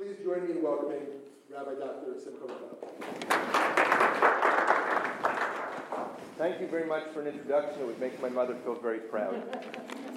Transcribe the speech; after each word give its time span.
Please 0.00 0.16
join 0.24 0.46
me 0.46 0.52
in 0.52 0.62
welcoming 0.62 1.02
Rabbi 1.50 1.72
Dr. 1.74 2.18
Simcha 2.18 2.46
Thank 6.38 6.58
you 6.58 6.66
very 6.68 6.86
much 6.86 7.04
for 7.12 7.20
an 7.20 7.26
introduction. 7.26 7.82
It 7.82 7.86
would 7.86 8.00
make 8.00 8.22
my 8.22 8.30
mother 8.30 8.54
feel 8.64 8.76
very 8.76 9.00
proud. 9.00 9.42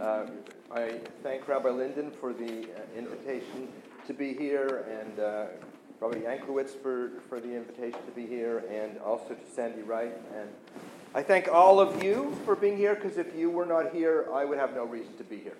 Uh, 0.02 0.26
I 0.74 1.00
thank 1.22 1.48
Rabbi 1.48 1.70
Linden 1.70 2.12
for 2.12 2.34
the 2.34 2.64
uh, 2.64 2.98
invitation 2.98 3.70
to 4.06 4.14
be 4.14 4.34
here, 4.34 4.84
and 4.90 5.20
uh, 5.20 5.46
Rabbi 6.02 6.18
Yanklowitz 6.18 6.72
for, 6.72 7.12
for 7.30 7.40
the 7.40 7.56
invitation 7.56 8.00
to 8.06 8.12
be 8.14 8.26
here, 8.26 8.66
and 8.70 8.98
also 8.98 9.34
to 9.34 9.52
Sandy 9.54 9.82
Wright. 9.82 10.14
And 10.36 10.50
I 11.16 11.24
thank 11.24 11.48
all 11.48 11.80
of 11.80 12.04
you 12.04 12.36
for 12.44 12.58
being 12.58 12.76
here, 12.76 12.96
because 12.96 13.18
if 13.18 13.34
you 13.34 13.50
were 13.50 13.66
not 13.66 13.94
here, 13.94 14.28
I 14.34 14.44
would 14.44 14.58
have 14.58 14.76
no 14.76 14.84
reason 14.84 15.16
to 15.18 15.24
be 15.24 15.38
here. 15.38 15.56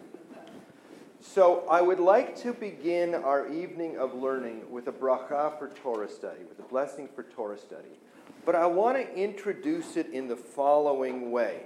So 1.26 1.66
I 1.70 1.82
would 1.82 2.02
like 2.02 2.36
to 2.42 2.54
begin 2.54 3.16
our 3.16 3.48
evening 3.48 3.98
of 3.98 4.14
learning 4.14 4.70
with 4.70 4.90
a 4.90 4.92
bracha 4.92 5.58
for 5.58 5.70
Torah 5.70 6.10
study, 6.10 6.44
with 6.48 6.60
a 6.60 6.70
blessing 6.70 7.08
for 7.16 7.24
Torah 7.24 7.58
study. 7.58 7.98
But 8.46 8.56
I 8.56 8.66
want 8.66 8.98
to 8.98 9.16
introduce 9.16 9.96
it 9.96 10.10
in 10.12 10.28
the 10.28 10.36
following 10.36 11.32
way. 11.32 11.62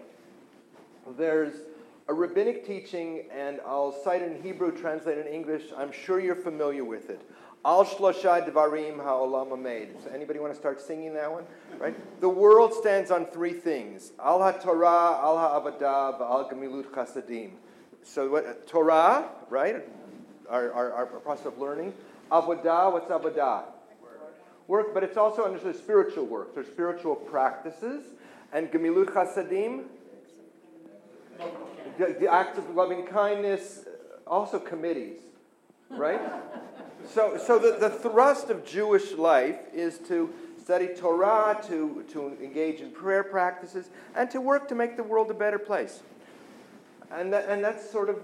There's 1.17 1.55
a 2.07 2.13
rabbinic 2.13 2.67
teaching, 2.67 3.25
and 3.31 3.59
I'll 3.65 3.91
cite 4.03 4.21
it 4.21 4.31
in 4.31 4.43
Hebrew, 4.43 4.71
translate 4.71 5.17
in 5.17 5.25
English. 5.25 5.63
I'm 5.75 5.91
sure 5.91 6.19
you're 6.19 6.35
familiar 6.35 6.85
with 6.85 7.09
it. 7.09 7.19
Al 7.65 7.83
shlosha 7.83 8.47
devarim 8.47 8.97
ha'olam 9.03 9.49
omed. 9.49 10.03
So 10.03 10.11
anybody 10.11 10.37
want 10.37 10.53
to 10.53 10.59
start 10.59 10.79
singing 10.79 11.15
that 11.15 11.31
one? 11.31 11.45
Right? 11.79 11.95
The 12.21 12.29
world 12.29 12.75
stands 12.75 13.09
on 13.09 13.25
three 13.25 13.53
things: 13.53 14.11
Al 14.23 14.39
ha'torah, 14.39 15.19
Al 15.19 15.37
ha'avodah, 15.37 16.21
Al 16.21 16.47
gemilut 16.47 16.85
chasadim. 16.91 17.53
So 18.07 18.29
what? 18.29 18.45
Uh, 18.45 18.53
Torah, 18.65 19.29
right? 19.49 19.83
Our, 20.49 20.71
our, 20.71 20.93
our 20.93 21.05
process 21.05 21.47
of 21.47 21.59
learning. 21.59 21.93
Avodah, 22.31 22.91
what's 22.91 23.11
avodah? 23.11 23.63
work, 24.67 24.93
but 24.93 25.03
it's 25.03 25.17
also 25.17 25.45
understood 25.45 25.75
spiritual 25.75 26.25
work. 26.25 26.53
There's 26.53 26.67
spiritual 26.67 27.15
practices. 27.15 28.03
And 28.53 28.71
Gemilut 28.71 29.07
Chasadim, 29.07 29.85
the, 31.97 32.15
the 32.19 32.31
acts 32.31 32.57
of 32.57 32.69
loving 32.75 33.05
kindness, 33.05 33.85
uh, 33.87 34.29
also 34.29 34.59
committees, 34.59 35.17
right? 35.89 36.21
so 37.05 37.37
so 37.37 37.59
the, 37.59 37.77
the 37.79 37.89
thrust 37.89 38.49
of 38.49 38.65
Jewish 38.65 39.13
life 39.13 39.59
is 39.73 39.99
to 40.07 40.33
study 40.61 40.89
Torah, 40.97 41.57
to, 41.67 42.03
to 42.11 42.37
engage 42.41 42.81
in 42.81 42.91
prayer 42.91 43.23
practices, 43.23 43.89
and 44.15 44.29
to 44.31 44.41
work 44.41 44.67
to 44.67 44.75
make 44.75 44.97
the 44.97 45.03
world 45.03 45.31
a 45.31 45.33
better 45.33 45.59
place. 45.59 46.01
And, 47.11 47.31
that, 47.33 47.49
and 47.49 47.63
that's 47.63 47.89
sort 47.89 48.09
of 48.09 48.17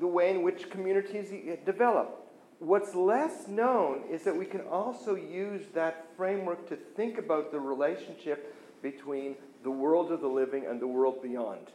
the 0.00 0.06
way 0.06 0.30
in 0.30 0.42
which 0.42 0.70
communities 0.70 1.32
develop. 1.64 2.20
What's 2.58 2.94
less 2.94 3.48
known 3.48 4.04
is 4.10 4.22
that 4.24 4.36
we 4.36 4.46
can 4.46 4.62
also 4.62 5.14
use 5.14 5.62
that 5.74 6.06
framework 6.16 6.68
to 6.68 6.76
think 6.76 7.18
about 7.18 7.52
the 7.52 7.60
relationship 7.60 8.54
between 8.82 9.36
the 9.62 9.70
world 9.70 10.12
of 10.12 10.20
the 10.20 10.28
living 10.28 10.66
and 10.66 10.80
the 10.80 10.86
world 10.86 11.22
beyond. 11.22 11.66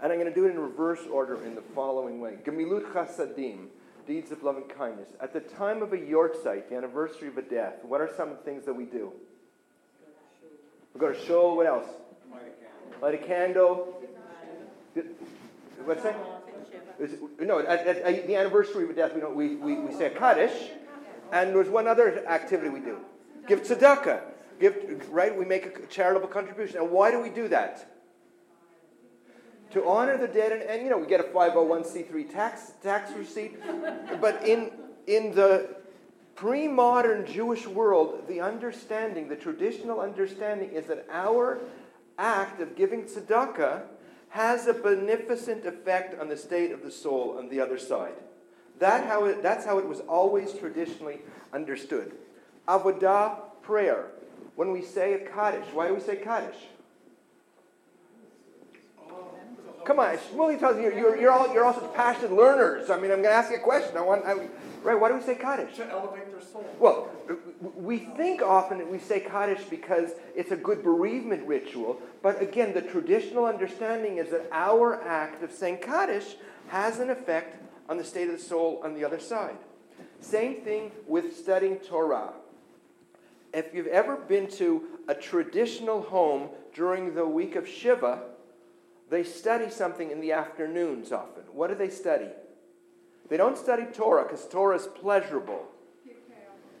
And 0.00 0.12
I'm 0.12 0.18
going 0.18 0.32
to 0.32 0.34
do 0.34 0.46
it 0.46 0.50
in 0.50 0.58
reverse 0.58 1.00
order 1.10 1.42
in 1.44 1.54
the 1.54 1.62
following 1.74 2.20
way. 2.20 2.38
Gemilut 2.44 2.92
chasadim, 2.92 3.66
deeds 4.06 4.32
of 4.32 4.42
love 4.42 4.56
and 4.56 4.68
kindness. 4.68 5.10
At 5.20 5.32
the 5.32 5.40
time 5.40 5.82
of 5.82 5.92
a 5.92 5.96
yahrzeit, 5.96 6.68
the 6.68 6.76
anniversary 6.76 7.28
of 7.28 7.38
a 7.38 7.42
death, 7.42 7.74
what 7.82 8.00
are 8.00 8.10
some 8.16 8.30
of 8.30 8.38
the 8.38 8.44
things 8.44 8.64
that 8.64 8.74
we 8.74 8.84
do? 8.84 9.12
We 10.94 11.00
go 11.00 11.12
to 11.12 11.26
shul. 11.26 11.56
What 11.56 11.66
else? 11.66 11.86
Light 13.00 13.14
a 13.14 13.18
candle. 13.18 14.02
What's 15.84 16.02
that? 16.02 16.16
no, 17.40 17.60
at, 17.60 17.86
at, 17.86 17.96
at, 17.98 18.26
the 18.26 18.36
anniversary 18.36 18.84
of 18.84 18.90
a 18.90 18.94
death, 18.94 19.14
we, 19.14 19.20
don't, 19.20 19.34
we, 19.34 19.56
we, 19.56 19.78
we 19.78 19.92
say 19.92 20.06
a 20.06 20.10
Kaddish, 20.10 20.70
and 21.32 21.54
there's 21.54 21.68
one 21.68 21.86
other 21.86 22.26
activity 22.28 22.68
we 22.68 22.80
do. 22.80 22.98
Give 23.46 23.62
tzedakah. 23.62 24.20
Give, 24.60 25.08
right? 25.10 25.36
We 25.36 25.46
make 25.46 25.66
a 25.66 25.86
charitable 25.86 26.28
contribution. 26.28 26.78
And 26.78 26.90
why 26.90 27.10
do 27.10 27.20
we 27.20 27.30
do 27.30 27.48
that? 27.48 27.90
To 29.72 29.86
honor 29.86 30.18
the 30.18 30.28
dead, 30.28 30.52
and, 30.52 30.62
and 30.62 30.82
you 30.82 30.90
know, 30.90 30.98
we 30.98 31.06
get 31.06 31.20
a 31.20 31.24
501c3 31.24 32.30
tax, 32.30 32.72
tax 32.82 33.12
receipt. 33.12 33.58
but 34.20 34.46
in, 34.46 34.72
in 35.06 35.34
the 35.34 35.76
pre 36.34 36.68
modern 36.68 37.24
Jewish 37.24 37.66
world, 37.66 38.24
the 38.28 38.40
understanding, 38.40 39.28
the 39.28 39.36
traditional 39.36 40.00
understanding, 40.00 40.72
is 40.72 40.86
that 40.86 41.06
our 41.10 41.60
act 42.18 42.60
of 42.60 42.76
giving 42.76 43.04
tzedakah 43.04 43.82
has 44.30 44.66
a 44.66 44.74
beneficent 44.74 45.66
effect 45.66 46.18
on 46.20 46.28
the 46.28 46.36
state 46.36 46.72
of 46.72 46.82
the 46.82 46.90
soul 46.90 47.36
on 47.38 47.48
the 47.48 47.60
other 47.60 47.78
side. 47.78 48.14
That 48.78 49.04
how 49.06 49.26
it, 49.26 49.42
that's 49.42 49.64
how 49.66 49.78
it 49.78 49.86
was 49.86 50.00
always 50.00 50.52
traditionally 50.52 51.18
understood. 51.52 52.12
Avodah, 52.66 53.40
prayer. 53.62 54.06
When 54.54 54.72
we 54.72 54.82
say 54.82 55.14
a 55.14 55.18
Kaddish, 55.18 55.66
why 55.72 55.88
do 55.88 55.94
we 55.94 56.00
say 56.00 56.16
Kaddish? 56.16 56.56
Come 59.90 59.98
on, 59.98 60.16
Shmuley 60.18 60.56
tells 60.56 60.76
you 60.76 60.94
you're, 60.94 61.16
you're, 61.16 61.32
all, 61.32 61.52
you're 61.52 61.64
also 61.64 61.84
passionate 61.88 62.32
learners. 62.32 62.90
I 62.90 62.94
mean, 62.94 63.10
I'm 63.10 63.22
going 63.22 63.24
to 63.24 63.32
ask 63.32 63.50
you 63.50 63.56
a 63.56 63.60
question. 63.60 63.96
I 63.96 64.02
want, 64.02 64.24
I, 64.24 64.34
right? 64.84 64.94
Why 64.94 65.08
do 65.08 65.16
we 65.16 65.20
say 65.20 65.34
Kaddish? 65.34 65.78
To 65.78 65.90
elevate 65.90 66.30
their 66.30 66.40
soul. 66.40 66.64
Well, 66.78 67.10
we 67.74 67.98
think 67.98 68.40
often 68.40 68.78
that 68.78 68.88
we 68.88 69.00
say 69.00 69.18
Kaddish 69.18 69.64
because 69.64 70.10
it's 70.36 70.52
a 70.52 70.56
good 70.56 70.84
bereavement 70.84 71.44
ritual, 71.44 72.00
but 72.22 72.40
again, 72.40 72.72
the 72.72 72.82
traditional 72.82 73.46
understanding 73.46 74.18
is 74.18 74.30
that 74.30 74.48
our 74.52 75.02
act 75.02 75.42
of 75.42 75.50
saying 75.50 75.78
Kaddish 75.78 76.36
has 76.68 77.00
an 77.00 77.10
effect 77.10 77.60
on 77.88 77.96
the 77.96 78.04
state 78.04 78.28
of 78.28 78.38
the 78.38 78.44
soul 78.44 78.80
on 78.84 78.94
the 78.94 79.04
other 79.04 79.18
side. 79.18 79.56
Same 80.20 80.60
thing 80.60 80.92
with 81.08 81.36
studying 81.36 81.78
Torah. 81.78 82.34
If 83.52 83.74
you've 83.74 83.88
ever 83.88 84.14
been 84.14 84.48
to 84.52 84.84
a 85.08 85.16
traditional 85.16 86.00
home 86.00 86.50
during 86.72 87.16
the 87.16 87.26
week 87.26 87.56
of 87.56 87.66
Shiva, 87.66 88.22
they 89.10 89.24
study 89.24 89.70
something 89.70 90.10
in 90.10 90.20
the 90.20 90.32
afternoons 90.32 91.12
often. 91.12 91.42
What 91.52 91.68
do 91.68 91.74
they 91.74 91.90
study? 91.90 92.28
They 93.28 93.36
don't 93.36 93.58
study 93.58 93.84
Torah 93.92 94.22
because 94.22 94.46
Torah 94.48 94.76
is 94.76 94.86
pleasurable. 94.86 95.66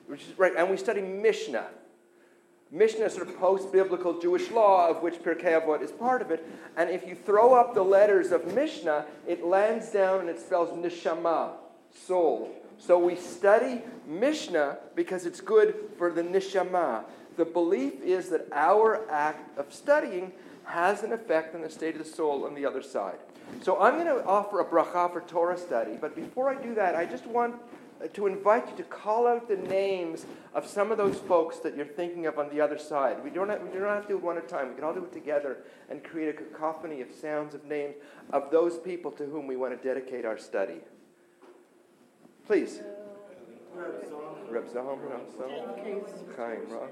Which 0.06 0.22
is 0.22 0.38
right, 0.38 0.52
and 0.56 0.70
we 0.70 0.76
study 0.76 1.02
Mishnah. 1.02 1.66
Mishnah 2.72 3.06
is 3.06 3.14
sort 3.14 3.28
of 3.28 3.36
post-biblical 3.38 4.20
Jewish 4.20 4.50
law, 4.50 4.88
of 4.88 5.02
which 5.02 5.14
Pirkei 5.14 5.60
Avot 5.60 5.82
is 5.82 5.90
part 5.90 6.22
of 6.22 6.30
it. 6.30 6.46
And 6.76 6.88
if 6.88 7.06
you 7.06 7.16
throw 7.16 7.54
up 7.54 7.74
the 7.74 7.82
letters 7.82 8.30
of 8.30 8.54
Mishnah, 8.54 9.06
it 9.26 9.44
lands 9.44 9.90
down 9.90 10.20
and 10.20 10.28
it 10.28 10.38
spells 10.38 10.70
neshama, 10.70 11.50
soul. 11.92 12.52
So 12.78 12.98
we 12.98 13.16
study 13.16 13.82
Mishnah 14.06 14.78
because 14.94 15.26
it's 15.26 15.40
good 15.40 15.74
for 15.98 16.12
the 16.12 16.22
neshama. 16.22 17.04
The 17.36 17.44
belief 17.44 18.02
is 18.02 18.30
that 18.30 18.46
our 18.52 19.08
act 19.10 19.58
of 19.58 19.72
studying 19.72 20.32
has 20.70 21.02
an 21.02 21.12
effect 21.12 21.54
on 21.54 21.62
the 21.62 21.70
state 21.70 21.96
of 21.96 22.04
the 22.04 22.10
soul 22.10 22.44
on 22.46 22.54
the 22.54 22.64
other 22.64 22.82
side. 22.82 23.18
So 23.62 23.80
I'm 23.80 23.94
going 23.94 24.06
to 24.06 24.24
offer 24.24 24.60
a 24.60 24.64
bracha 24.64 25.12
for 25.12 25.20
Torah 25.22 25.58
study, 25.58 25.98
but 26.00 26.14
before 26.14 26.48
I 26.48 26.60
do 26.60 26.74
that, 26.76 26.94
I 26.94 27.04
just 27.04 27.26
want 27.26 27.56
to 28.14 28.26
invite 28.26 28.68
you 28.70 28.76
to 28.76 28.82
call 28.84 29.26
out 29.26 29.48
the 29.48 29.56
names 29.56 30.24
of 30.54 30.66
some 30.66 30.90
of 30.90 30.96
those 30.96 31.16
folks 31.16 31.58
that 31.58 31.76
you're 31.76 31.84
thinking 31.84 32.26
of 32.26 32.38
on 32.38 32.48
the 32.48 32.60
other 32.60 32.78
side. 32.78 33.22
We 33.22 33.30
don't 33.30 33.48
have, 33.48 33.62
we 33.62 33.78
don't 33.78 33.88
have 33.88 34.02
to 34.02 34.08
do 34.08 34.16
it 34.16 34.22
one 34.22 34.38
at 34.38 34.44
a 34.44 34.46
time. 34.46 34.68
We 34.68 34.74
can 34.74 34.84
all 34.84 34.94
do 34.94 35.04
it 35.04 35.12
together 35.12 35.58
and 35.90 36.02
create 36.02 36.30
a 36.30 36.32
cacophony 36.32 37.02
of 37.02 37.08
sounds 37.10 37.54
of 37.54 37.64
names 37.64 37.96
of 38.32 38.50
those 38.50 38.78
people 38.78 39.10
to 39.12 39.26
whom 39.26 39.46
we 39.46 39.56
want 39.56 39.78
to 39.78 39.86
dedicate 39.86 40.24
our 40.24 40.38
study. 40.38 40.80
Please. 42.46 42.80
Reb 44.50 44.66
Zalman, 44.72 45.10
Chaim 46.36 46.68
Ross 46.70 46.90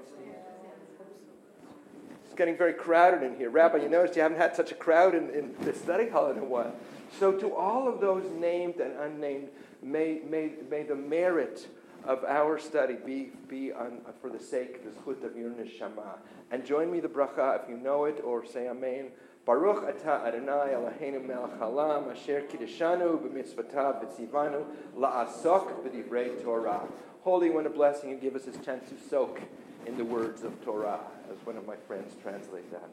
getting 2.33 2.57
very 2.57 2.73
crowded 2.73 3.23
in 3.23 3.35
here. 3.35 3.49
Rabbi, 3.49 3.77
you 3.77 3.89
noticed 3.89 4.15
you 4.15 4.21
haven't 4.21 4.37
had 4.37 4.55
such 4.55 4.71
a 4.71 4.75
crowd 4.75 5.15
in, 5.15 5.29
in 5.29 5.55
the 5.61 5.73
study 5.73 6.09
hall 6.09 6.31
in 6.31 6.37
a 6.37 6.43
while. 6.43 6.73
So, 7.19 7.31
to 7.33 7.55
all 7.55 7.87
of 7.87 7.99
those 7.99 8.23
named 8.39 8.75
and 8.75 8.93
unnamed, 8.99 9.49
may, 9.81 10.21
may, 10.29 10.51
may 10.69 10.83
the 10.83 10.95
merit 10.95 11.67
of 12.05 12.23
our 12.23 12.59
study 12.59 12.95
be, 13.05 13.31
be 13.47 13.71
on, 13.71 14.01
for 14.21 14.29
the 14.29 14.39
sake 14.39 14.77
of 14.77 14.83
the 14.85 15.01
zchut 15.01 15.23
of 15.23 15.35
your 15.35 15.49
neshama. 15.51 16.17
And 16.51 16.65
join 16.65 16.91
me 16.91 16.99
the 16.99 17.07
bracha 17.07 17.63
if 17.63 17.69
you 17.69 17.77
know 17.77 18.05
it, 18.05 18.21
or 18.23 18.45
say 18.45 18.67
Amen. 18.67 19.07
Baruch 19.45 19.83
atah 19.83 20.27
Adonai 20.27 20.73
Eloheinu 20.73 21.25
melech 21.25 21.57
ha'olam 21.57 22.11
asher 22.11 22.43
kiddushanu 22.43 23.19
b'mitzvotav 23.19 24.03
v'tzivanu 24.03 24.65
la'asok 24.95 25.83
b'divrei 25.83 26.41
Torah. 26.43 26.83
Holy 27.23 27.49
One, 27.49 27.65
a 27.65 27.69
blessing, 27.69 28.11
and 28.11 28.21
give 28.21 28.35
us 28.35 28.43
this 28.43 28.57
chance 28.63 28.89
to 28.89 28.95
soak 29.09 29.41
in 29.85 29.97
the 29.97 30.05
words 30.05 30.43
of 30.43 30.63
Torah, 30.63 30.99
as 31.31 31.45
one 31.45 31.57
of 31.57 31.67
my 31.67 31.75
friends 31.87 32.13
translate 32.21 32.69
that. 32.71 32.89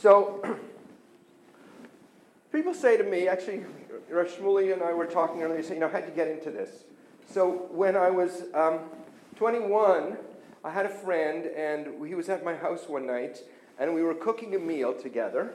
So, 0.00 0.42
people 2.52 2.74
say 2.74 2.96
to 2.96 3.04
me, 3.04 3.28
actually, 3.28 3.64
Rosh 4.10 4.38
and 4.38 4.82
I 4.82 4.92
were 4.92 5.06
talking 5.06 5.42
earlier, 5.42 5.60
you 5.60 5.80
know, 5.80 5.88
how'd 5.88 6.06
you 6.06 6.14
get 6.14 6.28
into 6.28 6.50
this? 6.50 6.84
So, 7.28 7.68
when 7.70 7.96
I 7.96 8.10
was 8.10 8.44
um, 8.54 8.80
21, 9.36 10.16
I 10.64 10.70
had 10.70 10.86
a 10.86 10.90
friend, 10.90 11.46
and 11.46 12.06
he 12.06 12.14
was 12.14 12.28
at 12.28 12.44
my 12.44 12.54
house 12.54 12.88
one 12.88 13.06
night, 13.06 13.42
and 13.78 13.94
we 13.94 14.02
were 14.02 14.14
cooking 14.14 14.54
a 14.54 14.58
meal 14.58 14.94
together. 14.94 15.52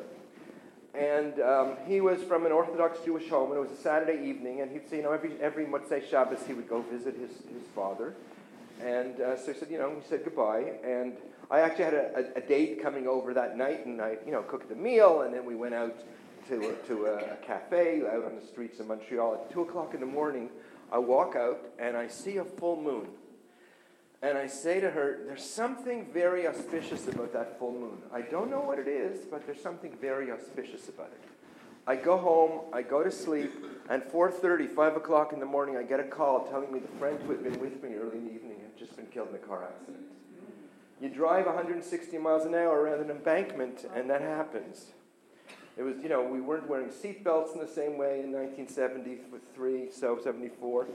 And 0.94 1.40
um, 1.40 1.78
he 1.88 2.02
was 2.02 2.22
from 2.24 2.46
an 2.46 2.52
Orthodox 2.52 3.00
Jewish 3.06 3.30
home, 3.30 3.52
and 3.52 3.58
it 3.58 3.62
was 3.62 3.72
a 3.72 3.82
Saturday 3.82 4.28
evening, 4.28 4.62
and 4.62 4.72
he'd 4.72 4.90
say, 4.90 4.98
you 4.98 5.04
know, 5.04 5.14
every, 5.14 5.32
every 5.42 5.66
Motzei 5.66 6.08
Shabbos 6.10 6.40
he 6.46 6.54
would 6.54 6.68
go 6.68 6.82
visit 6.82 7.16
his, 7.16 7.30
his 7.30 7.66
father. 7.74 8.14
And 8.84 9.22
uh, 9.22 9.38
so 9.38 9.54
he 9.54 9.60
said, 9.60 9.70
you 9.70 9.78
know, 9.78 9.90
we 9.90 10.02
said 10.08 10.24
goodbye. 10.24 10.74
And 10.84 11.14
I 11.50 11.60
actually 11.60 11.86
had 11.86 11.94
a, 11.94 12.12
a, 12.16 12.40
a, 12.40 12.42
date 12.42 12.82
coming 12.82 13.08
over 13.08 13.34
that 13.34 13.58
night, 13.58 13.86
and 13.86 14.02
I, 14.02 14.18
you 14.26 14.32
know, 14.32 14.42
cooked 14.42 14.72
a 14.72 14.76
meal, 14.76 15.22
and 15.22 15.34
then 15.34 15.46
we 15.46 15.56
went 15.56 15.74
out 15.74 15.96
to, 16.48 16.70
a, 16.70 16.74
to 16.88 17.06
a, 17.06 17.36
cafe 17.46 18.02
out 18.10 18.26
on 18.26 18.36
the 18.36 18.46
streets 18.46 18.80
of 18.80 18.88
Montreal. 18.88 19.36
At 19.36 19.52
2 19.52 19.62
o'clock 19.62 19.94
in 19.94 20.00
the 20.00 20.06
morning, 20.06 20.50
I 20.92 20.98
walk 20.98 21.36
out, 21.36 21.60
and 21.78 21.96
I 21.96 22.08
see 22.08 22.38
a 22.38 22.46
full 22.46 22.82
moon. 22.82 23.08
And 24.24 24.38
I 24.38 24.48
say 24.48 24.80
to 24.80 24.90
her, 24.92 25.20
There's 25.26 25.44
something 25.44 26.08
very 26.14 26.48
auspicious 26.48 27.08
about 27.08 27.34
that 27.34 27.58
full 27.60 27.74
moon. 27.74 27.98
I 28.14 28.22
don't 28.22 28.50
know 28.50 28.62
what 28.62 28.80
it 28.80 28.88
is, 28.88 29.26
but 29.26 29.46
there's 29.46 29.62
something 29.62 29.98
very 30.00 30.32
auspicious 30.32 30.90
about 30.90 31.08
it. 31.08 31.41
I 31.92 31.98
go 31.98 32.18
home, 32.18 32.62
I 32.72 32.84
go 32.84 33.04
to 33.04 33.12
sleep, 33.12 33.52
and 33.90 34.02
4.30, 34.02 34.74
5 34.74 34.96
o'clock 34.96 35.34
in 35.34 35.42
the 35.42 35.46
morning, 35.46 35.76
I 35.76 35.84
get 35.84 36.00
a 36.00 36.06
call 36.06 36.48
telling 36.48 36.72
me 36.72 36.80
the 36.80 36.88
friend 36.98 37.20
who 37.22 37.32
had 37.32 37.44
been 37.44 37.60
with 37.60 37.84
me 37.84 37.96
early 37.96 38.18
in 38.18 38.28
the 38.28 38.32
evening 38.32 38.62
had 38.62 38.78
just 38.78 38.96
been 38.96 39.08
killed 39.08 39.28
in 39.28 39.36
a 39.36 39.40
car 39.40 39.66
accident. 39.66 40.06
You 41.02 41.10
drive 41.10 41.48
160 41.48 42.18
miles 42.18 42.46
an 42.46 42.56
hour 42.56 42.80
around 42.80 43.02
an 43.02 43.12
embankment, 43.12 43.84
and 43.94 44.10
that 44.10 44.22
happens. 44.22 44.86
It 45.76 45.84
was, 45.84 45.98
you 46.02 46.08
know, 46.08 46.24
we 46.24 46.40
weren't 46.40 46.70
wearing 46.70 46.88
seatbelts 46.88 47.56
in 47.56 47.60
the 47.60 47.68
same 47.68 47.98
way 47.98 48.22
in 48.22 48.32
1973, 48.32 49.92
so 49.92 50.18
74. 50.24 50.88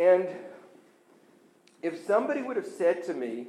And 0.00 0.26
if 1.82 2.02
somebody 2.06 2.40
would 2.40 2.56
have 2.56 2.66
said 2.66 3.04
to 3.04 3.12
me, 3.12 3.48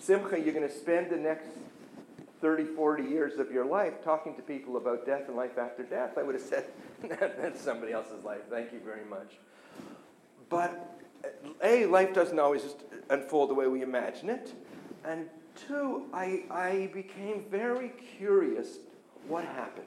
Simcha, 0.00 0.40
you're 0.40 0.54
going 0.54 0.68
to 0.68 0.74
spend 0.74 1.08
the 1.08 1.16
next 1.16 1.50
30, 2.40 2.64
40 2.64 3.02
years 3.04 3.38
of 3.38 3.50
your 3.50 3.64
life 3.64 4.02
talking 4.04 4.34
to 4.36 4.42
people 4.42 4.76
about 4.76 5.04
death 5.04 5.24
and 5.28 5.36
life 5.36 5.58
after 5.58 5.82
death, 5.82 6.16
I 6.16 6.22
would 6.22 6.34
have 6.34 6.44
said, 6.44 6.66
that's 7.02 7.60
somebody 7.60 7.92
else's 7.92 8.24
life. 8.24 8.42
Thank 8.50 8.72
you 8.72 8.80
very 8.84 9.04
much. 9.04 9.34
But 10.48 11.00
A, 11.62 11.86
life 11.86 12.14
doesn't 12.14 12.38
always 12.38 12.62
just 12.62 12.82
unfold 13.10 13.50
the 13.50 13.54
way 13.54 13.66
we 13.66 13.82
imagine 13.82 14.30
it. 14.30 14.52
And 15.04 15.28
two, 15.66 16.04
I, 16.12 16.44
I 16.50 16.90
became 16.92 17.44
very 17.50 17.92
curious 18.18 18.78
what 19.26 19.44
happened. 19.44 19.86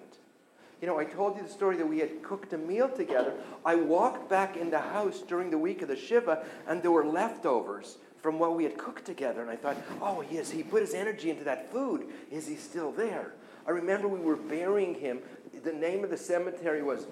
You 0.81 0.87
know, 0.87 0.97
I 0.97 1.05
told 1.05 1.37
you 1.37 1.43
the 1.43 1.49
story 1.49 1.77
that 1.77 1.87
we 1.87 1.99
had 1.99 2.23
cooked 2.23 2.53
a 2.53 2.57
meal 2.57 2.89
together. 2.89 3.33
I 3.63 3.75
walked 3.75 4.29
back 4.29 4.57
in 4.57 4.71
the 4.71 4.79
house 4.79 5.21
during 5.21 5.51
the 5.51 5.57
week 5.57 5.83
of 5.83 5.87
the 5.87 5.95
Shiva, 5.95 6.43
and 6.67 6.81
there 6.81 6.91
were 6.91 7.05
leftovers 7.05 7.97
from 8.21 8.39
what 8.39 8.55
we 8.55 8.63
had 8.63 8.77
cooked 8.77 9.05
together. 9.05 9.41
And 9.41 9.49
I 9.49 9.55
thought, 9.55 9.77
oh, 10.01 10.23
yes, 10.29 10.51
he 10.51 10.63
put 10.63 10.81
his 10.81 10.93
energy 10.93 11.29
into 11.29 11.43
that 11.45 11.71
food. 11.71 12.07
Is 12.31 12.47
he 12.47 12.55
still 12.55 12.91
there? 12.91 13.33
I 13.67 13.71
remember 13.71 14.07
we 14.07 14.19
were 14.19 14.35
burying 14.35 14.95
him. 14.95 15.19
The 15.63 15.73
name 15.73 16.03
of 16.03 16.09
the 16.09 16.17
cemetery 16.17 16.83
was 16.83 17.07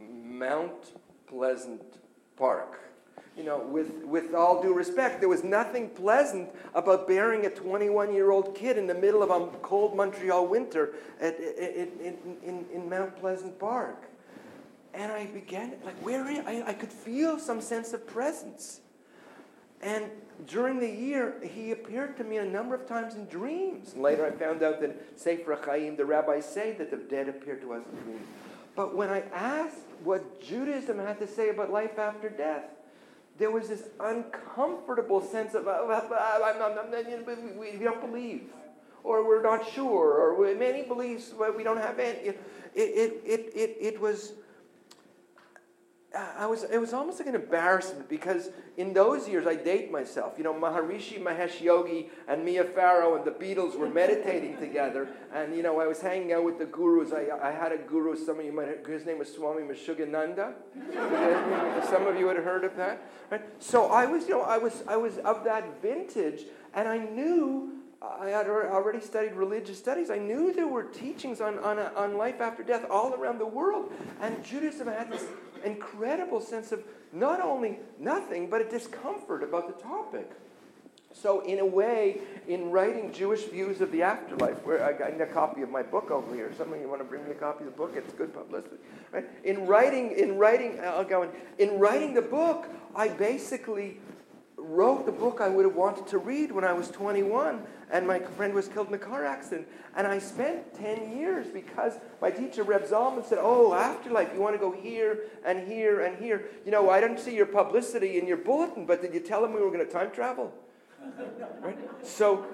Mount 0.00 0.92
Pleasant 1.26 1.82
Park 2.36 2.86
you 3.36 3.44
know, 3.44 3.58
with, 3.58 4.02
with 4.04 4.34
all 4.34 4.62
due 4.62 4.72
respect, 4.72 5.20
there 5.20 5.28
was 5.28 5.44
nothing 5.44 5.90
pleasant 5.90 6.48
about 6.74 7.06
burying 7.06 7.44
a 7.44 7.50
21 7.50 8.14
year 8.14 8.30
old 8.30 8.54
kid 8.54 8.78
in 8.78 8.86
the 8.86 8.94
middle 8.94 9.22
of 9.22 9.30
a 9.30 9.46
cold 9.58 9.94
Montreal 9.94 10.46
winter 10.46 10.94
at, 11.20 11.38
in, 11.38 12.16
in, 12.42 12.64
in, 12.72 12.88
Mount 12.88 13.14
Pleasant 13.16 13.58
Park. 13.58 14.04
And 14.94 15.12
I 15.12 15.26
began, 15.26 15.74
like, 15.84 15.96
where 15.96 16.24
I, 16.24 16.64
I 16.68 16.72
could 16.72 16.90
feel 16.90 17.38
some 17.38 17.60
sense 17.60 17.92
of 17.92 18.06
presence. 18.06 18.80
And 19.82 20.10
during 20.46 20.78
the 20.80 20.90
year, 20.90 21.34
he 21.42 21.72
appeared 21.72 22.16
to 22.18 22.24
me 22.24 22.38
a 22.38 22.44
number 22.44 22.74
of 22.74 22.86
times 22.86 23.14
in 23.14 23.26
dreams. 23.26 23.92
And 23.94 24.02
later 24.02 24.26
I 24.26 24.30
found 24.30 24.62
out 24.62 24.80
that 24.80 25.18
Sefer 25.18 25.58
Chaim, 25.64 25.96
the 25.96 26.04
rabbis 26.04 26.44
say 26.44 26.72
that 26.72 26.90
the 26.90 26.96
dead 26.96 27.28
appear 27.28 27.56
to 27.56 27.74
us 27.74 27.82
in 27.90 27.98
dreams. 28.04 28.26
But 28.74 28.94
when 28.94 29.08
I 29.10 29.22
asked 29.32 29.78
what 30.04 30.40
Judaism 30.40 30.98
had 30.98 31.18
to 31.20 31.26
say 31.26 31.48
about 31.48 31.70
life 31.70 31.98
after 31.98 32.28
death, 32.28 32.64
there 33.38 33.50
was 33.50 33.68
this 33.68 33.88
uncomfortable 34.00 35.20
sense 35.20 35.54
of, 35.54 35.66
oh, 35.66 35.86
we, 37.58 37.76
we 37.76 37.84
don't 37.84 38.00
believe, 38.00 38.44
or 39.04 39.26
we're 39.26 39.42
not 39.42 39.68
sure, 39.70 40.14
or 40.14 40.54
many 40.54 40.82
beliefs, 40.82 41.32
but 41.36 41.56
we 41.56 41.62
don't 41.62 41.76
have 41.76 41.98
any. 41.98 42.18
It, 42.18 42.40
it, 42.74 43.22
it, 43.24 43.52
it, 43.54 43.76
it 43.80 44.00
was 44.00 44.32
I 46.38 46.46
was, 46.46 46.64
it 46.64 46.78
was 46.78 46.92
almost 46.92 47.18
like 47.18 47.28
an 47.28 47.34
embarrassment 47.34 48.08
because 48.08 48.50
in 48.76 48.92
those 48.92 49.28
years, 49.28 49.46
I 49.46 49.56
date 49.56 49.90
myself. 49.90 50.34
You 50.38 50.44
know, 50.44 50.54
Maharishi 50.54 51.22
Mahesh 51.22 51.60
Yogi 51.60 52.10
and 52.28 52.44
Mia 52.44 52.64
Farrow 52.64 53.16
and 53.16 53.24
the 53.24 53.30
Beatles 53.30 53.78
were 53.78 53.88
meditating 53.88 54.58
together. 54.58 55.08
And, 55.32 55.56
you 55.56 55.62
know, 55.62 55.80
I 55.80 55.86
was 55.86 56.00
hanging 56.00 56.32
out 56.32 56.44
with 56.44 56.58
the 56.58 56.66
gurus. 56.66 57.12
I, 57.12 57.28
I 57.42 57.50
had 57.50 57.72
a 57.72 57.78
guru, 57.78 58.16
some 58.16 58.38
of 58.38 58.44
you 58.44 58.52
might 58.52 58.68
have, 58.68 58.86
his 58.86 59.06
name 59.06 59.18
was 59.18 59.32
Swami 59.32 59.62
Meshugananda. 59.62 60.54
some 61.90 62.06
of 62.06 62.18
you 62.18 62.28
had 62.28 62.36
heard 62.38 62.64
of 62.64 62.76
that. 62.76 63.02
Right? 63.30 63.42
So 63.58 63.86
I 63.86 64.06
was, 64.06 64.28
you 64.28 64.34
know, 64.34 64.42
I 64.42 64.58
was, 64.58 64.82
I 64.86 64.96
was 64.96 65.18
of 65.18 65.44
that 65.44 65.80
vintage, 65.82 66.44
and 66.74 66.86
I 66.86 66.98
knew 66.98 67.75
I 68.02 68.28
had 68.28 68.46
already 68.48 69.00
studied 69.00 69.32
religious 69.32 69.78
studies. 69.78 70.10
I 70.10 70.18
knew 70.18 70.52
there 70.52 70.68
were 70.68 70.84
teachings 70.84 71.40
on, 71.40 71.58
on, 71.60 71.78
on 71.78 72.16
life 72.16 72.40
after 72.40 72.62
death 72.62 72.84
all 72.90 73.14
around 73.14 73.38
the 73.38 73.46
world. 73.46 73.92
And 74.20 74.44
Judaism 74.44 74.88
had 74.88 75.10
this 75.10 75.24
incredible 75.64 76.40
sense 76.40 76.72
of 76.72 76.84
not 77.12 77.40
only 77.40 77.78
nothing, 77.98 78.50
but 78.50 78.60
a 78.60 78.68
discomfort 78.68 79.42
about 79.42 79.66
the 79.66 79.82
topic. 79.82 80.30
So, 81.14 81.40
in 81.40 81.60
a 81.60 81.64
way, 81.64 82.20
in 82.46 82.70
writing 82.70 83.10
Jewish 83.10 83.44
views 83.44 83.80
of 83.80 83.90
the 83.90 84.02
afterlife, 84.02 84.62
where 84.66 84.84
I 84.84 84.92
got 84.92 85.18
a 85.18 85.26
copy 85.26 85.62
of 85.62 85.70
my 85.70 85.82
book 85.82 86.10
over 86.10 86.34
here. 86.34 86.52
Some 86.58 86.74
of 86.74 86.78
you 86.78 86.88
want 86.88 87.00
to 87.00 87.06
bring 87.06 87.24
me 87.24 87.30
a 87.30 87.34
copy 87.34 87.64
of 87.64 87.70
the 87.70 87.76
book? 87.76 87.92
It's 87.96 88.12
good 88.12 88.34
publicity, 88.34 88.76
right? 89.12 89.24
In 89.42 89.66
writing, 89.66 90.12
in 90.12 90.36
writing, 90.36 90.78
I'll 90.82 91.04
go 91.04 91.22
in. 91.22 91.30
In 91.58 91.78
writing 91.78 92.12
the 92.12 92.20
book, 92.20 92.68
I 92.94 93.08
basically 93.08 93.98
wrote 94.68 95.06
the 95.06 95.12
book 95.12 95.40
I 95.40 95.48
would 95.48 95.64
have 95.64 95.74
wanted 95.74 96.06
to 96.08 96.18
read 96.18 96.52
when 96.52 96.64
I 96.64 96.72
was 96.72 96.90
21, 96.90 97.62
and 97.90 98.06
my 98.06 98.18
friend 98.18 98.52
was 98.52 98.68
killed 98.68 98.88
in 98.88 98.94
a 98.94 98.98
car 98.98 99.24
accident. 99.24 99.68
And 99.96 100.06
I 100.06 100.18
spent 100.18 100.74
10 100.74 101.16
years 101.16 101.46
because 101.46 101.94
my 102.20 102.30
teacher, 102.30 102.62
Reb 102.62 102.84
Zalman, 102.84 103.24
said, 103.24 103.38
Oh, 103.40 103.74
afterlife, 103.74 104.30
you 104.34 104.40
want 104.40 104.54
to 104.54 104.58
go 104.58 104.72
here 104.72 105.20
and 105.44 105.66
here 105.66 106.00
and 106.00 106.18
here. 106.18 106.46
You 106.64 106.72
know, 106.72 106.90
I 106.90 107.00
didn't 107.00 107.18
see 107.18 107.34
your 107.34 107.46
publicity 107.46 108.18
in 108.18 108.26
your 108.26 108.36
bulletin, 108.36 108.86
but 108.86 109.02
did 109.02 109.14
you 109.14 109.20
tell 109.20 109.42
them 109.42 109.52
we 109.52 109.60
were 109.60 109.70
going 109.70 109.86
to 109.86 109.92
time 109.92 110.10
travel? 110.10 110.52
right? 111.60 111.78
So 112.04 112.46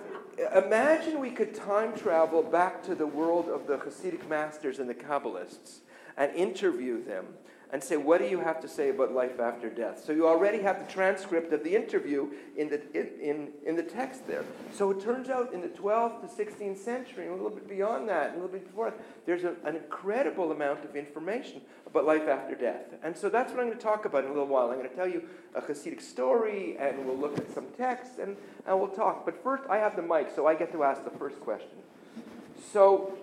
imagine 0.54 1.20
we 1.20 1.30
could 1.30 1.54
time 1.54 1.96
travel 1.96 2.42
back 2.42 2.82
to 2.84 2.94
the 2.94 3.06
world 3.06 3.48
of 3.48 3.66
the 3.66 3.78
Hasidic 3.78 4.28
masters 4.28 4.78
and 4.78 4.88
the 4.88 4.94
Kabbalists 4.94 5.80
and 6.16 6.34
interview 6.34 7.02
them 7.02 7.26
and 7.72 7.82
say, 7.82 7.96
What 7.96 8.20
do 8.20 8.26
you 8.28 8.38
have 8.40 8.60
to 8.60 8.68
say 8.68 8.90
about 8.90 9.12
life 9.12 9.40
after 9.40 9.70
death? 9.70 10.04
So 10.04 10.12
you 10.12 10.28
already 10.28 10.60
have 10.62 10.86
the 10.86 10.92
transcript 10.92 11.52
of 11.52 11.64
the 11.64 11.74
interview 11.74 12.28
in 12.56 12.68
the, 12.68 12.80
in, 12.94 13.48
in, 13.64 13.76
the 13.76 13.82
text 13.82 14.26
there. 14.26 14.44
So 14.72 14.90
it 14.90 15.00
turns 15.00 15.30
out 15.30 15.54
in 15.54 15.62
the 15.62 15.68
12th 15.68 16.20
to 16.20 16.44
16th 16.44 16.76
century, 16.76 17.24
and 17.24 17.32
a 17.32 17.36
little 17.42 17.50
bit 17.50 17.68
beyond 17.68 18.08
that, 18.10 18.28
and 18.28 18.32
a 18.32 18.44
little 18.44 18.58
bit 18.58 18.66
before 18.66 18.92
there's 19.24 19.44
a, 19.44 19.54
an 19.64 19.76
incredible 19.76 20.52
amount 20.52 20.84
of 20.84 20.94
information 20.94 21.62
about 21.86 22.04
life 22.04 22.28
after 22.28 22.54
death. 22.54 22.94
And 23.02 23.16
so 23.16 23.30
that's 23.30 23.50
what 23.52 23.60
I'm 23.60 23.66
going 23.66 23.78
to 23.78 23.82
talk 23.82 24.04
about 24.04 24.24
in 24.24 24.30
a 24.30 24.32
little 24.32 24.48
while. 24.48 24.68
I'm 24.70 24.78
going 24.78 24.90
to 24.90 24.94
tell 24.94 25.08
you 25.08 25.24
a 25.54 25.62
Hasidic 25.62 26.02
story, 26.02 26.76
and 26.78 27.06
we'll 27.06 27.16
look 27.16 27.38
at 27.38 27.50
some 27.54 27.66
text, 27.78 28.18
and, 28.18 28.36
and 28.66 28.78
we'll 28.78 28.88
talk. 28.88 29.24
But 29.24 29.42
first, 29.42 29.64
I 29.70 29.78
have 29.78 29.96
the 29.96 30.02
mic, 30.02 30.28
so 30.34 30.46
I 30.46 30.54
get 30.54 30.72
to 30.72 30.84
ask 30.84 31.04
the 31.04 31.18
first 31.18 31.40
question. 31.40 31.78
So, 32.72 33.18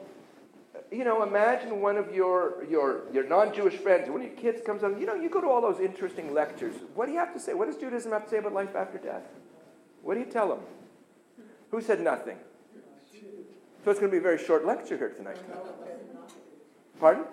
you 0.91 1.03
know, 1.03 1.24
imagine 1.24 1.81
one 1.81 1.98
of 1.98 2.13
your, 2.13 2.63
your, 2.69 3.03
your 3.13 3.24
non-Jewish 3.24 3.75
friends, 3.75 4.10
one 4.10 4.22
of 4.22 4.27
your 4.27 4.36
kids 4.38 4.62
comes 4.65 4.84
up, 4.84 5.00
you 5.00 5.05
know, 5.05 5.13
you 5.13 5.29
go 5.29 5.39
to 5.39 5.48
all 5.48 5.62
those 5.62 5.79
interesting 5.79 6.34
lectures. 6.34 6.75
What 6.96 7.05
do 7.05 7.12
you 7.12 7.19
have 7.19 7.34
to 7.34 7.39
say? 7.39 7.53
What 7.53 7.67
does 7.67 7.77
Judaism 7.77 8.12
have 8.12 8.24
to 8.24 8.29
say 8.29 8.38
about 8.38 8.53
life 8.53 8.75
after 8.75 8.98
death? 8.98 9.24
What 10.01 10.15
do 10.15 10.19
you 10.19 10.25
tell 10.25 10.50
them? 10.50 10.60
Who 11.72 11.81
said 11.81 12.01
nothing? 12.01 12.38
So 13.84 13.91
it's 13.91 14.00
going 14.00 14.12
to 14.12 14.15
be 14.15 14.17
a 14.17 14.22
very 14.22 14.43
short 14.43 14.65
lecture 14.65 14.98
here 14.98 15.10
tonight. 15.10 15.38
Pardon? 17.00 17.24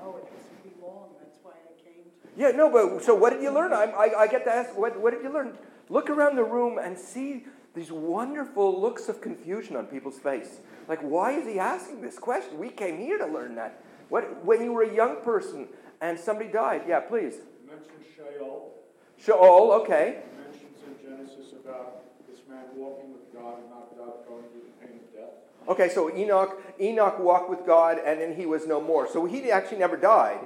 No, 0.00 0.16
it 0.16 0.28
has 0.32 0.42
to 0.46 0.68
be 0.68 0.74
long. 0.82 1.10
That's 1.20 1.38
why 1.42 1.52
I 1.52 1.82
came. 1.82 2.02
Yeah, 2.36 2.50
no, 2.50 2.70
but 2.70 3.04
so 3.04 3.14
what 3.14 3.32
did 3.32 3.42
you 3.42 3.50
learn? 3.50 3.72
I, 3.72 3.84
I, 3.84 4.20
I 4.22 4.26
get 4.26 4.44
to 4.44 4.52
ask, 4.52 4.76
what, 4.76 4.98
what 4.98 5.12
did 5.12 5.22
you 5.22 5.32
learn? 5.32 5.56
Look 5.88 6.10
around 6.10 6.36
the 6.36 6.44
room 6.44 6.78
and 6.78 6.98
see 6.98 7.44
these 7.74 7.92
wonderful 7.92 8.80
looks 8.80 9.08
of 9.08 9.20
confusion 9.20 9.76
on 9.76 9.86
people's 9.86 10.18
face. 10.18 10.60
Like, 10.88 11.00
why 11.00 11.32
is 11.32 11.46
he 11.46 11.58
asking 11.58 12.00
this 12.00 12.18
question? 12.18 12.58
We 12.58 12.68
came 12.68 12.98
here 12.98 13.18
to 13.18 13.26
learn 13.26 13.54
that. 13.56 13.82
What, 14.08 14.44
when 14.44 14.62
you 14.62 14.72
were 14.72 14.82
a 14.82 14.94
young 14.94 15.22
person 15.22 15.68
and 16.00 16.18
somebody 16.18 16.50
died, 16.50 16.82
yeah, 16.86 17.00
please. 17.00 17.34
It 17.34 17.66
mentions 17.66 18.04
Sheol. 18.14 18.72
Sheol, 19.16 19.72
okay. 19.82 20.18
It 20.18 20.36
mentions 20.36 20.78
in 20.86 21.08
Genesis 21.08 21.52
about 21.52 22.02
this 22.28 22.40
man 22.48 22.64
walking 22.76 23.12
with 23.12 23.32
God 23.32 23.60
and 23.60 23.70
not 23.70 23.96
God 23.96 24.26
going 24.28 24.44
through 24.50 24.62
the 24.66 24.86
pain 24.86 25.00
of 25.00 25.14
death. 25.14 25.68
Okay, 25.68 25.88
so 25.88 26.14
Enoch, 26.14 26.60
Enoch 26.80 27.18
walked 27.20 27.48
with 27.48 27.64
God 27.64 27.98
and 28.04 28.20
then 28.20 28.34
he 28.34 28.46
was 28.46 28.66
no 28.66 28.80
more. 28.80 29.08
So 29.08 29.24
he 29.24 29.50
actually 29.50 29.78
never 29.78 29.96
died. 29.96 30.40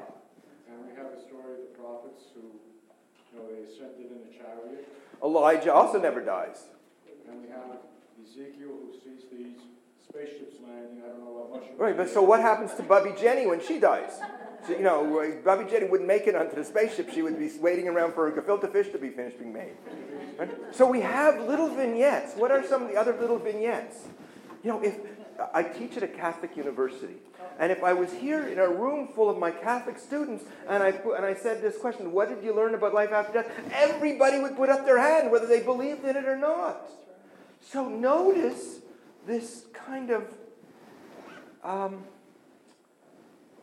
And 0.69 0.87
we 0.87 0.95
have 0.97 1.11
the 1.16 1.21
story 1.21 1.55
of 1.55 1.73
the 1.73 1.78
prophets 1.78 2.25
who, 2.35 2.43
you 3.33 3.38
know, 3.38 3.49
they 3.49 3.64
ascended 3.64 4.12
in 4.12 4.21
a 4.28 4.37
chariot. 4.37 4.87
Elijah 5.25 5.73
also 5.73 6.00
never 6.00 6.21
dies. 6.21 6.66
And 7.28 7.43
we 7.43 7.49
have 7.49 7.81
Ezekiel 8.23 8.69
who 8.69 8.93
sees 8.93 9.25
these 9.33 9.59
spaceships 10.08 10.56
landing, 10.62 11.02
I 11.04 11.08
don't 11.08 11.20
know 11.20 11.30
what 11.30 11.62
much. 11.62 11.70
Right, 11.78 11.96
but 11.96 12.08
so 12.08 12.22
what 12.22 12.40
happens 12.40 12.75
to 12.75 12.82
Bubby 12.82 13.12
Jenny 13.20 13.46
when 13.46 13.60
she 13.60 13.78
dies? 13.78 14.12
So, 14.66 14.72
you 14.72 14.82
know, 14.82 15.20
uh, 15.20 15.30
Bubby 15.44 15.70
Jenny 15.70 15.86
wouldn't 15.86 16.08
make 16.08 16.26
it 16.26 16.34
onto 16.34 16.56
the 16.56 16.64
spaceship. 16.64 17.12
She 17.12 17.22
would 17.22 17.38
be 17.38 17.50
waiting 17.60 17.86
around 17.88 18.14
for 18.14 18.28
her 18.28 18.40
gefilte 18.40 18.70
fish 18.72 18.90
to 18.90 18.98
be 18.98 19.10
finished 19.10 19.38
being 19.38 19.52
made. 19.52 19.76
Right? 20.38 20.50
So 20.72 20.86
we 20.90 21.00
have 21.02 21.40
little 21.40 21.68
vignettes. 21.68 22.34
What 22.34 22.50
are 22.50 22.64
some 22.66 22.82
of 22.82 22.88
the 22.88 22.96
other 22.96 23.16
little 23.18 23.38
vignettes? 23.38 24.08
You 24.64 24.70
know, 24.70 24.82
if 24.82 24.98
I 25.54 25.62
teach 25.62 25.96
at 25.96 26.02
a 26.02 26.08
Catholic 26.08 26.56
university, 26.56 27.14
and 27.58 27.70
if 27.70 27.82
I 27.84 27.92
was 27.92 28.12
here 28.12 28.48
in 28.48 28.58
a 28.58 28.68
room 28.68 29.08
full 29.08 29.30
of 29.30 29.38
my 29.38 29.50
Catholic 29.50 29.98
students 29.98 30.44
and 30.68 30.82
I, 30.82 30.92
put, 30.92 31.16
and 31.16 31.25
I 31.25 31.34
said 31.34 31.62
this 31.62 31.78
question, 31.78 32.12
what 32.12 32.28
did 32.28 32.44
you 32.44 32.54
learn 32.54 32.75
about 32.75 32.92
life 32.92 33.12
after 33.12 33.42
death? 33.42 33.50
Everybody 33.72 34.40
would 34.40 34.56
put 34.56 34.68
up 34.68 34.84
their 34.84 34.98
hand 34.98 35.30
whether 35.30 35.46
they 35.46 35.60
believed 35.60 36.04
in 36.04 36.16
it 36.16 36.26
or 36.26 36.36
not. 36.36 36.90
So 37.62 37.88
notice 37.88 38.80
this 39.26 39.66
kind 39.73 40.11
of, 40.11 40.25
um, 41.64 42.04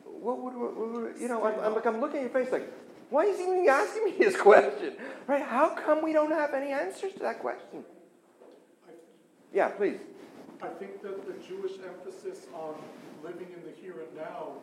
what 0.04 0.40
would, 0.40 0.54
what 0.56 0.76
would 0.76 1.16
you 1.20 1.28
know, 1.28 1.44
I'm, 1.44 1.60
I'm, 1.60 1.74
like, 1.74 1.86
I'm 1.86 2.00
looking 2.02 2.18
at 2.18 2.24
your 2.24 2.44
face 2.44 2.52
like, 2.52 2.72
why 3.10 3.26
is 3.26 3.38
he 3.38 3.44
even 3.44 3.66
asking 3.70 4.06
me 4.06 4.16
this 4.18 4.36
question? 4.36 4.94
Right? 5.28 5.42
How 5.42 5.70
come 5.70 6.04
we 6.04 6.14
don't 6.14 6.32
have 6.32 6.54
any 6.54 6.72
answers 6.72 7.14
to 7.14 7.20
that 7.20 7.40
question? 7.40 7.84
Yeah, 9.54 9.70
please. 9.70 10.00
I 10.62 10.68
think 10.68 11.02
that 11.04 11.26
the 11.28 11.34
Jewish 11.48 11.74
emphasis 11.86 12.48
on 12.54 12.76
living 13.24 13.48
in 13.56 13.64
the 13.64 13.76
here 13.82 13.96
and 14.00 14.18
now 14.18 14.54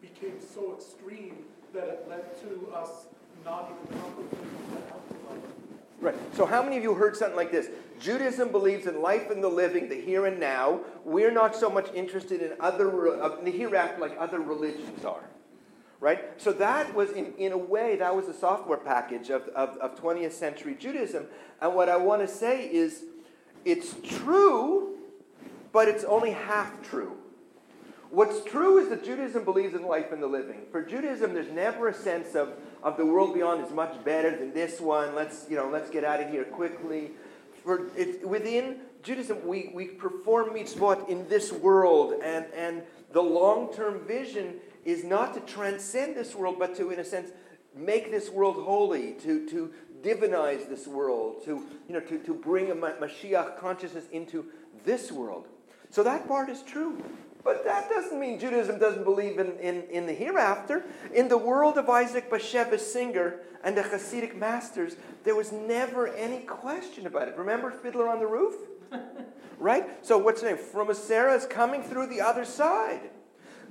became 0.00 0.36
so 0.54 0.74
extreme 0.74 1.36
that 1.72 1.88
it 1.88 2.06
led 2.08 2.40
to 2.42 2.72
us 2.72 3.06
not 3.44 3.70
even 3.70 4.00
contemplating 4.00 4.48
the 4.70 4.78
afterlife. 4.78 5.50
Right. 6.00 6.14
So, 6.36 6.46
how 6.46 6.62
many 6.62 6.76
of 6.76 6.82
you 6.82 6.94
heard 6.94 7.16
something 7.16 7.36
like 7.36 7.50
this? 7.50 7.68
Judaism 8.00 8.50
believes 8.50 8.86
in 8.86 9.00
life 9.02 9.30
and 9.30 9.42
the 9.42 9.48
living, 9.48 9.88
the 9.88 10.00
here 10.00 10.26
and 10.26 10.38
now. 10.38 10.80
We're 11.04 11.30
not 11.30 11.56
so 11.56 11.70
much 11.70 11.92
interested 11.94 12.42
in 12.42 12.52
other 12.60 13.22
uh, 13.22 13.40
the 13.42 13.50
hereafter 13.50 14.00
like 14.00 14.16
other 14.18 14.40
religions 14.40 15.04
are. 15.04 15.24
Right? 15.98 16.24
So 16.36 16.52
that 16.52 16.94
was, 16.94 17.10
in, 17.10 17.32
in 17.38 17.52
a 17.52 17.58
way, 17.58 17.96
that 17.96 18.14
was 18.14 18.28
a 18.28 18.34
software 18.34 18.78
package 18.78 19.30
of, 19.30 19.48
of, 19.48 19.76
of 19.78 20.00
20th 20.00 20.32
century 20.32 20.76
Judaism. 20.78 21.26
And 21.60 21.74
what 21.74 21.88
I 21.88 21.96
want 21.96 22.20
to 22.20 22.28
say 22.28 22.66
is, 22.66 23.04
it's 23.64 23.94
true, 24.06 24.98
but 25.72 25.88
it's 25.88 26.04
only 26.04 26.32
half 26.32 26.82
true. 26.82 27.16
What's 28.10 28.44
true 28.44 28.78
is 28.78 28.88
that 28.90 29.04
Judaism 29.04 29.44
believes 29.44 29.74
in 29.74 29.86
life 29.86 30.12
and 30.12 30.22
the 30.22 30.26
living. 30.26 30.62
For 30.70 30.82
Judaism, 30.82 31.34
there's 31.34 31.50
never 31.50 31.88
a 31.88 31.94
sense 31.94 32.34
of, 32.34 32.52
of 32.82 32.96
the 32.96 33.04
world 33.04 33.34
beyond 33.34 33.64
is 33.64 33.72
much 33.72 34.04
better 34.04 34.30
than 34.30 34.52
this 34.52 34.80
one. 34.80 35.14
Let's, 35.14 35.46
you 35.50 35.56
know, 35.56 35.68
let's 35.68 35.90
get 35.90 36.04
out 36.04 36.20
of 36.20 36.30
here 36.30 36.44
quickly. 36.44 37.10
For 37.66 37.90
it, 37.96 38.26
within 38.26 38.76
Judaism, 39.02 39.44
we, 39.44 39.72
we 39.74 39.86
perform 39.86 40.50
mitzvot 40.50 41.08
in 41.08 41.28
this 41.28 41.50
world, 41.50 42.14
and, 42.22 42.46
and 42.54 42.84
the 43.10 43.20
long 43.20 43.74
term 43.74 44.06
vision 44.06 44.60
is 44.84 45.02
not 45.02 45.34
to 45.34 45.40
transcend 45.40 46.14
this 46.14 46.36
world, 46.36 46.60
but 46.60 46.76
to, 46.76 46.92
in 46.92 47.00
a 47.00 47.04
sense, 47.04 47.30
make 47.74 48.12
this 48.12 48.30
world 48.30 48.54
holy, 48.64 49.14
to, 49.14 49.48
to 49.48 49.72
divinize 50.00 50.68
this 50.68 50.86
world, 50.86 51.44
to, 51.44 51.66
you 51.88 51.94
know, 51.94 51.98
to, 51.98 52.18
to 52.20 52.32
bring 52.32 52.70
a 52.70 52.76
Mashiach 52.76 53.58
consciousness 53.58 54.04
into 54.12 54.46
this 54.84 55.10
world. 55.10 55.48
So 55.90 56.04
that 56.04 56.28
part 56.28 56.48
is 56.48 56.62
true. 56.62 57.02
But 57.46 57.64
that 57.64 57.88
doesn't 57.88 58.18
mean 58.18 58.40
Judaism 58.40 58.80
doesn't 58.80 59.04
believe 59.04 59.38
in, 59.38 59.56
in, 59.60 59.84
in 59.84 60.06
the 60.06 60.12
hereafter. 60.12 60.84
In 61.14 61.28
the 61.28 61.38
world 61.38 61.78
of 61.78 61.88
Isaac 61.88 62.28
Bashevis 62.28 62.80
Singer 62.80 63.36
and 63.62 63.76
the 63.76 63.82
Hasidic 63.82 64.34
masters, 64.34 64.96
there 65.22 65.36
was 65.36 65.52
never 65.52 66.08
any 66.08 66.40
question 66.40 67.06
about 67.06 67.28
it. 67.28 67.36
Remember 67.38 67.70
Fiddler 67.70 68.08
on 68.08 68.18
the 68.18 68.26
Roof? 68.26 68.56
right? 69.60 70.04
So 70.04 70.18
what's 70.18 70.40
the 70.40 70.48
name? 70.48 70.58
Fruma 70.58 70.96
Sarah 70.96 71.36
is 71.36 71.46
coming 71.46 71.84
through 71.84 72.08
the 72.08 72.20
other 72.20 72.44
side. 72.44 73.10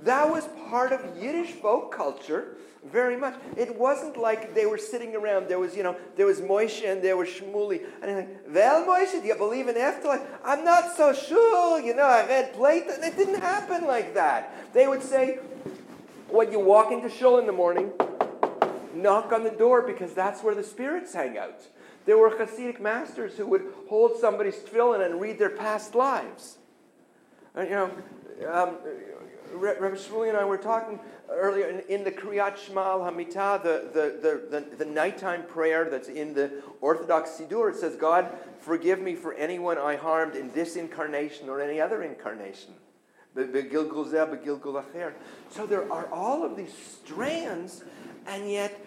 That 0.04 0.30
was 0.30 0.48
part 0.70 0.92
of 0.92 1.22
Yiddish 1.22 1.52
folk 1.52 1.94
culture 1.94 2.56
very 2.90 3.16
much. 3.16 3.34
It 3.56 3.76
wasn't 3.76 4.16
like 4.16 4.54
they 4.54 4.66
were 4.66 4.78
sitting 4.78 5.14
around. 5.14 5.48
There 5.48 5.58
was, 5.58 5.76
you 5.76 5.82
know, 5.82 5.96
there 6.16 6.26
was 6.26 6.40
Moshe 6.40 6.88
and 6.90 7.02
there 7.02 7.16
was 7.16 7.28
Shmuli. 7.28 7.84
And 8.00 8.02
they're 8.02 8.16
like, 8.16 8.40
well, 8.52 8.86
Moshe, 8.86 9.20
do 9.20 9.26
you 9.26 9.34
believe 9.34 9.68
in 9.68 9.76
afterlife? 9.76 10.22
I'm 10.44 10.64
not 10.64 10.96
so 10.96 11.12
sure. 11.12 11.80
You 11.80 11.94
know, 11.94 12.04
I 12.04 12.26
read 12.26 12.54
Plato. 12.54 12.92
It 12.92 13.16
didn't 13.16 13.40
happen 13.40 13.86
like 13.86 14.14
that. 14.14 14.72
They 14.72 14.86
would 14.86 15.02
say, 15.02 15.38
when 16.28 16.50
you 16.50 16.60
walk 16.60 16.92
into 16.92 17.08
shul 17.08 17.38
in 17.38 17.46
the 17.46 17.52
morning, 17.52 17.92
knock 18.94 19.32
on 19.32 19.44
the 19.44 19.50
door 19.50 19.82
because 19.82 20.12
that's 20.14 20.42
where 20.42 20.54
the 20.54 20.64
spirits 20.64 21.14
hang 21.14 21.38
out. 21.38 21.60
There 22.04 22.18
were 22.18 22.30
Hasidic 22.30 22.80
masters 22.80 23.36
who 23.36 23.46
would 23.46 23.62
hold 23.88 24.16
somebody's 24.20 24.56
tefillin 24.56 25.04
and 25.04 25.20
read 25.20 25.38
their 25.38 25.50
past 25.50 25.94
lives. 25.94 26.58
And, 27.54 27.68
you 27.68 27.74
know, 27.74 27.90
um, 28.52 28.76
Rabbi 29.56 29.96
Shmuley 29.96 30.28
and 30.28 30.36
I 30.36 30.44
were 30.44 30.58
talking 30.58 31.00
earlier 31.30 31.68
in, 31.68 31.80
in 31.88 32.04
the 32.04 32.12
Kriyat 32.12 32.56
Shema 32.56 32.98
Hamitah, 32.98 33.62
the, 33.62 33.88
the, 33.92 34.18
the, 34.20 34.60
the, 34.60 34.76
the 34.76 34.84
nighttime 34.84 35.44
prayer 35.44 35.88
that's 35.90 36.08
in 36.08 36.34
the 36.34 36.62
Orthodox 36.80 37.30
Siddur. 37.30 37.70
It 37.70 37.76
says, 37.76 37.96
God, 37.96 38.30
forgive 38.60 39.00
me 39.00 39.14
for 39.14 39.34
anyone 39.34 39.78
I 39.78 39.96
harmed 39.96 40.36
in 40.36 40.52
this 40.52 40.76
incarnation 40.76 41.48
or 41.48 41.60
any 41.60 41.80
other 41.80 42.02
incarnation. 42.02 42.74
So 43.34 43.42
there 45.66 45.92
are 45.92 46.06
all 46.12 46.44
of 46.44 46.56
these 46.56 46.72
strands, 46.72 47.84
and 48.26 48.50
yet 48.50 48.85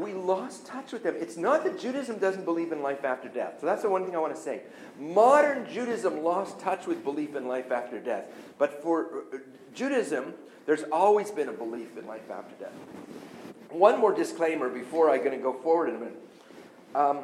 we 0.00 0.12
lost 0.12 0.66
touch 0.66 0.92
with 0.92 1.02
them. 1.02 1.14
It's 1.18 1.36
not 1.36 1.64
that 1.64 1.78
Judaism 1.78 2.18
doesn't 2.18 2.44
believe 2.44 2.72
in 2.72 2.82
life 2.82 3.04
after 3.04 3.28
death. 3.28 3.54
So 3.60 3.66
that's 3.66 3.82
the 3.82 3.90
one 3.90 4.04
thing 4.04 4.16
I 4.16 4.18
want 4.18 4.34
to 4.34 4.40
say. 4.40 4.62
Modern 4.98 5.66
Judaism 5.72 6.22
lost 6.22 6.58
touch 6.58 6.86
with 6.86 7.04
belief 7.04 7.36
in 7.36 7.46
life 7.46 7.70
after 7.70 8.00
death. 8.00 8.26
But 8.58 8.82
for 8.82 9.24
uh, 9.32 9.38
Judaism, 9.74 10.34
there's 10.66 10.84
always 10.90 11.30
been 11.30 11.48
a 11.48 11.52
belief 11.52 11.96
in 11.96 12.06
life 12.06 12.30
after 12.30 12.54
death. 12.64 12.72
One 13.70 14.00
more 14.00 14.12
disclaimer 14.12 14.68
before 14.68 15.10
I'm 15.10 15.18
going 15.24 15.36
to 15.36 15.42
go 15.42 15.52
forward 15.52 15.90
in 15.90 15.96
a 15.96 15.98
minute. 15.98 16.22
Um, 16.94 17.18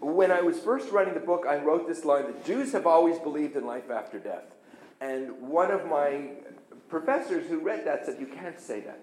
when 0.00 0.30
I 0.30 0.40
was 0.40 0.58
first 0.58 0.90
writing 0.90 1.14
the 1.14 1.20
book, 1.20 1.44
I 1.48 1.56
wrote 1.58 1.86
this 1.86 2.04
line 2.04 2.24
that 2.24 2.44
Jews 2.44 2.72
have 2.72 2.86
always 2.86 3.18
believed 3.18 3.56
in 3.56 3.66
life 3.66 3.90
after 3.90 4.18
death. 4.18 4.44
And 5.00 5.40
one 5.40 5.70
of 5.70 5.86
my 5.86 6.30
professors 6.88 7.46
who 7.48 7.58
read 7.58 7.86
that 7.86 8.06
said, 8.06 8.16
You 8.20 8.26
can't 8.26 8.58
say 8.58 8.80
that. 8.80 9.00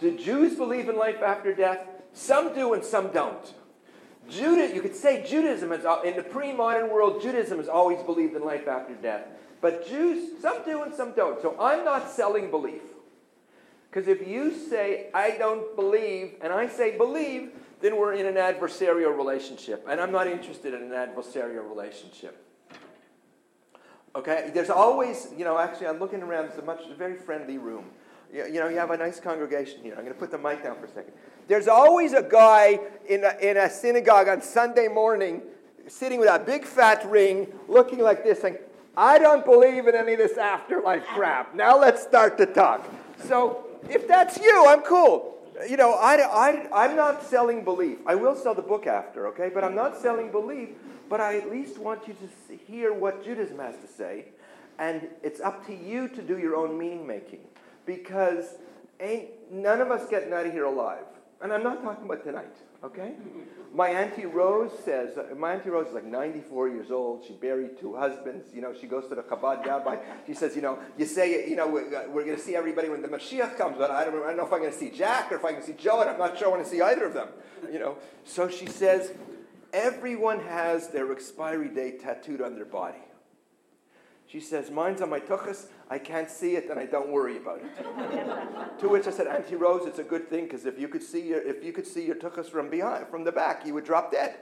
Do 0.00 0.16
Jews 0.16 0.54
believe 0.56 0.88
in 0.88 0.96
life 0.96 1.22
after 1.22 1.54
death? 1.54 1.86
Some 2.12 2.54
do 2.54 2.72
and 2.74 2.84
some 2.84 3.12
don't. 3.12 3.54
Judah, 4.28 4.74
you 4.74 4.80
could 4.82 4.94
say 4.94 5.24
Judaism 5.26 5.70
has, 5.70 5.84
in 6.04 6.16
the 6.16 6.22
pre-modern 6.22 6.90
world, 6.90 7.22
Judaism 7.22 7.58
has 7.58 7.68
always 7.68 8.02
believed 8.02 8.34
in 8.34 8.44
life 8.44 8.68
after 8.68 8.94
death. 8.94 9.26
But 9.60 9.88
Jews, 9.88 10.40
some 10.40 10.64
do 10.64 10.82
and 10.82 10.94
some 10.94 11.12
don't. 11.12 11.40
So 11.42 11.56
I'm 11.58 11.84
not 11.84 12.10
selling 12.10 12.50
belief. 12.50 12.82
Because 13.90 14.06
if 14.06 14.26
you 14.28 14.54
say, 14.54 15.08
I 15.14 15.32
don't 15.32 15.74
believe, 15.74 16.34
and 16.42 16.52
I 16.52 16.68
say 16.68 16.96
believe, 16.96 17.52
then 17.80 17.96
we're 17.96 18.14
in 18.14 18.26
an 18.26 18.34
adversarial 18.34 19.16
relationship. 19.16 19.86
And 19.88 20.00
I'm 20.00 20.12
not 20.12 20.26
interested 20.26 20.74
in 20.74 20.82
an 20.82 20.90
adversarial 20.90 21.68
relationship. 21.68 22.44
Okay? 24.14 24.50
There's 24.52 24.70
always, 24.70 25.28
you 25.36 25.44
know, 25.44 25.58
actually, 25.58 25.86
I'm 25.86 25.98
looking 25.98 26.22
around, 26.22 26.46
it's 26.46 26.58
a 26.58 26.62
much, 26.62 26.82
a 26.90 26.94
very 26.94 27.16
friendly 27.16 27.56
room. 27.56 27.86
You, 28.32 28.46
you 28.46 28.60
know, 28.60 28.68
you 28.68 28.76
have 28.76 28.90
a 28.90 28.96
nice 28.96 29.20
congregation 29.20 29.80
here. 29.82 29.94
I'm 29.94 30.02
going 30.02 30.12
to 30.12 30.18
put 30.18 30.30
the 30.30 30.38
mic 30.38 30.62
down 30.62 30.78
for 30.78 30.86
a 30.86 30.88
second. 30.88 31.12
There's 31.46 31.68
always 31.68 32.12
a 32.12 32.22
guy 32.22 32.78
in 33.08 33.24
a, 33.24 33.36
in 33.40 33.56
a 33.56 33.70
synagogue 33.70 34.28
on 34.28 34.42
Sunday 34.42 34.88
morning 34.88 35.42
sitting 35.86 36.20
with 36.20 36.28
a 36.28 36.38
big 36.38 36.64
fat 36.64 37.08
ring, 37.10 37.46
looking 37.66 38.00
like 38.00 38.22
this, 38.22 38.40
saying, 38.40 38.58
I 38.96 39.18
don't 39.18 39.44
believe 39.44 39.86
in 39.86 39.94
any 39.94 40.12
of 40.12 40.18
this 40.18 40.36
afterlife 40.36 41.04
crap. 41.06 41.54
Now 41.54 41.78
let's 41.78 42.02
start 42.02 42.36
to 42.38 42.46
talk. 42.46 42.86
So 43.24 43.64
if 43.88 44.06
that's 44.06 44.38
you, 44.38 44.64
I'm 44.66 44.82
cool. 44.82 45.36
You 45.68 45.76
know, 45.76 45.94
I, 45.94 46.16
I, 46.16 46.84
I'm 46.84 46.96
not 46.96 47.22
selling 47.22 47.64
belief. 47.64 47.98
I 48.06 48.14
will 48.14 48.36
sell 48.36 48.54
the 48.54 48.62
book 48.62 48.86
after, 48.86 49.26
okay? 49.28 49.50
But 49.52 49.64
I'm 49.64 49.74
not 49.74 49.96
selling 49.96 50.30
belief. 50.30 50.70
But 51.08 51.20
I 51.20 51.38
at 51.38 51.50
least 51.50 51.78
want 51.78 52.06
you 52.06 52.14
to 52.14 52.56
hear 52.56 52.92
what 52.92 53.24
Judaism 53.24 53.58
has 53.58 53.76
to 53.76 53.88
say. 53.88 54.26
And 54.78 55.08
it's 55.22 55.40
up 55.40 55.66
to 55.66 55.74
you 55.74 56.08
to 56.08 56.22
do 56.22 56.38
your 56.38 56.54
own 56.54 56.78
meaning 56.78 57.06
making. 57.06 57.40
Because 57.88 58.44
ain't, 59.00 59.50
none 59.50 59.80
of 59.80 59.90
us 59.90 60.06
getting 60.10 60.30
out 60.34 60.44
of 60.44 60.52
here 60.52 60.66
alive. 60.66 61.06
And 61.40 61.50
I'm 61.50 61.62
not 61.62 61.82
talking 61.82 62.04
about 62.04 62.22
tonight, 62.22 62.54
okay? 62.84 63.14
My 63.74 63.88
Auntie 63.88 64.26
Rose 64.26 64.72
says, 64.84 65.18
my 65.38 65.54
Auntie 65.54 65.70
Rose 65.70 65.86
is 65.86 65.94
like 65.94 66.04
94 66.04 66.68
years 66.68 66.90
old. 66.90 67.24
She 67.24 67.32
buried 67.32 67.78
two 67.80 67.96
husbands. 67.96 68.48
You 68.54 68.60
know, 68.60 68.74
she 68.78 68.86
goes 68.86 69.08
to 69.08 69.14
the 69.14 69.22
Chabad 69.22 69.64
Gabbai. 69.64 70.00
She 70.26 70.34
says, 70.34 70.54
you 70.54 70.60
know, 70.60 70.78
you 70.98 71.06
say, 71.06 71.48
you 71.48 71.56
know, 71.56 71.66
we're, 71.66 71.86
uh, 71.96 72.10
we're 72.10 72.26
going 72.26 72.36
to 72.36 72.42
see 72.42 72.54
everybody 72.54 72.90
when 72.90 73.00
the 73.00 73.08
Mashiach 73.08 73.56
comes, 73.56 73.78
but 73.78 73.90
I 73.90 74.04
don't, 74.04 74.22
I 74.22 74.28
don't 74.28 74.36
know 74.36 74.46
if 74.46 74.52
I'm 74.52 74.60
going 74.60 74.72
to 74.72 74.78
see 74.78 74.90
Jack 74.90 75.32
or 75.32 75.36
if 75.36 75.44
I'm 75.46 75.52
going 75.52 75.62
to 75.62 75.66
see 75.68 75.82
Joe, 75.82 76.02
and 76.02 76.10
I'm 76.10 76.18
not 76.18 76.36
sure 76.36 76.48
I 76.48 76.50
want 76.50 76.64
to 76.64 76.68
see 76.68 76.82
either 76.82 77.06
of 77.06 77.14
them. 77.14 77.28
You 77.72 77.78
know, 77.78 77.96
so 78.24 78.50
she 78.50 78.66
says, 78.66 79.14
everyone 79.72 80.40
has 80.40 80.88
their 80.88 81.10
expiry 81.10 81.68
date 81.68 82.02
tattooed 82.02 82.42
on 82.42 82.54
their 82.54 82.66
body. 82.66 82.98
She 84.28 84.40
says, 84.40 84.70
Mine's 84.70 85.00
on 85.00 85.08
my 85.08 85.20
tuchus. 85.20 85.68
I 85.88 85.98
can't 85.98 86.30
see 86.30 86.54
it 86.54 86.68
and 86.68 86.78
I 86.78 86.84
don't 86.84 87.08
worry 87.08 87.38
about 87.38 87.62
it. 87.62 88.78
to 88.78 88.86
which 88.86 89.06
I 89.06 89.10
said, 89.10 89.26
Auntie 89.26 89.56
Rose, 89.56 89.86
it's 89.86 89.98
a 89.98 90.04
good 90.04 90.28
thing 90.28 90.44
because 90.44 90.66
if 90.66 90.78
you 90.78 90.86
could 90.86 91.02
see 91.02 91.28
your 91.28 91.40
if 91.40 91.64
you 91.64 91.72
could 91.72 91.86
see 91.86 92.04
your 92.04 92.14
tuchus 92.14 92.44
from 92.44 92.68
behind 92.68 93.08
from 93.08 93.24
the 93.24 93.32
back, 93.32 93.64
you 93.64 93.72
would 93.72 93.84
drop 93.84 94.12
dead. 94.12 94.36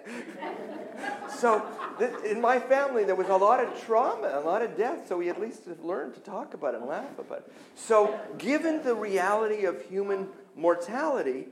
so 1.29 1.65
th- 2.01 2.11
in 2.25 2.41
my 2.41 2.59
family 2.59 3.05
there 3.05 3.15
was 3.15 3.29
a 3.29 3.37
lot 3.37 3.63
of 3.63 3.81
trauma, 3.81 4.33
a 4.35 4.41
lot 4.41 4.61
of 4.61 4.77
death, 4.77 5.07
so 5.07 5.19
we 5.19 5.29
at 5.29 5.41
least 5.41 5.67
have 5.67 5.85
learned 5.85 6.15
to 6.15 6.21
talk 6.21 6.55
about 6.55 6.75
it 6.75 6.81
and 6.81 6.89
laugh 6.89 7.17
about 7.17 7.39
it. 7.39 7.53
So 7.77 8.19
given 8.39 8.83
the 8.83 8.95
reality 8.97 9.67
of 9.67 9.81
human 9.83 10.27
mortality, 10.57 11.47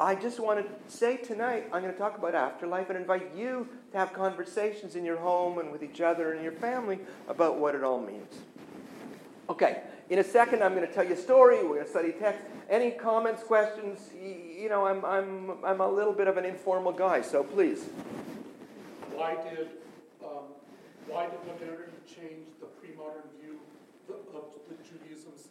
I 0.00 0.14
just 0.14 0.38
want 0.38 0.64
to 0.64 0.96
say 0.96 1.16
tonight, 1.16 1.64
I'm 1.72 1.82
going 1.82 1.92
to 1.92 1.98
talk 1.98 2.16
about 2.16 2.32
afterlife 2.36 2.88
and 2.88 2.96
invite 2.96 3.34
you 3.34 3.68
to 3.90 3.98
have 3.98 4.12
conversations 4.12 4.94
in 4.94 5.04
your 5.04 5.16
home 5.16 5.58
and 5.58 5.72
with 5.72 5.82
each 5.82 6.00
other 6.00 6.32
and 6.34 6.42
your 6.42 6.52
family 6.52 7.00
about 7.26 7.58
what 7.58 7.74
it 7.74 7.82
all 7.82 8.00
means. 8.00 8.32
Okay, 9.50 9.82
in 10.08 10.20
a 10.20 10.24
second, 10.24 10.62
I'm 10.62 10.74
going 10.74 10.86
to 10.86 10.92
tell 10.92 11.04
you 11.04 11.14
a 11.14 11.16
story. 11.16 11.64
We're 11.64 11.74
going 11.74 11.84
to 11.84 11.90
study 11.90 12.12
text. 12.12 12.44
Any 12.70 12.92
comments, 12.92 13.42
questions? 13.42 14.10
You 14.14 14.68
know, 14.68 14.86
I'm, 14.86 15.04
I'm, 15.04 15.64
I'm 15.64 15.80
a 15.80 15.90
little 15.90 16.12
bit 16.12 16.28
of 16.28 16.36
an 16.36 16.44
informal 16.44 16.92
guy, 16.92 17.20
so 17.20 17.42
please. 17.42 17.86
Why 19.16 19.34
did, 19.50 19.68
um, 20.22 20.44
why 21.08 21.24
did 21.26 21.40
modernity 21.44 21.92
change 22.06 22.46
the 22.60 22.66
pre-modern 22.66 23.22
view 23.42 23.58
of 24.08 24.44
the 24.68 24.76
Judaism's 24.84 25.48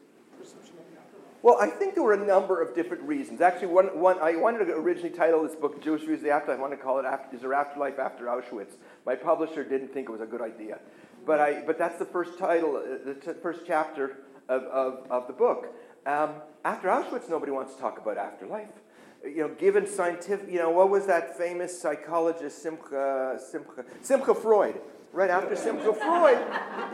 Well, 1.43 1.57
I 1.61 1.67
think 1.67 1.93
there 1.93 2.03
were 2.03 2.13
a 2.13 2.25
number 2.25 2.61
of 2.61 2.75
different 2.75 3.03
reasons. 3.03 3.41
Actually, 3.41 3.67
one, 3.67 3.99
one, 3.99 4.17
I 4.19 4.35
wanted 4.35 4.65
to 4.65 4.73
originally 4.73 5.11
title 5.11 5.43
this 5.43 5.55
book 5.55 5.81
Jewish 5.81 6.01
Views 6.01 6.19
of 6.19 6.23
the 6.23 6.31
Afterlife. 6.31 6.59
I 6.59 6.61
wanted 6.61 6.77
to 6.77 6.81
call 6.81 6.99
it 6.99 7.05
after, 7.05 7.35
Is 7.35 7.41
There 7.41 7.53
Afterlife 7.53 7.99
After 7.99 8.25
Auschwitz? 8.25 8.73
My 9.05 9.15
publisher 9.15 9.63
didn't 9.63 9.93
think 9.93 10.09
it 10.09 10.11
was 10.11 10.21
a 10.21 10.25
good 10.25 10.41
idea. 10.41 10.79
But, 11.25 11.39
I, 11.39 11.61
but 11.61 11.77
that's 11.77 11.99
the 11.99 12.05
first 12.05 12.39
title, 12.39 12.77
uh, 12.77 13.05
the 13.05 13.13
t- 13.13 13.39
first 13.41 13.61
chapter 13.67 14.17
of, 14.49 14.63
of, 14.63 15.11
of 15.11 15.27
the 15.27 15.33
book. 15.33 15.73
Um, 16.05 16.35
after 16.65 16.87
Auschwitz, 16.87 17.29
nobody 17.29 17.51
wants 17.51 17.75
to 17.75 17.79
talk 17.79 17.99
about 17.99 18.17
afterlife. 18.17 18.69
You 19.23 19.47
know, 19.47 19.49
given 19.49 19.87
scientific, 19.87 20.49
you 20.49 20.59
know, 20.59 20.71
what 20.71 20.89
was 20.89 21.05
that 21.05 21.37
famous 21.37 21.79
psychologist, 21.79 22.61
Simcha, 22.61 23.39
Simcha, 23.51 23.85
Simcha 24.01 24.33
Freud? 24.33 24.79
Right 25.17 25.31
after 25.31 25.55
Simcha 25.55 25.93
Freud, 25.93 26.37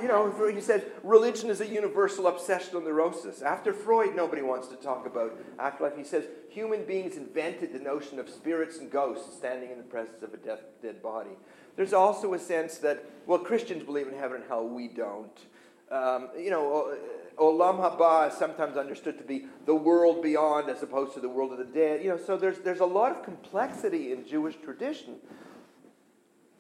you 0.02 0.08
know, 0.08 0.34
he 0.48 0.62
said 0.62 0.90
religion 1.04 1.50
is 1.50 1.60
a 1.60 1.68
universal 1.68 2.24
obsessional 2.24 2.82
neurosis. 2.82 3.42
After 3.42 3.74
Freud, 3.74 4.16
nobody 4.16 4.42
wants 4.42 4.70
to 4.70 4.78
talk 4.78 5.06
about 5.06 5.38
afterlife. 5.60 5.98
He 5.98 6.06
says 6.06 6.24
human 6.48 6.86
beings 6.86 7.18
invented 7.18 7.74
the 7.74 7.80
notion 7.80 8.20
of 8.20 8.30
spirits 8.30 8.78
and 8.78 8.90
ghosts 8.90 9.36
standing 9.36 9.72
in 9.72 9.78
the 9.78 9.84
presence 9.84 10.24
of 10.24 10.34
a 10.34 10.38
death, 10.38 10.62
dead 10.82 11.04
body. 11.04 11.32
There's 11.76 11.92
also 11.92 12.34
a 12.34 12.40
sense 12.40 12.78
that, 12.78 13.04
well, 13.26 13.40
Christians 13.40 13.84
believe 13.84 14.08
in 14.08 14.18
heaven 14.18 14.38
and 14.38 14.46
hell, 14.48 14.66
we 14.66 14.88
don't. 14.88 15.38
Um, 15.92 16.30
you 16.38 16.50
know, 16.50 16.96
Olam 17.38 17.78
Haba 17.82 18.32
is 18.32 18.38
sometimes 18.38 18.78
understood 18.78 19.18
to 19.18 19.26
be 19.26 19.48
the 19.66 19.76
world 19.76 20.24
beyond 20.24 20.70
as 20.70 20.82
opposed 20.82 21.14
to 21.16 21.20
the 21.20 21.28
world 21.28 21.52
of 21.52 21.58
the 21.58 21.66
dead. 21.66 22.02
You 22.02 22.12
know, 22.12 22.18
so 22.18 22.38
there's, 22.38 22.60
there's 22.60 22.80
a 22.80 22.86
lot 22.86 23.12
of 23.12 23.22
complexity 23.22 24.14
in 24.14 24.26
Jewish 24.26 24.56
tradition. 24.64 25.18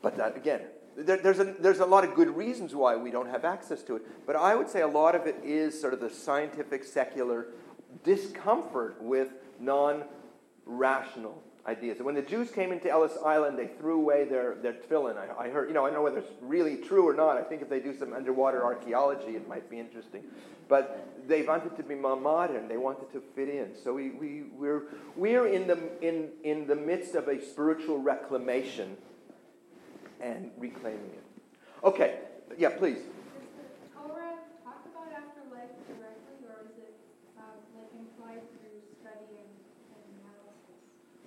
But 0.01 0.17
that, 0.17 0.35
again, 0.35 0.63
there, 0.95 1.17
there's, 1.17 1.39
a, 1.39 1.55
there's 1.59 1.79
a 1.79 1.85
lot 1.85 2.03
of 2.03 2.13
good 2.15 2.35
reasons 2.35 2.75
why 2.75 2.95
we 2.95 3.11
don't 3.11 3.29
have 3.29 3.45
access 3.45 3.81
to 3.83 3.95
it. 3.95 4.03
But 4.25 4.35
I 4.35 4.55
would 4.55 4.69
say 4.69 4.81
a 4.81 4.87
lot 4.87 5.15
of 5.15 5.25
it 5.27 5.35
is 5.43 5.79
sort 5.79 5.93
of 5.93 5.99
the 5.99 6.09
scientific, 6.09 6.83
secular 6.83 7.47
discomfort 8.03 9.01
with 9.01 9.29
non 9.59 10.03
rational 10.65 11.41
ideas. 11.65 12.01
When 12.01 12.15
the 12.15 12.21
Jews 12.21 12.51
came 12.51 12.71
into 12.71 12.89
Ellis 12.89 13.17
Island, 13.25 13.57
they 13.57 13.67
threw 13.67 14.01
away 14.01 14.25
their, 14.25 14.55
their 14.55 14.73
tefillin. 14.73 15.17
I, 15.17 15.45
I 15.45 15.49
heard, 15.49 15.69
you 15.69 15.73
know, 15.73 15.85
I 15.85 15.87
don't 15.87 15.97
know 15.97 16.03
whether 16.03 16.19
it's 16.19 16.31
really 16.41 16.77
true 16.77 17.07
or 17.07 17.13
not. 17.13 17.37
I 17.37 17.43
think 17.43 17.61
if 17.61 17.69
they 17.69 17.79
do 17.79 17.97
some 17.97 18.13
underwater 18.13 18.63
archaeology, 18.63 19.35
it 19.35 19.47
might 19.47 19.69
be 19.69 19.79
interesting. 19.79 20.23
But 20.67 21.07
they 21.27 21.43
wanted 21.43 21.75
to 21.77 21.83
be 21.83 21.95
more 21.95 22.15
modern. 22.15 22.67
They 22.67 22.77
wanted 22.77 23.11
to 23.13 23.21
fit 23.35 23.49
in. 23.49 23.71
So 23.81 23.93
we, 23.93 24.11
we, 24.11 24.43
we're, 24.57 24.83
we're 25.15 25.47
in, 25.47 25.67
the, 25.67 25.79
in, 26.01 26.29
in 26.43 26.67
the 26.67 26.75
midst 26.75 27.15
of 27.15 27.27
a 27.27 27.41
spiritual 27.41 27.99
reclamation 27.99 28.97
and 30.23 30.49
reclaiming 30.57 31.11
it. 31.13 31.23
Okay, 31.83 32.19
yeah, 32.57 32.69
please. 32.69 32.97
Does 32.97 33.05
the 33.81 33.89
Torah 33.93 34.39
talk 34.63 34.81
about 34.87 35.11
afterlife 35.11 35.75
directly, 35.87 36.47
or 36.47 36.63
is 36.63 36.77
it 36.79 36.95
uh, 37.37 37.41
like 37.77 37.91
implied 37.99 38.41
through 38.55 38.79
study 39.01 39.35
and, 39.35 39.51
and 39.91 40.03
analysis? 40.23 40.79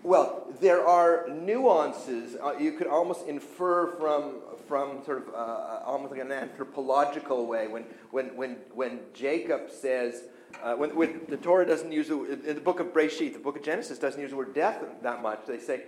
Well, 0.02 0.48
there 0.60 0.86
are 0.86 1.28
nuances. 1.28 2.36
Uh, 2.42 2.54
you 2.58 2.72
could 2.72 2.86
almost 2.86 3.26
infer 3.26 3.88
from 3.98 4.40
from 4.66 5.04
sort 5.04 5.28
of 5.28 5.34
uh, 5.34 5.84
almost 5.84 6.12
like 6.12 6.20
an 6.20 6.32
anthropological 6.32 7.46
way 7.46 7.68
when 7.68 7.84
when 8.10 8.34
when 8.36 8.56
when 8.74 9.00
Jacob 9.14 9.70
says. 9.70 10.24
Uh, 10.62 10.74
when, 10.74 10.94
when, 10.96 11.20
the 11.28 11.36
Torah 11.36 11.66
doesn't 11.66 11.92
use 11.92 12.08
the, 12.08 12.22
in 12.22 12.54
the 12.54 12.62
book 12.62 12.80
of 12.80 12.86
Breshit, 12.86 13.34
the 13.34 13.38
book 13.38 13.58
of 13.58 13.62
Genesis 13.62 13.98
doesn't 13.98 14.18
use 14.18 14.30
the 14.30 14.36
word 14.36 14.54
death 14.54 14.82
that 15.02 15.20
much. 15.20 15.40
They 15.46 15.58
say, 15.58 15.82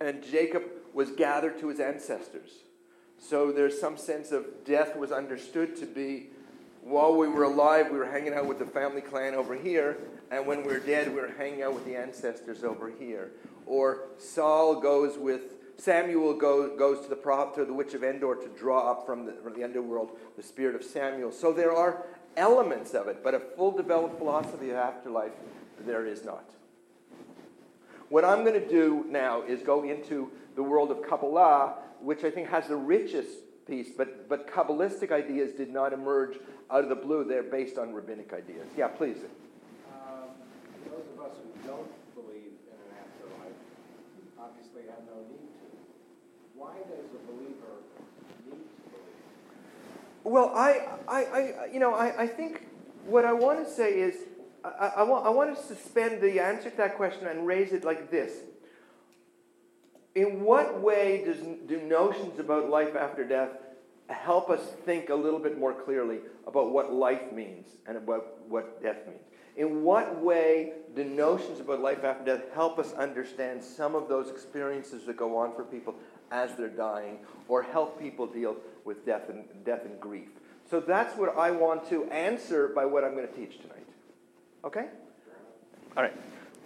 and 0.00 0.22
Jacob 0.22 0.62
was 0.96 1.10
gathered 1.10 1.58
to 1.60 1.68
his 1.68 1.78
ancestors. 1.78 2.48
So 3.18 3.52
there's 3.52 3.78
some 3.78 3.98
sense 3.98 4.32
of 4.32 4.64
death 4.64 4.96
was 4.96 5.12
understood 5.12 5.76
to 5.76 5.84
be 5.84 6.28
while 6.82 7.14
we 7.14 7.28
were 7.28 7.42
alive, 7.42 7.90
we 7.90 7.98
were 7.98 8.06
hanging 8.06 8.32
out 8.32 8.46
with 8.46 8.58
the 8.58 8.64
family 8.64 9.02
clan 9.02 9.34
over 9.34 9.54
here, 9.54 9.98
and 10.30 10.46
when 10.46 10.64
we 10.64 10.72
are 10.72 10.80
dead, 10.80 11.14
we're 11.14 11.36
hanging 11.36 11.62
out 11.62 11.74
with 11.74 11.84
the 11.84 11.96
ancestors 11.96 12.64
over 12.64 12.88
here. 12.88 13.32
Or 13.66 14.04
Saul 14.16 14.80
goes 14.80 15.18
with 15.18 15.56
Samuel 15.76 16.32
go, 16.32 16.74
goes 16.76 17.02
to 17.02 17.10
the 17.10 17.16
prophet, 17.16 17.56
to 17.56 17.64
the 17.66 17.74
witch 17.74 17.92
of 17.92 18.02
Endor 18.02 18.36
to 18.36 18.48
draw 18.56 18.90
up 18.90 19.04
from 19.04 19.26
the, 19.26 19.32
from 19.32 19.52
the 19.54 19.64
underworld 19.64 20.16
the 20.36 20.42
spirit 20.42 20.74
of 20.74 20.82
Samuel. 20.82 21.30
So 21.30 21.52
there 21.52 21.74
are 21.74 22.06
elements 22.38 22.94
of 22.94 23.08
it, 23.08 23.22
but 23.22 23.34
a 23.34 23.40
full 23.40 23.72
developed 23.72 24.16
philosophy 24.16 24.70
of 24.70 24.76
afterlife 24.76 25.32
there 25.84 26.06
is 26.06 26.24
not. 26.24 26.48
What 28.08 28.24
I'm 28.24 28.44
going 28.44 28.58
to 28.58 28.68
do 28.68 29.04
now 29.10 29.42
is 29.42 29.60
go 29.60 29.82
into 29.82 30.30
the 30.56 30.62
world 30.62 30.90
of 30.90 31.06
Kabbalah, 31.06 31.74
which 32.00 32.24
I 32.24 32.30
think 32.30 32.48
has 32.48 32.66
the 32.66 32.76
richest 32.76 33.28
piece, 33.66 33.88
but, 33.96 34.28
but 34.28 34.50
Kabbalistic 34.50 35.12
ideas 35.12 35.52
did 35.52 35.70
not 35.72 35.92
emerge 35.92 36.38
out 36.70 36.82
of 36.82 36.88
the 36.88 36.96
blue. 36.96 37.24
They're 37.24 37.42
based 37.42 37.78
on 37.78 37.92
rabbinic 37.92 38.32
ideas. 38.32 38.66
Yeah, 38.76 38.88
please. 38.88 39.18
Um, 39.92 40.30
those 40.84 41.04
of 41.14 41.24
us 41.24 41.36
who 41.42 41.68
don't 41.68 42.14
believe 42.14 42.52
in 42.66 42.78
an 42.86 42.96
afterlife 42.98 43.58
obviously 44.38 44.82
have 44.88 45.04
no 45.06 45.22
need 45.28 45.50
to. 45.60 45.66
Why 46.54 46.74
does 46.88 47.10
a 47.12 47.32
believer 47.32 47.82
need 48.46 48.52
to 48.52 48.90
believe? 48.90 50.24
Well, 50.24 50.52
I, 50.54 50.88
I, 51.08 51.24
I 51.24 51.68
you 51.72 51.80
know, 51.80 51.94
I, 51.94 52.22
I 52.22 52.26
think 52.26 52.66
what 53.04 53.24
I 53.24 53.32
want 53.32 53.64
to 53.64 53.70
say 53.70 54.00
is 54.00 54.16
I, 54.64 54.92
I, 54.96 55.02
want, 55.02 55.26
I 55.26 55.30
want 55.30 55.56
to 55.56 55.62
suspend 55.62 56.20
the 56.20 56.40
answer 56.40 56.70
to 56.70 56.76
that 56.78 56.96
question 56.96 57.26
and 57.26 57.46
raise 57.46 57.72
it 57.72 57.84
like 57.84 58.10
this. 58.10 58.32
In 60.16 60.40
what 60.40 60.80
way 60.80 61.22
does, 61.26 61.36
do 61.68 61.78
notions 61.82 62.38
about 62.40 62.70
life 62.70 62.96
after 62.96 63.22
death 63.22 63.50
help 64.08 64.48
us 64.48 64.62
think 64.86 65.10
a 65.10 65.14
little 65.14 65.38
bit 65.38 65.58
more 65.58 65.74
clearly 65.74 66.20
about 66.46 66.72
what 66.72 66.92
life 66.92 67.32
means 67.32 67.66
and 67.86 67.98
about 67.98 68.38
what 68.48 68.82
death 68.82 69.06
means? 69.06 69.20
In 69.58 69.82
what 69.82 70.22
way 70.22 70.72
do 70.94 71.04
notions 71.04 71.60
about 71.60 71.80
life 71.80 72.02
after 72.02 72.24
death 72.24 72.44
help 72.54 72.78
us 72.78 72.94
understand 72.94 73.62
some 73.62 73.94
of 73.94 74.08
those 74.08 74.30
experiences 74.30 75.04
that 75.04 75.18
go 75.18 75.36
on 75.36 75.54
for 75.54 75.64
people 75.64 75.94
as 76.30 76.54
they're 76.54 76.68
dying 76.68 77.18
or 77.46 77.62
help 77.62 78.00
people 78.00 78.26
deal 78.26 78.56
with 78.86 79.04
death 79.04 79.28
and, 79.28 79.44
death 79.66 79.84
and 79.84 80.00
grief? 80.00 80.30
So 80.70 80.80
that's 80.80 81.14
what 81.18 81.36
I 81.36 81.50
want 81.50 81.86
to 81.90 82.04
answer 82.06 82.68
by 82.68 82.86
what 82.86 83.04
I'm 83.04 83.14
going 83.14 83.28
to 83.28 83.34
teach 83.34 83.60
tonight. 83.60 83.86
Okay? 84.64 84.86
All 85.94 86.02
right. 86.02 86.16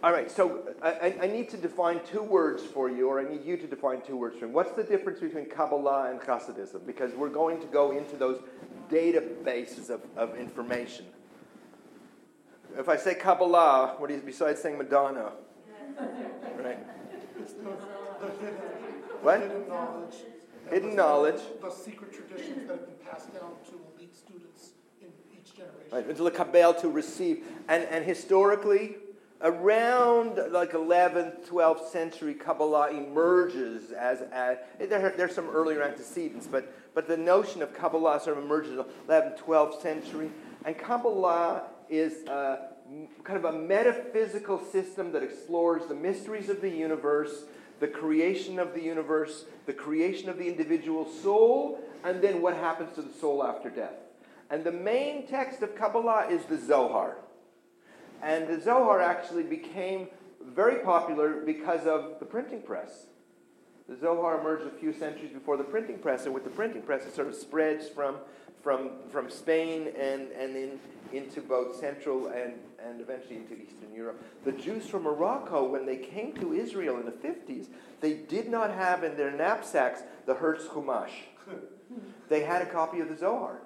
All 0.03 0.13
right, 0.13 0.31
so 0.31 0.63
uh, 0.81 0.95
I, 1.03 1.15
I, 1.23 1.27
need 1.27 1.51
to 1.51 1.59
define 1.59 2.01
two 2.11 2.23
words 2.23 2.63
for 2.63 2.89
you, 2.89 3.09
or 3.09 3.21
I 3.21 3.31
need 3.31 3.45
you 3.45 3.59
to 3.59 3.67
define 3.67 4.01
two 4.01 4.17
words 4.17 4.39
for 4.39 4.47
me. 4.47 4.53
What's 4.53 4.73
the 4.73 4.83
difference 4.83 5.21
between 5.21 5.45
Kabbalah 5.45 6.11
and 6.11 6.19
Hasidism? 6.21 6.87
Because 6.87 7.13
we're 7.13 7.29
going 7.29 7.61
to 7.61 7.67
go 7.67 7.91
into 7.91 8.17
those 8.17 8.41
databases 8.91 9.91
of, 9.91 10.01
of 10.17 10.39
information. 10.39 11.05
If 12.79 12.89
I 12.89 12.97
say 12.97 13.15
Kabbalah, 13.15 13.97
what 13.99 14.09
do 14.09 14.15
you, 14.15 14.23
besides 14.25 14.63
saying 14.63 14.79
Madonna? 14.79 15.33
Right? 16.57 16.79
What? 19.23 19.41
Hidden 19.41 19.69
knowledge. 19.69 20.15
Hidden 20.71 20.97
knowledge. 20.97 21.41
The 21.61 21.71
secret 21.71 22.13
traditions 22.13 22.67
that 22.69 22.79
have 22.79 22.87
been 22.87 23.07
passed 23.07 23.33
down 23.35 23.53
to 23.67 23.81
elite 23.97 24.17
students 24.17 24.71
in 25.01 25.09
each 25.33 25.55
generation. 25.55 25.89
Right, 25.93 26.17
to 26.17 26.23
the 26.23 26.31
Kabbalah 26.31 26.81
to 26.81 26.89
receive. 26.89 27.45
And, 27.69 27.85
and 27.85 28.05
historically, 28.05 28.97
around 29.42 30.38
like 30.53 30.72
11th, 30.72 31.48
12th 31.48 31.88
century, 31.88 32.35
Kabbalah 32.35 32.90
emerges 32.90 33.90
as, 33.92 34.22
as 34.33 34.59
there, 34.79 35.14
there's 35.16 35.35
some 35.35 35.48
earlier 35.48 35.83
antecedents, 35.83 36.46
but, 36.46 36.72
but 36.94 37.09
the 37.09 37.16
notion 37.16 37.62
of 37.62 37.74
Kabbalah 37.74 38.20
sort 38.20 38.37
of 38.38 38.44
emerges 38.44 38.72
in 38.72 38.76
the 38.79 38.87
11th, 39.09 39.38
12th 39.38 39.83
century. 39.83 40.31
And 40.64 40.76
Kabbalah 40.76 41.62
is 41.88 42.26
uh, 42.29 42.68
kind 43.24 43.38
of 43.38 43.44
a 43.46 43.59
metaphysical 43.59 44.62
system 44.62 45.12
that 45.12 45.22
explores 45.22 45.87
the 45.87 45.94
mysteries 45.94 46.48
of 46.48 46.61
the 46.61 46.68
universe, 46.68 47.44
the 47.79 47.88
creation 47.88 48.59
of 48.59 48.74
the 48.74 48.83
universe, 48.83 49.46
the 49.66 49.72
creation 49.72 50.29
of 50.29 50.37
the 50.37 50.46
individual 50.46 51.09
soul, 51.22 51.81
and 52.05 52.20
then 52.20 52.42
what 52.42 52.55
happens 52.55 52.94
to 52.94 53.03
the 53.03 53.12
soul 53.12 53.42
after 53.42 53.70
death. 53.70 53.94
And 54.50 54.64
the 54.64 54.72
main 54.72 55.26
text 55.26 55.62
of 55.62 55.76
Kabbalah 55.76 56.26
is 56.29 56.44
the 56.44 56.59
Zohar. 56.59 57.16
And 58.22 58.48
the 58.48 58.61
Zohar 58.61 59.00
actually 59.00 59.44
became 59.44 60.09
very 60.44 60.83
popular 60.85 61.42
because 61.44 61.87
of 61.87 62.18
the 62.18 62.26
printing 62.26 62.62
press. 62.62 63.06
The 63.88 63.96
Zohar 63.96 64.40
emerged 64.40 64.66
a 64.66 64.78
few 64.78 64.92
centuries 64.92 65.33
before 65.33 65.56
the 65.56 65.64
printing 65.64 65.98
press, 65.98 66.24
and 66.24 66.33
with 66.33 66.44
the 66.44 66.50
printing 66.50 66.83
press, 66.83 67.04
it 67.06 67.14
sort 67.14 67.26
of 67.26 67.35
spreads 67.35 67.88
from, 67.88 68.16
from, 68.62 68.90
from 69.11 69.28
Spain 69.28 69.88
and, 69.98 70.30
and 70.30 70.54
in, 70.54 70.78
into 71.12 71.40
both 71.40 71.74
Central 71.76 72.28
and, 72.28 72.54
and 72.85 73.00
eventually 73.00 73.37
into 73.37 73.54
Eastern 73.54 73.92
Europe. 73.92 74.22
The 74.44 74.52
Jews 74.52 74.87
from 74.87 75.02
Morocco, 75.02 75.64
when 75.64 75.87
they 75.87 75.96
came 75.96 76.35
to 76.35 76.52
Israel 76.52 76.98
in 76.98 77.04
the 77.04 77.11
50s, 77.11 77.66
they 78.00 78.14
did 78.14 78.48
not 78.48 78.70
have 78.70 79.02
in 79.02 79.16
their 79.16 79.33
knapsacks 79.33 80.02
the 80.26 80.35
Hertz 80.35 80.66
Chumash. 80.66 81.11
they 82.28 82.44
had 82.44 82.62
a 82.62 82.66
copy 82.66 83.00
of 83.00 83.09
the 83.09 83.16
Zohar. 83.16 83.61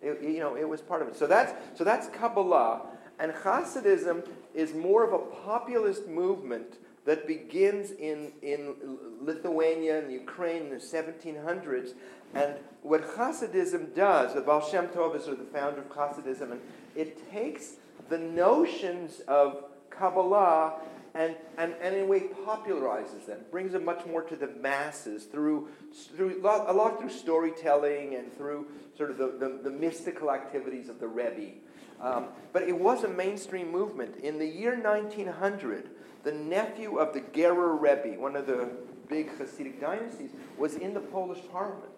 It, 0.00 0.22
you 0.22 0.40
know, 0.40 0.56
it 0.56 0.68
was 0.68 0.80
part 0.80 1.02
of 1.02 1.08
it. 1.08 1.16
So 1.16 1.26
that's, 1.26 1.52
so 1.76 1.84
that's 1.84 2.08
Kabbalah. 2.08 2.82
And 3.18 3.32
Hasidism 3.32 4.26
is 4.54 4.74
more 4.74 5.04
of 5.04 5.12
a 5.12 5.18
populist 5.18 6.08
movement 6.08 6.78
that 7.04 7.26
begins 7.26 7.90
in, 7.92 8.32
in 8.42 8.74
Lithuania 9.20 9.98
and 9.98 10.10
Ukraine 10.10 10.62
in 10.62 10.70
the 10.70 10.76
1700s. 10.76 11.92
And 12.34 12.54
what 12.82 13.02
Hasidism 13.16 13.94
does, 13.94 14.34
the 14.34 14.40
Baal 14.40 14.66
Shem 14.66 14.88
Tov 14.88 15.14
is 15.14 15.26
the 15.26 15.36
founder 15.52 15.80
of 15.80 15.88
Hasidism, 15.90 16.52
and 16.52 16.60
it 16.96 17.30
takes 17.30 17.74
the 18.08 18.18
notions 18.18 19.20
of 19.28 19.64
Kabbalah 19.90 20.80
and, 21.14 21.36
and, 21.58 21.74
and 21.80 21.94
in 21.94 22.02
a 22.02 22.06
way 22.06 22.24
popularizes 22.44 23.26
them, 23.26 23.38
brings 23.52 23.72
them 23.72 23.84
much 23.84 24.04
more 24.04 24.22
to 24.22 24.34
the 24.34 24.48
masses 24.60 25.24
through, 25.24 25.68
through 26.16 26.40
a 26.42 26.72
lot 26.72 26.98
through 26.98 27.10
storytelling 27.10 28.16
and 28.16 28.36
through 28.36 28.66
sort 28.96 29.10
of 29.10 29.18
the, 29.18 29.36
the, 29.38 29.60
the 29.62 29.70
mystical 29.70 30.32
activities 30.32 30.88
of 30.88 30.98
the 30.98 31.06
Rebbe. 31.06 31.52
Um, 32.00 32.26
but 32.52 32.62
it 32.62 32.78
was 32.78 33.04
a 33.04 33.08
mainstream 33.08 33.70
movement. 33.70 34.16
In 34.16 34.38
the 34.38 34.46
year 34.46 34.78
1900, 34.78 35.90
the 36.22 36.32
nephew 36.32 36.98
of 36.98 37.12
the 37.12 37.20
Gerer 37.20 37.80
Rebbe, 37.80 38.18
one 38.20 38.36
of 38.36 38.46
the 38.46 38.70
big 39.08 39.30
Hasidic 39.38 39.80
dynasties, 39.80 40.30
was 40.58 40.76
in 40.76 40.94
the 40.94 41.00
Polish 41.00 41.40
parliament. 41.50 41.90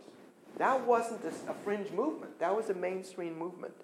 That 0.58 0.86
wasn't 0.86 1.22
a, 1.24 1.50
a 1.50 1.54
fringe 1.64 1.90
movement. 1.92 2.38
That 2.38 2.54
was 2.54 2.70
a 2.70 2.74
mainstream 2.74 3.38
movement. 3.38 3.74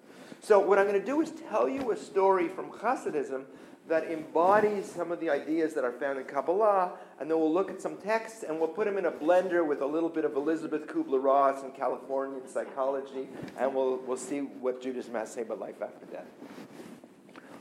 So 0.41 0.59
what 0.59 0.79
I'm 0.79 0.87
going 0.87 0.99
to 0.99 1.05
do 1.05 1.21
is 1.21 1.31
tell 1.49 1.69
you 1.69 1.91
a 1.91 1.97
story 1.97 2.47
from 2.47 2.71
Hasidism 2.71 3.45
that 3.87 4.09
embodies 4.09 4.89
some 4.89 5.11
of 5.11 5.19
the 5.19 5.29
ideas 5.29 5.73
that 5.73 5.83
are 5.83 5.91
found 5.91 6.17
in 6.17 6.25
Kabbalah, 6.25 6.93
and 7.23 7.31
then 7.31 7.39
we'll 7.39 7.53
look 7.53 7.71
at 7.71 7.81
some 7.81 7.95
texts 7.95 8.43
and 8.45 8.59
we'll 8.59 8.67
put 8.67 8.83
them 8.83 8.97
in 8.97 9.05
a 9.05 9.11
blender 9.11 9.65
with 9.65 9.79
a 9.79 9.85
little 9.85 10.09
bit 10.09 10.25
of 10.25 10.35
Elisabeth 10.35 10.87
Kubler-Ross 10.87 11.63
and 11.63 11.73
Californian 11.73 12.45
psychology, 12.45 13.29
and 13.57 13.73
we'll, 13.73 13.95
we'll 14.05 14.17
see 14.17 14.39
what 14.39 14.81
Judaism 14.81 15.13
has 15.13 15.29
to 15.29 15.35
say 15.35 15.41
about 15.43 15.57
life 15.57 15.81
after 15.81 16.05
death. 16.07 16.25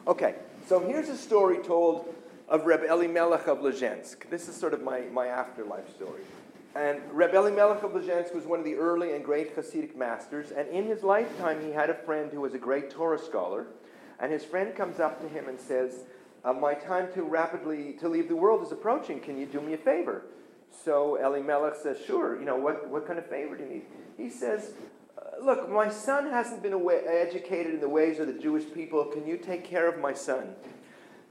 Okay, 0.09 0.35
so 0.66 0.81
here's 0.81 1.09
a 1.09 1.16
story 1.16 1.59
told 1.59 2.12
of 2.48 2.66
Reb 2.66 2.83
Elimelech 2.83 3.46
of 3.46 3.59
Lezhensk. 3.59 4.29
This 4.31 4.48
is 4.48 4.57
sort 4.57 4.75
of 4.75 4.83
my, 4.83 5.03
my 5.12 5.29
afterlife 5.29 5.88
story. 5.94 6.22
And 6.75 7.01
Reb 7.12 7.33
Elimelech 7.33 7.85
of 7.85 7.92
Lezhensk 7.92 8.35
was 8.35 8.46
one 8.46 8.59
of 8.59 8.64
the 8.64 8.75
early 8.75 9.14
and 9.14 9.25
great 9.25 9.55
Hasidic 9.55 9.94
masters, 9.94 10.51
and 10.51 10.66
in 10.70 10.87
his 10.87 11.05
lifetime 11.05 11.64
he 11.64 11.70
had 11.70 11.88
a 11.88 11.94
friend 11.94 12.33
who 12.33 12.40
was 12.40 12.55
a 12.55 12.59
great 12.59 12.90
Torah 12.90 13.16
scholar, 13.16 13.68
and 14.18 14.33
his 14.33 14.44
friend 14.44 14.75
comes 14.75 14.98
up 14.98 15.22
to 15.22 15.29
him 15.29 15.48
and 15.48 15.61
says, 15.61 16.01
uh, 16.44 16.52
my 16.52 16.74
time 16.74 17.12
to 17.14 17.22
rapidly 17.22 17.94
to 18.00 18.09
leave 18.09 18.28
the 18.28 18.37
world 18.37 18.62
is 18.62 18.72
approaching. 18.72 19.20
Can 19.20 19.38
you 19.38 19.46
do 19.46 19.61
me 19.61 19.74
a 19.74 19.78
favor? 19.78 20.24
So 20.85 21.16
Elimelech 21.16 21.74
says, 21.76 21.98
sure. 22.05 22.38
You 22.38 22.44
know, 22.44 22.57
what, 22.57 22.88
what 22.88 23.07
kind 23.07 23.18
of 23.18 23.26
favor 23.26 23.57
do 23.57 23.64
you 23.64 23.70
need? 23.70 23.83
He 24.16 24.31
says, 24.31 24.72
uh, 25.18 25.44
look, 25.44 25.70
my 25.70 25.88
son 25.88 26.31
hasn't 26.31 26.62
been 26.62 26.72
away, 26.72 27.02
educated 27.07 27.74
in 27.74 27.81
the 27.81 27.88
ways 27.88 28.18
of 28.18 28.26
the 28.26 28.33
Jewish 28.33 28.64
people. 28.72 29.05
Can 29.05 29.26
you 29.26 29.37
take 29.37 29.64
care 29.64 29.88
of 29.88 30.00
my 30.00 30.14
son 30.14 30.55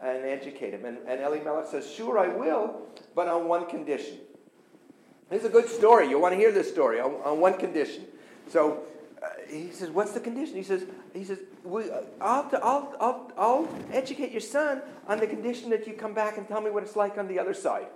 and 0.01 0.25
educate 0.25 0.71
him? 0.71 0.85
And, 0.85 0.99
and 1.07 1.21
Elimelech 1.21 1.67
says, 1.67 1.91
sure, 1.91 2.17
I 2.17 2.27
will, 2.27 2.81
but 3.15 3.27
on 3.27 3.47
one 3.47 3.67
condition. 3.67 4.19
This 5.29 5.41
is 5.41 5.47
a 5.47 5.51
good 5.51 5.69
story. 5.69 6.09
You 6.09 6.19
want 6.19 6.33
to 6.33 6.37
hear 6.37 6.51
this 6.51 6.69
story 6.69 6.99
on, 6.99 7.15
on 7.23 7.39
one 7.39 7.57
condition. 7.57 8.05
So 8.47 8.83
uh, 9.23 9.27
he 9.49 9.71
says, 9.71 9.89
what's 9.89 10.11
the 10.11 10.19
condition? 10.19 10.55
He 10.55 10.63
says, 10.63 10.85
he 11.13 11.23
says, 11.23 11.39
we, 11.63 11.89
uh, 11.89 12.01
I'll, 12.19 12.49
I'll, 12.63 12.95
I'll, 12.99 13.31
I'll 13.37 13.69
educate 13.91 14.31
your 14.31 14.41
son 14.41 14.81
on 15.07 15.19
the 15.19 15.27
condition 15.27 15.69
that 15.71 15.85
you 15.87 15.93
come 15.93 16.13
back 16.13 16.37
and 16.37 16.47
tell 16.47 16.61
me 16.61 16.71
what 16.71 16.83
it's 16.83 16.95
like 16.95 17.17
on 17.17 17.27
the 17.27 17.39
other 17.39 17.53
side. 17.53 17.87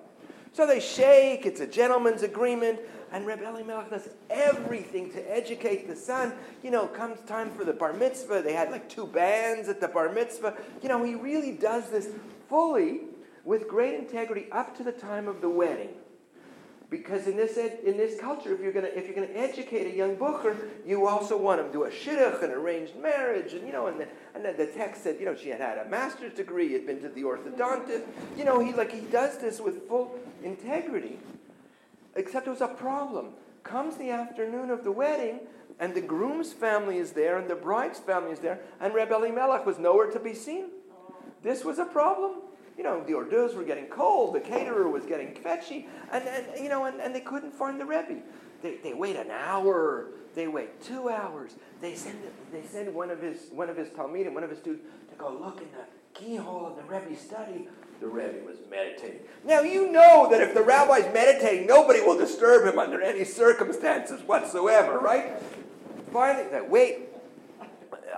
So 0.54 0.66
they 0.66 0.80
shake, 0.80 1.46
it's 1.46 1.60
a 1.60 1.68
gentleman's 1.68 2.24
agreement, 2.24 2.80
and 3.12 3.26
Reb 3.26 3.42
Elimelech 3.42 3.90
does 3.90 4.10
everything 4.30 5.12
to 5.12 5.36
educate 5.36 5.88
the 5.88 5.96
son. 5.96 6.34
You 6.64 6.72
know, 6.72 6.88
comes 6.88 7.20
time 7.28 7.52
for 7.52 7.66
the 7.66 7.74
bar 7.74 7.94
mitzvah, 7.94 8.42
they 8.42 8.54
had 8.54 8.72
like 8.72 8.90
two 8.90 9.08
bands 9.08 9.68
at 9.68 9.82
the 9.82 9.88
bar 9.88 10.12
mitzvah. 10.12 10.56
You 10.82 10.90
know, 10.90 11.04
he 11.04 11.16
really 11.16 11.52
does 11.52 11.90
this 11.90 12.10
fully 12.48 13.02
with 13.44 13.68
great 13.68 13.96
integrity 13.96 14.48
up 14.52 14.76
to 14.78 14.84
the 14.84 14.92
time 14.92 15.28
of 15.28 15.42
the 15.42 15.50
wedding. 15.50 15.90
Because 16.90 17.26
in 17.26 17.36
this, 17.36 17.58
ed, 17.58 17.80
in 17.84 17.98
this 17.98 18.20
culture, 18.20 18.54
if 18.54 18.62
you're 18.62 18.72
going 18.72 18.86
to 18.86 18.96
if 18.96 19.06
you're 19.06 19.16
going 19.16 19.28
to 19.28 19.38
educate 19.38 19.92
a 19.92 19.96
young 19.96 20.16
bochur, 20.16 20.56
you 20.86 21.08
also 21.08 21.36
want 21.36 21.60
him 21.60 21.68
to 21.68 21.74
do 21.74 21.84
a 21.86 21.90
shidduch, 21.90 22.44
and 22.44 22.54
arranged 22.54 22.96
marriage, 22.96 23.54
and 23.54 23.66
you 23.66 23.74
know, 23.74 23.88
and 23.88 24.00
the, 24.00 24.08
and 24.36 24.46
the, 24.46 24.54
the 24.54 24.68
text 24.68 25.04
said, 25.04 25.18
you 25.20 25.26
know, 25.26 25.36
she 25.36 25.50
had 25.50 25.60
had 25.60 25.80
a 25.80 25.90
master's 25.90 26.34
degree, 26.34 26.74
had 26.74 26.86
been 26.86 27.02
to 27.02 27.10
the 27.10 27.24
orthodontist. 27.24 28.04
You 28.38 28.46
know, 28.46 28.60
he 28.60 28.72
like 28.74 28.92
he 28.92 29.02
does 29.02 29.40
this 29.40 29.60
with 29.60 29.88
full 29.88 30.16
integrity. 30.44 31.18
Except 32.16 32.48
it 32.48 32.52
was 32.52 32.62
a 32.62 32.68
problem. 32.68 33.30
Comes 33.64 33.98
the 33.98 34.12
afternoon 34.12 34.70
of 34.70 34.84
the 34.84 34.92
wedding, 34.92 35.40
and 35.80 35.96
the 35.96 36.02
groom's 36.02 36.54
family 36.54 36.98
is 36.98 37.14
there, 37.14 37.38
and 37.38 37.50
the 37.50 37.56
bride's 37.56 38.00
family 38.00 38.32
is 38.32 38.40
there, 38.40 38.60
and 38.80 38.94
Reb 38.94 39.12
Elimelech 39.12 39.66
was 39.66 39.80
nowhere 39.80 40.12
to 40.12 40.20
be 40.20 40.36
seen. 40.36 40.66
This 41.42 41.66
was 41.66 41.80
a 41.80 41.86
problem 41.86 42.42
you 42.78 42.84
know, 42.84 43.04
the 43.04 43.14
hors 43.14 43.26
d'oeuvres 43.30 43.56
were 43.56 43.64
getting 43.64 43.86
cold, 43.86 44.36
the 44.36 44.40
caterer 44.40 44.90
was 44.90 45.06
getting 45.06 45.34
fetchy, 45.34 45.88
and, 46.12 46.28
and 46.28 46.46
you 46.62 46.70
know, 46.70 46.86
and, 46.86 47.00
and 47.00 47.16
they 47.16 47.22
couldn't 47.22 47.54
find 47.54 47.80
the 47.80 47.86
Rebbe. 47.86 48.22
They, 48.62 48.78
they 48.78 48.94
wait 48.94 49.16
an 49.16 49.32
hour, 49.32 50.08
they 50.34 50.48
wait 50.48 50.82
two 50.82 51.10
hours. 51.10 51.56
They 51.82 51.96
send, 51.96 52.20
they 52.52 52.64
send 52.64 52.94
one 52.94 53.10
of 53.10 53.22
his 53.22 53.50
one 53.52 53.70
of 53.70 53.78
his 53.78 53.90
Talmidim, 53.90 54.34
one 54.34 54.44
of 54.44 54.50
his 54.50 54.60
students, 54.60 54.86
to 55.12 55.16
go 55.16 55.32
look 55.32 55.62
in 55.62 55.68
the 55.72 55.86
keyhole 56.14 56.66
of 56.66 56.76
the 56.76 56.84
Rebbe's 56.84 57.22
study. 57.22 57.68
The 58.02 58.08
Rebbe 58.08 58.46
was 58.46 58.58
meditating. 58.70 59.22
Now 59.46 59.62
you 59.62 59.90
know 59.90 60.28
that 60.30 60.42
if 60.42 60.54
the 60.54 60.62
rabbi's 60.62 61.12
meditating, 61.14 61.66
nobody 61.66 62.02
will 62.02 62.18
disturb 62.18 62.68
him 62.68 62.78
under 62.78 63.02
any 63.02 63.24
circumstances 63.24 64.22
whatsoever, 64.22 65.00
right? 65.00 65.42
Finally, 66.12 66.50
they 66.52 66.62
wait 66.62 67.15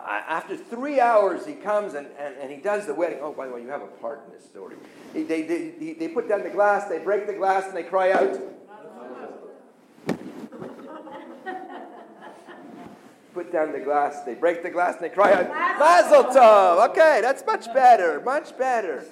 after 0.08 0.56
three 0.56 1.00
hours, 1.00 1.46
he 1.46 1.54
comes 1.54 1.93
and, 1.93 2.08
and, 2.17 2.36
and 2.38 2.50
he 2.52 2.58
does 2.58 2.86
the 2.86 2.93
wedding. 2.93 3.20
Oh, 3.22 3.34
by 3.34 3.48
the 3.48 3.54
way, 3.54 3.62
you 3.62 3.67
have 3.70 3.82
a 3.82 3.88
part 3.88 4.22
in 4.26 4.34
this 4.34 4.46
story. 4.46 4.78
He, 5.13 5.24
they, 5.24 5.41
they, 5.41 5.93
they 5.93 6.08
put 6.08 6.30
down 6.30 6.43
the 6.43 6.50
glass, 6.50 6.88
they 6.88 7.00
break 7.00 7.28
the 7.28 7.34
glass, 7.34 7.65
and 7.65 7.76
they 7.76 7.84
cry 7.84 8.12
out. 8.12 8.39
put 13.34 13.52
down 13.52 13.74
the 13.74 13.80
glass, 13.80 14.24
they 14.24 14.34
break 14.34 14.63
the 14.63 14.70
glass, 14.70 14.96
and 14.96 15.04
they 15.04 15.10
cry 15.10 15.34
out, 15.34 15.50
Mazel 15.80 16.24
Tov! 16.26 16.89
Okay, 16.89 17.20
that's 17.22 17.46
much 17.46 17.65
better, 17.74 18.22
much 18.22 18.58
better. 18.58 19.04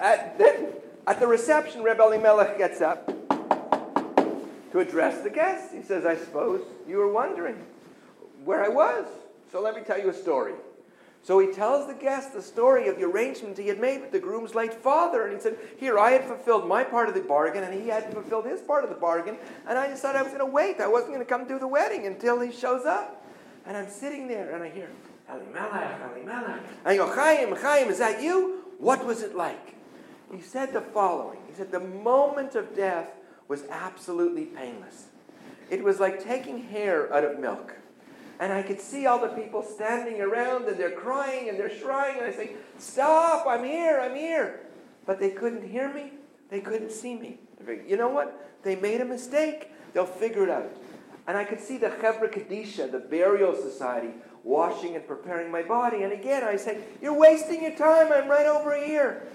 At, 0.00 0.38
then, 0.38 0.72
at 1.06 1.20
the 1.20 1.26
reception, 1.26 1.82
Reb 1.82 2.00
Elimelech 2.00 2.58
gets 2.58 2.80
up 2.80 3.06
to 4.72 4.78
address 4.80 5.22
the 5.22 5.30
guests. 5.30 5.72
He 5.72 5.82
says, 5.82 6.04
I 6.04 6.16
suppose 6.16 6.62
you 6.88 6.98
were 6.98 7.12
wondering 7.12 7.64
where 8.44 8.64
I 8.64 8.68
was. 8.68 9.06
So 9.50 9.62
let 9.62 9.74
me 9.74 9.82
tell 9.82 9.98
you 9.98 10.10
a 10.10 10.14
story. 10.14 10.54
So 11.22 11.38
he 11.40 11.52
tells 11.52 11.86
the 11.86 11.94
guest 11.94 12.32
the 12.32 12.40
story 12.40 12.88
of 12.88 12.96
the 12.96 13.04
arrangement 13.04 13.58
he 13.58 13.68
had 13.68 13.80
made 13.80 14.00
with 14.00 14.12
the 14.12 14.18
groom's 14.18 14.54
late 14.54 14.72
father. 14.72 15.24
And 15.24 15.34
he 15.34 15.40
said, 15.40 15.58
Here, 15.78 15.98
I 15.98 16.12
had 16.12 16.24
fulfilled 16.24 16.66
my 16.66 16.84
part 16.84 17.08
of 17.08 17.14
the 17.14 17.20
bargain, 17.20 17.64
and 17.64 17.74
he 17.74 17.88
hadn't 17.88 18.12
fulfilled 18.12 18.46
his 18.46 18.60
part 18.60 18.84
of 18.84 18.90
the 18.90 18.96
bargain. 18.96 19.36
And 19.68 19.78
I 19.78 19.88
decided 19.88 20.18
I 20.18 20.22
was 20.22 20.32
going 20.32 20.46
to 20.46 20.50
wait. 20.50 20.80
I 20.80 20.86
wasn't 20.86 21.12
going 21.12 21.24
to 21.24 21.28
come 21.28 21.46
do 21.46 21.58
the 21.58 21.68
wedding 21.68 22.06
until 22.06 22.40
he 22.40 22.52
shows 22.52 22.86
up. 22.86 23.26
And 23.66 23.76
I'm 23.76 23.90
sitting 23.90 24.28
there, 24.28 24.54
and 24.54 24.62
I 24.62 24.70
hear, 24.70 24.88
Elimelech, 25.28 26.00
Elimelech. 26.16 26.60
And 26.84 26.86
I 26.86 26.96
go, 26.96 27.12
Chaim, 27.14 27.54
Chaim, 27.56 27.88
is 27.88 27.98
that 27.98 28.22
you? 28.22 28.64
What 28.78 29.04
was 29.04 29.22
it 29.22 29.36
like? 29.36 29.74
He 30.32 30.40
said 30.40 30.72
the 30.72 30.80
following 30.80 31.38
He 31.48 31.54
said, 31.54 31.72
The 31.72 31.80
moment 31.80 32.54
of 32.54 32.74
death 32.74 33.10
was 33.48 33.64
absolutely 33.70 34.46
painless. 34.46 35.06
It 35.70 35.82
was 35.82 36.00
like 36.00 36.22
taking 36.22 36.64
hair 36.64 37.12
out 37.12 37.24
of 37.24 37.38
milk. 37.38 37.74
And 38.40 38.52
I 38.52 38.62
could 38.62 38.80
see 38.80 39.06
all 39.06 39.18
the 39.18 39.28
people 39.28 39.62
standing 39.62 40.20
around 40.20 40.68
and 40.68 40.78
they're 40.78 40.92
crying 40.92 41.48
and 41.48 41.58
they're 41.58 41.76
shrieking. 41.76 42.22
And 42.22 42.32
I 42.32 42.36
say, 42.36 42.52
Stop, 42.78 43.46
I'm 43.48 43.64
here, 43.64 44.00
I'm 44.00 44.14
here. 44.14 44.60
But 45.06 45.18
they 45.18 45.30
couldn't 45.30 45.68
hear 45.68 45.92
me, 45.92 46.12
they 46.50 46.60
couldn't 46.60 46.92
see 46.92 47.16
me. 47.16 47.38
you 47.86 47.96
know 47.96 48.08
what? 48.08 48.48
They 48.62 48.76
made 48.76 49.00
a 49.00 49.04
mistake. 49.04 49.72
They'll 49.92 50.06
figure 50.06 50.44
it 50.44 50.50
out. 50.50 50.70
And 51.26 51.36
I 51.36 51.44
could 51.44 51.60
see 51.60 51.78
the 51.78 51.88
Chevra 51.88 52.32
Kadisha, 52.32 52.90
the 52.90 52.98
burial 52.98 53.54
society, 53.54 54.10
washing 54.44 54.94
and 54.94 55.06
preparing 55.06 55.50
my 55.50 55.62
body. 55.62 56.02
And 56.02 56.12
again, 56.12 56.44
I 56.44 56.56
say, 56.56 56.78
You're 57.02 57.18
wasting 57.18 57.62
your 57.62 57.74
time. 57.74 58.12
I'm 58.12 58.28
right 58.28 58.46
over 58.46 58.76
here. 58.76 59.26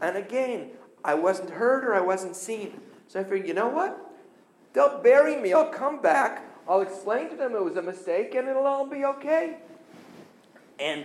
And 0.00 0.16
again, 0.16 0.70
I 1.04 1.14
wasn't 1.14 1.50
heard 1.50 1.84
or 1.84 1.94
I 1.94 2.00
wasn't 2.00 2.36
seen. 2.36 2.80
So 3.08 3.20
I 3.20 3.24
figured, 3.24 3.48
you 3.48 3.54
know 3.54 3.68
what? 3.68 3.98
They'll 4.72 5.00
bury 5.02 5.36
me. 5.36 5.52
I'll 5.52 5.70
come 5.70 6.00
back 6.00 6.44
I'll 6.68 6.80
explain 6.80 7.28
to 7.30 7.36
them 7.36 7.54
it 7.54 7.62
was 7.62 7.76
a 7.76 7.82
mistake 7.82 8.34
and 8.34 8.48
it'll 8.48 8.66
all 8.66 8.86
be 8.86 9.04
okay. 9.04 9.56
And 10.78 11.04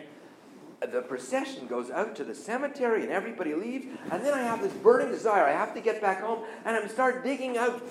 the 0.92 1.02
procession 1.02 1.68
goes 1.68 1.92
out 1.92 2.16
to 2.16 2.24
the 2.24 2.34
cemetery 2.34 3.04
and 3.04 3.12
everybody 3.12 3.54
leaves. 3.54 3.86
And 4.12 4.26
then 4.26 4.34
I 4.34 4.42
have 4.44 4.62
this 4.62 4.74
burning 4.74 5.12
desire. 5.12 5.44
I 5.44 5.52
have 5.52 5.74
to 5.74 5.82
get 5.82 6.02
back 6.02 6.22
home. 6.22 6.46
And 6.66 6.76
I'm 6.76 6.88
start 6.88 7.24
digging 7.24 7.58
out 7.58 7.82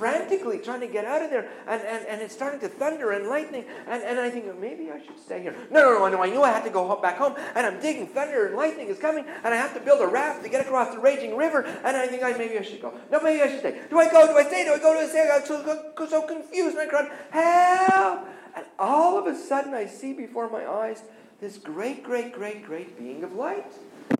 frantically 0.00 0.58
trying 0.58 0.80
to 0.80 0.86
get 0.86 1.04
out 1.04 1.20
of 1.20 1.28
there. 1.28 1.46
And, 1.68 1.82
and, 1.82 2.06
and 2.06 2.22
it's 2.22 2.32
starting 2.32 2.58
to 2.60 2.68
thunder 2.68 3.12
and 3.12 3.28
lightning. 3.28 3.66
And, 3.86 4.02
and 4.02 4.18
I 4.18 4.30
think, 4.30 4.46
maybe 4.58 4.90
I 4.90 4.98
should 4.98 5.20
stay 5.20 5.42
here. 5.42 5.54
No, 5.70 5.82
no, 5.82 5.98
no, 5.98 6.08
no. 6.08 6.22
I 6.22 6.30
knew 6.30 6.42
I 6.42 6.50
had 6.50 6.64
to 6.64 6.70
go 6.70 6.96
back 7.02 7.18
home. 7.18 7.34
And 7.54 7.66
I'm 7.66 7.78
digging. 7.82 8.06
Thunder 8.06 8.46
and 8.46 8.56
lightning 8.56 8.88
is 8.88 8.98
coming. 8.98 9.26
And 9.44 9.52
I 9.52 9.58
have 9.58 9.74
to 9.74 9.80
build 9.80 10.00
a 10.00 10.06
raft 10.06 10.42
to 10.42 10.48
get 10.48 10.62
across 10.64 10.94
the 10.94 11.00
raging 11.00 11.36
river. 11.36 11.64
And 11.84 11.98
I 11.98 12.06
think 12.06 12.22
I, 12.22 12.32
maybe 12.32 12.58
I 12.58 12.62
should 12.62 12.80
go. 12.80 12.94
No, 13.12 13.20
maybe 13.20 13.42
I 13.42 13.50
should 13.50 13.60
stay. 13.60 13.78
Do 13.90 14.00
I 14.00 14.10
go? 14.10 14.26
Do 14.26 14.38
I 14.38 14.44
stay? 14.44 14.64
Do 14.64 14.72
I 14.72 14.78
go? 14.78 14.94
Do 14.94 15.00
I 15.00 15.06
stay? 15.06 15.30
I'm 15.30 15.44
so, 15.44 16.06
so 16.08 16.22
confused. 16.22 16.78
And 16.78 16.80
I 16.80 16.86
cried, 16.86 17.10
help! 17.30 18.26
And 18.56 18.64
all 18.78 19.18
of 19.18 19.26
a 19.26 19.36
sudden 19.36 19.74
I 19.74 19.84
see 19.84 20.14
before 20.14 20.48
my 20.48 20.66
eyes 20.66 21.02
this 21.42 21.58
great, 21.58 22.02
great, 22.02 22.32
great, 22.32 22.64
great 22.64 22.98
being 22.98 23.22
of 23.22 23.34
light. 23.34 23.72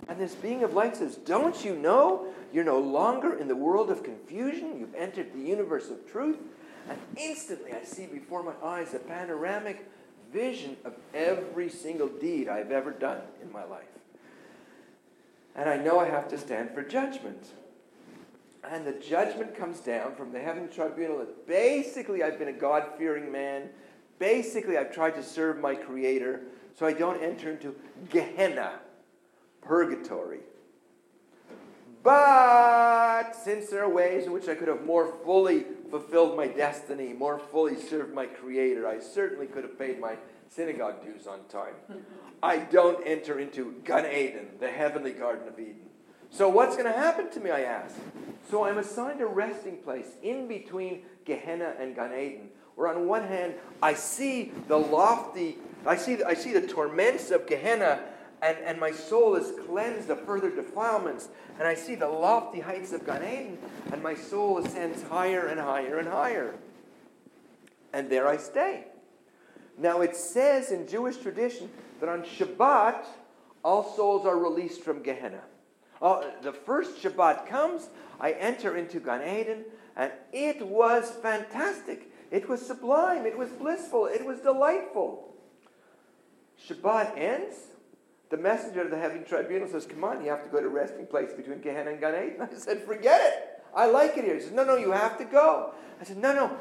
And 0.08 0.18
this 0.18 0.34
being 0.34 0.64
of 0.64 0.74
light 0.74 0.96
says, 0.96 1.16
Don't 1.16 1.64
you 1.64 1.76
know 1.76 2.26
you're 2.52 2.64
no 2.64 2.78
longer 2.78 3.38
in 3.38 3.48
the 3.48 3.56
world 3.56 3.90
of 3.90 4.02
confusion? 4.02 4.78
You've 4.78 4.94
entered 4.94 5.32
the 5.32 5.40
universe 5.40 5.90
of 5.90 6.10
truth. 6.10 6.38
And 6.88 6.98
instantly 7.16 7.72
I 7.72 7.84
see 7.84 8.06
before 8.06 8.42
my 8.42 8.54
eyes 8.64 8.94
a 8.94 8.98
panoramic 8.98 9.86
vision 10.32 10.76
of 10.84 10.94
every 11.14 11.68
single 11.68 12.08
deed 12.08 12.48
I've 12.48 12.72
ever 12.72 12.90
done 12.90 13.20
in 13.42 13.52
my 13.52 13.64
life. 13.64 13.84
And 15.54 15.68
I 15.68 15.76
know 15.76 15.98
I 15.98 16.06
have 16.06 16.28
to 16.28 16.38
stand 16.38 16.70
for 16.74 16.82
judgment. 16.82 17.48
And 18.68 18.86
the 18.86 18.92
judgment 18.92 19.56
comes 19.56 19.80
down 19.80 20.14
from 20.14 20.32
the 20.32 20.40
heavenly 20.40 20.68
tribunal 20.68 21.18
that 21.18 21.46
basically 21.46 22.22
I've 22.22 22.38
been 22.38 22.48
a 22.48 22.52
God 22.52 22.84
fearing 22.98 23.32
man. 23.32 23.68
Basically, 24.18 24.76
I've 24.76 24.92
tried 24.92 25.14
to 25.14 25.22
serve 25.22 25.58
my 25.58 25.74
Creator 25.74 26.42
so 26.78 26.86
I 26.86 26.92
don't 26.92 27.22
enter 27.22 27.50
into 27.50 27.74
Gehenna, 28.10 28.80
purgatory. 29.62 30.40
But 32.02 33.32
since 33.34 33.68
there 33.68 33.84
are 33.84 33.88
ways 33.88 34.24
in 34.26 34.32
which 34.32 34.48
I 34.48 34.54
could 34.54 34.68
have 34.68 34.84
more 34.86 35.12
fully 35.24 35.64
fulfilled 35.90 36.36
my 36.36 36.46
destiny, 36.46 37.12
more 37.12 37.38
fully 37.38 37.76
served 37.76 38.14
my 38.14 38.26
Creator, 38.26 38.86
I 38.86 39.00
certainly 39.00 39.46
could 39.46 39.64
have 39.64 39.78
paid 39.78 40.00
my 40.00 40.16
synagogue 40.48 41.04
dues 41.04 41.26
on 41.26 41.40
time. 41.48 41.74
I 42.42 42.58
don't 42.58 43.06
enter 43.06 43.38
into 43.38 43.74
Gan 43.84 44.06
Eden, 44.06 44.48
the 44.58 44.70
heavenly 44.70 45.12
Garden 45.12 45.46
of 45.46 45.58
Eden. 45.58 45.88
So 46.30 46.48
what's 46.48 46.76
going 46.76 46.90
to 46.90 46.98
happen 46.98 47.30
to 47.32 47.40
me, 47.40 47.50
I 47.50 47.62
ask? 47.62 47.94
So 48.50 48.64
I'm 48.64 48.78
assigned 48.78 49.20
a 49.20 49.26
resting 49.26 49.76
place 49.78 50.06
in 50.22 50.48
between 50.48 51.02
Gehenna 51.26 51.74
and 51.78 51.94
Gan 51.94 52.12
Eden, 52.12 52.48
where 52.76 52.88
on 52.88 53.06
one 53.06 53.26
hand 53.26 53.54
I 53.82 53.94
see 53.94 54.52
the 54.68 54.78
lofty 54.78 55.58
I 55.86 55.96
see, 55.96 56.22
I 56.22 56.34
see 56.34 56.52
the 56.52 56.66
torments 56.66 57.30
of 57.30 57.46
Gehenna, 57.46 58.00
and, 58.42 58.58
and 58.58 58.80
my 58.80 58.90
soul 58.90 59.34
is 59.36 59.52
cleansed 59.66 60.10
of 60.10 60.24
further 60.24 60.50
defilements. 60.50 61.28
And 61.58 61.68
I 61.68 61.74
see 61.74 61.94
the 61.94 62.08
lofty 62.08 62.60
heights 62.60 62.92
of 62.92 63.04
Gan 63.04 63.22
Eden, 63.22 63.58
and 63.92 64.02
my 64.02 64.14
soul 64.14 64.58
ascends 64.58 65.02
higher 65.02 65.46
and 65.46 65.60
higher 65.60 65.98
and 65.98 66.08
higher. 66.08 66.54
And 67.92 68.08
there 68.08 68.26
I 68.26 68.36
stay. 68.36 68.86
Now 69.76 70.00
it 70.00 70.16
says 70.16 70.70
in 70.70 70.86
Jewish 70.88 71.16
tradition 71.18 71.68
that 72.00 72.08
on 72.08 72.22
Shabbat, 72.22 73.04
all 73.62 73.94
souls 73.94 74.26
are 74.26 74.38
released 74.38 74.82
from 74.82 75.02
Gehenna. 75.02 75.42
Uh, 76.00 76.22
the 76.42 76.52
first 76.52 77.02
Shabbat 77.02 77.46
comes, 77.46 77.88
I 78.20 78.32
enter 78.32 78.76
into 78.76 79.00
Gan 79.00 79.22
Eden, 79.22 79.64
and 79.96 80.12
it 80.32 80.66
was 80.66 81.10
fantastic. 81.22 82.10
It 82.30 82.48
was 82.48 82.64
sublime. 82.64 83.26
It 83.26 83.36
was 83.36 83.50
blissful. 83.50 84.06
It 84.06 84.24
was 84.24 84.38
delightful. 84.38 85.34
Shabbat 86.66 87.18
ends, 87.18 87.56
the 88.30 88.36
messenger 88.36 88.82
of 88.82 88.90
the 88.90 88.98
heavenly 88.98 89.24
tribunal 89.24 89.68
says, 89.68 89.86
Come 89.86 90.04
on, 90.04 90.24
you 90.24 90.30
have 90.30 90.44
to 90.44 90.50
go 90.50 90.60
to 90.60 90.68
resting 90.68 91.06
place 91.06 91.32
between 91.32 91.60
Gehenna 91.60 91.90
and 91.90 92.00
Gan 92.00 92.14
Eden. 92.14 92.40
I 92.52 92.56
said, 92.56 92.82
Forget 92.82 93.20
it. 93.20 93.62
I 93.74 93.86
like 93.86 94.16
it 94.16 94.24
here. 94.24 94.36
He 94.36 94.40
says, 94.40 94.52
No, 94.52 94.64
no, 94.64 94.76
you 94.76 94.92
have 94.92 95.18
to 95.18 95.24
go. 95.24 95.74
I 96.00 96.04
said, 96.04 96.16
No, 96.16 96.32
no. 96.32 96.56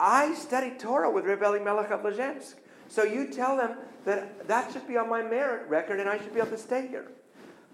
I 0.00 0.34
studied 0.34 0.78
Torah 0.78 1.10
with 1.10 1.24
Rebbe 1.24 1.44
Elimelech 1.44 1.90
of 1.90 2.00
Lezhensk. 2.02 2.54
So 2.88 3.04
you 3.04 3.28
tell 3.28 3.56
them 3.56 3.76
that 4.04 4.46
that 4.48 4.72
should 4.72 4.86
be 4.86 4.96
on 4.96 5.08
my 5.08 5.22
merit 5.22 5.68
record 5.68 6.00
and 6.00 6.08
I 6.08 6.18
should 6.18 6.32
be 6.32 6.40
able 6.40 6.50
to 6.50 6.58
stay 6.58 6.86
here. 6.86 7.10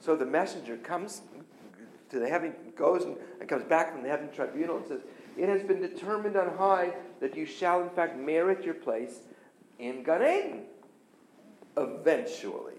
So 0.00 0.16
the 0.16 0.26
messenger 0.26 0.76
comes 0.76 1.22
to 2.10 2.18
the 2.18 2.28
heaven, 2.28 2.54
goes 2.76 3.04
and, 3.04 3.16
and 3.40 3.48
comes 3.48 3.64
back 3.64 3.92
from 3.92 4.02
the 4.02 4.08
heaven 4.08 4.28
tribunal 4.34 4.78
and 4.78 4.86
says, 4.86 5.00
It 5.36 5.48
has 5.48 5.62
been 5.62 5.80
determined 5.80 6.36
on 6.36 6.56
high 6.56 6.94
that 7.20 7.36
you 7.36 7.46
shall 7.46 7.82
in 7.82 7.90
fact 7.90 8.18
merit 8.18 8.64
your 8.64 8.74
place 8.74 9.20
in 9.78 10.02
Gan 10.02 10.22
Eden 10.22 10.62
eventually. 11.76 12.73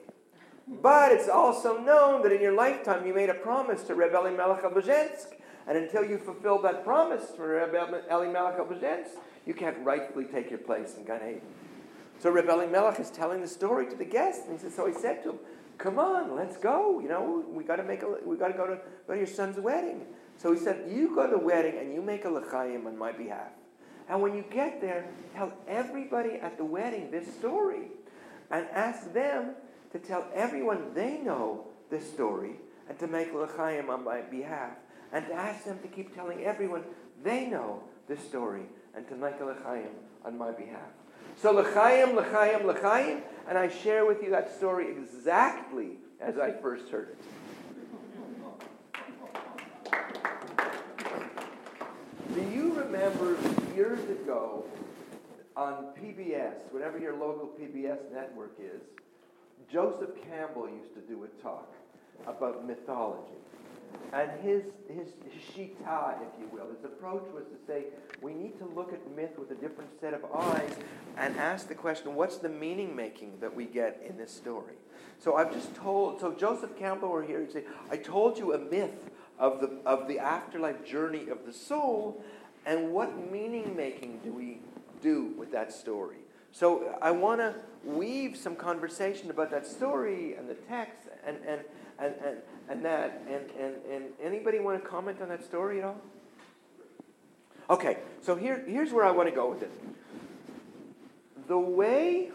But 0.67 1.11
it's 1.11 1.29
also 1.29 1.77
known 1.77 2.23
that 2.23 2.31
in 2.31 2.41
your 2.41 2.53
lifetime 2.53 3.05
you 3.05 3.13
made 3.13 3.29
a 3.29 3.35
promise 3.35 3.83
to 3.83 3.95
Reb 3.95 4.13
Elimelech 4.13 4.63
of 4.63 4.73
Lezhensk, 4.73 5.35
and 5.67 5.77
until 5.77 6.03
you 6.03 6.17
fulfill 6.17 6.61
that 6.61 6.83
promise 6.83 7.31
to 7.35 7.41
Reb 7.41 7.75
Elimelech 8.09 8.57
of 8.59 8.69
Lezhensk, 8.69 9.11
you 9.45 9.53
can't 9.53 9.77
rightfully 9.85 10.25
take 10.25 10.49
your 10.49 10.59
place 10.59 10.95
in 10.97 11.05
Gan 11.05 11.21
Eden. 11.21 11.41
So 12.19 12.31
Reb 12.31 12.49
Elimelech 12.49 12.99
is 12.99 13.11
telling 13.11 13.41
the 13.41 13.47
story 13.47 13.87
to 13.87 13.95
the 13.95 14.05
guests, 14.05 14.45
and 14.47 14.53
he 14.53 14.59
says, 14.59 14.73
so 14.73 14.87
he 14.87 14.93
said 14.93 15.21
to 15.23 15.31
him, 15.31 15.39
"Come 15.77 15.99
on, 15.99 16.35
let's 16.35 16.57
go. 16.57 16.99
You 16.99 17.09
know, 17.09 17.43
we 17.47 17.63
got 17.63 17.75
to 17.75 17.83
make 17.83 18.01
a, 18.01 18.17
we 18.25 18.37
got 18.37 18.47
to 18.47 18.57
go 18.57 18.65
to 18.65 18.79
go 19.07 19.13
to 19.13 19.17
your 19.17 19.27
son's 19.27 19.59
wedding." 19.59 20.05
So 20.37 20.51
he 20.51 20.59
said, 20.59 20.89
"You 20.89 21.13
go 21.13 21.27
to 21.27 21.37
the 21.37 21.37
wedding 21.37 21.77
and 21.77 21.93
you 21.93 22.01
make 22.01 22.25
a 22.25 22.29
l'chaim 22.29 22.87
on 22.87 22.97
my 22.97 23.11
behalf." 23.11 23.51
And 24.09 24.21
when 24.21 24.35
you 24.35 24.45
get 24.49 24.81
there, 24.81 25.05
tell 25.35 25.51
everybody 25.67 26.35
at 26.35 26.57
the 26.57 26.65
wedding 26.65 27.11
this 27.11 27.31
story 27.35 27.89
and 28.49 28.67
ask 28.71 29.11
them 29.13 29.55
to 29.95 30.05
tell 30.05 30.27
everyone 30.33 30.93
they 30.93 31.19
know 31.19 31.67
this 31.89 32.05
story 32.11 32.57
and 32.89 32.99
to 32.99 33.07
make 33.07 33.33
l'chaim 33.33 33.89
on 33.89 34.03
my 34.03 34.19
behalf. 34.19 34.73
And 35.13 35.25
to 35.27 35.33
ask 35.33 35.63
them 35.63 35.79
to 35.83 35.87
keep 35.87 36.13
telling 36.13 36.43
everyone 36.43 36.83
they 37.23 37.45
know 37.45 37.81
this 38.09 38.19
story 38.19 38.63
and 38.93 39.07
to 39.07 39.15
make 39.15 39.39
l'chaim 39.39 39.87
on 40.25 40.37
my 40.37 40.51
behalf. 40.51 40.89
So 41.41 41.53
l'chaim, 41.53 42.13
l'chaim, 42.13 42.67
l'chaim, 42.67 43.21
and 43.47 43.57
I 43.57 43.69
share 43.69 44.05
with 44.05 44.21
you 44.21 44.31
that 44.31 44.53
story 44.57 44.91
exactly 44.91 45.91
as 46.19 46.37
I 46.37 46.51
first 46.51 46.89
heard 46.89 47.15
it. 47.15 47.17
Do 52.33 52.41
you 52.53 52.73
remember 52.73 53.37
years 53.73 54.09
ago 54.09 54.65
on 55.55 55.93
PBS, 55.97 56.69
whatever 56.71 56.99
your 56.99 57.15
local 57.15 57.47
PBS 57.57 58.11
network 58.11 58.57
is, 58.59 58.81
Joseph 59.71 60.09
Campbell 60.29 60.69
used 60.69 60.93
to 60.93 61.01
do 61.01 61.23
a 61.23 61.41
talk 61.41 61.73
about 62.27 62.65
mythology. 62.65 63.31
And 64.13 64.29
his, 64.41 64.63
his, 64.89 65.07
shita, 65.53 66.15
if 66.21 66.39
you 66.39 66.47
will, 66.51 66.67
his 66.73 66.83
approach 66.83 67.23
was 67.33 67.43
to 67.45 67.65
say, 67.67 67.85
we 68.21 68.33
need 68.33 68.57
to 68.59 68.65
look 68.65 68.93
at 68.93 69.15
myth 69.15 69.37
with 69.37 69.51
a 69.51 69.55
different 69.55 69.89
set 69.99 70.13
of 70.13 70.25
eyes 70.33 70.75
and 71.17 71.35
ask 71.37 71.67
the 71.67 71.75
question, 71.75 72.15
what's 72.15 72.37
the 72.37 72.49
meaning 72.49 72.95
making 72.95 73.39
that 73.39 73.53
we 73.53 73.65
get 73.65 74.01
in 74.07 74.17
this 74.17 74.31
story? 74.31 74.75
So 75.19 75.35
I've 75.35 75.53
just 75.53 75.73
told, 75.75 76.19
so 76.19 76.33
Joseph 76.33 76.77
Campbell 76.77 77.09
were 77.09 77.23
here, 77.23 77.41
he'd 77.41 77.51
say, 77.51 77.63
I 77.89 77.97
told 77.97 78.37
you 78.37 78.53
a 78.53 78.59
myth 78.59 78.91
of 79.39 79.61
the, 79.61 79.79
of 79.85 80.07
the 80.07 80.19
afterlife 80.19 80.85
journey 80.85 81.29
of 81.29 81.45
the 81.45 81.53
soul, 81.53 82.23
and 82.65 82.91
what 82.91 83.31
meaning 83.31 83.75
making 83.75 84.19
do 84.23 84.31
we 84.31 84.59
do 85.01 85.33
with 85.37 85.51
that 85.51 85.71
story. 85.71 86.24
So 86.55 86.97
I 87.01 87.11
want 87.11 87.41
to 87.41 87.53
weave 87.83 88.37
some 88.37 88.55
conversation 88.55 89.29
about 89.29 89.51
that 89.51 89.67
story 89.67 90.35
and 90.35 90.49
the 90.49 90.53
text 90.53 91.01
and, 91.27 91.35
and, 91.45 91.59
and, 91.99 92.13
and, 92.25 92.37
and 92.69 92.85
that. 92.85 93.21
And, 93.27 93.51
and, 93.59 93.75
and 93.91 94.05
anybody 94.23 94.61
want 94.61 94.81
to 94.81 94.89
comment 94.89 95.21
on 95.21 95.27
that 95.27 95.43
story 95.43 95.79
at 95.79 95.85
all? 95.87 95.97
Okay, 97.69 97.97
so 98.21 98.37
here, 98.37 98.63
here's 98.65 98.93
where 98.93 99.03
I 99.03 99.11
want 99.11 99.27
to 99.27 99.35
go 99.35 99.49
with 99.49 99.63
it. 99.63 99.71
The 101.49 101.59
way 101.59 102.31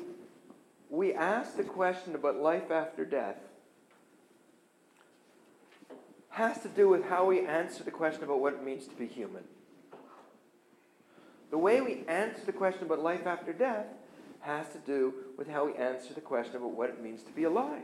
we 0.91 1.15
ask 1.15 1.57
the 1.57 1.65
question 1.65 2.15
about 2.15 2.37
life 2.37 2.71
after 2.71 3.07
death 3.07 3.37
has 6.29 6.61
to 6.61 6.69
do 6.69 6.91
with 6.91 7.07
how 7.07 7.25
we 7.25 7.47
answer 7.47 7.85
the 7.85 7.91
question 7.91 8.25
about 8.25 8.41
what 8.41 8.53
it 8.53 8.63
means 8.63 8.87
to 8.87 8.95
be 8.97 9.07
human. 9.07 9.45
The 11.51 11.59
way 11.59 11.81
we 11.81 12.05
answer 12.07 12.45
the 12.45 12.53
question 12.53 12.85
about 12.85 13.03
life 13.03 13.27
after 13.27 13.55
death 13.55 13.87
has 14.41 14.69
to 14.71 14.79
do 14.79 15.15
with 15.37 15.49
how 15.49 15.67
we 15.67 15.75
answer 15.75 16.15
the 16.15 16.21
question 16.21 16.57
about 16.57 16.73
what 16.73 16.91
it 16.91 17.03
means 17.03 17.23
to 17.23 17.33
be 17.33 17.45
alive. 17.45 17.83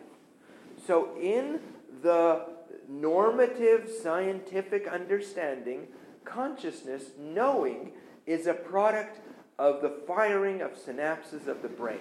So, 0.87 1.17
in 1.21 1.61
the 2.03 2.47
normative 2.89 3.91
scientific 4.03 4.87
understanding, 4.87 5.89
consciousness, 6.25 7.11
knowing, 7.19 7.93
is 8.27 8.47
a 8.47 8.55
product 8.55 9.21
of 9.59 9.81
the 9.81 10.01
firing 10.07 10.61
of 10.61 10.73
synapses 10.73 11.47
of 11.47 11.63
the 11.63 11.69
brain. 11.69 11.99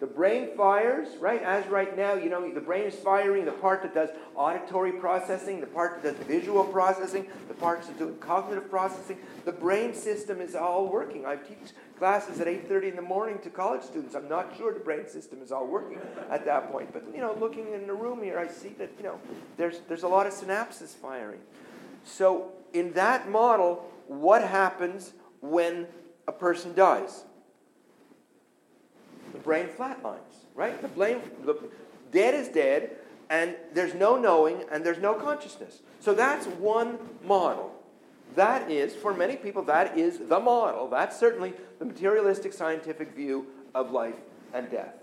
The 0.00 0.06
brain 0.06 0.50
fires, 0.56 1.08
right? 1.18 1.42
As 1.42 1.66
right 1.66 1.96
now, 1.96 2.14
you 2.14 2.30
know, 2.30 2.52
the 2.54 2.60
brain 2.60 2.84
is 2.84 2.94
firing 2.94 3.44
the 3.44 3.52
part 3.52 3.82
that 3.82 3.94
does 3.94 4.10
auditory 4.36 4.92
processing, 4.92 5.60
the 5.60 5.66
part 5.66 6.02
that 6.02 6.16
does 6.16 6.26
visual 6.26 6.62
processing, 6.62 7.26
the 7.48 7.54
parts 7.54 7.88
that 7.88 7.98
do 7.98 8.16
cognitive 8.20 8.70
processing. 8.70 9.18
The 9.44 9.50
brain 9.50 9.92
system 9.92 10.40
is 10.40 10.54
all 10.54 10.88
working. 10.88 11.26
I 11.26 11.34
teach 11.34 11.72
classes 11.98 12.40
at 12.40 12.46
8.30 12.46 12.90
in 12.90 12.96
the 12.96 13.02
morning 13.02 13.40
to 13.40 13.50
college 13.50 13.82
students. 13.82 14.14
I'm 14.14 14.28
not 14.28 14.56
sure 14.56 14.72
the 14.72 14.78
brain 14.78 15.08
system 15.08 15.42
is 15.42 15.50
all 15.50 15.66
working 15.66 15.98
at 16.30 16.44
that 16.44 16.70
point. 16.70 16.92
But, 16.92 17.02
you 17.12 17.20
know, 17.20 17.36
looking 17.40 17.72
in 17.72 17.88
the 17.88 17.94
room 17.94 18.22
here, 18.22 18.38
I 18.38 18.46
see 18.46 18.74
that, 18.78 18.90
you 18.98 19.02
know, 19.02 19.18
there's, 19.56 19.80
there's 19.88 20.04
a 20.04 20.08
lot 20.08 20.28
of 20.28 20.32
synapses 20.32 20.94
firing. 20.94 21.40
So 22.04 22.52
in 22.72 22.92
that 22.92 23.28
model, 23.28 23.84
what 24.06 24.42
happens 24.42 25.12
when 25.40 25.88
a 26.28 26.32
person 26.32 26.72
dies? 26.74 27.24
The 29.32 29.38
brain 29.38 29.68
flatlines, 29.68 30.46
right? 30.54 30.80
The 30.80 30.88
brain, 30.88 31.20
the 31.44 31.56
dead 32.12 32.34
is 32.34 32.48
dead, 32.48 32.96
and 33.30 33.54
there's 33.74 33.94
no 33.94 34.18
knowing, 34.18 34.64
and 34.70 34.84
there's 34.84 34.98
no 34.98 35.14
consciousness. 35.14 35.80
So 36.00 36.14
that's 36.14 36.46
one 36.46 36.98
model. 37.24 37.74
That 38.34 38.70
is, 38.70 38.94
for 38.94 39.14
many 39.14 39.36
people, 39.36 39.62
that 39.64 39.98
is 39.98 40.18
the 40.18 40.40
model. 40.40 40.88
That's 40.88 41.18
certainly 41.18 41.54
the 41.78 41.84
materialistic 41.84 42.52
scientific 42.52 43.14
view 43.14 43.46
of 43.74 43.90
life 43.90 44.14
and 44.52 44.70
death. 44.70 44.94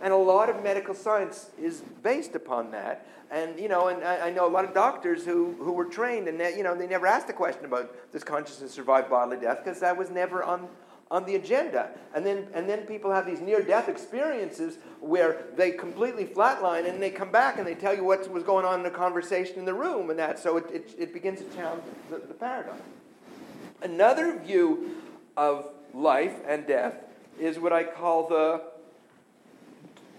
And 0.00 0.12
a 0.12 0.16
lot 0.16 0.50
of 0.50 0.62
medical 0.62 0.94
science 0.94 1.50
is 1.60 1.82
based 2.02 2.34
upon 2.34 2.72
that. 2.72 3.06
And, 3.30 3.58
you 3.58 3.68
know, 3.68 3.88
and 3.88 4.02
I, 4.04 4.28
I 4.28 4.30
know 4.30 4.46
a 4.46 4.50
lot 4.50 4.64
of 4.64 4.74
doctors 4.74 5.24
who, 5.24 5.54
who 5.58 5.72
were 5.72 5.84
trained, 5.84 6.28
and, 6.28 6.38
they, 6.38 6.56
you 6.56 6.62
know, 6.62 6.74
they 6.74 6.86
never 6.86 7.06
asked 7.06 7.28
the 7.28 7.32
question 7.32 7.64
about 7.64 7.94
does 8.12 8.24
consciousness 8.24 8.72
survive 8.72 9.08
bodily 9.08 9.38
death, 9.38 9.60
because 9.64 9.80
that 9.80 9.96
was 9.96 10.10
never 10.10 10.42
on, 10.42 10.68
on 11.12 11.26
the 11.26 11.34
agenda. 11.36 11.90
And 12.14 12.24
then, 12.24 12.48
and 12.54 12.68
then 12.68 12.80
people 12.86 13.12
have 13.12 13.26
these 13.26 13.40
near 13.40 13.60
death 13.60 13.88
experiences 13.88 14.78
where 14.98 15.44
they 15.56 15.70
completely 15.70 16.24
flatline 16.24 16.88
and 16.88 17.00
they 17.02 17.10
come 17.10 17.30
back 17.30 17.58
and 17.58 17.66
they 17.66 17.74
tell 17.74 17.94
you 17.94 18.02
what 18.02 18.28
was 18.32 18.42
going 18.42 18.64
on 18.64 18.78
in 18.78 18.82
the 18.82 18.90
conversation 18.90 19.58
in 19.58 19.66
the 19.66 19.74
room 19.74 20.08
and 20.08 20.18
that. 20.18 20.38
So 20.38 20.56
it, 20.56 20.64
it, 20.72 20.94
it 20.98 21.12
begins 21.12 21.40
to 21.40 21.54
challenge 21.54 21.82
the, 22.10 22.16
the 22.16 22.34
paradigm. 22.34 22.80
Another 23.82 24.38
view 24.38 24.96
of 25.36 25.68
life 25.92 26.34
and 26.48 26.66
death 26.66 26.94
is 27.38 27.58
what 27.58 27.74
I 27.74 27.84
call 27.84 28.26
the, 28.28 28.62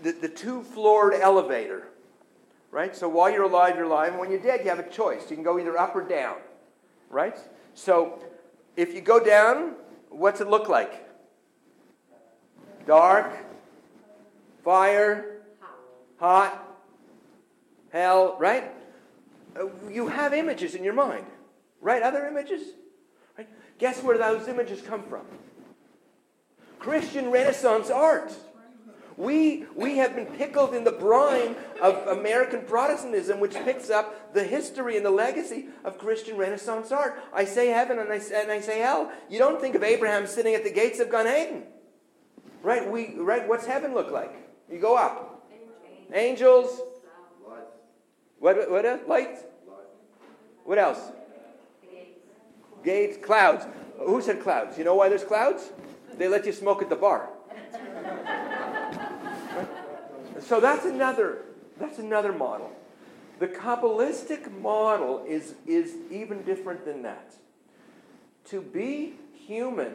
the, 0.03 0.11
the 0.11 0.29
two 0.29 0.61
floored 0.61 1.15
elevator. 1.15 1.87
Right? 2.69 2.95
So 2.95 3.09
while 3.09 3.31
you're 3.31 3.43
alive, 3.43 3.77
you're 3.77 3.85
alive. 3.85 4.11
And 4.11 4.19
when 4.19 4.29
you're 4.29 4.39
dead, 4.39 4.61
you 4.63 4.69
have 4.69 4.79
a 4.79 4.89
choice. 4.89 5.29
You 5.31 5.37
can 5.37 5.43
go 5.43 5.57
either 5.59 5.75
up 5.75 5.95
or 5.95 6.07
down. 6.07 6.37
Right? 7.09 7.37
So 7.73 8.19
if 8.75 8.93
you 8.93 9.01
go 9.01 9.23
down, 9.23 9.73
What's 10.13 10.41
it 10.41 10.47
look 10.47 10.69
like? 10.69 11.09
Dark, 12.85 13.33
fire, 14.63 15.41
hot, 16.17 16.81
hell, 17.91 18.35
right? 18.39 18.71
Uh, 19.59 19.65
you 19.89 20.07
have 20.07 20.33
images 20.33 20.75
in 20.75 20.83
your 20.83 20.93
mind, 20.93 21.25
right? 21.81 22.01
Other 22.01 22.27
images? 22.27 22.61
Right? 23.37 23.47
Guess 23.79 24.03
where 24.03 24.17
those 24.17 24.47
images 24.47 24.81
come 24.81 25.03
from? 25.03 25.25
Christian 26.79 27.31
Renaissance 27.31 27.89
art. 27.89 28.33
We, 29.17 29.65
we 29.75 29.97
have 29.97 30.15
been 30.15 30.25
pickled 30.25 30.73
in 30.73 30.83
the 30.83 30.91
brine 30.91 31.55
of 31.81 32.07
American 32.07 32.61
Protestantism, 32.61 33.39
which 33.39 33.53
picks 33.53 33.89
up 33.89 34.33
the 34.33 34.43
history 34.43 34.97
and 34.97 35.05
the 35.05 35.11
legacy 35.11 35.67
of 35.83 35.97
Christian 35.97 36.37
Renaissance 36.37 36.91
art. 36.91 37.21
I 37.33 37.45
say 37.45 37.67
heaven 37.67 37.99
and 37.99 38.11
I, 38.11 38.19
and 38.33 38.51
I 38.51 38.59
say 38.59 38.79
hell. 38.79 39.11
You 39.29 39.39
don't 39.39 39.61
think 39.61 39.75
of 39.75 39.83
Abraham 39.83 40.25
sitting 40.25 40.55
at 40.55 40.63
the 40.63 40.71
gates 40.71 40.99
of 40.99 41.11
Gan 41.11 41.27
Eden. 41.27 41.63
Right? 42.63 42.89
We, 42.89 43.15
right? 43.17 43.47
What's 43.47 43.65
heaven 43.65 43.93
look 43.93 44.09
like? 44.09 44.33
You 44.71 44.79
go 44.79 44.97
up. 44.97 45.47
Angels. 46.13 46.81
What, 48.39 48.69
what 48.69 48.85
else? 48.85 49.01
Light? 49.07 49.37
What 50.63 50.77
else? 50.77 50.99
Gates. 52.83 53.17
Clouds. 53.23 53.65
Who 53.99 54.21
said 54.21 54.41
clouds? 54.41 54.77
You 54.77 54.83
know 54.83 54.95
why 54.95 55.09
there's 55.09 55.23
clouds? 55.23 55.71
They 56.17 56.27
let 56.27 56.45
you 56.45 56.51
smoke 56.51 56.81
at 56.81 56.89
the 56.89 56.95
bar. 56.95 57.29
So 60.45 60.59
that's 60.59 60.85
another, 60.85 61.43
that's 61.79 61.99
another 61.99 62.33
model. 62.33 62.71
The 63.39 63.47
Kabbalistic 63.47 64.51
model 64.59 65.23
is, 65.27 65.55
is 65.65 65.95
even 66.11 66.43
different 66.43 66.85
than 66.85 67.01
that. 67.03 67.33
To 68.45 68.61
be 68.61 69.13
human, 69.33 69.93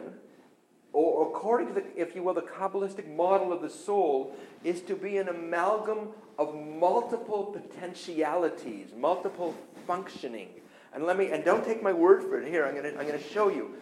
or 0.91 1.29
according 1.29 1.67
to 1.67 1.73
the, 1.75 1.83
if 1.95 2.15
you 2.15 2.23
will, 2.23 2.33
the 2.33 2.41
Kabbalistic 2.41 3.15
model 3.15 3.53
of 3.53 3.61
the 3.61 3.69
soul, 3.69 4.35
is 4.63 4.81
to 4.81 4.95
be 4.95 5.17
an 5.17 5.29
amalgam 5.29 6.09
of 6.37 6.55
multiple 6.55 7.43
potentialities, 7.45 8.89
multiple 8.97 9.55
functioning. 9.85 10.49
And 10.93 11.05
let 11.05 11.17
me, 11.17 11.31
and 11.31 11.45
don't 11.45 11.63
take 11.63 11.83
my 11.83 11.93
word 11.93 12.23
for 12.23 12.41
it 12.41 12.47
here, 12.47 12.65
I'm 12.65 12.73
to 12.75 12.89
I'm 12.99 13.07
going 13.07 13.19
to 13.19 13.29
show 13.29 13.49
you 13.49 13.75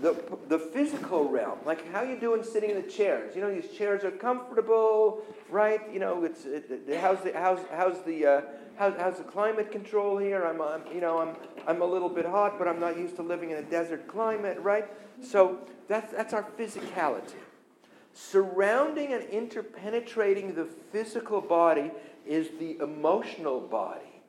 the, 0.00 0.16
the 0.48 0.58
physical 0.58 1.28
realm, 1.28 1.58
like 1.64 1.90
how 1.92 2.02
you 2.02 2.18
doing 2.18 2.42
sitting 2.42 2.70
in 2.70 2.76
the 2.76 2.88
chairs. 2.88 3.34
You 3.34 3.42
know, 3.42 3.52
these 3.52 3.70
chairs 3.76 4.04
are 4.04 4.10
comfortable, 4.10 5.22
right? 5.50 5.80
You 5.92 5.98
know, 5.98 6.24
it's 6.24 6.44
it, 6.44 6.82
it, 6.88 7.00
how's 7.00 7.20
the 7.22 7.32
how's 7.32 7.58
how's 7.70 8.02
the 8.02 8.26
uh, 8.26 8.40
how, 8.76 8.92
how's 8.92 9.18
the 9.18 9.24
climate 9.24 9.72
control 9.72 10.18
here? 10.18 10.44
I'm, 10.44 10.60
I'm 10.62 10.82
you 10.92 11.00
know 11.00 11.18
I'm 11.18 11.36
I'm 11.66 11.82
a 11.82 11.86
little 11.86 12.08
bit 12.08 12.26
hot, 12.26 12.58
but 12.58 12.68
I'm 12.68 12.78
not 12.78 12.96
used 12.96 13.16
to 13.16 13.22
living 13.22 13.50
in 13.50 13.56
a 13.56 13.62
desert 13.62 14.06
climate, 14.06 14.58
right? 14.60 14.86
So 15.22 15.58
that's 15.88 16.12
that's 16.12 16.32
our 16.32 16.46
physicality. 16.58 17.34
Surrounding 18.14 19.12
and 19.12 19.24
interpenetrating 19.24 20.54
the 20.54 20.64
physical 20.92 21.40
body 21.40 21.90
is 22.26 22.48
the 22.58 22.78
emotional 22.78 23.60
body. 23.60 24.22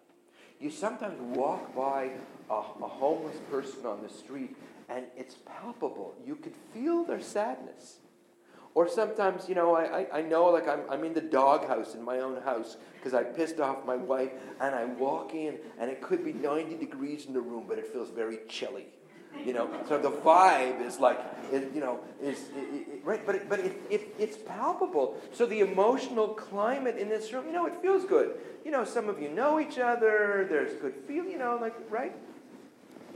You 0.60 0.72
sometimes 0.72 1.20
walk 1.36 1.76
by 1.76 2.12
a, 2.50 2.54
a 2.54 2.88
homeless 2.88 3.38
person 3.50 3.86
on 3.86 4.02
the 4.02 4.10
street 4.10 4.56
and 4.90 5.06
it's 5.16 5.36
palpable. 5.46 6.16
You 6.26 6.36
could 6.36 6.56
feel 6.74 7.04
their 7.04 7.22
sadness. 7.22 7.98
Or 8.76 8.88
sometimes, 8.88 9.50
you 9.50 9.56
know, 9.56 9.76
I, 9.76 10.02
I, 10.02 10.20
I 10.20 10.22
know 10.22 10.46
like 10.46 10.68
I'm, 10.68 10.82
I'm 10.90 11.04
in 11.04 11.14
the 11.14 11.22
doghouse 11.22 11.96
in 11.96 12.04
my 12.04 12.20
own 12.20 12.42
house 12.42 12.78
because 12.94 13.14
I 13.14 13.24
pissed 13.24 13.60
off 13.60 13.86
my 13.86 13.96
wife, 13.96 14.32
and 14.60 14.76
I 14.76 14.86
walk 14.86 15.34
in, 15.34 15.58
and 15.80 15.90
it 15.90 16.02
could 16.02 16.24
be 16.24 16.34
90 16.34 16.76
degrees 16.76 17.26
in 17.26 17.34
the 17.34 17.42
room, 17.42 17.66
but 17.68 17.80
it 17.80 17.88
feels 17.88 18.10
very 18.10 18.40
chilly. 18.48 18.88
You 19.46 19.54
know, 19.54 19.70
so 19.88 19.98
the 19.98 20.12
vibe 20.12 20.86
is 20.86 21.00
like, 21.00 21.20
it, 21.52 21.72
you 21.74 21.80
know, 21.80 22.00
is 22.22 22.50
it, 22.56 22.88
it, 22.90 23.02
right, 23.06 23.26
but 23.26 23.36
it, 23.36 23.50
but 23.50 23.60
it, 23.60 23.82
it, 23.90 24.16
it's 24.18 24.38
palpable. 24.38 25.18
So 25.32 25.46
the 25.46 25.62
emotional 25.62 26.30
climate 26.30 26.98
in 26.98 27.10
this 27.10 27.32
room, 27.32 27.46
you 27.46 27.54
know, 27.54 27.66
it 27.66 27.82
feels 27.82 28.06
good. 28.06 28.38
You 28.66 28.72
know, 28.72 28.84
some 28.84 29.08
of 29.08 29.22
you 29.22 29.30
know 29.30 29.60
each 29.60 29.80
other. 29.80 30.46
There's 30.50 30.74
good 30.82 30.96
feel. 31.08 31.26
You 31.26 31.38
know, 31.38 31.58
like 31.62 31.76
right 31.90 32.16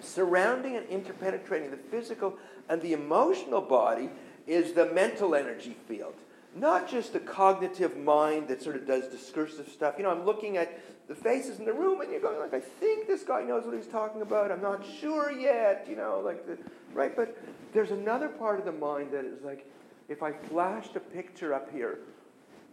surrounding 0.03 0.75
and 0.75 0.87
interpenetrating 0.87 1.71
the 1.71 1.77
physical 1.77 2.37
and 2.69 2.81
the 2.81 2.93
emotional 2.93 3.61
body 3.61 4.09
is 4.47 4.73
the 4.73 4.85
mental 4.87 5.35
energy 5.35 5.75
field. 5.87 6.15
Not 6.55 6.87
just 6.87 7.13
the 7.13 7.19
cognitive 7.19 7.97
mind 7.97 8.47
that 8.49 8.61
sort 8.61 8.75
of 8.75 8.85
does 8.85 9.07
discursive 9.07 9.67
stuff. 9.69 9.95
You 9.97 10.03
know, 10.03 10.11
I'm 10.11 10.25
looking 10.25 10.57
at 10.57 10.79
the 11.07 11.15
faces 11.15 11.59
in 11.59 11.65
the 11.65 11.73
room 11.73 12.01
and 12.01 12.11
you're 12.11 12.21
going 12.21 12.39
like, 12.39 12.53
I 12.53 12.59
think 12.59 13.07
this 13.07 13.23
guy 13.23 13.41
knows 13.41 13.65
what 13.65 13.75
he's 13.75 13.87
talking 13.87 14.21
about. 14.21 14.51
I'm 14.51 14.61
not 14.61 14.85
sure 15.01 15.31
yet, 15.31 15.87
you 15.89 15.95
know, 15.95 16.21
like 16.23 16.45
the, 16.45 16.57
right? 16.93 17.15
But 17.15 17.37
there's 17.73 17.91
another 17.91 18.29
part 18.29 18.59
of 18.59 18.65
the 18.65 18.71
mind 18.71 19.11
that 19.11 19.25
is 19.25 19.41
like, 19.43 19.67
if 20.09 20.21
I 20.21 20.31
flashed 20.31 20.95
a 20.95 20.99
picture 20.99 21.53
up 21.53 21.71
here, 21.71 21.99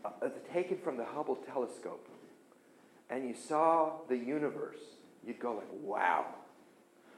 uh, 0.04 0.28
taken 0.52 0.78
from 0.78 0.96
the 0.96 1.04
Hubble 1.04 1.36
telescope, 1.36 2.06
and 3.08 3.26
you 3.26 3.34
saw 3.34 3.92
the 4.08 4.16
universe, 4.16 4.78
you'd 5.26 5.40
go 5.40 5.54
like, 5.54 5.68
wow, 5.82 6.26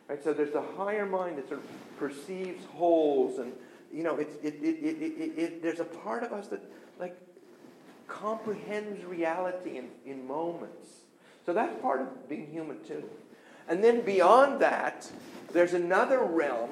Right? 0.09 0.23
So 0.23 0.33
there's 0.33 0.55
a 0.55 0.65
higher 0.77 1.07
mind 1.07 1.39
that 1.39 1.49
sort 1.49 1.61
of 1.61 1.99
perceives 1.99 2.65
wholes, 2.67 3.39
and 3.39 3.53
you 3.93 4.03
know, 4.03 4.17
it's, 4.17 4.35
it, 4.43 4.55
it, 4.63 4.85
it, 4.85 5.39
it, 5.39 5.63
there's 5.63 5.81
a 5.81 5.85
part 5.85 6.23
of 6.23 6.33
us 6.33 6.49
that 6.49 6.63
like 6.99 7.17
comprehends 8.09 9.05
reality 9.05 9.79
in, 9.79 9.89
in 10.05 10.27
moments. 10.27 10.87
So 11.45 11.53
that's 11.53 11.81
part 11.81 12.01
of 12.01 12.29
being 12.29 12.47
human 12.51 12.83
too. 12.85 13.05
And 13.69 13.83
then 13.83 14.03
beyond 14.03 14.61
that, 14.61 15.11
there's 15.53 15.75
another 15.75 16.21
realm 16.21 16.71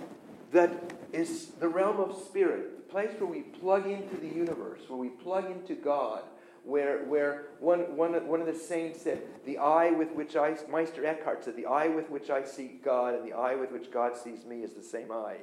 that 0.52 0.70
is 1.12 1.46
the 1.60 1.68
realm 1.68 1.98
of 1.98 2.16
spirit, 2.26 2.88
the 2.88 2.92
place 2.92 3.10
where 3.18 3.30
we 3.30 3.40
plug 3.40 3.86
into 3.86 4.16
the 4.16 4.28
universe, 4.28 4.80
where 4.88 4.98
we 4.98 5.08
plug 5.08 5.50
into 5.50 5.74
God, 5.74 6.22
where, 6.64 7.04
where 7.04 7.46
one, 7.58 7.96
one, 7.96 8.12
one 8.26 8.40
of 8.40 8.46
the 8.46 8.54
saints 8.54 9.02
said, 9.02 9.22
The 9.46 9.58
eye 9.58 9.90
with 9.90 10.12
which 10.12 10.36
I, 10.36 10.56
Meister 10.70 11.04
Eckhart 11.04 11.44
said, 11.44 11.56
the 11.56 11.66
eye 11.66 11.88
with 11.88 12.10
which 12.10 12.30
I 12.30 12.44
see 12.44 12.80
God 12.84 13.14
and 13.14 13.26
the 13.26 13.32
eye 13.32 13.54
with 13.54 13.72
which 13.72 13.90
God 13.90 14.16
sees 14.16 14.44
me 14.44 14.62
is 14.62 14.72
the 14.72 14.82
same 14.82 15.10
eye. 15.10 15.38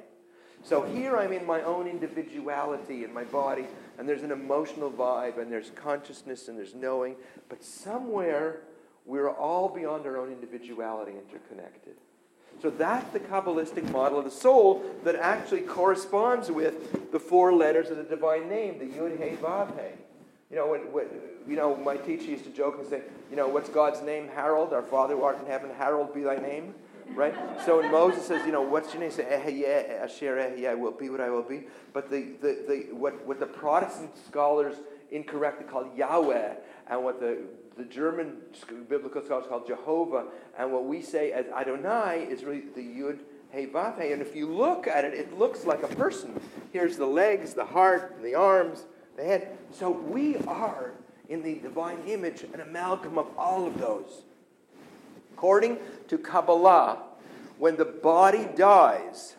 So 0.62 0.82
here 0.82 1.16
I'm 1.16 1.32
in 1.32 1.46
my 1.46 1.62
own 1.62 1.86
individuality 1.86 3.04
in 3.04 3.12
my 3.12 3.24
body, 3.24 3.66
and 3.96 4.08
there's 4.08 4.22
an 4.22 4.32
emotional 4.32 4.90
vibe, 4.90 5.38
and 5.38 5.52
there's 5.52 5.70
consciousness, 5.70 6.48
and 6.48 6.58
there's 6.58 6.74
knowing, 6.74 7.16
but 7.48 7.62
somewhere 7.62 8.62
we're 9.06 9.30
all 9.30 9.68
beyond 9.68 10.04
our 10.04 10.18
own 10.18 10.30
individuality 10.30 11.12
interconnected. 11.12 11.94
So 12.60 12.70
that's 12.70 13.10
the 13.12 13.20
Kabbalistic 13.20 13.88
model 13.92 14.18
of 14.18 14.24
the 14.24 14.30
soul 14.30 14.84
that 15.04 15.14
actually 15.14 15.60
corresponds 15.60 16.50
with 16.50 17.12
the 17.12 17.20
four 17.20 17.52
letters 17.52 17.88
of 17.90 17.96
the 17.96 18.02
divine 18.02 18.48
name, 18.48 18.78
the 18.78 18.86
Yud 18.86 19.12
He 19.12 19.36
Vav 19.36 19.72
He. 19.78 20.07
You 20.50 20.56
know, 20.56 20.68
when, 20.68 20.80
when, 20.92 21.06
you 21.46 21.56
know, 21.56 21.76
my 21.76 21.96
teacher 21.96 22.30
used 22.30 22.44
to 22.44 22.50
joke 22.50 22.76
and 22.78 22.88
say, 22.88 23.02
you 23.30 23.36
know, 23.36 23.48
what's 23.48 23.68
God's 23.68 24.00
name? 24.02 24.28
Harold, 24.28 24.72
our 24.72 24.82
Father 24.82 25.14
who 25.14 25.22
art 25.22 25.38
in 25.40 25.46
heaven, 25.46 25.70
Harold 25.76 26.14
be 26.14 26.22
thy 26.22 26.36
name. 26.36 26.74
Right? 27.14 27.34
So 27.64 27.80
when 27.80 27.90
Moses 27.90 28.26
says, 28.26 28.44
you 28.44 28.52
know, 28.52 28.62
what's 28.62 28.92
your 28.92 29.00
name? 29.02 29.10
Say, 29.10 29.24
Ehyeh, 29.24 30.02
Asher 30.02 30.36
Ehyeh, 30.36 30.70
I 30.70 30.74
will 30.74 30.92
be 30.92 31.08
what 31.08 31.20
I 31.20 31.30
will 31.30 31.42
be. 31.42 31.64
But 31.92 32.10
the, 32.10 32.32
the, 32.40 32.64
the, 32.68 32.94
what, 32.94 33.26
what 33.26 33.40
the 33.40 33.46
Protestant 33.46 34.10
scholars 34.26 34.76
incorrectly 35.10 35.64
call 35.64 35.90
Yahweh, 35.96 36.54
and 36.90 37.04
what 37.04 37.18
the, 37.18 37.38
the 37.78 37.84
German 37.84 38.36
biblical 38.88 39.24
scholars 39.24 39.46
call 39.48 39.64
Jehovah, 39.64 40.26
and 40.58 40.70
what 40.70 40.84
we 40.84 41.00
say 41.00 41.32
as 41.32 41.46
Adonai 41.46 42.26
is 42.28 42.44
really 42.44 42.64
the 42.74 42.82
Yud, 42.82 43.20
Hey, 43.50 43.66
Vav, 43.66 43.98
Hey. 43.98 44.12
And 44.12 44.20
if 44.20 44.36
you 44.36 44.46
look 44.46 44.86
at 44.86 45.06
it, 45.06 45.14
it 45.14 45.38
looks 45.38 45.64
like 45.64 45.82
a 45.82 45.88
person. 45.88 46.38
Here's 46.72 46.98
the 46.98 47.06
legs, 47.06 47.54
the 47.54 47.64
heart, 47.64 48.18
the 48.22 48.34
arms, 48.34 48.84
the 49.18 49.24
head. 49.24 49.58
So 49.72 49.90
we 49.90 50.36
are, 50.46 50.92
in 51.28 51.42
the 51.42 51.56
divine 51.56 51.98
image, 52.06 52.44
an 52.54 52.60
amalgam 52.60 53.18
of 53.18 53.26
all 53.36 53.66
of 53.66 53.78
those. 53.78 54.22
According 55.34 55.78
to 56.08 56.18
Kabbalah, 56.18 57.02
when 57.58 57.76
the 57.76 57.84
body 57.84 58.48
dies, 58.56 59.34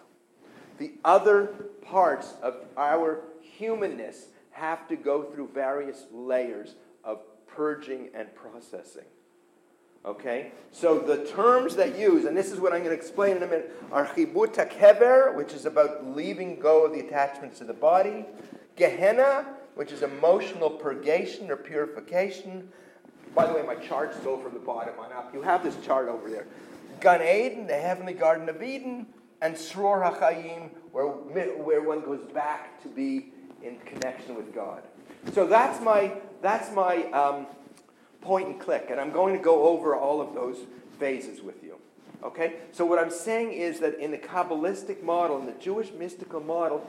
the 0.77 0.91
other 1.03 1.47
parts 1.82 2.34
of 2.43 2.55
our 2.77 3.21
humanness 3.41 4.27
have 4.51 4.88
to 4.89 4.95
go 4.95 5.23
through 5.23 5.49
various 5.53 6.05
layers 6.11 6.75
of 7.03 7.21
purging 7.47 8.09
and 8.13 8.34
processing. 8.36 9.05
Okay? 10.05 10.51
So 10.71 10.99
the 10.99 11.25
terms 11.25 11.75
that 11.77 11.97
use, 11.97 12.25
and 12.25 12.36
this 12.36 12.51
is 12.51 12.59
what 12.59 12.73
I'm 12.73 12.84
going 12.84 12.95
to 12.95 13.01
explain 13.01 13.38
in 13.38 13.43
a 13.43 13.47
minute, 13.47 13.75
are 13.91 14.05
chibut 14.05 14.55
kever, 14.69 15.34
which 15.36 15.53
is 15.53 15.65
about 15.65 16.15
leaving 16.15 16.59
go 16.59 16.86
of 16.86 16.91
the 16.91 16.99
attachments 16.99 17.59
to 17.59 17.65
the 17.65 17.73
body, 17.73 18.25
Gehenna, 18.75 19.45
which 19.80 19.93
is 19.93 20.01
emotional 20.01 20.69
purgation 20.69 21.49
or 21.49 21.55
purification. 21.55 22.67
By 23.34 23.47
the 23.47 23.53
way, 23.53 23.61
my 23.61 23.75
charts 23.75 24.17
go 24.17 24.38
from 24.38 24.53
the 24.53 24.59
bottom 24.59 24.93
on 24.99 25.13
up. 25.13 25.34
You 25.34 25.41
have 25.41 25.63
this 25.63 25.77
chart 25.86 26.09
over 26.09 26.30
there. 26.30 26.47
Gan 26.99 27.21
Eden, 27.21 27.65
the 27.65 27.77
heavenly 27.77 28.11
Garden 28.11 28.49
of 28.49 28.61
Eden, 28.61 29.07
and 29.41 29.55
Sror 29.55 30.03
HaChaim, 30.03 30.71
where, 30.91 31.07
where 31.07 31.82
one 31.82 32.01
goes 32.01 32.19
back 32.34 32.84
to 32.84 32.89
be 32.89 33.32
in 33.63 33.80
connection 33.86 34.36
with 34.36 34.53
God. 34.53 34.84
So 35.32 35.47
that's 35.47 35.82
my, 35.82 36.11
that's 36.41 36.75
my 36.75 37.05
um, 37.11 37.47
point 38.19 38.49
and 38.49 38.59
click, 38.59 38.88
and 38.91 38.99
I'm 38.99 39.13
going 39.13 39.34
to 39.34 39.41
go 39.41 39.65
over 39.69 39.95
all 39.95 40.19
of 40.19 40.34
those 40.34 40.57
phases 40.99 41.41
with 41.41 41.63
you. 41.63 41.77
Okay? 42.21 42.55
So 42.73 42.86
what 42.86 42.99
I'm 42.99 43.09
saying 43.09 43.53
is 43.53 43.80
that 43.80 43.97
in 43.97 44.11
the 44.11 44.17
Kabbalistic 44.17 45.03
model, 45.03 45.39
in 45.39 45.45
the 45.45 45.53
Jewish 45.53 45.93
mystical 45.93 46.41
model, 46.41 46.86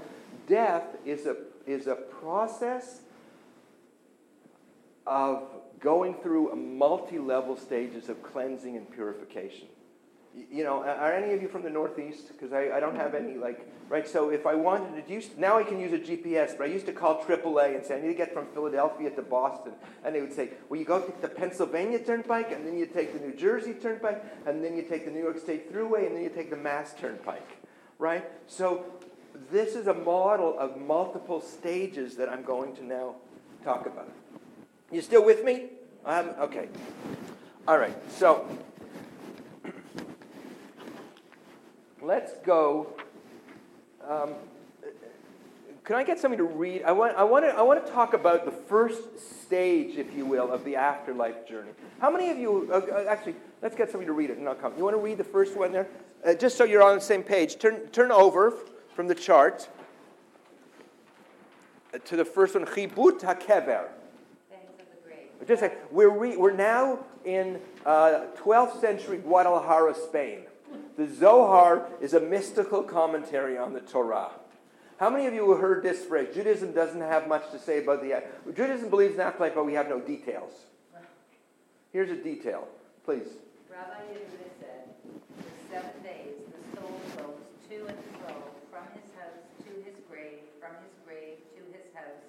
death 0.49 0.97
is 1.05 1.26
a, 1.26 1.36
is 1.66 1.86
a 1.86 1.94
process 1.94 3.00
of 5.06 5.44
going 5.80 6.14
through 6.14 6.54
multi-level 6.54 7.56
stages 7.56 8.08
of 8.08 8.22
cleansing 8.22 8.76
and 8.76 8.90
purification 8.90 9.68
you 10.34 10.62
know, 10.62 10.84
are 10.84 11.12
any 11.12 11.34
of 11.34 11.42
you 11.42 11.48
from 11.48 11.62
the 11.62 11.70
Northeast? 11.70 12.28
Because 12.28 12.52
I, 12.52 12.70
I 12.76 12.80
don't 12.80 12.94
have 12.94 13.14
any, 13.14 13.34
like, 13.34 13.68
right? 13.88 14.08
So 14.08 14.30
if 14.30 14.46
I 14.46 14.54
wanted 14.54 15.04
to 15.04 15.12
use, 15.12 15.30
now 15.36 15.58
I 15.58 15.64
can 15.64 15.80
use 15.80 15.92
a 15.92 15.98
GPS, 15.98 16.56
but 16.56 16.68
I 16.68 16.72
used 16.72 16.86
to 16.86 16.92
call 16.92 17.22
AAA 17.22 17.74
and 17.74 17.84
say, 17.84 17.98
I 17.98 18.00
need 18.00 18.08
to 18.08 18.14
get 18.14 18.32
from 18.32 18.46
Philadelphia 18.46 19.11
to 19.11 19.22
Boston. 19.22 19.72
And 20.04 20.14
they 20.14 20.20
would 20.20 20.32
say, 20.32 20.50
well, 20.68 20.78
you 20.78 20.86
go 20.86 21.00
take 21.00 21.20
the 21.20 21.28
Pennsylvania 21.28 21.98
Turnpike, 21.98 22.52
and 22.52 22.64
then 22.66 22.78
you 22.78 22.86
take 22.86 23.12
the 23.12 23.26
New 23.26 23.34
Jersey 23.34 23.74
Turnpike, 23.74 24.24
and 24.46 24.64
then 24.64 24.76
you 24.76 24.82
take 24.82 25.04
the 25.04 25.11
New 25.11 25.22
York 25.22 25.38
State 25.38 25.72
Thruway, 25.72 26.06
and 26.06 26.14
then 26.14 26.22
you 26.22 26.30
take 26.30 26.50
the 26.50 26.56
Mass 26.56 26.94
Turnpike, 26.94 27.48
right? 27.98 28.24
So 28.46 28.84
this 29.51 29.74
is 29.74 29.86
a 29.86 29.95
model 29.95 30.59
of 30.59 30.76
multiple 30.76 31.41
stages 31.41 32.16
that 32.16 32.28
I'm 32.28 32.43
going 32.43 32.74
to 32.76 32.84
now 32.84 33.14
talk 33.64 33.86
about. 33.86 34.11
You 34.91 35.01
still 35.01 35.24
with 35.24 35.45
me? 35.45 35.66
Um, 36.05 36.30
okay. 36.41 36.68
All 37.66 37.78
right. 37.78 37.95
So 38.12 38.47
let's 42.03 42.32
go. 42.45 42.95
Um, 44.09 44.34
can 45.84 45.97
I 45.97 46.05
get 46.05 46.18
somebody 46.18 46.38
to 46.38 46.49
read? 46.49 46.82
I 46.84 46.93
want, 46.93 47.16
I, 47.16 47.24
want 47.24 47.45
to, 47.45 47.51
I 47.51 47.62
want 47.62 47.84
to 47.84 47.93
talk 47.93 48.14
about 48.14 48.45
the 48.45 48.53
first 48.53 49.43
stage, 49.43 49.97
if 49.97 50.14
you 50.14 50.24
will, 50.24 50.53
of 50.53 50.64
the 50.64 50.76
afterlife 50.76 51.49
journey. 51.49 51.70
How 52.01 52.11
many 52.11 52.30
of 52.30 52.38
you, 52.38 52.68
uh, 52.72 52.76
uh 52.76 53.05
actually, 53.09 53.34
let's 53.62 53.74
get 53.74 53.91
somebody 53.91 54.07
to 54.07 54.12
read 54.12 54.30
it 54.30 54.38
and 54.38 54.61
come. 54.61 54.72
You 54.76 54.84
want 54.84 54.95
to 54.95 55.01
read 55.01 55.18
the 55.18 55.24
first 55.24 55.57
one 55.57 55.72
there? 55.72 55.88
Uh, 56.24 56.34
just 56.34 56.57
so 56.57 56.64
you're 56.64 56.82
on 56.82 56.97
the 56.97 57.01
same 57.01 57.22
page. 57.22 57.59
Turn, 57.59 57.88
turn 57.88 58.12
over 58.12 58.55
from 59.01 59.09
the 59.09 59.14
chart 59.14 59.66
uh, 61.94 61.98
to 62.05 62.16
the 62.16 62.24
first 62.26 62.55
one, 62.55 62.66
Chibut 62.66 63.18
HaKever. 63.20 63.86
Just 65.48 65.61
say, 65.61 65.72
we're, 65.90 66.11
re, 66.11 66.36
we're 66.36 66.53
now 66.53 66.98
in 67.24 67.59
uh, 67.86 68.26
12th 68.36 68.78
century 68.78 69.16
Guadalajara, 69.16 69.94
Spain. 69.94 70.40
The 70.98 71.11
Zohar 71.11 71.88
is 72.03 72.12
a 72.12 72.20
mystical 72.20 72.82
commentary 72.82 73.57
on 73.57 73.72
the 73.72 73.80
Torah. 73.80 74.32
How 74.98 75.09
many 75.09 75.24
of 75.24 75.32
you 75.32 75.51
have 75.51 75.62
heard 75.62 75.82
this 75.82 76.05
phrase? 76.05 76.34
Judaism 76.34 76.72
doesn't 76.72 77.01
have 77.01 77.26
much 77.26 77.51
to 77.53 77.59
say 77.59 77.82
about 77.82 78.03
the. 78.03 78.22
Judaism 78.55 78.90
believes 78.90 79.14
in 79.14 79.22
afterlife, 79.22 79.55
but 79.55 79.64
we 79.64 79.72
have 79.72 79.88
no 79.88 79.98
details. 79.98 80.53
Here's 81.90 82.11
a 82.11 82.22
detail, 82.22 82.68
please. 83.07 83.28
Rabbi 83.70 83.94
Yehuda 84.12 84.51
said, 84.61 84.90
for 85.38 85.74
seven 85.74 86.03
days 86.03 86.36
the 86.53 86.76
soul 86.76 87.01
goes 87.16 87.40
to 87.70 87.86
and 87.86 87.96
fro 88.20 88.34
from 88.70 88.86
his 88.94 89.07
house 89.18 89.42
to 89.66 89.70
his 89.82 89.94
grave, 90.09 90.46
from 90.62 90.74
his 90.82 90.94
grave 91.05 91.38
to 91.59 91.62
his 91.74 91.86
house, 91.94 92.22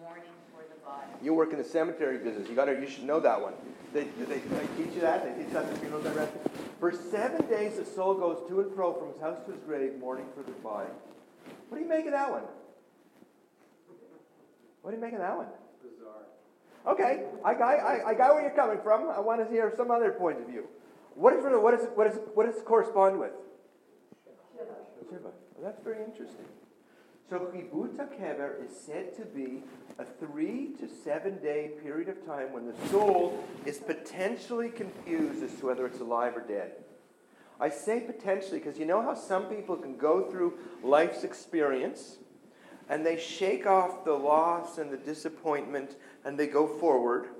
mourning 0.00 0.36
for 0.52 0.62
the 0.62 0.68
body. 0.68 0.75
You 1.22 1.34
work 1.34 1.52
in 1.52 1.58
the 1.58 1.64
cemetery 1.64 2.18
business. 2.18 2.48
You 2.48 2.54
got 2.54 2.66
to. 2.66 2.80
You 2.80 2.88
should 2.88 3.04
know 3.04 3.20
that 3.20 3.40
one. 3.40 3.54
They, 3.92 4.04
they, 4.04 4.38
they 4.38 4.66
teach 4.76 4.94
you 4.94 5.00
that. 5.00 5.24
They 5.24 5.42
teach 5.42 5.52
that 5.52 5.68
in 5.68 5.76
funeral 5.76 6.02
direction. 6.02 6.38
For 6.78 6.92
seven 6.92 7.46
days, 7.48 7.78
the 7.78 7.84
soul 7.84 8.14
goes 8.14 8.46
to 8.48 8.60
and 8.60 8.74
fro 8.74 8.92
from 8.92 9.12
his 9.12 9.20
house 9.20 9.38
to 9.46 9.52
his 9.52 9.60
grave, 9.62 9.98
mourning 9.98 10.26
for 10.34 10.42
the 10.42 10.52
body. 10.52 10.90
What 11.68 11.78
do 11.78 11.82
you 11.82 11.88
make 11.88 12.04
of 12.06 12.12
that 12.12 12.30
one? 12.30 12.42
What 14.82 14.90
do 14.90 14.96
you 14.96 15.02
make 15.02 15.14
of 15.14 15.20
that 15.20 15.36
one? 15.36 15.46
Bizarre. 15.82 16.22
Okay, 16.86 17.24
I 17.44 17.54
got, 17.54 17.80
I, 17.80 18.02
I 18.10 18.14
got 18.14 18.34
where 18.34 18.42
you're 18.42 18.54
coming 18.54 18.78
from. 18.82 19.08
I 19.10 19.18
want 19.18 19.44
to 19.44 19.50
hear 19.50 19.72
some 19.76 19.90
other 19.90 20.12
point 20.12 20.38
of 20.40 20.46
view. 20.46 20.68
What 21.14 21.32
is 21.32 21.42
what 21.42 21.74
is 21.74 21.80
what 21.94 22.06
is 22.06 22.18
what 22.34 22.46
does 22.46 22.56
it 22.56 22.64
correspond 22.64 23.18
with? 23.18 23.32
Shiva. 24.52 24.74
Shiva. 25.10 25.30
Well, 25.54 25.64
that's 25.64 25.82
very 25.82 26.04
interesting. 26.04 26.44
So 27.28 27.40
Chibut 27.40 27.96
Kever 28.20 28.64
is 28.64 28.76
said 28.76 29.16
to 29.16 29.24
be 29.24 29.64
a 29.98 30.04
three 30.04 30.70
to 30.78 30.88
seven 30.88 31.42
day 31.42 31.72
period 31.82 32.08
of 32.08 32.24
time 32.24 32.52
when 32.52 32.66
the 32.66 32.88
soul 32.88 33.44
is 33.64 33.78
potentially 33.78 34.68
confused 34.68 35.42
as 35.42 35.52
to 35.58 35.66
whether 35.66 35.86
it's 35.86 36.00
alive 36.00 36.36
or 36.36 36.42
dead. 36.46 36.72
I 37.58 37.68
say 37.68 37.98
potentially 38.00 38.60
because 38.60 38.78
you 38.78 38.86
know 38.86 39.02
how 39.02 39.14
some 39.14 39.46
people 39.46 39.76
can 39.76 39.96
go 39.96 40.30
through 40.30 40.54
life's 40.84 41.24
experience 41.24 42.18
and 42.88 43.04
they 43.04 43.18
shake 43.18 43.66
off 43.66 44.04
the 44.04 44.12
loss 44.12 44.78
and 44.78 44.92
the 44.92 44.96
disappointment 44.96 45.96
and 46.24 46.38
they 46.38 46.46
go 46.46 46.68
forward. 46.68 47.30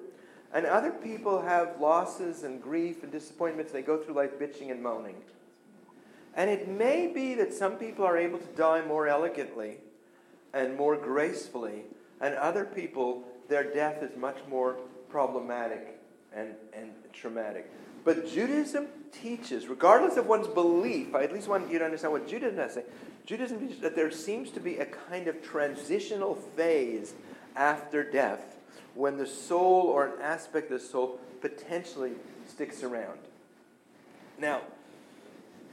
And 0.52 0.66
other 0.66 0.90
people 0.90 1.42
have 1.42 1.80
losses 1.80 2.42
and 2.42 2.60
grief 2.60 3.04
and 3.04 3.12
disappointments, 3.12 3.70
they 3.70 3.82
go 3.82 3.98
through 3.98 4.14
life 4.14 4.36
bitching 4.38 4.72
and 4.72 4.82
moaning. 4.82 5.16
And 6.36 6.50
it 6.50 6.68
may 6.68 7.06
be 7.06 7.34
that 7.34 7.52
some 7.52 7.76
people 7.76 8.04
are 8.04 8.18
able 8.18 8.38
to 8.38 8.46
die 8.56 8.84
more 8.84 9.08
elegantly 9.08 9.78
and 10.52 10.76
more 10.76 10.96
gracefully 10.96 11.84
and 12.20 12.34
other 12.34 12.64
people, 12.64 13.24
their 13.48 13.64
death 13.64 14.02
is 14.02 14.16
much 14.16 14.36
more 14.48 14.76
problematic 15.08 15.98
and, 16.34 16.54
and 16.72 16.92
traumatic. 17.12 17.70
But 18.04 18.28
Judaism 18.28 18.86
teaches, 19.12 19.66
regardless 19.66 20.16
of 20.16 20.26
one's 20.26 20.46
belief, 20.46 21.14
I 21.14 21.24
at 21.24 21.32
least 21.32 21.48
want 21.48 21.70
you 21.70 21.78
to 21.78 21.84
understand 21.84 22.12
what 22.12 22.28
Judaism 22.28 22.58
has 22.58 22.74
to 22.74 22.80
say. 22.80 22.86
Judaism 23.24 23.58
teaches 23.58 23.80
that 23.80 23.96
there 23.96 24.10
seems 24.10 24.50
to 24.52 24.60
be 24.60 24.76
a 24.76 24.86
kind 24.86 25.26
of 25.26 25.42
transitional 25.42 26.36
phase 26.36 27.14
after 27.56 28.08
death 28.08 28.56
when 28.94 29.16
the 29.18 29.26
soul 29.26 29.88
or 29.88 30.06
an 30.06 30.22
aspect 30.22 30.70
of 30.70 30.80
the 30.80 30.86
soul 30.86 31.18
potentially 31.40 32.12
sticks 32.46 32.82
around. 32.82 33.18
Now, 34.38 34.62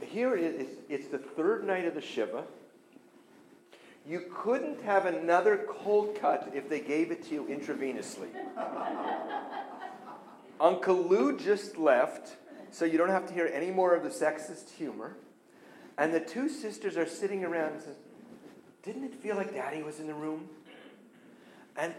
here 0.01 0.35
is, 0.35 0.67
it's 0.89 1.07
the 1.07 1.17
third 1.17 1.65
night 1.65 1.85
of 1.85 1.93
the 1.93 2.01
Shiva. 2.01 2.43
You 4.07 4.25
couldn't 4.33 4.81
have 4.83 5.05
another 5.05 5.65
cold 5.69 6.17
cut 6.19 6.51
if 6.53 6.67
they 6.67 6.81
gave 6.81 7.11
it 7.11 7.23
to 7.25 7.33
you 7.33 7.43
intravenously. 7.45 8.27
Uncle 10.59 11.07
Lou 11.07 11.37
just 11.37 11.77
left, 11.77 12.35
so 12.71 12.85
you 12.85 12.97
don't 12.97 13.09
have 13.09 13.27
to 13.27 13.33
hear 13.33 13.49
any 13.53 13.71
more 13.71 13.95
of 13.95 14.03
the 14.03 14.09
sexist 14.09 14.71
humor. 14.71 15.15
And 15.97 16.13
the 16.13 16.19
two 16.19 16.49
sisters 16.49 16.97
are 16.97 17.07
sitting 17.07 17.45
around 17.45 17.73
and 17.73 17.81
says, 17.81 17.95
Didn't 18.83 19.03
it 19.05 19.15
feel 19.15 19.35
like 19.35 19.53
daddy 19.53 19.83
was 19.83 19.99
in 19.99 20.07
the 20.07 20.13
room? 20.13 20.49
And 21.77 21.93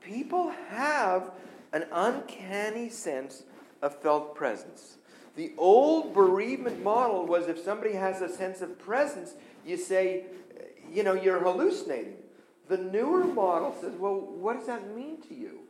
people 0.00 0.52
have 0.68 1.30
an 1.72 1.86
uncanny 1.92 2.88
sense 2.88 3.42
of 3.82 4.00
felt 4.02 4.34
presence. 4.34 4.96
The 5.36 5.52
old 5.58 6.14
bereavement 6.14 6.82
model 6.82 7.26
was 7.26 7.46
if 7.46 7.58
somebody 7.58 7.92
has 7.92 8.22
a 8.22 8.28
sense 8.28 8.62
of 8.62 8.78
presence, 8.78 9.34
you 9.66 9.76
say, 9.76 10.24
you 10.92 11.02
know, 11.02 11.12
you're 11.12 11.40
hallucinating. 11.40 12.16
The 12.68 12.78
newer 12.78 13.24
model 13.24 13.76
says, 13.80 13.92
well, 13.98 14.18
what 14.18 14.58
does 14.58 14.66
that 14.66 14.96
mean 14.96 15.20
to 15.28 15.34
you? 15.34 15.60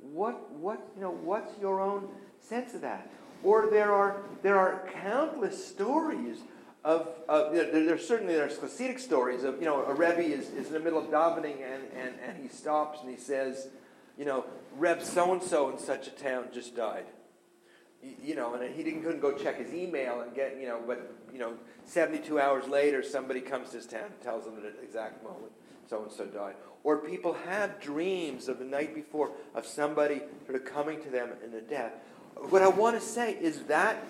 What, 0.00 0.52
what, 0.52 0.80
you 0.94 1.02
know, 1.02 1.10
what's 1.10 1.58
your 1.60 1.80
own 1.80 2.08
sense 2.40 2.74
of 2.74 2.82
that? 2.82 3.10
Or 3.42 3.68
there 3.68 3.92
are, 3.92 4.22
there 4.42 4.58
are 4.58 4.88
countless 5.02 5.66
stories 5.66 6.38
of, 6.84 7.08
of 7.28 7.52
you 7.52 7.62
know, 7.62 7.72
there, 7.72 7.84
there's 7.84 8.06
certainly 8.06 8.34
there's 8.34 8.58
Hasidic 8.58 9.00
stories 9.00 9.42
of, 9.42 9.58
you 9.58 9.64
know, 9.64 9.84
a 9.84 9.92
Rebbe 9.92 10.22
is, 10.22 10.50
is 10.50 10.68
in 10.68 10.72
the 10.72 10.80
middle 10.80 11.00
of 11.00 11.06
davening 11.06 11.56
and, 11.62 11.82
and, 11.96 12.14
and 12.24 12.40
he 12.40 12.48
stops 12.48 13.00
and 13.00 13.10
he 13.10 13.16
says, 13.16 13.68
you 14.16 14.24
know, 14.24 14.44
Reb 14.76 15.02
so-and-so 15.02 15.70
in 15.70 15.78
such 15.78 16.06
a 16.06 16.10
town 16.10 16.46
just 16.52 16.76
died. 16.76 17.06
You, 18.22 18.34
know, 18.34 18.54
and 18.54 18.74
he 18.74 18.82
didn't, 18.82 19.02
couldn't 19.02 19.20
go 19.20 19.32
check 19.32 19.58
his 19.58 19.74
email 19.74 20.20
and 20.20 20.34
get, 20.34 20.58
you 20.60 20.66
know, 20.66 20.80
but, 20.86 21.14
you 21.32 21.38
know, 21.38 21.54
72 21.84 22.38
hours 22.38 22.68
later, 22.68 23.02
somebody 23.02 23.40
comes 23.40 23.70
to 23.70 23.76
his 23.76 23.86
town 23.86 24.04
and 24.04 24.20
tells 24.22 24.46
him 24.46 24.54
at 24.56 24.62
the 24.62 24.82
exact 24.82 25.22
moment 25.24 25.52
so-and-so 25.88 26.26
died. 26.26 26.54
Or 26.84 26.98
people 26.98 27.34
have 27.48 27.80
dreams 27.80 28.48
of 28.48 28.58
the 28.58 28.64
night 28.64 28.94
before 28.94 29.32
of 29.54 29.66
somebody 29.66 30.22
sort 30.46 30.56
of 30.56 30.64
coming 30.64 31.02
to 31.02 31.10
them 31.10 31.30
in 31.44 31.52
a 31.54 31.60
death. 31.60 31.92
What 32.50 32.62
I 32.62 32.68
want 32.68 32.96
to 32.96 33.06
say 33.06 33.32
is 33.40 33.60
that 33.62 34.04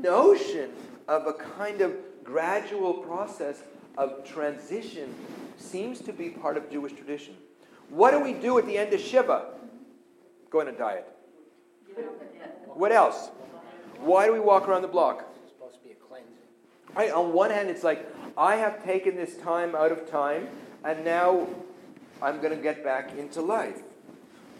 notion 0.00 0.70
of 1.08 1.26
a 1.26 1.32
kind 1.32 1.80
of 1.80 1.94
gradual 2.22 2.94
process 2.94 3.62
of 3.96 4.24
transition 4.24 5.14
seems 5.56 6.00
to 6.00 6.12
be 6.12 6.30
part 6.30 6.56
of 6.56 6.70
Jewish 6.70 6.92
tradition. 6.92 7.34
What 7.88 8.12
do 8.12 8.20
we 8.20 8.32
do 8.32 8.58
at 8.58 8.66
the 8.66 8.78
end 8.78 8.92
of 8.92 9.00
Shiva? 9.00 9.46
Go 10.50 10.60
on 10.60 10.68
a 10.68 10.72
diet. 10.72 11.08
What 12.74 12.92
else? 12.92 13.30
Why 14.00 14.26
do 14.26 14.32
we 14.32 14.40
walk 14.40 14.68
around 14.68 14.82
the 14.82 14.88
block? 14.88 15.26
It's 15.42 15.52
supposed 15.52 15.76
to 15.76 15.84
be 15.84 15.92
a 15.92 15.94
cleansing. 15.94 16.32
Right, 16.94 17.10
on 17.10 17.32
one 17.32 17.50
hand, 17.50 17.68
it's 17.68 17.84
like, 17.84 18.06
I 18.36 18.56
have 18.56 18.82
taken 18.84 19.16
this 19.16 19.36
time 19.36 19.74
out 19.74 19.92
of 19.92 20.10
time, 20.10 20.48
and 20.84 21.04
now 21.04 21.46
I'm 22.22 22.40
going 22.40 22.56
to 22.56 22.62
get 22.62 22.82
back 22.82 23.16
into 23.16 23.40
life. 23.40 23.82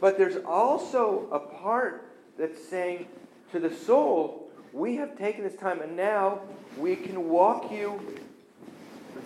But 0.01 0.19
there's 0.19 0.37
also 0.45 1.29
a 1.33 1.39
part 1.39 2.07
that's 2.39 2.63
saying 2.69 3.07
to 3.53 3.61
the 3.61 3.75
soul, 3.75 4.51
we 4.73 4.97
have 4.97 5.17
taken 5.17 5.45
this 5.45 5.57
time, 5.57 5.81
and 5.81 5.97
now 5.97 6.41
we 6.79 6.97
can 6.97 7.29
walk 7.29 7.71
you 7.73 8.19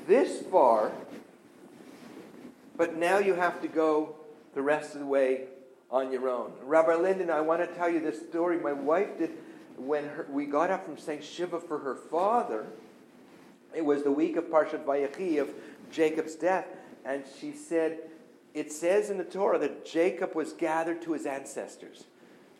this 0.07 0.43
far, 0.43 0.93
but 2.77 2.97
now 2.97 3.19
you 3.19 3.35
have 3.35 3.61
to 3.63 3.69
go 3.69 4.17
the 4.55 4.63
rest 4.63 4.95
of 4.95 5.01
the 5.01 5.07
way 5.07 5.47
on 5.95 6.11
your 6.11 6.29
own. 6.29 6.53
Rabbi 6.65 6.97
Linden, 6.97 7.31
I 7.31 7.41
want 7.41 7.61
to 7.61 7.69
tell 7.77 7.89
you 7.89 8.01
this 8.01 8.21
story 8.29 8.59
my 8.59 8.73
wife 8.73 9.17
did 9.17 9.31
when 9.77 10.05
her, 10.05 10.27
we 10.29 10.45
got 10.45 10.69
up 10.69 10.85
from 10.85 10.99
St. 10.99 11.23
Shiva 11.23 11.61
for 11.61 11.79
her 11.79 11.95
father. 11.95 12.67
It 13.73 13.85
was 13.85 14.03
the 14.03 14.11
week 14.11 14.35
of 14.35 14.47
Parshat 14.47 14.85
Vayechi 14.85 15.41
of 15.41 15.51
Jacob's 15.93 16.35
death, 16.35 16.67
and 17.05 17.23
she 17.39 17.53
said, 17.53 17.99
it 18.55 18.73
says 18.73 19.09
in 19.09 19.19
the 19.19 19.25
Torah 19.25 19.59
that 19.61 19.87
Jacob 19.87 20.35
was 20.35 20.53
gathered 20.53 21.01
to 21.03 21.13
his 21.13 21.27
ancestors. 21.27 22.05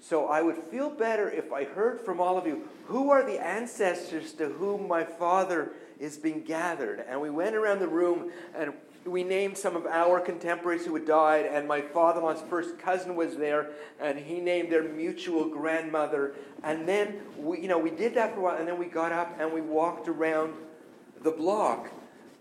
So 0.01 0.27
I 0.27 0.41
would 0.41 0.57
feel 0.57 0.89
better 0.89 1.29
if 1.29 1.53
I 1.53 1.65
heard 1.65 2.01
from 2.01 2.21
all 2.21 2.39
of 2.39 2.47
you 2.47 2.69
who 2.87 3.11
are 3.11 3.25
the 3.25 3.45
ancestors 3.45 4.33
to 4.35 4.49
whom 4.49 4.87
my 4.87 5.03
father 5.03 5.73
is 5.99 6.17
being 6.17 6.43
gathered. 6.43 7.05
And 7.09 7.21
we 7.21 7.31
went 7.31 7.57
around 7.57 7.81
the 7.81 7.89
room 7.89 8.31
and 8.57 8.75
we 9.05 9.23
named 9.23 9.57
some 9.59 9.77
of 9.77 9.87
our 9.87 10.21
contemporaries 10.21 10.87
who 10.87 10.95
had 10.95 11.07
died, 11.07 11.47
and 11.47 11.69
my 11.69 11.81
father 11.81 12.21
in 12.21 12.25
law's 12.25 12.43
first 12.49 12.79
cousin 12.79 13.17
was 13.17 13.37
there, 13.37 13.71
and 14.01 14.19
he 14.19 14.41
named 14.41 14.73
their 14.73 14.83
mutual 14.83 15.49
grandmother. 15.49 16.35
And 16.63 16.89
then 16.89 17.21
we, 17.37 17.61
you 17.61 17.69
know, 17.69 17.79
we 17.79 17.91
did 17.91 18.15
that 18.15 18.35
for 18.35 18.41
a 18.41 18.43
while, 18.43 18.57
and 18.57 18.67
then 18.67 18.79
we 18.79 18.87
got 18.87 19.13
up 19.13 19.37
and 19.39 19.53
we 19.53 19.61
walked 19.61 20.09
around 20.09 20.55
the 21.23 21.31
block. 21.31 21.91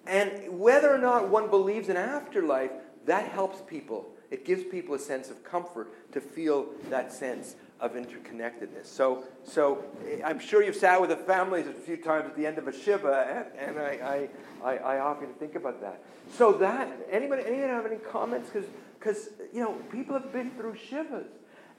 And 0.06 0.60
whether 0.60 0.94
or 0.94 0.98
not 0.98 1.30
one 1.30 1.50
believes 1.50 1.90
in 1.90 1.98
afterlife, 1.98 2.72
that 3.06 3.28
helps 3.30 3.62
people. 3.62 4.10
It 4.32 4.46
gives 4.46 4.64
people 4.64 4.96
a 4.96 5.00
sense 5.00 5.30
of 5.30 5.44
comfort 5.44 6.12
to 6.14 6.22
feel 6.22 6.68
that 6.90 7.12
sense 7.12 7.56
of 7.84 7.96
interconnectedness. 7.96 8.86
So, 8.86 9.26
so 9.44 9.84
I'm 10.24 10.40
sure 10.40 10.64
you've 10.64 10.76
sat 10.76 11.02
with 11.02 11.10
the 11.10 11.18
families 11.18 11.68
a 11.68 11.74
few 11.74 11.98
times 11.98 12.26
at 12.26 12.36
the 12.38 12.48
end 12.48 12.58
of 12.58 12.70
a 12.70 12.72
shiva, 12.72 13.46
and, 13.60 13.78
and 13.78 13.78
I, 13.78 14.30
I, 14.64 14.70
I, 14.70 14.78
I 14.78 15.00
often 15.00 15.34
think 15.34 15.56
about 15.56 15.82
that. 15.82 16.02
So 16.32 16.54
that 16.54 16.90
anybody, 17.12 17.44
anybody 17.46 17.68
have 17.68 17.86
any 17.86 17.98
comments? 17.98 18.50
Because, 18.50 18.70
because 18.98 19.30
you 19.52 19.60
know, 19.60 19.74
people 19.92 20.18
have 20.18 20.32
been 20.32 20.52
through 20.52 20.76
shivas, 20.76 21.26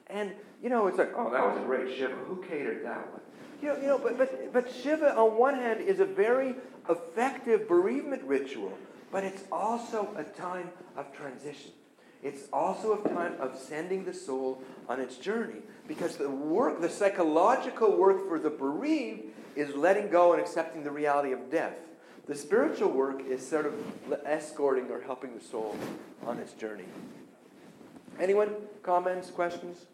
and 0.09 0.33
you 0.63 0.69
know, 0.69 0.87
it's 0.89 0.99
like, 0.99 1.13
oh, 1.17 1.31
that 1.33 1.43
was 1.43 1.57
a 1.57 1.65
great 1.65 1.97
shiva. 1.97 2.13
Who 2.13 2.43
catered 2.43 2.85
that 2.85 3.11
one? 3.11 3.23
You 3.63 3.69
know, 3.69 3.77
you 3.77 3.87
know, 3.87 3.99
but 3.99 4.19
but 4.19 4.53
but 4.53 4.71
shiva 4.71 5.17
on 5.17 5.39
one 5.39 5.55
hand 5.55 5.81
is 5.81 6.01
a 6.01 6.05
very 6.05 6.55
effective 6.91 7.67
bereavement 7.67 8.23
ritual, 8.25 8.77
but 9.11 9.25
it's 9.25 9.45
also 9.51 10.15
a 10.19 10.25
time 10.25 10.69
of 10.99 11.11
transition. 11.17 11.71
It's 12.23 12.43
also 12.53 13.03
a 13.03 13.09
time 13.09 13.35
of 13.39 13.57
sending 13.57 14.05
the 14.05 14.13
soul 14.13 14.63
on 14.89 15.01
its 15.01 15.17
journey 15.17 15.61
because 15.87 16.17
the 16.17 16.29
work, 16.29 16.81
the 16.81 16.89
psychological 16.89 17.97
work 17.97 18.29
for 18.29 18.39
the 18.39 18.51
bereaved 18.51 19.23
is 19.57 19.75
letting 19.75 20.09
go 20.09 20.33
and 20.33 20.41
accepting 20.41 20.83
the 20.83 20.91
reality 20.91 21.33
of 21.33 21.51
death. 21.51 21.75
The 22.27 22.35
spiritual 22.35 22.91
work 22.91 23.23
is 23.27 23.47
sort 23.47 23.67
of 23.67 23.75
escorting 24.25 24.91
or 24.91 25.01
helping 25.01 25.35
the 25.35 25.45
soul 25.45 25.77
on 26.27 26.39
its 26.39 26.53
journey. 26.55 26.85
Anyone? 28.19 28.55
Comments? 28.83 29.31
Questions? 29.31 29.87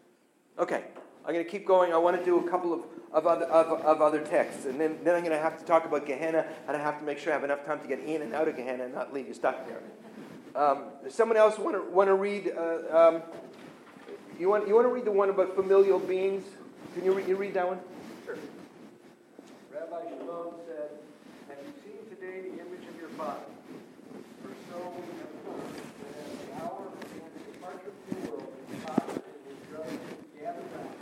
Okay, 0.57 0.85
I'm 1.25 1.33
going 1.33 1.43
to 1.43 1.49
keep 1.49 1.65
going. 1.65 1.93
I 1.93 1.97
want 1.97 2.17
to 2.17 2.23
do 2.23 2.45
a 2.45 2.49
couple 2.49 2.73
of, 2.73 2.81
of, 3.11 3.27
other, 3.27 3.45
of, 3.45 3.81
of 3.81 4.01
other 4.01 4.21
texts, 4.21 4.65
and 4.65 4.79
then, 4.79 4.97
then 5.03 5.15
I'm 5.15 5.23
going 5.23 5.35
to 5.35 5.41
have 5.41 5.59
to 5.59 5.65
talk 5.65 5.85
about 5.85 6.05
Gehenna, 6.05 6.45
and 6.67 6.77
I 6.77 6.79
have 6.79 6.99
to 6.99 7.05
make 7.05 7.17
sure 7.17 7.33
I 7.33 7.35
have 7.35 7.43
enough 7.43 7.65
time 7.65 7.81
to 7.81 7.87
get 7.87 7.99
in 7.99 8.21
and 8.21 8.33
out 8.33 8.47
of 8.47 8.55
Gehenna 8.55 8.85
and 8.85 8.93
not 8.93 9.13
leave 9.13 9.27
you 9.27 9.33
stuck 9.33 9.67
there. 9.67 9.81
Um, 10.55 10.83
someone 11.09 11.37
else 11.37 11.57
want 11.57 11.75
to, 11.75 11.91
want 11.91 12.07
to 12.07 12.15
read? 12.15 12.51
Uh, 12.55 12.97
um, 12.97 13.23
you, 14.41 14.49
want, 14.49 14.67
you 14.67 14.73
want 14.73 14.85
to 14.85 14.93
read 14.93 15.05
the 15.05 15.11
one 15.11 15.29
about 15.29 15.53
familial 15.55 15.99
beings? 15.99 16.43
Can 16.95 17.05
you, 17.05 17.13
re- 17.13 17.23
you 17.27 17.35
read 17.35 17.53
that 17.53 17.67
one? 17.67 17.77
Sure. 18.25 18.33
Rabbi 19.69 20.09
Shalom 20.17 20.57
said, 20.65 20.97
Have 21.45 21.61
you 21.61 21.73
seen 21.85 22.01
today 22.09 22.49
the 22.49 22.57
image 22.57 22.89
of 22.89 22.97
your 22.97 23.13
father? 23.21 23.45
For 24.41 24.49
so 24.65 24.81
we 24.97 25.05
have 25.21 25.29
that 25.45 26.25
at 26.25 26.33
the 26.41 26.49
hour 26.57 26.89
of 26.89 26.97
man's 27.13 27.37
departure 27.53 27.93
from 27.93 28.17
the 28.17 28.29
world, 28.33 28.49
his 28.65 28.81
father 28.81 29.21
and 29.21 29.41
his 29.45 29.61
brothers 29.69 30.01
gather 30.33 30.65
round. 30.73 30.97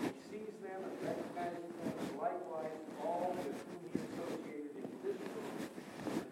He 0.00 0.16
sees 0.32 0.56
them 0.64 0.80
and 0.80 0.96
recognizes 1.04 1.68
them, 1.76 1.92
and 1.92 2.10
likewise 2.16 2.72
all 3.04 3.36
with 3.36 3.52
whom 3.52 3.84
he 3.84 4.00
associated 4.00 4.72
in 4.80 4.88
this 5.04 5.20
world. 5.20 5.60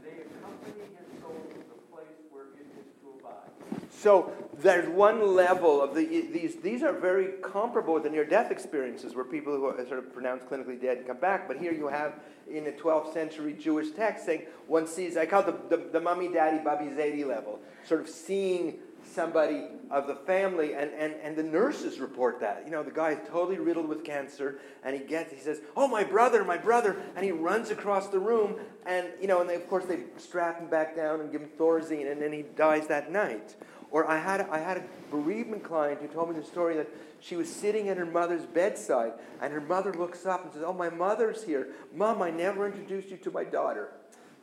They 0.00 0.24
accompany 0.24 0.88
his 0.88 1.08
soul 1.20 1.36
to 1.36 1.60
the 1.68 1.78
place 1.92 2.16
where 2.32 2.48
it 2.56 2.64
is 2.80 2.88
to 3.04 3.12
abide. 3.20 3.52
So 3.92 4.32
there's 4.62 4.88
one 4.88 5.34
level 5.34 5.82
of 5.82 5.94
the, 5.94 6.04
these. 6.04 6.56
These 6.56 6.82
are 6.82 6.92
very 6.92 7.32
comparable 7.42 7.94
with 7.94 8.04
the 8.04 8.10
near-death 8.10 8.50
experiences, 8.50 9.14
where 9.14 9.24
people 9.24 9.54
who 9.54 9.66
are 9.66 9.86
sort 9.86 9.98
of 9.98 10.12
pronounced 10.12 10.48
clinically 10.48 10.80
dead 10.80 10.98
and 10.98 11.06
come 11.06 11.18
back. 11.18 11.46
But 11.46 11.58
here 11.58 11.72
you 11.72 11.88
have 11.88 12.14
in 12.50 12.66
a 12.66 12.72
12th 12.72 13.12
century 13.12 13.52
Jewish 13.52 13.90
text 13.92 14.26
saying 14.26 14.42
one 14.66 14.86
sees. 14.86 15.16
I 15.16 15.26
call 15.26 15.42
it 15.42 15.70
the, 15.70 15.76
the, 15.76 15.88
the 15.92 16.00
mummy, 16.00 16.28
daddy, 16.28 16.58
babi 16.62 16.86
zedi 16.86 17.26
level, 17.26 17.60
sort 17.84 18.00
of 18.00 18.08
seeing 18.08 18.78
somebody 19.04 19.64
of 19.90 20.06
the 20.06 20.14
family, 20.14 20.74
and, 20.74 20.90
and, 20.92 21.14
and 21.22 21.34
the 21.36 21.42
nurses 21.42 21.98
report 21.98 22.40
that. 22.40 22.62
You 22.64 22.70
know, 22.70 22.82
the 22.82 22.90
guy 22.90 23.12
is 23.12 23.18
totally 23.28 23.58
riddled 23.58 23.88
with 23.88 24.04
cancer, 24.04 24.58
and 24.84 24.94
he 24.94 25.02
gets, 25.02 25.32
he 25.32 25.40
says, 25.40 25.60
Oh, 25.76 25.88
my 25.88 26.04
brother, 26.04 26.44
my 26.44 26.56
brother, 26.56 26.96
and 27.16 27.24
he 27.24 27.32
runs 27.32 27.70
across 27.70 28.08
the 28.08 28.18
room, 28.18 28.56
and, 28.86 29.08
you 29.20 29.26
know, 29.26 29.40
and 29.40 29.50
they, 29.50 29.56
of 29.56 29.68
course 29.68 29.84
they 29.86 30.00
strap 30.16 30.60
him 30.60 30.68
back 30.68 30.94
down 30.94 31.20
and 31.20 31.32
give 31.32 31.40
him 31.40 31.50
Thorazine, 31.58 32.10
and 32.10 32.20
then 32.20 32.32
he 32.32 32.42
dies 32.42 32.86
that 32.86 33.10
night. 33.10 33.56
Or 33.90 34.08
I 34.08 34.18
had, 34.18 34.42
I 34.50 34.58
had 34.58 34.76
a 34.78 34.84
bereavement 35.10 35.64
client 35.64 36.00
who 36.00 36.08
told 36.08 36.30
me 36.30 36.38
the 36.38 36.46
story 36.46 36.76
that 36.76 36.88
she 37.20 37.36
was 37.36 37.48
sitting 37.52 37.88
at 37.88 37.96
her 37.96 38.06
mother's 38.06 38.46
bedside, 38.46 39.12
and 39.40 39.52
her 39.52 39.60
mother 39.60 39.92
looks 39.92 40.26
up 40.26 40.44
and 40.44 40.52
says, 40.52 40.62
Oh, 40.64 40.72
my 40.72 40.90
mother's 40.90 41.44
here. 41.44 41.68
Mom, 41.94 42.22
I 42.22 42.30
never 42.30 42.66
introduced 42.66 43.10
you 43.10 43.16
to 43.18 43.30
my 43.30 43.44
daughter. 43.44 43.92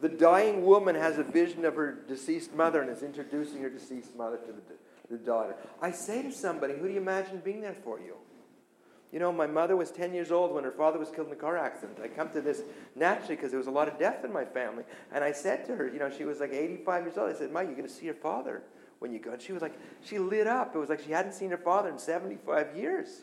The 0.01 0.09
dying 0.09 0.63
woman 0.63 0.95
has 0.95 1.17
a 1.17 1.23
vision 1.23 1.65
of 1.65 1.75
her 1.75 1.93
deceased 2.07 2.53
mother 2.53 2.81
and 2.81 2.91
is 2.91 3.01
introducing 3.01 3.61
her 3.61 3.69
deceased 3.69 4.15
mother 4.15 4.37
to 4.37 4.51
the, 4.51 4.61
the 5.09 5.17
daughter. 5.17 5.55
I 5.81 5.91
say 5.91 6.21
to 6.21 6.31
somebody, 6.31 6.73
Who 6.75 6.87
do 6.87 6.93
you 6.93 7.01
imagine 7.01 7.41
being 7.43 7.61
there 7.61 7.73
for 7.83 7.99
you? 7.99 8.15
You 9.11 9.19
know, 9.19 9.31
my 9.31 9.47
mother 9.47 9.77
was 9.77 9.89
10 9.89 10.13
years 10.13 10.31
old 10.31 10.53
when 10.53 10.65
her 10.65 10.71
father 10.71 10.99
was 10.99 11.09
killed 11.09 11.27
in 11.27 11.33
a 11.33 11.37
car 11.37 11.57
accident. 11.57 11.97
I 12.03 12.09
come 12.09 12.29
to 12.31 12.41
this 12.41 12.61
naturally 12.93 13.37
because 13.37 13.51
there 13.51 13.57
was 13.57 13.67
a 13.67 13.71
lot 13.71 13.87
of 13.87 13.97
death 13.97 14.25
in 14.25 14.33
my 14.33 14.43
family. 14.43 14.83
And 15.13 15.23
I 15.23 15.31
said 15.31 15.65
to 15.67 15.75
her, 15.77 15.87
you 15.87 15.97
know, 15.97 16.11
she 16.15 16.25
was 16.25 16.41
like 16.41 16.51
85 16.51 17.03
years 17.05 17.17
old. 17.17 17.29
I 17.29 17.33
said, 17.33 17.51
Mike, 17.53 17.67
you're 17.67 17.77
going 17.77 17.87
to 17.87 17.93
see 17.93 18.05
your 18.05 18.15
father 18.15 18.63
when 18.99 19.11
you 19.11 19.19
go. 19.19 19.31
And 19.31 19.41
she 19.41 19.53
was 19.53 19.61
like, 19.61 19.77
she 20.03 20.19
lit 20.19 20.47
up. 20.47 20.75
It 20.75 20.79
was 20.79 20.89
like 20.89 21.01
she 21.01 21.11
hadn't 21.11 21.33
seen 21.33 21.49
her 21.51 21.57
father 21.57 21.89
in 21.89 21.99
75 21.99 22.75
years. 22.75 23.21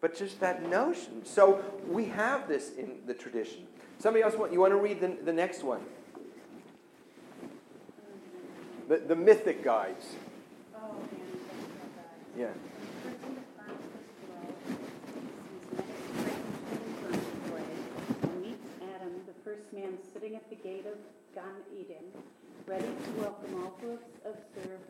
But 0.00 0.16
just 0.16 0.40
that 0.40 0.68
notion. 0.68 1.24
So 1.24 1.64
we 1.88 2.06
have 2.06 2.48
this 2.48 2.72
in 2.76 2.98
the 3.06 3.14
tradition. 3.14 3.66
Somebody 3.98 4.22
else 4.22 4.34
want, 4.34 4.52
you 4.52 4.60
want 4.60 4.72
to 4.72 4.76
read 4.76 5.00
the, 5.00 5.16
the 5.24 5.32
next 5.32 5.62
one? 5.62 5.80
The, 8.88 8.98
the 8.98 9.16
mythic 9.16 9.64
guides. 9.64 10.04
Oh. 10.76 10.94
Yeah. 12.36 12.48
Man, 19.74 19.98
sitting 20.12 20.36
at 20.36 20.48
the 20.50 20.56
gate 20.56 20.86
of 20.86 20.96
Gan 21.34 21.44
Eden, 21.76 22.04
ready 22.66 22.84
to 22.84 23.20
welcome 23.20 23.62
all 23.62 23.76
who 23.80 23.90
have 23.90 23.98
observed 24.24 24.88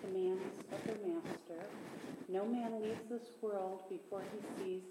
commands 0.00 0.58
of 0.72 0.84
their 0.84 0.96
master. 1.06 1.68
No 2.28 2.44
man 2.46 2.80
leaves 2.80 3.00
this 3.10 3.30
world 3.42 3.80
before 3.88 4.22
he 4.32 4.62
sees 4.64 4.82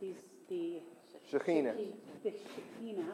these 0.00 0.16
the 0.50 0.80
Shekhinah. 1.32 1.74
the 2.22 2.32
Shekinah, 2.32 3.12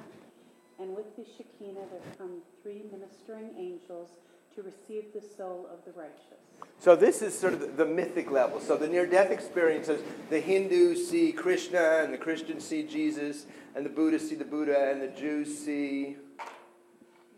and 0.81 0.97
with 0.97 1.15
the 1.17 1.25
Shekinah 1.25 1.87
there 1.93 2.01
come 2.19 2.39
three 2.63 2.83
ministering 2.91 3.51
angels 3.57 4.11
to 4.57 4.63
receive 4.63 5.13
the 5.13 5.21
soul 5.21 5.69
of 5.71 5.85
the 5.85 5.93
righteous. 5.99 6.41
So 6.81 6.97
this 6.97 7.23
is 7.23 7.39
sort 7.39 7.53
of 7.53 7.61
the, 7.61 7.67
the 7.67 7.85
mythic 7.85 8.31
level. 8.31 8.59
So 8.59 8.77
the 8.77 8.89
near-death 8.89 9.31
experiences, 9.31 10.01
the 10.31 10.41
Hindus 10.41 11.09
see 11.09 11.31
Krishna, 11.31 12.01
and 12.03 12.13
the 12.13 12.19
Christians 12.19 12.65
see 12.65 12.83
Jesus, 12.83 13.47
and 13.75 13.85
the 13.85 13.91
Buddhists 13.91 14.31
see 14.31 14.35
the 14.35 14.45
Buddha, 14.45 14.91
and 14.91 15.03
the 15.03 15.09
Jews 15.09 15.57
see 15.59 16.17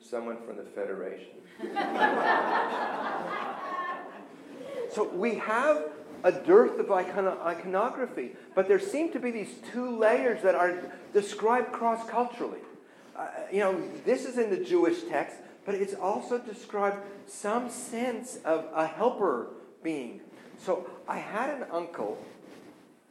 someone 0.08 0.38
from 0.46 0.56
the 0.56 0.64
Federation. 0.64 1.28
so 4.90 5.04
we 5.14 5.36
have 5.36 5.84
a 6.24 6.32
dearth 6.32 6.78
of 6.78 6.86
icono- 6.86 7.40
iconography, 7.44 8.30
but 8.54 8.68
there 8.68 8.80
seem 8.80 9.12
to 9.12 9.20
be 9.20 9.30
these 9.30 9.54
two 9.72 9.98
layers 9.98 10.42
that 10.42 10.54
are 10.54 10.78
described 11.12 11.72
cross-culturally. 11.72 12.60
Uh, 13.16 13.28
you 13.52 13.60
know, 13.60 13.80
this 14.04 14.24
is 14.24 14.38
in 14.38 14.50
the 14.50 14.56
Jewish 14.56 15.02
text, 15.08 15.36
but 15.64 15.74
it's 15.74 15.94
also 15.94 16.38
described 16.38 16.98
some 17.26 17.70
sense 17.70 18.38
of 18.44 18.66
a 18.74 18.86
helper 18.86 19.48
being. 19.82 20.20
So 20.58 20.88
I 21.06 21.18
had 21.18 21.50
an 21.50 21.66
uncle 21.70 22.18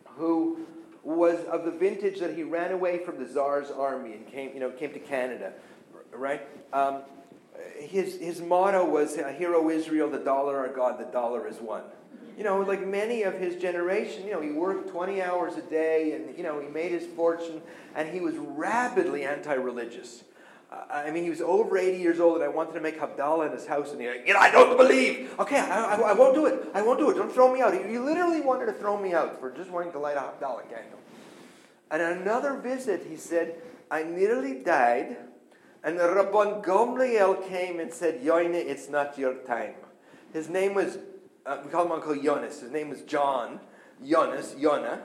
who 0.05 0.65
was 1.03 1.39
of 1.45 1.63
the 1.63 1.71
vintage 1.71 2.19
that 2.19 2.35
he 2.35 2.43
ran 2.43 2.71
away 2.71 2.97
from 2.97 3.17
the 3.17 3.25
Tsar's 3.25 3.71
army 3.71 4.13
and 4.13 4.27
came, 4.27 4.53
you 4.53 4.59
know, 4.59 4.71
came 4.71 4.91
to 4.91 4.99
Canada, 4.99 5.53
right? 6.13 6.41
Um, 6.73 7.01
his, 7.79 8.19
his 8.19 8.41
motto 8.41 8.85
was, 8.85 9.15
Hear 9.15 9.55
O 9.55 9.69
Israel, 9.69 10.09
the 10.09 10.19
dollar 10.19 10.57
our 10.57 10.69
God, 10.69 10.99
the 10.99 11.11
dollar 11.11 11.47
is 11.47 11.57
one. 11.57 11.83
You 12.37 12.43
know, 12.43 12.61
like 12.61 12.85
many 12.85 13.23
of 13.23 13.33
his 13.33 13.55
generation, 13.55 14.25
you 14.25 14.31
know, 14.31 14.41
he 14.41 14.51
worked 14.51 14.89
20 14.89 15.21
hours 15.23 15.57
a 15.57 15.61
day 15.63 16.11
and, 16.11 16.37
you 16.37 16.43
know, 16.43 16.59
he 16.59 16.67
made 16.67 16.91
his 16.91 17.05
fortune 17.05 17.61
and 17.95 18.07
he 18.07 18.19
was 18.19 18.35
rabidly 18.35 19.25
anti 19.25 19.53
religious. 19.53 20.23
Uh, 20.71 20.83
I 20.91 21.11
mean, 21.11 21.23
he 21.23 21.29
was 21.29 21.41
over 21.41 21.77
80 21.77 21.97
years 21.97 22.19
old, 22.19 22.35
and 22.35 22.43
I 22.43 22.49
wanted 22.49 22.73
to 22.73 22.81
make 22.81 22.99
Havdalah 22.99 23.47
in 23.47 23.53
his 23.53 23.65
house, 23.65 23.93
and 23.93 24.01
he, 24.01 24.07
you 24.07 24.33
know, 24.33 24.39
I 24.39 24.51
don't 24.51 24.75
believe. 24.75 25.33
Okay, 25.39 25.57
I, 25.57 25.95
I, 25.95 25.99
I, 26.09 26.13
won't 26.13 26.35
do 26.35 26.45
it. 26.45 26.67
I 26.73 26.81
won't 26.81 26.99
do 26.99 27.09
it. 27.09 27.13
Don't 27.13 27.31
throw 27.31 27.53
me 27.53 27.61
out. 27.61 27.73
He, 27.73 27.81
he, 27.89 27.97
literally 27.97 28.41
wanted 28.41 28.65
to 28.65 28.73
throw 28.73 29.01
me 29.01 29.13
out 29.13 29.39
for 29.39 29.49
just 29.49 29.69
wanting 29.69 29.93
to 29.93 29.99
light 29.99 30.17
a 30.17 30.19
Havdalah 30.19 30.69
candle. 30.69 30.99
And 31.89 32.01
another 32.01 32.57
visit, 32.57 33.05
he 33.09 33.15
said, 33.15 33.55
I 33.89 34.03
nearly 34.03 34.55
died, 34.55 35.15
and 35.83 35.97
Rabban 35.97 36.63
Gamliel 36.63 37.47
came 37.47 37.79
and 37.79 37.93
said, 37.93 38.21
Yoine, 38.21 38.55
it's 38.55 38.89
not 38.89 39.17
your 39.17 39.35
time. 39.35 39.75
His 40.33 40.49
name 40.49 40.73
was, 40.73 40.97
uh, 41.45 41.57
we 41.63 41.71
call 41.71 41.85
him 41.85 41.91
Uncle 41.91 42.15
Jonas. 42.15 42.61
His 42.61 42.71
name 42.71 42.89
was 42.89 43.01
John, 43.01 43.59
Jonas, 44.05 44.55
Yona. 44.55 45.01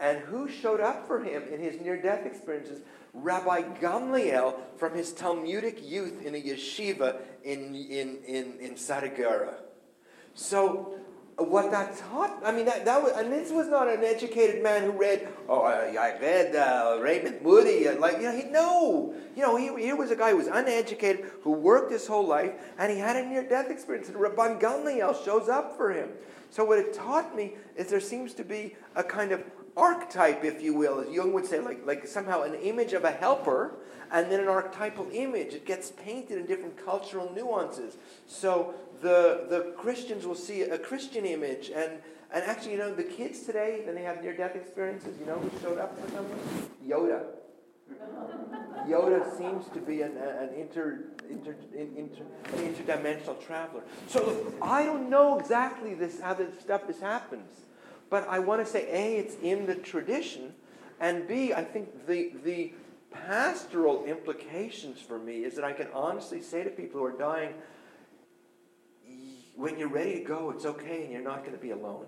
And 0.00 0.20
who 0.20 0.48
showed 0.48 0.80
up 0.80 1.06
for 1.06 1.22
him 1.22 1.42
in 1.52 1.60
his 1.60 1.80
near 1.80 2.00
death 2.00 2.24
experiences? 2.24 2.80
Rabbi 3.14 3.62
Gamliel 3.80 4.54
from 4.76 4.94
his 4.94 5.12
Talmudic 5.12 5.88
youth 5.88 6.24
in 6.24 6.34
a 6.34 6.40
yeshiva 6.40 7.16
in, 7.42 7.74
in, 7.74 8.18
in, 8.26 8.54
in 8.60 8.74
Saragara. 8.74 9.54
So, 10.34 10.98
what 11.44 11.70
that 11.70 11.96
taught, 11.96 12.36
I 12.44 12.50
mean, 12.50 12.64
that, 12.64 12.84
that 12.84 13.00
was, 13.00 13.12
and 13.12 13.32
this 13.32 13.52
was 13.52 13.68
not 13.68 13.86
an 13.86 14.02
educated 14.02 14.60
man 14.60 14.82
who 14.82 14.90
read, 14.90 15.28
oh, 15.48 15.62
I, 15.62 15.94
I 15.94 16.18
read 16.20 16.56
uh, 16.56 16.98
Raymond 17.00 17.42
Moody, 17.42 17.86
and 17.86 18.00
like, 18.00 18.16
you 18.16 18.24
know, 18.24 18.36
he, 18.36 18.44
no. 18.44 19.14
You 19.36 19.42
know, 19.42 19.56
he, 19.56 19.86
he 19.86 19.92
was 19.92 20.10
a 20.10 20.16
guy 20.16 20.30
who 20.30 20.38
was 20.38 20.48
uneducated, 20.48 21.30
who 21.42 21.52
worked 21.52 21.92
his 21.92 22.08
whole 22.08 22.26
life, 22.26 22.52
and 22.76 22.90
he 22.90 22.98
had 22.98 23.14
a 23.14 23.24
near 23.24 23.48
death 23.48 23.70
experience, 23.70 24.08
and 24.08 24.16
Rabban 24.16 24.60
Gamliel 24.60 25.24
shows 25.24 25.48
up 25.48 25.76
for 25.76 25.92
him. 25.92 26.08
So, 26.50 26.64
what 26.64 26.78
it 26.78 26.92
taught 26.92 27.36
me 27.36 27.52
is 27.76 27.88
there 27.88 28.00
seems 28.00 28.34
to 28.34 28.44
be 28.44 28.74
a 28.96 29.04
kind 29.04 29.30
of 29.30 29.44
archetype, 29.76 30.44
if 30.44 30.60
you 30.60 30.74
will, 30.74 31.00
as 31.00 31.08
Jung 31.08 31.32
would 31.34 31.46
say, 31.46 31.60
like, 31.60 31.86
like 31.86 32.06
somehow 32.06 32.42
an 32.42 32.54
image 32.54 32.94
of 32.94 33.04
a 33.04 33.12
helper, 33.12 33.76
and 34.10 34.30
then 34.30 34.40
an 34.40 34.48
archetypal 34.48 35.06
image. 35.12 35.54
It 35.54 35.66
gets 35.66 35.90
painted 35.90 36.38
in 36.38 36.46
different 36.46 36.84
cultural 36.84 37.32
nuances. 37.34 37.96
So 38.26 38.74
the, 39.00 39.46
the 39.48 39.72
Christians 39.76 40.26
will 40.26 40.34
see 40.34 40.62
a 40.62 40.78
Christian 40.78 41.24
image, 41.24 41.70
and, 41.74 41.92
and 42.32 42.44
actually, 42.44 42.72
you 42.72 42.78
know, 42.78 42.94
the 42.94 43.04
kids 43.04 43.42
today, 43.42 43.82
then 43.84 43.94
they 43.94 44.02
have 44.02 44.22
near 44.22 44.36
death 44.36 44.56
experiences. 44.56 45.18
You 45.18 45.26
know 45.26 45.38
who 45.38 45.50
showed 45.60 45.78
up 45.78 45.98
for 45.98 46.10
something? 46.10 46.70
Yoda. 46.86 47.24
Yoda 48.86 49.36
seems 49.36 49.66
to 49.74 49.80
be 49.80 50.02
an, 50.02 50.16
an, 50.16 50.50
inter, 50.56 51.04
inter, 51.30 51.56
inter, 51.74 52.24
interdimensional 52.54 53.44
traveler. 53.44 53.82
So 54.08 54.52
I 54.62 54.84
don't 54.84 55.10
know 55.10 55.38
exactly 55.38 55.94
this 55.94 56.20
how 56.20 56.34
this 56.34 56.60
stuff 56.60 56.86
this 56.86 57.00
happens. 57.00 57.50
But 58.10 58.26
I 58.28 58.38
want 58.38 58.64
to 58.64 58.70
say, 58.70 58.88
A, 58.90 59.18
it's 59.18 59.36
in 59.42 59.66
the 59.66 59.74
tradition, 59.74 60.54
and 60.98 61.28
B, 61.28 61.52
I 61.52 61.62
think 61.62 62.06
the, 62.06 62.32
the 62.42 62.72
pastoral 63.10 64.04
implications 64.06 65.00
for 65.00 65.18
me 65.18 65.44
is 65.44 65.54
that 65.56 65.64
I 65.64 65.72
can 65.72 65.88
honestly 65.92 66.40
say 66.40 66.64
to 66.64 66.70
people 66.70 67.00
who 67.00 67.06
are 67.06 67.16
dying, 67.16 67.54
when 69.58 69.76
you're 69.76 69.88
ready 69.88 70.14
to 70.14 70.24
go, 70.24 70.50
it's 70.50 70.64
okay 70.64 71.02
and 71.02 71.12
you're 71.12 71.20
not 71.20 71.40
going 71.40 71.52
to 71.52 71.60
be 71.60 71.72
alone. 71.72 72.06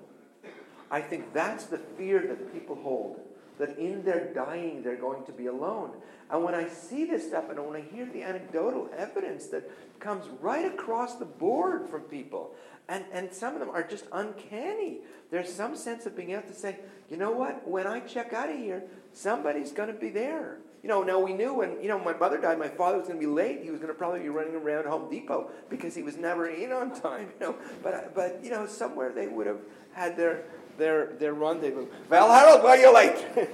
I 0.88 1.01
think 1.01 1.32
that's 1.34 1.64
the 1.64 1.78
fear 1.78 2.24
that 2.28 2.53
people 2.53 2.76
hold, 2.76 3.20
that 3.59 3.76
in 3.76 4.05
their 4.05 4.32
dying 4.32 4.82
they're 4.82 4.96
going 4.96 5.24
to 5.24 5.32
be 5.32 5.46
alone. 5.46 5.90
And 6.30 6.44
when 6.44 6.55
I 6.55 6.68
see 6.68 7.05
this 7.05 7.26
stuff 7.26 7.51
and 7.51 7.59
when 7.66 7.74
I 7.74 7.84
hear 7.92 8.07
the 8.07 8.22
anecdotal 8.22 8.88
evidence 8.96 9.46
that 9.48 9.68
comes 9.98 10.26
right 10.40 10.64
across 10.64 11.16
the 11.16 11.24
board 11.24 11.88
from 11.90 12.03
people, 12.03 12.55
and, 12.88 13.05
and 13.12 13.32
some 13.32 13.55
of 13.55 13.61
them 13.61 13.70
are 13.70 13.82
just 13.82 14.05
uncanny. 14.12 14.98
There's 15.32 15.53
some 15.53 15.76
sense 15.76 16.07
of 16.07 16.16
being 16.16 16.30
able 16.30 16.48
to 16.48 16.55
say, 16.55 16.78
you 17.09 17.16
know 17.16 17.32
what, 17.32 17.66
when 17.66 17.86
I 17.88 17.98
check 18.01 18.32
out 18.32 18.48
of 18.48 18.57
here, 18.57 18.84
somebody's 19.12 19.72
going 19.72 19.92
to 19.92 20.01
be 20.01 20.11
there. 20.11 20.59
You 20.83 20.89
know, 20.89 21.03
now 21.03 21.20
we 21.20 21.35
knew 21.35 21.53
when, 21.53 21.81
you 21.83 21.89
know, 21.89 21.99
my 21.99 22.14
mother 22.14 22.41
died, 22.41 22.59
my 22.59 22.68
father 22.68 22.97
was 22.97 23.07
going 23.07 23.20
to 23.20 23.26
be 23.26 23.31
late. 23.31 23.62
He 23.62 23.70
was 23.70 23.81
going 23.81 23.93
to 23.93 23.99
probably 23.99 24.20
be 24.20 24.31
running 24.31 24.55
around 24.55 24.87
Home 24.87 25.11
Depot 25.11 25.51
because 25.68 25.95
he 25.95 26.03
was 26.03 26.16
never 26.16 26.49
in 26.49 26.72
on 26.72 26.99
time, 26.99 27.28
you 27.41 27.47
know. 27.47 27.55
But, 27.83 28.14
but 28.14 28.41
you 28.43 28.51
know, 28.51 28.66
somewhere 28.66 29.12
they 29.12 29.26
would 29.26 29.47
have 29.47 29.61
had 29.93 30.16
their, 30.16 30.45
their, 30.78 31.12
their 31.18 31.35
rendezvous. 31.35 31.87
Val 32.09 32.33
Harold, 32.33 32.62
why 32.62 32.70
are 32.70 32.78
you 32.78 32.95
late? 32.95 33.26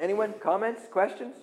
Anyone? 0.00 0.34
Comments? 0.40 0.82
Questions? 0.90 1.34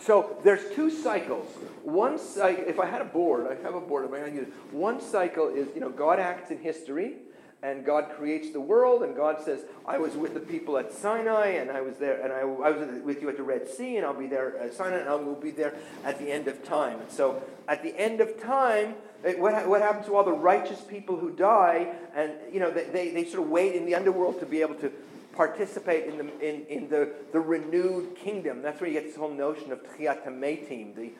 So 0.00 0.38
there's 0.42 0.74
two 0.74 0.90
cycles. 0.90 1.46
One 1.82 2.18
cycle, 2.18 2.64
if 2.66 2.80
I 2.80 2.86
had 2.86 3.00
a 3.00 3.04
board, 3.04 3.46
I 3.46 3.62
have 3.62 3.74
a 3.74 3.80
board, 3.80 4.10
going 4.10 4.32
to 4.32 4.34
use 4.34 4.48
One 4.72 5.00
cycle 5.00 5.48
is, 5.48 5.68
you 5.74 5.80
know, 5.80 5.90
God 5.90 6.18
acts 6.18 6.50
in 6.50 6.58
history, 6.58 7.16
and 7.62 7.84
God 7.84 8.10
creates 8.16 8.50
the 8.50 8.60
world, 8.60 9.02
and 9.02 9.14
God 9.14 9.44
says, 9.44 9.64
I 9.86 9.98
was 9.98 10.14
with 10.14 10.32
the 10.32 10.40
people 10.40 10.78
at 10.78 10.92
Sinai, 10.92 11.48
and 11.48 11.70
I 11.70 11.82
was 11.82 11.96
there, 11.96 12.20
and 12.22 12.32
I, 12.32 12.40
I 12.40 12.70
was 12.70 13.02
with 13.02 13.20
you 13.20 13.28
at 13.28 13.36
the 13.36 13.42
Red 13.42 13.68
Sea, 13.68 13.96
and 13.96 14.06
I'll 14.06 14.14
be 14.14 14.26
there 14.26 14.56
at 14.58 14.72
Sinai, 14.72 14.98
and 14.98 15.08
I 15.08 15.14
will 15.14 15.34
be 15.34 15.50
there 15.50 15.74
at 16.04 16.18
the 16.18 16.30
end 16.30 16.48
of 16.48 16.64
time. 16.64 17.00
And 17.00 17.10
so 17.10 17.42
at 17.68 17.82
the 17.82 17.98
end 17.98 18.20
of 18.20 18.40
time, 18.42 18.94
it, 19.22 19.38
what, 19.38 19.68
what 19.68 19.82
happens 19.82 20.06
to 20.06 20.16
all 20.16 20.24
the 20.24 20.32
righteous 20.32 20.80
people 20.80 21.18
who 21.18 21.30
die, 21.30 21.92
and, 22.14 22.32
you 22.50 22.60
know, 22.60 22.70
they, 22.70 23.10
they, 23.10 23.24
sort 23.24 23.42
of 23.42 23.50
wait 23.50 23.74
in 23.74 23.84
the 23.84 23.94
underworld 23.94 24.40
to 24.40 24.46
be 24.46 24.62
able 24.62 24.76
to 24.76 24.90
participate 25.34 26.06
in 26.06 26.16
the, 26.16 26.38
in, 26.40 26.66
in 26.66 26.88
the, 26.88 27.12
the 27.32 27.40
renewed 27.40 28.16
kingdom. 28.16 28.62
That's 28.62 28.80
where 28.80 28.88
you 28.88 28.94
get 28.94 29.06
this 29.06 29.16
whole 29.16 29.32
notion 29.32 29.70
of 29.72 29.80
Tchiat 29.82 30.24
HaMetim, 30.24 30.94
the, 30.96 31.10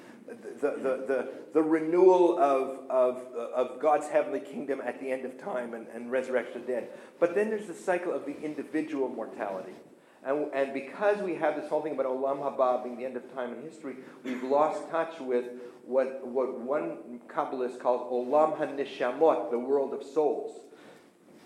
the, 0.60 0.70
the, 0.70 1.04
the, 1.06 1.28
the, 1.54 1.62
renewal 1.62 2.38
of, 2.38 2.80
of, 2.88 3.22
of 3.34 3.80
God's 3.80 4.08
heavenly 4.08 4.40
kingdom 4.40 4.80
at 4.84 5.00
the 5.00 5.10
end 5.10 5.24
of 5.24 5.38
time 5.38 5.74
and, 5.74 5.86
and 5.94 6.10
resurrection 6.10 6.60
of 6.60 6.66
the 6.66 6.72
dead. 6.72 6.88
But 7.18 7.34
then 7.34 7.50
there's 7.50 7.66
the 7.66 7.74
cycle 7.74 8.12
of 8.12 8.26
the 8.26 8.38
individual 8.40 9.08
mortality. 9.08 9.72
And, 10.24 10.52
and 10.52 10.74
because 10.74 11.22
we 11.22 11.34
have 11.36 11.56
this 11.56 11.68
whole 11.68 11.82
thing 11.82 11.92
about 11.92 12.06
Olam 12.06 12.38
Haba 12.38 12.84
being 12.84 12.96
the 12.96 13.04
end 13.04 13.16
of 13.16 13.32
time 13.34 13.54
in 13.54 13.62
history, 13.62 13.96
we've 14.22 14.42
lost 14.42 14.90
touch 14.90 15.18
with 15.20 15.46
what, 15.86 16.26
what 16.26 16.60
one 16.60 17.20
Kabbalist 17.28 17.80
calls 17.80 18.02
Olam 18.12 18.58
HaNishamot, 18.58 19.50
the 19.50 19.58
world 19.58 19.94
of 19.94 20.02
souls. 20.02 20.60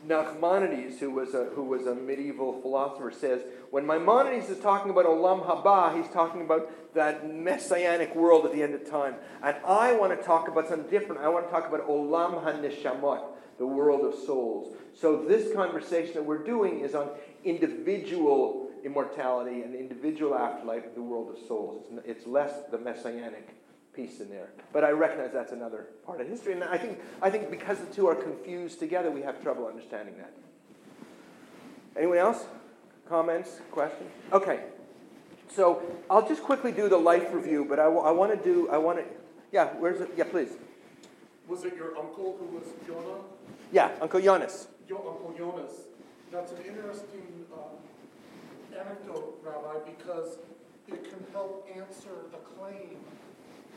Nachmanides, 0.07 0.99
who 0.99 1.11
was, 1.11 1.35
a, 1.35 1.45
who 1.55 1.63
was 1.63 1.87
a 1.87 1.95
medieval 1.95 2.61
philosopher, 2.61 3.11
says 3.11 3.43
when 3.71 3.87
Maimonides 3.87 4.51
is 4.51 4.59
talking 4.59 4.91
about 4.91 5.07
Olam 5.07 5.47
Haba, 5.47 5.97
he's 5.97 6.13
talking 6.13 6.43
about 6.43 6.71
that 6.95 7.33
messianic 7.33 8.15
world 8.15 8.47
at 8.47 8.53
the 8.53 8.63
end 8.63 8.75
of 8.75 8.89
time. 8.89 9.15
And 9.43 9.57
I 9.67 9.93
want 9.93 10.19
to 10.19 10.25
talk 10.25 10.49
about 10.49 10.69
something 10.69 10.89
different. 10.91 11.21
I 11.21 11.29
want 11.29 11.47
to 11.47 11.53
talk 11.53 11.69
about 11.69 11.89
Olam 11.89 12.43
HaNishamot, 12.43 13.23
the 13.59 13.67
world 13.67 14.05
of 14.05 14.19
souls. 14.21 14.77
So 14.95 15.25
this 15.25 15.53
conversation 15.55 16.15
that 16.15 16.25
we're 16.25 16.45
doing 16.45 16.81
is 16.81 16.95
on 16.95 17.11
individual 17.45 18.71
immortality 18.85 19.63
and 19.63 19.75
individual 19.75 20.35
afterlife 20.35 20.85
of 20.85 20.95
the 20.95 21.03
world 21.03 21.35
of 21.35 21.47
souls. 21.47 21.87
It's, 21.91 22.07
it's 22.07 22.27
less 22.27 22.53
the 22.71 22.79
messianic 22.79 23.49
piece 23.95 24.21
in 24.21 24.29
there. 24.29 24.51
But 24.73 24.85
I 24.85 24.91
recognize 24.91 25.33
that's 25.33 25.53
another 25.53 25.89
part 26.05 26.21
of 26.21 26.29
history. 26.29 26.53
And 26.53 26.65
I 26.65 26.77
think, 26.77 27.01
I 27.23 27.31
think 27.31 27.51
because 27.51 27.79
the 27.79 27.87
two 27.87 28.07
are 28.09 28.15
confused 28.15 28.79
together, 28.81 29.11
we 29.11 29.23
have 29.23 29.43
trouble 29.43 29.67
understanding 29.67 30.17
that. 30.19 30.33
Anyone 31.97 32.19
else? 32.19 32.45
comments, 33.09 33.61
questions? 33.71 34.11
Okay. 34.33 34.61
So 35.55 35.83
I'll 36.11 36.27
just 36.27 36.43
quickly 36.43 36.73
do 36.73 36.89
the 36.89 36.97
life 36.97 37.33
review, 37.33 37.65
but 37.69 37.79
I, 37.79 37.87
want 37.87 38.37
to 38.37 38.45
do, 38.45 38.69
I 38.71 38.77
want 38.77 38.99
to, 38.99 39.05
yeah, 39.53 39.69
where's 39.79 40.01
it? 40.01 40.11
Yeah, 40.17 40.25
please. 40.25 40.51
Was 41.47 41.65
it 41.65 41.77
your 41.77 41.97
uncle 41.97 42.37
who 42.41 42.57
was 42.57 42.65
Jonah? 42.85 43.21
Yeah, 43.71 43.93
Uncle 44.01 44.21
Jonas. 44.21 44.67
Your 44.89 44.99
Uncle 44.99 45.33
Jonas. 45.37 45.73
That's 46.33 46.51
an 46.53 46.59
interesting 46.67 47.47
um, 47.53 47.77
anecdote, 48.77 49.41
Rabbi, 49.45 49.91
because 49.97 50.39
it 50.89 51.05
can 51.05 51.25
help 51.33 51.69
answer 51.77 52.27
the 52.33 52.39
claim 52.39 52.97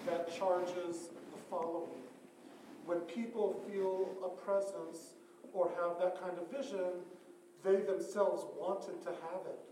that 0.07 0.35
charges 0.35 1.09
the 1.31 1.39
following. 1.47 2.01
When 2.87 3.01
people 3.01 3.61
feel 3.69 4.09
a 4.25 4.29
presence 4.29 5.13
or 5.53 5.69
have 5.79 5.99
that 5.99 6.19
kind 6.19 6.37
of 6.39 6.49
vision, 6.49 7.03
they 7.63 7.75
themselves 7.81 8.45
wanted 8.57 9.03
to 9.03 9.09
have 9.09 9.45
it. 9.45 9.66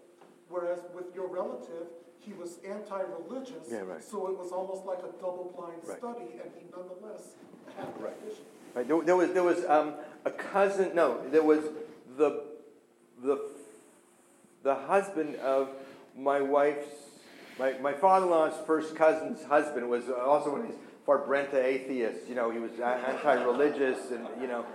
Whereas 0.50 0.80
with 0.94 1.14
your 1.16 1.28
relative, 1.28 1.88
he 2.20 2.34
was 2.34 2.58
anti-religious, 2.68 3.70
Yeah, 3.70 3.80
right. 3.82 4.04
so 4.04 4.28
it 4.28 4.38
was 4.38 4.52
almost 4.52 4.86
like 4.86 5.00
a 5.00 5.12
double-blind 5.22 5.82
Right. 5.84 5.98
study, 5.98 6.40
and 6.42 6.52
he 6.58 6.66
nonetheless 6.76 7.34
had 7.78 7.88
Right. 8.02 8.14
vision. 8.24 8.44
Right, 8.74 8.88
there, 8.88 9.02
there 9.02 9.16
was, 9.16 9.32
there 9.32 9.44
was 9.44 9.66
um, 9.66 9.94
a 10.26 10.32
cousin, 10.32 10.94
no, 10.96 11.22
there 11.30 11.44
was 11.44 11.60
the, 12.18 12.44
the, 13.24 13.40
the 14.64 14.76
husband 14.76 15.36
of 15.38 15.70
my 16.18 16.42
wife's, 16.42 16.88
my, 17.60 17.74
my 17.82 17.94
father-in-law's 17.94 18.54
first 18.66 18.96
cousin's 18.96 19.44
husband 19.44 19.90
was 19.90 20.10
also 20.10 20.52
one 20.52 20.62
of 20.62 20.68
these 20.68 20.78
Farbrenta 21.08 21.56
atheists. 21.64 22.28
You 22.28 22.36
know, 22.36 22.50
he 22.52 22.60
was 22.60 22.72
anti-religious 22.80 24.12
and, 24.12 24.28
you 24.42 24.48
know, 24.48 24.66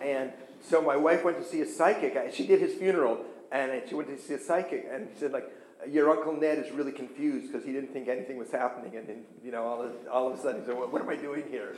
and 0.00 0.32
so 0.62 0.80
my 0.82 0.96
wife 0.96 1.24
went 1.24 1.38
to 1.38 1.44
see 1.44 1.60
a 1.62 1.66
psychic. 1.66 2.16
She 2.32 2.46
did 2.46 2.60
his 2.60 2.74
funeral 2.74 3.24
and 3.52 3.82
she 3.88 3.94
went 3.94 4.08
to 4.08 4.18
see 4.18 4.34
a 4.34 4.38
psychic 4.38 4.86
and 4.90 5.08
she 5.12 5.20
said 5.20 5.32
like, 5.32 5.50
your 5.88 6.10
Uncle 6.10 6.36
Ned 6.36 6.58
is 6.58 6.72
really 6.72 6.92
confused 6.92 7.52
because 7.52 7.64
he 7.64 7.72
didn't 7.72 7.92
think 7.92 8.08
anything 8.08 8.36
was 8.36 8.50
happening 8.50 8.96
and 8.96 9.06
then, 9.06 9.24
you 9.44 9.52
know, 9.52 9.64
all 9.64 9.82
of, 9.82 9.92
all 10.10 10.32
of 10.32 10.38
a 10.38 10.42
sudden 10.42 10.60
he 10.60 10.66
said, 10.66 10.76
what, 10.76 10.92
what 10.92 11.02
am 11.02 11.08
I 11.08 11.16
doing 11.16 11.44
here? 11.50 11.74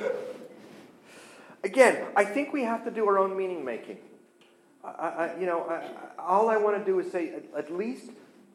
Again, 1.62 2.06
I 2.16 2.24
think 2.24 2.52
we 2.52 2.62
have 2.62 2.84
to 2.84 2.90
do 2.90 3.06
our 3.06 3.18
own 3.18 3.36
meaning 3.36 3.64
making. 3.64 3.98
I, 4.82 4.88
I, 4.88 5.38
you 5.38 5.46
know, 5.46 5.64
I, 5.68 5.86
all 6.18 6.48
I 6.48 6.56
want 6.56 6.78
to 6.78 6.84
do 6.84 6.98
is 7.00 7.12
say, 7.12 7.34
at, 7.34 7.44
at 7.56 7.72
least 7.72 8.10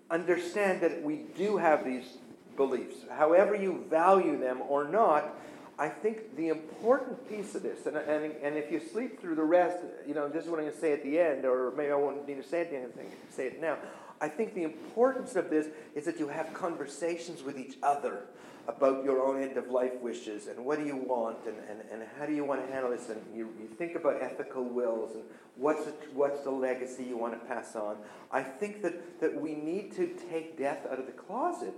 understand 0.09 0.81
that 0.81 1.03
we 1.03 1.25
do 1.37 1.57
have 1.57 1.85
these 1.85 2.17
beliefs. 2.57 2.95
However 3.11 3.55
you 3.55 3.85
value 3.89 4.39
them 4.39 4.61
or 4.67 4.87
not, 4.87 5.35
I 5.77 5.89
think 5.89 6.37
the 6.37 6.47
important 6.49 7.29
piece 7.29 7.53
of 7.53 7.63
this, 7.63 7.85
and, 7.85 7.97
and, 7.97 8.33
and 8.41 8.55
if 8.55 8.71
you 8.71 8.79
sleep 8.79 9.19
through 9.19 9.35
the 9.35 9.43
rest, 9.43 9.77
you 10.07 10.13
know, 10.13 10.29
this 10.29 10.45
is 10.45 10.49
what 10.49 10.59
I'm 10.59 10.65
going 10.65 10.75
to 10.75 10.79
say 10.79 10.93
at 10.93 11.03
the 11.03 11.19
end, 11.19 11.43
or 11.43 11.73
maybe 11.75 11.91
I 11.91 11.95
won't 11.95 12.25
need 12.27 12.41
to 12.41 12.47
say 12.47 12.61
it 12.61 12.69
can 12.69 13.05
say 13.29 13.47
it 13.47 13.61
now. 13.61 13.77
I 14.21 14.29
think 14.29 14.53
the 14.53 14.63
importance 14.63 15.35
of 15.35 15.49
this 15.49 15.67
is 15.93 16.05
that 16.05 16.17
you 16.17 16.29
have 16.29 16.53
conversations 16.53 17.43
with 17.43 17.59
each 17.59 17.75
other 17.83 18.23
about 18.67 19.03
your 19.03 19.21
own 19.23 19.41
end 19.41 19.57
of 19.57 19.69
life 19.69 19.93
wishes 20.01 20.47
and 20.47 20.65
what 20.65 20.79
do 20.79 20.85
you 20.85 20.95
want 20.95 21.37
and, 21.45 21.55
and, 21.69 21.81
and 21.91 22.09
how 22.17 22.25
do 22.25 22.33
you 22.33 22.43
want 22.43 22.65
to 22.65 22.73
handle 22.73 22.89
this 22.89 23.09
and 23.09 23.21
you, 23.35 23.49
you 23.59 23.67
think 23.77 23.95
about 23.95 24.21
ethical 24.21 24.63
wills 24.63 25.13
and 25.13 25.23
what's 25.55 25.85
the, 25.85 25.91
what's 26.13 26.41
the 26.41 26.49
legacy 26.49 27.03
you 27.03 27.15
want 27.15 27.39
to 27.39 27.47
pass 27.47 27.75
on 27.75 27.95
i 28.31 28.41
think 28.41 28.81
that, 28.81 29.19
that 29.19 29.39
we 29.39 29.53
need 29.53 29.91
to 29.95 30.07
take 30.31 30.57
death 30.57 30.79
out 30.91 30.97
of 30.97 31.05
the 31.05 31.11
closet 31.11 31.75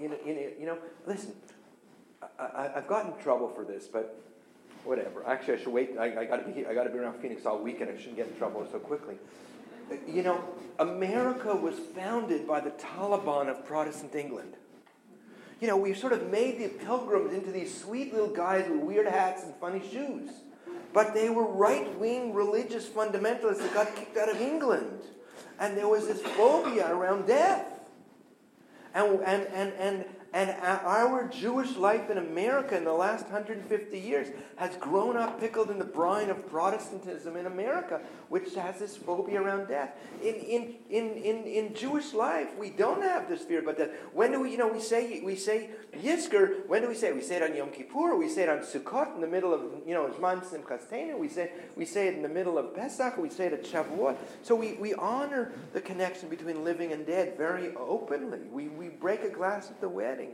in, 0.00 0.14
in, 0.24 0.52
you 0.58 0.64
know 0.64 0.78
listen 1.06 1.34
I, 2.38 2.70
i've 2.76 2.86
gotten 2.86 3.12
in 3.12 3.18
trouble 3.22 3.48
for 3.48 3.64
this 3.64 3.88
but 3.88 4.20
whatever 4.84 5.26
actually 5.26 5.54
i 5.54 5.58
should 5.58 5.72
wait 5.72 5.96
i, 5.98 6.20
I 6.20 6.24
got 6.24 6.36
to 6.36 6.44
be 6.44 6.52
here. 6.52 6.68
i 6.68 6.74
got 6.74 6.84
to 6.84 6.90
be 6.90 6.98
around 6.98 7.20
phoenix 7.20 7.46
all 7.46 7.58
weekend 7.58 7.90
i 7.90 7.96
shouldn't 7.96 8.16
get 8.16 8.28
in 8.28 8.36
trouble 8.36 8.66
so 8.70 8.78
quickly 8.78 9.16
you 10.06 10.22
know 10.22 10.42
america 10.78 11.54
was 11.54 11.78
founded 11.94 12.46
by 12.46 12.60
the 12.60 12.70
taliban 12.70 13.48
of 13.48 13.64
protestant 13.66 14.14
england 14.14 14.54
you 15.60 15.68
know, 15.68 15.76
we've 15.76 15.96
sort 15.96 16.12
of 16.12 16.30
made 16.30 16.58
the 16.58 16.68
pilgrims 16.68 17.32
into 17.32 17.50
these 17.50 17.74
sweet 17.74 18.12
little 18.12 18.28
guys 18.28 18.68
with 18.68 18.80
weird 18.80 19.06
hats 19.06 19.42
and 19.42 19.54
funny 19.56 19.82
shoes. 19.90 20.30
But 20.92 21.14
they 21.14 21.30
were 21.30 21.46
right 21.46 21.98
wing 21.98 22.34
religious 22.34 22.86
fundamentalists 22.86 23.58
that 23.58 23.72
got 23.72 23.94
kicked 23.96 24.16
out 24.16 24.28
of 24.28 24.40
England. 24.40 25.02
And 25.58 25.76
there 25.76 25.88
was 25.88 26.06
this 26.06 26.20
phobia 26.20 26.92
around 26.92 27.26
death. 27.26 27.66
And, 28.94 29.20
and, 29.20 29.46
and, 29.48 29.72
and, 29.74 30.04
and 30.36 30.50
our 30.60 31.26
Jewish 31.28 31.76
life 31.76 32.10
in 32.10 32.18
America 32.18 32.76
in 32.76 32.84
the 32.84 32.92
last 32.92 33.22
150 33.24 33.98
years 33.98 34.28
has 34.56 34.76
grown 34.76 35.16
up 35.16 35.40
pickled 35.40 35.70
in 35.70 35.78
the 35.78 35.84
brine 35.86 36.28
of 36.28 36.46
Protestantism 36.50 37.36
in 37.36 37.46
America, 37.46 38.02
which 38.28 38.54
has 38.54 38.78
this 38.78 38.98
phobia 38.98 39.40
around 39.40 39.68
death. 39.68 39.92
In, 40.22 40.34
in, 40.34 40.74
in, 40.90 41.10
in, 41.16 41.44
in 41.44 41.74
Jewish 41.74 42.12
life, 42.12 42.48
we 42.58 42.68
don't 42.68 43.00
have 43.00 43.30
this 43.30 43.44
fear 43.44 43.60
about 43.60 43.78
death. 43.78 43.88
When 44.12 44.30
do 44.30 44.42
we, 44.42 44.50
you 44.50 44.58
know, 44.58 44.68
we 44.68 44.80
say, 44.80 45.22
we 45.24 45.36
say 45.36 45.70
Yizkor, 45.94 46.68
when 46.68 46.82
do 46.82 46.88
we 46.88 46.94
say 46.94 47.08
it? 47.08 47.14
We 47.14 47.22
say 47.22 47.36
it 47.36 47.42
on 47.42 47.56
Yom 47.56 47.70
Kippur, 47.70 48.14
we 48.14 48.28
say 48.28 48.42
it 48.42 48.50
on 48.50 48.58
Sukkot 48.58 49.14
in 49.14 49.22
the 49.22 49.26
middle 49.26 49.54
of, 49.54 49.62
you 49.86 49.94
know, 49.94 50.06
Zman 50.08 50.44
Simchas 50.44 50.90
Torah, 50.90 51.16
we 51.16 51.30
say, 51.30 51.50
we 51.76 51.86
say 51.86 52.08
it 52.08 52.14
in 52.14 52.20
the 52.20 52.28
middle 52.28 52.58
of 52.58 52.74
Pesach, 52.74 53.16
we 53.16 53.30
say 53.30 53.46
it 53.46 53.54
at 53.54 53.64
Shavuot. 53.64 54.16
So 54.42 54.54
we, 54.54 54.74
we 54.74 54.92
honor 54.92 55.52
the 55.72 55.80
connection 55.80 56.28
between 56.28 56.62
living 56.62 56.92
and 56.92 57.06
dead 57.06 57.38
very 57.38 57.74
openly. 57.76 58.40
We, 58.52 58.68
we 58.68 58.88
break 58.90 59.22
a 59.22 59.30
glass 59.30 59.70
at 59.70 59.80
the 59.80 59.88
wedding. 59.88 60.25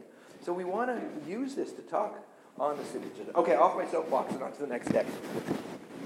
So 0.45 0.53
we 0.53 0.65
want 0.65 0.91
to 0.91 1.31
use 1.31 1.55
this 1.55 1.73
to 1.73 1.83
talk 1.83 2.19
on 2.59 2.77
the 2.77 2.85
city. 2.85 3.07
Okay, 3.35 3.55
off 3.55 3.77
my 3.77 3.87
soapbox 3.87 4.33
and 4.35 4.43
on 4.43 4.53
to 4.53 4.61
the 4.61 4.67
next 4.67 4.91
text. 4.91 5.15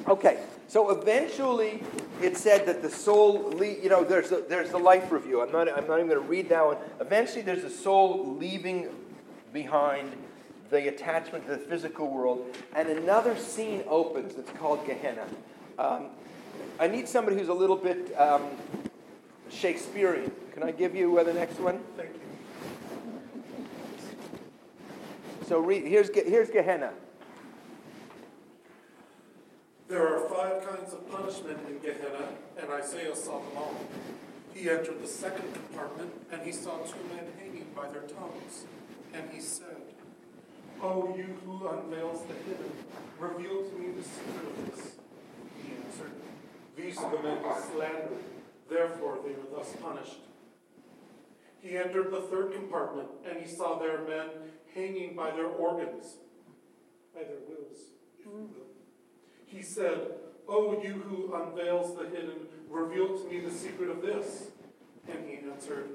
Okay, 0.06 0.40
so 0.68 0.90
eventually 0.90 1.82
it 2.22 2.36
said 2.36 2.66
that 2.66 2.80
the 2.80 2.90
soul, 2.90 3.50
le- 3.56 3.66
you 3.66 3.88
know, 3.88 4.04
there's, 4.04 4.30
a, 4.30 4.42
there's 4.48 4.70
the 4.70 4.78
life 4.78 5.10
review. 5.10 5.40
I'm 5.40 5.50
not, 5.50 5.68
I'm 5.68 5.86
not 5.88 5.96
even 5.96 6.08
going 6.08 6.20
to 6.22 6.28
read 6.28 6.48
that 6.50 6.64
one. 6.64 6.76
Eventually 7.00 7.42
there's 7.42 7.64
a 7.64 7.70
soul 7.70 8.36
leaving 8.38 8.88
behind 9.52 10.12
the 10.70 10.88
attachment 10.88 11.46
to 11.46 11.52
the 11.52 11.58
physical 11.58 12.08
world, 12.08 12.44
and 12.74 12.88
another 12.88 13.36
scene 13.36 13.84
opens 13.88 14.34
that's 14.34 14.50
called 14.58 14.84
Gehenna. 14.86 15.26
Um, 15.78 16.06
I 16.78 16.88
need 16.88 17.08
somebody 17.08 17.36
who's 17.36 17.48
a 17.48 17.54
little 17.54 17.76
bit 17.76 18.18
um, 18.18 18.42
Shakespearean. 19.50 20.30
Can 20.52 20.62
I 20.62 20.72
give 20.72 20.94
you 20.94 21.18
uh, 21.18 21.24
the 21.24 21.34
next 21.34 21.58
one? 21.58 21.80
Thank 21.96 22.10
you. 22.14 22.25
So 25.46 25.62
here's, 25.68 26.10
here's 26.12 26.50
Gehenna. 26.50 26.92
There 29.86 30.04
are 30.04 30.28
five 30.28 30.66
kinds 30.66 30.92
of 30.92 31.08
punishment 31.08 31.58
in 31.68 31.78
Gehenna, 31.78 32.30
and 32.60 32.68
Isaiah 32.72 33.14
saw 33.14 33.38
them 33.38 33.56
all. 33.56 33.76
He 34.52 34.68
entered 34.68 35.00
the 35.00 35.06
second 35.06 35.54
compartment, 35.54 36.10
and 36.32 36.42
he 36.42 36.50
saw 36.50 36.78
two 36.78 36.98
men 37.14 37.26
hanging 37.38 37.66
by 37.76 37.88
their 37.90 38.02
tongues. 38.02 38.64
And 39.14 39.30
he 39.30 39.40
said, 39.40 39.76
O 40.82 41.14
you 41.16 41.38
who 41.44 41.68
unveils 41.68 42.22
the 42.22 42.34
hidden, 42.34 42.72
reveal 43.20 43.70
to 43.70 43.78
me 43.78 43.92
the 43.96 44.02
secret 44.02 44.46
of 44.48 44.76
this. 44.76 44.96
He 45.62 45.74
answered, 45.76 46.10
These 46.76 46.98
are 46.98 47.16
the 47.16 47.22
men 47.22 47.38
who 47.38 47.72
slandered, 47.72 48.18
therefore 48.68 49.18
they 49.24 49.30
are 49.30 49.58
thus 49.58 49.72
punished. 49.80 50.18
He 51.60 51.76
entered 51.76 52.10
the 52.10 52.22
third 52.22 52.52
compartment, 52.52 53.08
and 53.24 53.40
he 53.40 53.48
saw 53.48 53.78
there 53.78 54.02
men 54.08 54.28
hanging 54.76 55.16
by 55.16 55.30
their 55.30 55.46
organs, 55.46 56.16
by 57.14 57.22
their 57.22 57.40
wills, 57.48 57.78
if 58.18 58.26
you 58.26 58.30
mm. 58.30 58.54
will. 58.54 58.66
He 59.46 59.62
said, 59.62 60.10
O 60.46 60.80
you 60.82 60.92
who 60.92 61.34
unveils 61.34 61.96
the 61.96 62.04
hidden, 62.08 62.46
reveal 62.70 63.18
to 63.18 63.24
me 63.28 63.40
the 63.40 63.50
secret 63.50 63.90
of 63.90 64.02
this. 64.02 64.48
And 65.08 65.28
he 65.28 65.38
answered, 65.50 65.88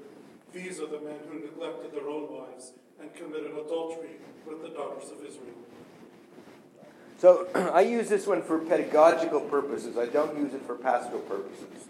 These 0.52 0.80
are 0.80 0.86
the 0.86 1.00
men 1.00 1.18
who 1.30 1.38
neglected 1.40 1.92
their 1.92 2.08
own 2.08 2.30
wives 2.32 2.72
and 3.00 3.14
committed 3.14 3.52
adultery 3.52 4.16
with 4.46 4.62
the 4.62 4.68
daughters 4.70 5.10
of 5.10 5.24
Israel. 5.24 5.54
So 7.18 7.46
I 7.72 7.82
use 7.82 8.08
this 8.08 8.26
one 8.26 8.42
for 8.42 8.58
pedagogical 8.58 9.40
purposes. 9.42 9.96
I 9.96 10.06
don't 10.06 10.36
use 10.36 10.54
it 10.54 10.62
for 10.66 10.74
pastoral 10.74 11.20
purposes, 11.20 11.86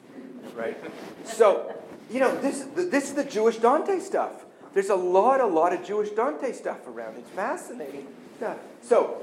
right? 0.54 0.76
So, 1.24 1.74
you 2.10 2.20
know, 2.20 2.36
this 2.40 2.66
this 2.74 3.04
is 3.04 3.14
the 3.14 3.24
Jewish 3.24 3.56
Dante 3.56 3.98
stuff. 4.00 4.44
There's 4.74 4.90
a 4.90 4.96
lot, 4.96 5.40
a 5.40 5.46
lot 5.46 5.72
of 5.72 5.84
Jewish 5.84 6.10
Dante 6.10 6.52
stuff 6.52 6.86
around. 6.86 7.16
It's 7.18 7.28
fascinating 7.30 8.06
stuff. 8.36 8.58
So, 8.80 9.22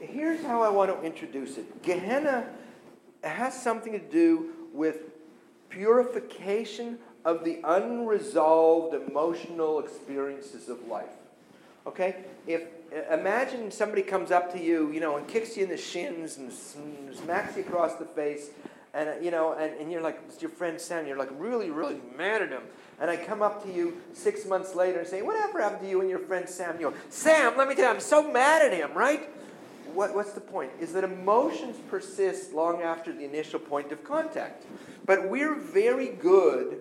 here's 0.00 0.44
how 0.44 0.62
I 0.62 0.68
want 0.68 0.90
to 0.90 1.06
introduce 1.06 1.56
it. 1.56 1.82
Gehenna 1.82 2.46
has 3.22 3.60
something 3.60 3.92
to 3.92 3.98
do 3.98 4.50
with 4.72 4.96
purification 5.68 6.98
of 7.24 7.44
the 7.44 7.60
unresolved 7.64 8.94
emotional 8.94 9.78
experiences 9.78 10.68
of 10.68 10.86
life. 10.88 11.06
Okay? 11.86 12.16
If 12.46 12.62
imagine 13.10 13.70
somebody 13.70 14.02
comes 14.02 14.30
up 14.30 14.52
to 14.52 14.62
you, 14.62 14.90
you 14.90 15.00
know, 15.00 15.16
and 15.16 15.26
kicks 15.26 15.56
you 15.56 15.64
in 15.64 15.70
the 15.70 15.76
shins 15.76 16.36
and 16.36 16.52
smacks 16.52 17.56
you 17.56 17.62
across 17.62 17.94
the 17.96 18.04
face, 18.04 18.50
and 18.94 19.08
uh, 19.08 19.12
you 19.20 19.30
know, 19.30 19.54
and, 19.54 19.74
and 19.80 19.90
you're 19.90 20.02
like, 20.02 20.20
it's 20.28 20.42
your 20.42 20.50
friend 20.50 20.80
Sam, 20.80 21.06
you're 21.06 21.16
like 21.16 21.30
really, 21.38 21.70
really 21.70 22.00
mad 22.16 22.42
at 22.42 22.50
him. 22.50 22.62
And 23.00 23.10
I 23.10 23.16
come 23.16 23.42
up 23.42 23.64
to 23.64 23.72
you 23.72 23.96
six 24.12 24.46
months 24.46 24.74
later 24.74 25.00
and 25.00 25.08
say, 25.08 25.22
Whatever 25.22 25.60
happened 25.60 25.82
to 25.82 25.88
you 25.88 26.00
and 26.00 26.10
your 26.10 26.18
friend 26.18 26.48
Sam? 26.48 26.78
You 26.78 26.90
go, 26.90 26.96
Sam, 27.08 27.56
let 27.56 27.68
me 27.68 27.74
tell 27.74 27.84
you, 27.84 27.90
I'm 27.90 28.00
so 28.00 28.30
mad 28.30 28.62
at 28.62 28.72
him, 28.72 28.92
right? 28.94 29.28
What, 29.94 30.14
what's 30.14 30.32
the 30.32 30.40
point? 30.40 30.70
Is 30.80 30.92
that 30.92 31.04
emotions 31.04 31.76
persist 31.90 32.52
long 32.52 32.82
after 32.82 33.12
the 33.12 33.24
initial 33.24 33.58
point 33.58 33.92
of 33.92 34.04
contact. 34.04 34.64
But 35.04 35.28
we're 35.28 35.54
very 35.54 36.08
good 36.08 36.80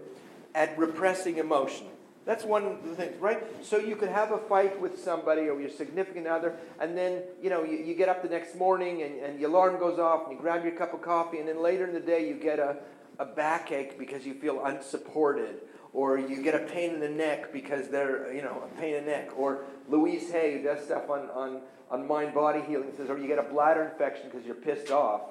at 0.53 0.77
repressing 0.77 1.37
emotion. 1.37 1.87
That's 2.23 2.43
one 2.43 2.65
of 2.65 2.83
the 2.87 2.95
things, 2.95 3.19
right? 3.19 3.43
So 3.65 3.77
you 3.77 3.95
could 3.95 4.09
have 4.09 4.31
a 4.31 4.37
fight 4.37 4.79
with 4.79 5.03
somebody 5.03 5.49
or 5.49 5.59
your 5.59 5.71
significant 5.71 6.27
other, 6.27 6.55
and 6.79 6.95
then 6.95 7.23
you 7.41 7.49
know 7.49 7.63
you, 7.63 7.77
you 7.77 7.95
get 7.95 8.09
up 8.09 8.21
the 8.21 8.29
next 8.29 8.55
morning 8.55 9.01
and, 9.01 9.19
and 9.19 9.39
the 9.39 9.45
alarm 9.45 9.79
goes 9.79 9.97
off, 9.97 10.27
and 10.27 10.33
you 10.33 10.39
grab 10.39 10.63
your 10.63 10.73
cup 10.73 10.93
of 10.93 11.01
coffee, 11.01 11.39
and 11.39 11.47
then 11.47 11.61
later 11.61 11.85
in 11.87 11.93
the 11.93 11.99
day 11.99 12.27
you 12.27 12.35
get 12.35 12.59
a, 12.59 12.77
a 13.17 13.25
backache 13.25 13.97
because 13.97 14.23
you 14.23 14.35
feel 14.35 14.63
unsupported, 14.65 15.61
or 15.93 16.19
you 16.19 16.43
get 16.43 16.53
a 16.53 16.65
pain 16.65 16.93
in 16.93 16.99
the 16.99 17.09
neck 17.09 17.51
because 17.51 17.87
they're 17.87 18.31
you 18.31 18.43
know 18.43 18.63
a 18.65 18.79
pain 18.79 18.93
in 18.93 19.05
the 19.05 19.11
neck, 19.11 19.31
or 19.35 19.63
Louise 19.89 20.31
Hay 20.31 20.57
who 20.57 20.63
does 20.63 20.85
stuff 20.85 21.09
on 21.09 21.27
on 21.31 21.61
on 21.89 22.07
mind 22.07 22.35
body 22.35 22.61
healing 22.67 22.91
says, 22.95 23.09
or 23.09 23.17
you 23.17 23.27
get 23.27 23.39
a 23.39 23.49
bladder 23.51 23.83
infection 23.91 24.29
because 24.29 24.45
you're 24.45 24.53
pissed 24.53 24.91
off, 24.91 25.21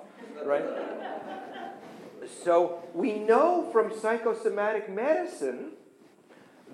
right? 0.44 0.64
so 2.44 2.82
we 2.94 3.20
know 3.20 3.70
from 3.72 3.96
psychosomatic 3.96 4.90
medicine 4.90 5.70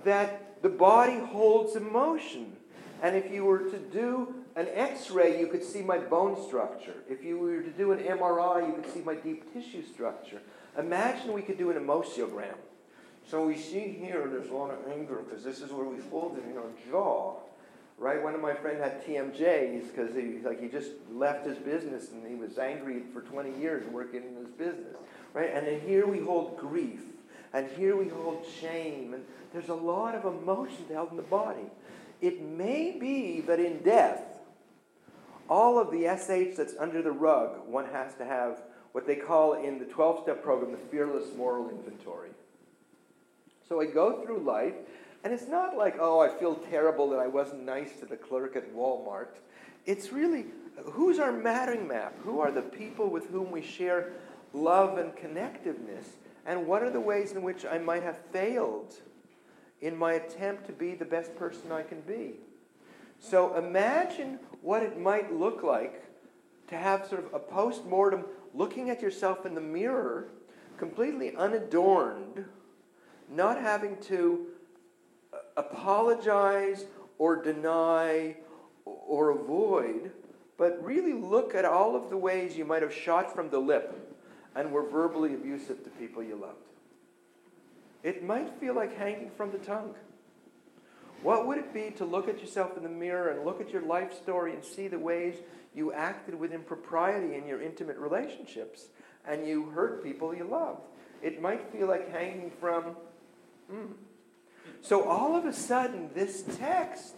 that 0.06 0.62
the 0.62 0.68
body 0.68 1.18
holds 1.18 1.76
emotion. 1.76 2.56
And 3.02 3.14
if 3.14 3.30
you 3.30 3.44
were 3.44 3.58
to 3.58 3.78
do 3.78 4.34
an 4.56 4.68
x 4.72 5.10
ray, 5.10 5.38
you 5.38 5.48
could 5.48 5.62
see 5.62 5.82
my 5.82 5.98
bone 5.98 6.42
structure. 6.46 6.94
If 7.08 7.22
you 7.22 7.38
were 7.38 7.60
to 7.60 7.70
do 7.70 7.92
an 7.92 7.98
MRI, 7.98 8.66
you 8.66 8.82
could 8.82 8.92
see 8.92 9.00
my 9.00 9.14
deep 9.14 9.52
tissue 9.52 9.84
structure. 9.84 10.40
Imagine 10.78 11.32
we 11.32 11.42
could 11.42 11.58
do 11.58 11.70
an 11.70 11.76
emociogram. 11.76 12.56
So 13.28 13.44
we 13.44 13.56
see 13.56 13.96
here 14.00 14.28
there's 14.28 14.48
a 14.48 14.54
lot 14.54 14.70
of 14.70 14.78
anger 14.90 15.22
because 15.28 15.44
this 15.44 15.60
is 15.60 15.70
where 15.70 15.84
we 15.84 15.98
fold 15.98 16.38
it 16.38 16.44
in 16.50 16.56
our 16.56 16.70
jaw. 16.90 17.34
Right? 17.98 18.22
One 18.22 18.34
of 18.34 18.40
my 18.40 18.54
friends 18.54 18.82
had 18.82 19.04
TMJs 19.04 19.90
because 19.90 20.14
he 20.14 20.38
like 20.44 20.60
he 20.60 20.68
just 20.68 20.92
left 21.10 21.46
his 21.46 21.58
business 21.58 22.12
and 22.12 22.26
he 22.26 22.34
was 22.34 22.58
angry 22.58 23.02
for 23.12 23.22
20 23.22 23.58
years 23.58 23.86
working 23.88 24.22
in 24.22 24.36
his 24.36 24.50
business. 24.50 24.96
Right? 25.34 25.50
And 25.52 25.66
then 25.66 25.80
here 25.80 26.06
we 26.06 26.20
hold 26.20 26.58
grief. 26.58 27.00
And 27.52 27.68
here 27.76 27.96
we 27.96 28.08
hold 28.08 28.44
shame. 28.60 29.14
And 29.14 29.24
there's 29.52 29.68
a 29.68 29.74
lot 29.74 30.14
of 30.14 30.24
emotion 30.24 30.84
held 30.90 31.10
in 31.10 31.16
the 31.16 31.22
body. 31.22 31.70
It 32.20 32.42
may 32.42 32.96
be 32.98 33.40
that 33.42 33.60
in 33.60 33.82
death, 33.82 34.22
all 35.48 35.78
of 35.78 35.90
the 35.90 36.04
SH 36.04 36.56
that's 36.56 36.74
under 36.78 37.02
the 37.02 37.12
rug, 37.12 37.66
one 37.66 37.86
has 37.86 38.14
to 38.14 38.24
have 38.24 38.62
what 38.92 39.06
they 39.06 39.16
call 39.16 39.52
in 39.54 39.78
the 39.78 39.84
12 39.84 40.22
step 40.22 40.42
program 40.42 40.72
the 40.72 40.78
fearless 40.78 41.26
moral 41.36 41.68
inventory. 41.68 42.30
So 43.68 43.80
I 43.80 43.86
go 43.86 44.24
through 44.24 44.38
life, 44.40 44.74
and 45.22 45.32
it's 45.32 45.48
not 45.48 45.76
like, 45.76 45.96
oh, 46.00 46.20
I 46.20 46.28
feel 46.28 46.54
terrible 46.54 47.10
that 47.10 47.18
I 47.18 47.26
wasn't 47.26 47.64
nice 47.64 47.98
to 48.00 48.06
the 48.06 48.16
clerk 48.16 48.56
at 48.56 48.74
Walmart. 48.74 49.28
It's 49.84 50.12
really 50.12 50.46
who's 50.84 51.18
our 51.18 51.32
mattering 51.32 51.88
map? 51.88 52.14
Who 52.22 52.40
are 52.40 52.50
the 52.50 52.62
people 52.62 53.08
with 53.08 53.30
whom 53.30 53.50
we 53.50 53.62
share 53.62 54.12
love 54.52 54.98
and 54.98 55.12
connectiveness? 55.12 56.04
And 56.46 56.66
what 56.68 56.82
are 56.82 56.90
the 56.90 57.00
ways 57.00 57.32
in 57.32 57.42
which 57.42 57.66
I 57.66 57.78
might 57.78 58.04
have 58.04 58.18
failed 58.32 58.94
in 59.80 59.96
my 59.96 60.12
attempt 60.12 60.66
to 60.66 60.72
be 60.72 60.94
the 60.94 61.04
best 61.04 61.34
person 61.36 61.72
I 61.72 61.82
can 61.82 62.00
be? 62.02 62.34
So 63.18 63.56
imagine 63.56 64.38
what 64.62 64.84
it 64.84 64.98
might 64.98 65.34
look 65.34 65.64
like 65.64 66.04
to 66.68 66.76
have 66.76 67.06
sort 67.06 67.24
of 67.24 67.34
a 67.34 67.38
post 67.40 67.84
mortem 67.84 68.24
looking 68.54 68.90
at 68.90 69.02
yourself 69.02 69.44
in 69.44 69.54
the 69.54 69.60
mirror, 69.60 70.28
completely 70.78 71.34
unadorned, 71.34 72.44
not 73.28 73.60
having 73.60 73.96
to 74.02 74.46
uh, 75.32 75.38
apologize 75.56 76.84
or 77.18 77.42
deny 77.42 78.36
or 78.84 79.30
avoid, 79.30 80.12
but 80.56 80.82
really 80.84 81.12
look 81.12 81.54
at 81.54 81.64
all 81.64 81.96
of 81.96 82.08
the 82.08 82.16
ways 82.16 82.56
you 82.56 82.64
might 82.64 82.82
have 82.82 82.94
shot 82.94 83.34
from 83.34 83.50
the 83.50 83.58
lip 83.58 84.05
and 84.56 84.72
were 84.72 84.82
verbally 84.82 85.34
abusive 85.34 85.84
to 85.84 85.90
people 85.90 86.22
you 86.22 86.34
loved. 86.34 86.56
It 88.02 88.24
might 88.24 88.58
feel 88.58 88.74
like 88.74 88.96
hanging 88.96 89.30
from 89.36 89.52
the 89.52 89.58
tongue. 89.58 89.94
What 91.22 91.46
would 91.46 91.58
it 91.58 91.74
be 91.74 91.90
to 91.96 92.04
look 92.04 92.28
at 92.28 92.40
yourself 92.40 92.76
in 92.76 92.82
the 92.82 92.88
mirror 92.88 93.30
and 93.30 93.44
look 93.44 93.60
at 93.60 93.70
your 93.70 93.82
life 93.82 94.14
story 94.14 94.54
and 94.54 94.64
see 94.64 94.88
the 94.88 94.98
ways 94.98 95.36
you 95.74 95.92
acted 95.92 96.34
with 96.34 96.52
impropriety 96.52 97.34
in 97.34 97.46
your 97.46 97.60
intimate 97.60 97.98
relationships 97.98 98.86
and 99.26 99.46
you 99.46 99.66
hurt 99.70 100.02
people 100.02 100.34
you 100.34 100.44
loved? 100.44 100.82
It 101.22 101.42
might 101.42 101.72
feel 101.72 101.88
like 101.88 102.10
hanging 102.12 102.50
from. 102.60 102.96
Mm. 103.72 103.92
So 104.82 105.04
all 105.04 105.34
of 105.34 105.44
a 105.44 105.52
sudden, 105.52 106.10
this 106.14 106.44
text 106.58 107.16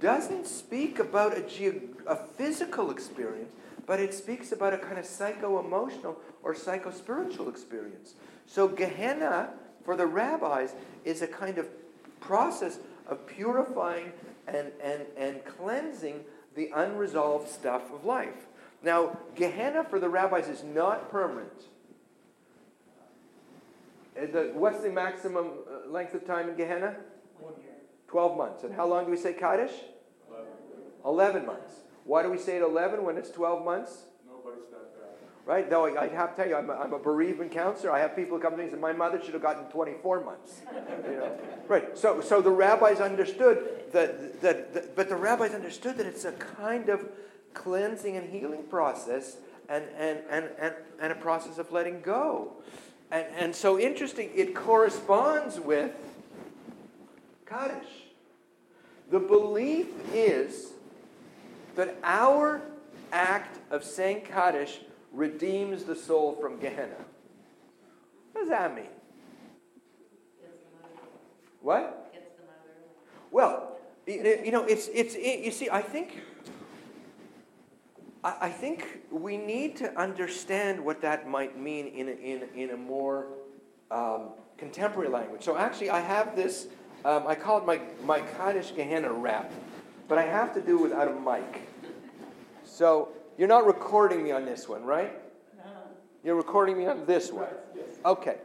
doesn't 0.00 0.46
speak 0.46 0.98
about 0.98 1.36
a, 1.36 1.42
ge- 1.42 1.82
a 2.06 2.16
physical 2.16 2.90
experience, 2.90 3.52
but 3.86 4.00
it 4.00 4.14
speaks 4.14 4.52
about 4.52 4.72
a 4.72 4.78
kind 4.78 4.98
of 4.98 5.06
psycho 5.06 5.58
emotional 5.60 6.16
or 6.42 6.54
psycho 6.54 6.90
spiritual 6.90 7.48
experience. 7.48 8.14
So, 8.46 8.68
Gehenna, 8.68 9.50
for 9.84 9.96
the 9.96 10.06
rabbis, 10.06 10.74
is 11.04 11.22
a 11.22 11.26
kind 11.26 11.58
of 11.58 11.68
process 12.20 12.78
of 13.06 13.26
purifying 13.26 14.12
and, 14.46 14.72
and, 14.82 15.02
and 15.16 15.44
cleansing 15.44 16.24
the 16.54 16.70
unresolved 16.74 17.48
stuff 17.48 17.82
of 17.92 18.04
life. 18.04 18.46
Now, 18.82 19.18
Gehenna 19.34 19.84
for 19.84 19.98
the 19.98 20.08
rabbis 20.08 20.48
is 20.48 20.62
not 20.62 21.10
permanent. 21.10 21.64
The, 24.14 24.50
what's 24.54 24.80
the 24.80 24.90
maximum 24.90 25.46
uh, 25.46 25.88
length 25.88 26.14
of 26.14 26.26
time 26.26 26.48
in 26.48 26.56
Gehenna? 26.56 26.96
One 28.10 28.24
year. 28.24 28.34
12 28.34 28.36
months. 28.36 28.64
And 28.64 28.74
how 28.74 28.86
long 28.86 29.04
do 29.04 29.10
we 29.10 29.16
say 29.16 29.32
Kaddish? 29.32 29.72
11. 30.30 30.46
11 31.04 31.46
months. 31.46 31.72
Why 32.04 32.22
do 32.22 32.30
we 32.30 32.38
say 32.38 32.56
it 32.56 32.62
11 32.62 33.04
when 33.04 33.16
it's 33.16 33.30
12 33.30 33.64
months? 33.64 34.04
Nobody's 34.26 34.64
that 34.70 34.98
bad. 34.98 35.10
Right? 35.44 35.68
Though 35.68 35.86
I, 35.86 36.04
I 36.04 36.08
have 36.08 36.34
to 36.34 36.36
tell 36.36 36.48
you, 36.48 36.56
I'm 36.56 36.70
a, 36.70 36.74
I'm 36.74 36.92
a 36.94 36.98
bereavement 36.98 37.52
counselor. 37.52 37.92
I 37.92 38.00
have 38.00 38.16
people 38.16 38.38
come 38.38 38.52
to 38.52 38.56
me 38.56 38.64
and 38.64 38.72
say, 38.72 38.78
my 38.78 38.92
mother 38.92 39.22
should 39.22 39.34
have 39.34 39.42
gotten 39.42 39.64
24 39.64 40.24
months. 40.24 40.62
You 41.04 41.16
know? 41.16 41.38
Right. 41.68 41.98
So, 41.98 42.20
so 42.22 42.40
the 42.40 42.50
rabbis 42.50 43.00
understood 43.00 43.92
that, 43.92 44.40
that, 44.40 44.72
that, 44.72 44.96
but 44.96 45.10
the 45.10 45.16
rabbis 45.16 45.52
understood 45.52 45.98
that 45.98 46.06
it's 46.06 46.24
a 46.24 46.32
kind 46.32 46.88
of 46.88 47.06
cleansing 47.52 48.16
and 48.16 48.30
healing 48.30 48.62
process 48.70 49.36
and, 49.68 49.84
and, 49.98 50.20
and, 50.30 50.48
and, 50.58 50.74
and 51.00 51.12
a 51.12 51.16
process 51.16 51.58
of 51.58 51.70
letting 51.72 52.00
go. 52.00 52.52
And, 53.10 53.26
and 53.36 53.54
so 53.54 53.78
interesting, 53.78 54.30
it 54.34 54.54
corresponds 54.54 55.60
with 55.60 55.92
Kaddish. 57.46 57.97
The 59.10 59.18
belief 59.18 59.86
is 60.12 60.72
that 61.76 61.96
our 62.02 62.60
act 63.12 63.58
of 63.70 63.84
saying 63.84 64.22
Kaddish 64.22 64.80
redeems 65.12 65.84
the 65.84 65.96
soul 65.96 66.34
from 66.34 66.58
Gehenna. 66.58 66.96
What 68.32 68.42
does 68.42 68.50
that 68.50 68.74
mean? 68.74 68.84
What? 71.62 72.14
Well, 73.30 73.76
you 74.06 74.50
know, 74.50 74.64
it's, 74.64 74.88
it's, 74.92 75.14
you 75.14 75.50
see, 75.50 75.68
I 75.70 75.82
think, 75.82 76.22
I 78.24 78.48
think 78.48 79.02
we 79.10 79.36
need 79.36 79.76
to 79.76 79.98
understand 79.98 80.84
what 80.84 81.00
that 81.02 81.28
might 81.28 81.58
mean 81.58 81.88
in 81.88 82.08
a, 82.08 82.12
in, 82.12 82.42
in 82.54 82.70
a 82.70 82.76
more 82.76 83.26
um, 83.90 84.30
contemporary 84.56 85.08
language. 85.08 85.42
So 85.42 85.56
actually, 85.56 85.90
I 85.90 86.00
have 86.00 86.36
this, 86.36 86.68
um, 87.04 87.26
I 87.26 87.34
call 87.34 87.58
it 87.58 87.66
my, 87.66 87.80
my 88.04 88.20
Kaddish 88.20 88.72
Gehenna 88.72 89.12
rap, 89.12 89.52
but 90.08 90.18
I 90.18 90.22
have 90.22 90.54
to 90.54 90.60
do 90.60 90.78
it 90.78 90.82
without 90.90 91.08
a 91.08 91.20
mic. 91.20 91.62
So 92.64 93.10
you're 93.36 93.48
not 93.48 93.66
recording 93.66 94.22
me 94.22 94.32
on 94.32 94.44
this 94.44 94.68
one, 94.68 94.84
right? 94.84 95.12
No. 95.56 95.70
You're 96.24 96.36
recording 96.36 96.76
me 96.76 96.86
on 96.86 97.06
this 97.06 97.32
one. 97.32 97.48
Okay. 98.04 98.36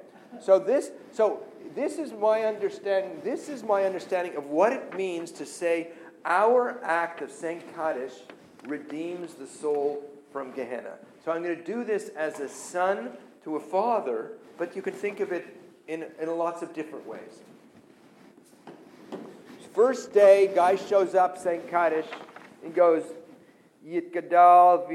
So 0.42 0.60
this 0.60 0.92
so 1.12 1.44
this 1.76 1.98
is 1.98 2.12
my 2.12 2.44
understanding 2.44 3.22
this 3.24 3.50
is 3.50 3.64
my 3.64 3.86
understanding 3.86 4.36
of 4.36 4.46
what 4.46 4.74
it 4.74 4.96
means 4.96 5.32
to 5.34 5.46
say 5.46 5.90
our 6.26 6.84
act 6.84 7.22
of 7.22 7.32
saying 7.32 7.64
Kaddish 7.76 8.14
redeems 8.66 9.34
the 9.34 9.48
soul 9.48 10.04
from 10.32 10.52
Gehenna. 10.52 10.94
So 11.24 11.32
I'm 11.32 11.44
going 11.44 11.58
to 11.58 11.64
do 11.64 11.84
this 11.84 12.10
as 12.10 12.40
a 12.40 12.50
son 12.50 13.12
to 13.44 13.56
a 13.56 13.60
father, 13.60 14.34
but 14.58 14.76
you 14.76 14.82
can 14.82 14.94
think 14.94 15.20
of 15.20 15.32
it 15.32 15.46
in, 15.88 16.06
in 16.20 16.30
lots 16.38 16.62
of 16.62 16.74
different 16.74 17.06
ways. 17.06 17.42
First 19.74 20.14
day, 20.14 20.52
guy 20.54 20.76
shows 20.76 21.16
up 21.16 21.36
saying 21.36 21.64
Kaddish 21.68 22.06
and 22.64 22.76
goes, 22.76 23.04
Yit 23.84 24.14
Gadal, 24.14 24.88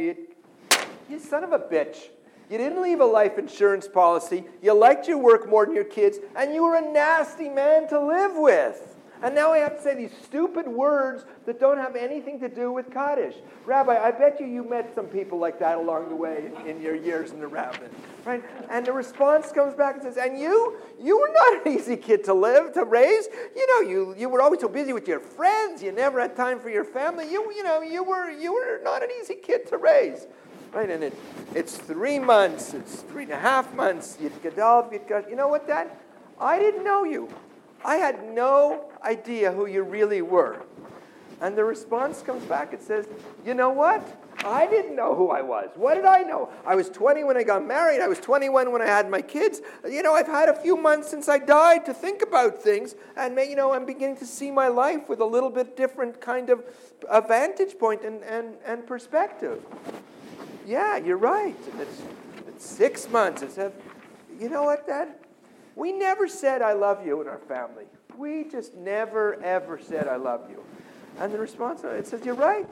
You 1.10 1.18
son 1.18 1.42
of 1.42 1.52
a 1.52 1.58
bitch. 1.58 1.96
You 2.48 2.58
didn't 2.58 2.80
leave 2.80 3.00
a 3.00 3.04
life 3.04 3.38
insurance 3.38 3.88
policy. 3.88 4.44
You 4.62 4.74
liked 4.74 5.08
your 5.08 5.18
work 5.18 5.48
more 5.48 5.66
than 5.66 5.74
your 5.74 5.84
kids, 5.84 6.18
and 6.36 6.54
you 6.54 6.62
were 6.62 6.76
a 6.76 6.92
nasty 6.92 7.48
man 7.48 7.88
to 7.88 8.00
live 8.00 8.36
with. 8.36 8.96
And 9.22 9.34
now 9.34 9.52
I 9.52 9.58
have 9.58 9.76
to 9.76 9.82
say 9.82 9.94
these 9.96 10.12
stupid 10.24 10.68
words 10.68 11.24
that 11.46 11.58
don't 11.58 11.78
have 11.78 11.96
anything 11.96 12.38
to 12.40 12.48
do 12.48 12.72
with 12.72 12.92
Kaddish. 12.92 13.34
Rabbi, 13.66 13.96
I 13.96 14.12
bet 14.12 14.38
you 14.40 14.46
you 14.46 14.62
met 14.62 14.92
some 14.94 15.06
people 15.06 15.38
like 15.38 15.58
that 15.58 15.78
along 15.78 16.08
the 16.08 16.14
way 16.14 16.50
in 16.66 16.80
your 16.80 16.94
years 16.94 17.32
in 17.32 17.40
the 17.40 17.48
rabbin, 17.48 17.90
right? 18.24 18.42
And 18.70 18.86
the 18.86 18.92
response 18.92 19.50
comes 19.50 19.74
back 19.74 19.94
and 19.94 20.02
says, 20.02 20.16
"And 20.16 20.38
you, 20.38 20.78
you 21.00 21.18
were 21.18 21.32
not 21.32 21.66
an 21.66 21.72
easy 21.72 21.96
kid 21.96 22.22
to 22.24 22.34
live, 22.34 22.72
to 22.74 22.84
raise. 22.84 23.28
You 23.56 23.66
know, 23.66 23.90
you 23.90 24.14
you 24.16 24.28
were 24.28 24.40
always 24.40 24.60
so 24.60 24.68
busy 24.68 24.92
with 24.92 25.08
your 25.08 25.20
friends. 25.20 25.82
You 25.82 25.90
never 25.90 26.20
had 26.20 26.36
time 26.36 26.60
for 26.60 26.70
your 26.70 26.84
family. 26.84 27.30
You 27.30 27.52
you 27.52 27.64
know, 27.64 27.82
you 27.82 28.04
were 28.04 28.30
you 28.30 28.52
were 28.52 28.80
not 28.84 29.02
an 29.02 29.08
easy 29.20 29.34
kid 29.34 29.66
to 29.68 29.78
raise." 29.78 30.26
Right, 30.70 30.90
and 30.90 31.02
it, 31.02 31.14
it's 31.54 31.78
three 31.78 32.18
months, 32.18 32.74
it's 32.74 32.96
three 32.96 33.22
and 33.22 33.32
a 33.32 33.38
half 33.38 33.72
months. 33.74 34.18
You 34.20 34.30
know 35.34 35.48
what, 35.48 35.66
Dad? 35.66 35.90
I 36.38 36.58
didn't 36.58 36.84
know 36.84 37.04
you. 37.04 37.30
I 37.84 37.96
had 37.96 38.24
no 38.24 38.90
idea 39.02 39.52
who 39.52 39.66
you 39.66 39.82
really 39.82 40.22
were. 40.22 40.62
And 41.40 41.56
the 41.56 41.64
response 41.64 42.22
comes 42.22 42.44
back 42.44 42.72
and 42.72 42.82
says, 42.82 43.06
You 43.44 43.54
know 43.54 43.70
what? 43.70 44.02
I 44.44 44.66
didn't 44.66 44.94
know 44.94 45.14
who 45.14 45.30
I 45.30 45.42
was. 45.42 45.70
What 45.74 45.94
did 45.94 46.04
I 46.04 46.22
know? 46.22 46.48
I 46.64 46.74
was 46.74 46.88
20 46.90 47.24
when 47.24 47.36
I 47.36 47.42
got 47.42 47.66
married. 47.66 48.00
I 48.00 48.06
was 48.06 48.20
21 48.20 48.70
when 48.70 48.80
I 48.80 48.86
had 48.86 49.10
my 49.10 49.20
kids. 49.20 49.60
You 49.88 50.02
know, 50.02 50.14
I've 50.14 50.28
had 50.28 50.48
a 50.48 50.54
few 50.54 50.76
months 50.76 51.10
since 51.10 51.28
I 51.28 51.38
died 51.38 51.84
to 51.86 51.94
think 51.94 52.22
about 52.22 52.62
things. 52.62 52.94
And, 53.16 53.36
you 53.36 53.56
know, 53.56 53.72
I'm 53.72 53.84
beginning 53.84 54.16
to 54.18 54.26
see 54.26 54.50
my 54.50 54.68
life 54.68 55.08
with 55.08 55.20
a 55.20 55.24
little 55.24 55.50
bit 55.50 55.76
different 55.76 56.20
kind 56.20 56.50
of 56.50 56.64
a 57.08 57.20
vantage 57.20 57.78
point 57.78 58.02
and, 58.02 58.22
and, 58.22 58.56
and 58.64 58.86
perspective. 58.86 59.60
Yeah, 60.66 60.98
you're 60.98 61.16
right. 61.16 61.56
It's, 61.80 62.02
it's 62.46 62.66
six 62.66 63.08
months. 63.10 63.42
It's 63.42 63.58
a, 63.58 63.72
you 64.38 64.48
know 64.48 64.64
what, 64.64 64.86
Dad? 64.86 65.14
We 65.78 65.92
never 65.92 66.26
said 66.26 66.60
I 66.60 66.72
love 66.72 67.06
you 67.06 67.20
in 67.20 67.28
our 67.28 67.38
family. 67.38 67.84
We 68.16 68.42
just 68.42 68.74
never, 68.74 69.40
ever 69.44 69.78
said 69.78 70.08
I 70.08 70.16
love 70.16 70.50
you. 70.50 70.64
And 71.20 71.32
the 71.32 71.38
response, 71.38 71.84
it 71.84 72.04
says, 72.04 72.24
you're 72.24 72.34
right. 72.34 72.68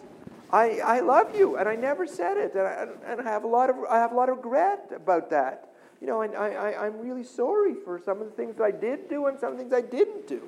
I, 0.52 0.80
I 0.84 1.00
love 1.00 1.36
you, 1.36 1.57
and 1.57 1.68
I 1.68 1.76
never 1.76 2.04
said 2.04 2.36
it, 2.36 2.54
and 2.54 2.66
I, 2.66 2.86
and 3.07 3.20
I 3.20 3.24
have 3.24 3.44
a 3.44 3.46
lot 3.46 3.70
of 3.70 3.76
I 3.88 3.98
have 3.98 4.12
a 4.12 4.14
lot 4.14 4.28
of 4.28 4.36
regret 4.38 4.92
about 4.94 5.30
that. 5.30 5.70
You 6.00 6.07
know, 6.07 6.22
and 6.22 6.36
I, 6.36 6.50
I, 6.50 6.86
I'm 6.86 7.00
really 7.00 7.24
sorry 7.24 7.74
for 7.74 8.00
some 8.04 8.20
of 8.20 8.26
the 8.26 8.32
things 8.32 8.61
I 8.61 8.70
did 8.70 9.09
do 9.09 9.26
and 9.26 9.38
some 9.38 9.52
of 9.52 9.59
the 9.59 9.64
things 9.64 9.72
I 9.72 9.80
didn't 9.80 10.28
do. 10.28 10.42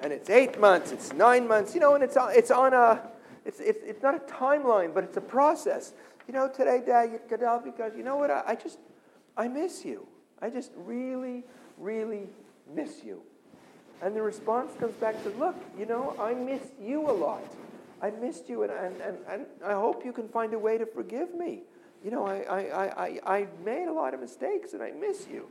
And 0.00 0.12
it's 0.12 0.28
eight 0.28 0.60
months, 0.60 0.92
it's 0.92 1.12
nine 1.12 1.46
months, 1.46 1.74
you 1.74 1.80
know, 1.80 1.94
and 1.94 2.04
it's 2.04 2.16
it's 2.18 2.50
on 2.50 2.74
a 2.74 3.00
it's 3.44 3.60
it's, 3.60 3.82
it's 3.84 4.02
not 4.02 4.14
a 4.14 4.20
timeline, 4.20 4.92
but 4.92 5.04
it's 5.04 5.16
a 5.16 5.22
process. 5.22 5.92
You 6.26 6.34
know, 6.34 6.48
today, 6.48 6.82
Dad, 6.84 7.10
you 7.12 7.20
get 7.28 7.42
out 7.42 7.64
because 7.64 7.92
you 7.96 8.02
know 8.02 8.16
what? 8.16 8.30
I, 8.30 8.42
I 8.48 8.54
just 8.54 8.78
I 9.36 9.48
miss 9.48 9.84
you. 9.84 10.06
I 10.42 10.50
just 10.50 10.72
really, 10.76 11.44
really 11.78 12.28
miss 12.74 13.04
you. 13.04 13.22
And 14.02 14.16
the 14.16 14.22
response 14.22 14.72
comes 14.80 14.94
back 14.94 15.22
to, 15.22 15.30
look, 15.30 15.54
you 15.78 15.86
know, 15.86 16.16
I 16.18 16.34
miss 16.34 16.60
you 16.82 17.08
a 17.08 17.12
lot. 17.12 17.44
I 18.02 18.10
missed 18.10 18.48
you, 18.48 18.64
and, 18.64 18.72
and, 18.72 19.00
and, 19.00 19.18
and 19.30 19.46
I 19.64 19.74
hope 19.74 20.04
you 20.04 20.12
can 20.12 20.28
find 20.28 20.52
a 20.54 20.58
way 20.58 20.76
to 20.76 20.84
forgive 20.84 21.32
me. 21.36 21.60
You 22.04 22.10
know, 22.10 22.26
I, 22.26 22.38
I, 22.40 23.04
I, 23.04 23.20
I 23.24 23.46
made 23.64 23.86
a 23.86 23.92
lot 23.92 24.12
of 24.12 24.20
mistakes, 24.20 24.72
and 24.72 24.82
I 24.82 24.90
miss 24.90 25.28
you. 25.32 25.46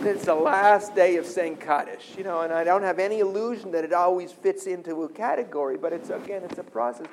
It's 0.00 0.26
the 0.26 0.34
last 0.34 0.94
day 0.94 1.16
of 1.16 1.24
St. 1.24 1.58
Kaddish, 1.58 2.14
you 2.18 2.22
know, 2.22 2.42
and 2.42 2.52
I 2.52 2.64
don't 2.64 2.82
have 2.82 2.98
any 2.98 3.20
illusion 3.20 3.72
that 3.72 3.82
it 3.82 3.94
always 3.94 4.30
fits 4.30 4.66
into 4.66 5.04
a 5.04 5.08
category, 5.08 5.78
but 5.78 5.94
it's, 5.94 6.10
again, 6.10 6.42
it's 6.44 6.58
a 6.58 6.62
process. 6.62 7.06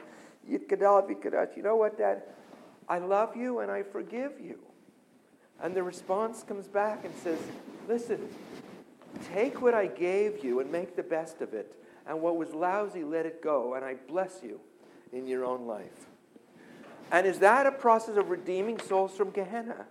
You 0.48 0.60
know 1.64 1.76
what, 1.78 1.98
Dad? 1.98 2.24
I 2.88 3.00
love 3.00 3.36
you 3.36 3.60
and 3.60 3.72
I 3.72 3.82
forgive 3.82 4.34
you. 4.40 4.60
And 5.62 5.76
the 5.76 5.84
response 5.84 6.44
comes 6.44 6.68
back 6.68 7.06
and 7.06 7.14
says, 7.24 7.40
listen, 7.88 8.28
take 9.34 9.62
what 9.62 9.74
I 9.74 9.88
gave 9.88 10.44
you 10.44 10.60
and 10.60 10.72
make 10.72 10.96
the 10.96 11.04
best 11.04 11.42
of 11.42 11.54
it 11.54 11.76
and 12.08 12.22
what 12.22 12.38
was 12.38 12.54
lousy, 12.54 13.04
let 13.04 13.26
it 13.26 13.42
go, 13.42 13.74
and 13.74 13.84
I 13.84 13.96
bless 14.08 14.42
you 14.44 14.60
in 15.12 15.28
your 15.28 15.46
own 15.46 15.66
life. 15.66 16.08
And 17.12 17.26
is 17.26 17.40
that 17.40 17.66
a 17.66 17.72
process 17.72 18.18
of 18.18 18.30
redeeming 18.30 18.80
souls 18.80 19.16
from 19.16 19.32
Gehenna? 19.32 19.86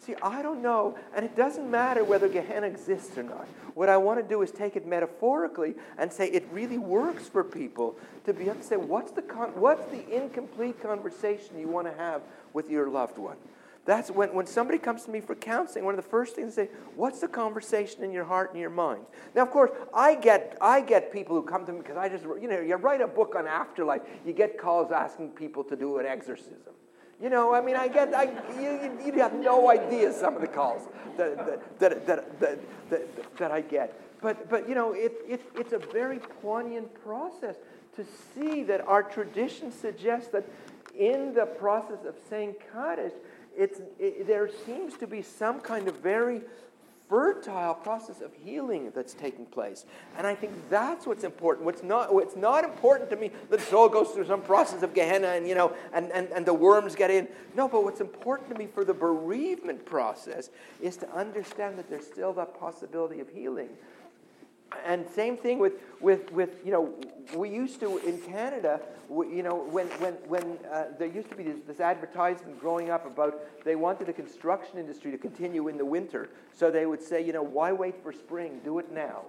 See, 0.00 0.14
I 0.22 0.40
don't 0.40 0.62
know, 0.62 0.98
and 1.14 1.26
it 1.26 1.36
doesn't 1.36 1.70
matter 1.70 2.02
whether 2.04 2.26
Gehenna 2.26 2.66
exists 2.66 3.18
or 3.18 3.22
not. 3.22 3.46
What 3.74 3.88
I 3.88 3.98
want 3.98 4.18
to 4.20 4.26
do 4.26 4.40
is 4.42 4.50
take 4.50 4.74
it 4.74 4.86
metaphorically 4.86 5.74
and 5.98 6.10
say 6.10 6.28
it 6.28 6.48
really 6.50 6.78
works 6.78 7.28
for 7.28 7.44
people 7.44 7.96
to 8.24 8.32
be 8.32 8.44
able 8.44 8.54
to 8.54 8.62
say, 8.62 8.76
what's 8.76 9.12
the, 9.12 9.22
con- 9.22 9.52
what's 9.54 9.84
the 9.90 10.08
incomplete 10.08 10.80
conversation 10.82 11.58
you 11.58 11.68
want 11.68 11.86
to 11.86 11.92
have 11.98 12.22
with 12.54 12.70
your 12.70 12.88
loved 12.88 13.18
one? 13.18 13.36
That's 13.90 14.08
when, 14.08 14.32
when 14.32 14.46
somebody 14.46 14.78
comes 14.78 15.02
to 15.06 15.10
me 15.10 15.20
for 15.20 15.34
counseling, 15.34 15.84
one 15.84 15.98
of 15.98 16.04
the 16.04 16.08
first 16.08 16.36
things 16.36 16.54
they 16.54 16.66
say, 16.66 16.70
what's 16.94 17.20
the 17.20 17.26
conversation 17.26 18.04
in 18.04 18.12
your 18.12 18.22
heart 18.22 18.52
and 18.52 18.60
your 18.60 18.70
mind? 18.70 19.04
Now, 19.34 19.42
of 19.42 19.50
course, 19.50 19.72
I 19.92 20.14
get, 20.14 20.56
I 20.60 20.80
get 20.80 21.12
people 21.12 21.34
who 21.34 21.42
come 21.42 21.66
to 21.66 21.72
me 21.72 21.78
because 21.80 21.96
I 21.96 22.08
just, 22.08 22.22
you 22.40 22.46
know, 22.46 22.60
you 22.60 22.76
write 22.76 23.00
a 23.00 23.08
book 23.08 23.34
on 23.36 23.48
afterlife, 23.48 24.02
you 24.24 24.32
get 24.32 24.56
calls 24.56 24.92
asking 24.92 25.30
people 25.30 25.64
to 25.64 25.74
do 25.74 25.98
an 25.98 26.06
exorcism. 26.06 26.72
You 27.20 27.30
know, 27.30 27.52
I 27.52 27.60
mean, 27.60 27.74
I 27.74 27.88
get, 27.88 28.14
I, 28.14 28.30
you, 28.60 28.96
you 29.04 29.12
have 29.14 29.34
no 29.34 29.68
idea 29.68 30.12
some 30.12 30.36
of 30.36 30.40
the 30.40 30.46
calls 30.46 30.86
that, 31.16 31.36
that, 31.80 31.80
that, 31.80 32.06
that, 32.06 32.40
that, 32.90 33.36
that, 33.38 33.50
I 33.50 33.60
get. 33.60 34.00
But, 34.22 34.48
but 34.48 34.68
you 34.68 34.76
know, 34.76 34.92
it, 34.92 35.14
it, 35.26 35.42
it's 35.56 35.72
a 35.72 35.78
very 35.78 36.20
poignant 36.20 36.94
process 37.02 37.56
to 37.96 38.06
see 38.36 38.62
that 38.62 38.86
our 38.86 39.02
tradition 39.02 39.72
suggests 39.72 40.28
that 40.28 40.44
in 40.96 41.34
the 41.34 41.46
process 41.46 42.04
of 42.06 42.14
saying 42.28 42.54
Kaddish, 42.72 43.14
it's, 43.60 43.80
it, 43.98 44.26
there 44.26 44.48
seems 44.64 44.96
to 44.96 45.06
be 45.06 45.20
some 45.20 45.60
kind 45.60 45.86
of 45.86 45.96
very 45.98 46.40
fertile 47.10 47.74
process 47.74 48.22
of 48.22 48.32
healing 48.42 48.90
that's 48.94 49.12
taking 49.12 49.44
place. 49.44 49.84
And 50.16 50.26
I 50.26 50.34
think 50.34 50.52
that's 50.70 51.06
what's 51.06 51.24
important. 51.24 51.66
What's 51.66 51.82
not, 51.82 52.14
what's 52.14 52.36
not 52.36 52.64
important 52.64 53.10
to 53.10 53.16
me 53.16 53.32
that 53.50 53.58
the 53.58 53.66
soul 53.66 53.88
goes 53.88 54.10
through 54.10 54.28
some 54.28 54.40
process 54.40 54.82
of 54.82 54.94
Gehenna 54.94 55.28
and, 55.28 55.46
you 55.46 55.54
know, 55.54 55.74
and, 55.92 56.10
and, 56.12 56.28
and 56.28 56.46
the 56.46 56.54
worms 56.54 56.94
get 56.94 57.10
in. 57.10 57.28
No, 57.54 57.68
but 57.68 57.84
what's 57.84 58.00
important 58.00 58.48
to 58.50 58.54
me 58.56 58.66
for 58.66 58.84
the 58.84 58.94
bereavement 58.94 59.84
process 59.84 60.48
is 60.80 60.96
to 60.98 61.14
understand 61.14 61.76
that 61.78 61.90
there's 61.90 62.06
still 62.06 62.32
that 62.34 62.58
possibility 62.58 63.20
of 63.20 63.28
healing 63.28 63.68
and 64.84 65.08
same 65.08 65.36
thing 65.36 65.58
with, 65.58 65.74
with, 66.00 66.30
with, 66.32 66.50
you 66.64 66.72
know, 66.72 66.94
we 67.34 67.48
used 67.48 67.80
to 67.80 67.98
in 67.98 68.18
Canada, 68.18 68.80
we, 69.08 69.28
you 69.28 69.42
know, 69.42 69.56
when, 69.56 69.86
when, 69.86 70.14
when 70.28 70.58
uh, 70.72 70.84
there 70.98 71.08
used 71.08 71.28
to 71.30 71.36
be 71.36 71.42
this, 71.42 71.58
this, 71.66 71.80
advertisement 71.80 72.60
growing 72.60 72.90
up 72.90 73.06
about 73.06 73.40
they 73.64 73.76
wanted 73.76 74.06
the 74.06 74.12
construction 74.12 74.78
industry 74.78 75.10
to 75.10 75.18
continue 75.18 75.68
in 75.68 75.76
the 75.76 75.84
winter. 75.84 76.30
So 76.54 76.70
they 76.70 76.86
would 76.86 77.02
say, 77.02 77.24
you 77.24 77.32
know, 77.32 77.42
why 77.42 77.72
wait 77.72 78.02
for 78.02 78.12
spring? 78.12 78.60
Do 78.64 78.78
it 78.78 78.92
now. 78.92 79.22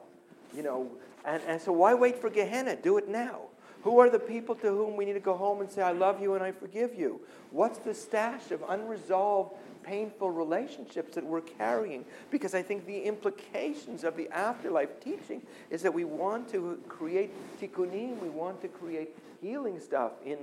You 0.56 0.64
know, 0.64 0.92
and, 1.26 1.42
and 1.48 1.62
so 1.62 1.72
why 1.72 1.94
wait 1.94 2.20
for 2.20 2.30
Gehenna? 2.30 2.76
Do 2.76 2.98
it 2.98 3.08
now. 3.08 3.42
Who 3.84 4.00
are 4.00 4.10
the 4.10 4.20
people 4.20 4.54
to 4.56 4.68
whom 4.68 4.96
we 4.96 5.06
need 5.06 5.14
to 5.14 5.20
go 5.20 5.36
home 5.36 5.62
and 5.62 5.70
say, 5.70 5.82
I 5.82 5.92
love 5.92 6.22
you 6.22 6.36
and 6.36 6.44
I 6.44 6.52
forgive 6.52 6.94
you? 6.94 7.22
What's 7.50 7.80
the 7.80 7.96
stash 7.96 8.52
of 8.52 8.64
unresolved 8.68 9.56
painful 9.84 10.32
relationships 10.32 11.16
that 11.16 11.26
we're 11.26 11.42
carrying. 11.42 12.06
Because 12.30 12.54
I 12.54 12.62
think 12.62 12.86
the 12.86 13.00
implications 13.00 14.04
of 14.04 14.16
the 14.16 14.30
afterlife 14.30 15.00
teaching 15.00 15.42
is 15.70 15.82
that 15.82 15.94
we 15.94 16.04
want 16.04 16.50
to 16.52 16.80
create 16.88 17.32
tikkunim, 17.60 18.20
we 18.20 18.30
want 18.30 18.62
to 18.62 18.68
create 18.68 19.16
healing 19.42 19.80
stuff 19.80 20.12
in, 20.26 20.38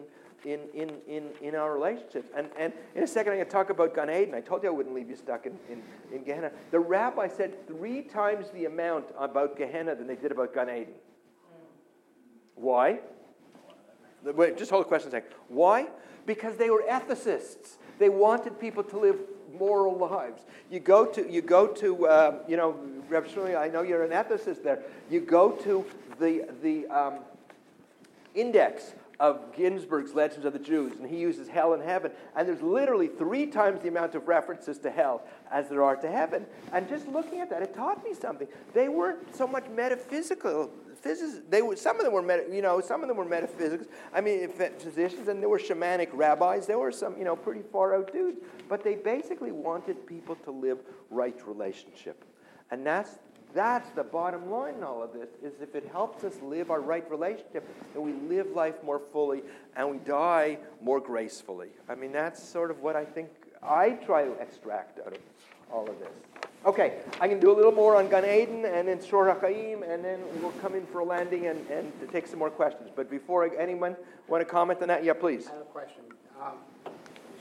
in, 0.44 0.60
in, 0.74 0.90
in, 1.08 1.24
in 1.40 1.54
our 1.54 1.72
relationships. 1.72 2.30
And, 2.36 2.48
and 2.58 2.72
in 2.94 3.02
a 3.02 3.06
second, 3.06 3.32
I'm 3.32 3.38
going 3.38 3.46
to 3.46 3.52
talk 3.52 3.70
about 3.70 3.94
Gan 3.94 4.10
Eden. 4.10 4.34
I 4.34 4.40
told 4.40 4.62
you 4.62 4.68
I 4.68 4.72
wouldn't 4.72 4.94
leave 4.94 5.08
you 5.08 5.16
stuck 5.16 5.46
in, 5.46 5.58
in, 5.70 5.82
in 6.12 6.24
Gehenna. 6.24 6.50
The 6.70 6.80
rabbi 6.80 7.28
said 7.28 7.66
three 7.66 8.02
times 8.02 8.50
the 8.50 8.66
amount 8.66 9.06
about 9.18 9.56
Gehenna 9.56 9.94
than 9.94 10.06
they 10.06 10.16
did 10.16 10.32
about 10.32 10.54
Gan 10.54 10.68
Eden. 10.68 10.94
Why? 12.54 13.00
Wait, 14.24 14.58
just 14.58 14.70
hold 14.70 14.84
the 14.84 14.88
question 14.88 15.08
a 15.08 15.12
second. 15.12 15.30
Why? 15.48 15.86
Because 16.26 16.56
they 16.56 16.70
were 16.70 16.82
ethicists. 16.88 17.76
They 17.98 18.08
wanted 18.08 18.60
people 18.60 18.82
to 18.84 18.98
live 18.98 19.18
moral 19.58 19.96
lives. 19.96 20.42
You 20.70 20.80
go 20.80 21.06
to, 21.06 21.30
you 21.30 21.42
go 21.42 21.66
to 21.66 22.06
uh, 22.06 22.38
you 22.48 22.56
know, 22.56 22.78
Rev 23.08 23.26
I 23.56 23.68
know 23.68 23.82
you're 23.82 24.04
an 24.04 24.10
ethicist 24.10 24.62
there. 24.62 24.82
You 25.10 25.20
go 25.20 25.52
to 25.52 25.84
the, 26.20 26.48
the 26.62 26.86
um, 26.88 27.18
index 28.34 28.92
of 29.20 29.52
Ginzberg's 29.56 30.14
Legends 30.14 30.44
of 30.44 30.52
the 30.52 30.58
Jews, 30.60 31.00
and 31.00 31.08
he 31.08 31.16
uses 31.16 31.48
hell 31.48 31.72
and 31.72 31.82
heaven. 31.82 32.12
And 32.36 32.46
there's 32.46 32.62
literally 32.62 33.08
three 33.08 33.46
times 33.46 33.80
the 33.82 33.88
amount 33.88 34.14
of 34.14 34.28
references 34.28 34.78
to 34.78 34.90
hell 34.90 35.22
as 35.50 35.68
there 35.68 35.82
are 35.82 35.96
to 35.96 36.08
heaven. 36.08 36.46
And 36.72 36.88
just 36.88 37.08
looking 37.08 37.40
at 37.40 37.50
that, 37.50 37.62
it 37.62 37.74
taught 37.74 38.04
me 38.04 38.14
something. 38.14 38.46
They 38.74 38.88
weren't 38.88 39.34
so 39.34 39.46
much 39.46 39.64
metaphysical 39.74 40.70
physicists. 40.98 41.42
They 41.48 41.62
were, 41.62 41.76
some 41.76 41.98
of 41.98 42.04
them 42.04 42.12
were, 42.12 42.22
meta, 42.22 42.44
you 42.50 42.62
know, 42.62 42.80
some 42.80 43.02
of 43.02 43.08
them 43.08 43.16
were 43.16 43.24
metaphysics. 43.24 43.86
I 44.12 44.20
mean, 44.20 44.44
uh, 44.44 44.68
physicians, 44.78 45.28
and 45.28 45.40
there 45.40 45.48
were 45.48 45.58
shamanic 45.58 46.08
rabbis. 46.12 46.66
There 46.66 46.78
were 46.78 46.92
some, 46.92 47.16
you 47.18 47.24
know, 47.24 47.36
pretty 47.36 47.62
far 47.72 47.94
out 47.94 48.12
dudes. 48.12 48.40
But 48.68 48.84
they 48.84 48.96
basically 48.96 49.52
wanted 49.52 50.06
people 50.06 50.34
to 50.36 50.50
live 50.50 50.78
right 51.10 51.36
relationship, 51.46 52.24
and 52.70 52.84
that's 52.84 53.18
that's 53.54 53.88
the 53.90 54.04
bottom 54.04 54.50
line 54.50 54.74
in 54.74 54.84
all 54.84 55.02
of 55.02 55.12
this 55.12 55.30
is 55.42 55.60
if 55.62 55.74
it 55.74 55.88
helps 55.90 56.22
us 56.22 56.34
live 56.42 56.70
our 56.70 56.80
right 56.80 57.10
relationship 57.10 57.66
then 57.94 58.02
we 58.02 58.12
live 58.28 58.46
life 58.50 58.74
more 58.84 59.00
fully 59.10 59.42
and 59.74 59.90
we 59.90 59.96
die 59.98 60.58
more 60.82 61.00
gracefully 61.00 61.68
i 61.88 61.94
mean 61.94 62.12
that's 62.12 62.46
sort 62.46 62.70
of 62.70 62.80
what 62.80 62.94
i 62.94 63.06
think 63.06 63.30
i 63.62 63.90
try 63.90 64.22
to 64.22 64.32
extract 64.32 65.00
out 65.00 65.14
of 65.14 65.18
all 65.72 65.88
of 65.88 65.98
this 65.98 66.47
Okay, 66.66 66.98
I 67.20 67.28
can 67.28 67.38
do 67.38 67.52
a 67.52 67.56
little 67.56 67.72
more 67.72 67.96
on 67.96 68.08
Gan 68.08 68.24
Eden 68.24 68.64
and 68.64 68.88
then 68.88 68.98
Sror 68.98 69.32
HaChaim, 69.32 69.88
and 69.88 70.04
then 70.04 70.18
we'll 70.42 70.50
come 70.60 70.74
in 70.74 70.84
for 70.86 70.98
a 70.98 71.04
landing 71.04 71.46
and, 71.46 71.64
and 71.70 71.92
take 72.10 72.26
some 72.26 72.40
more 72.40 72.50
questions. 72.50 72.90
But 72.94 73.08
before 73.08 73.48
anyone 73.56 73.96
want 74.26 74.40
to 74.40 74.44
comment 74.44 74.82
on 74.82 74.88
that, 74.88 75.04
yeah, 75.04 75.14
please. 75.14 75.46
I 75.46 75.52
have 75.52 75.62
a 75.62 75.64
question. 75.64 76.02
Um, 76.42 76.58
you 76.84 76.90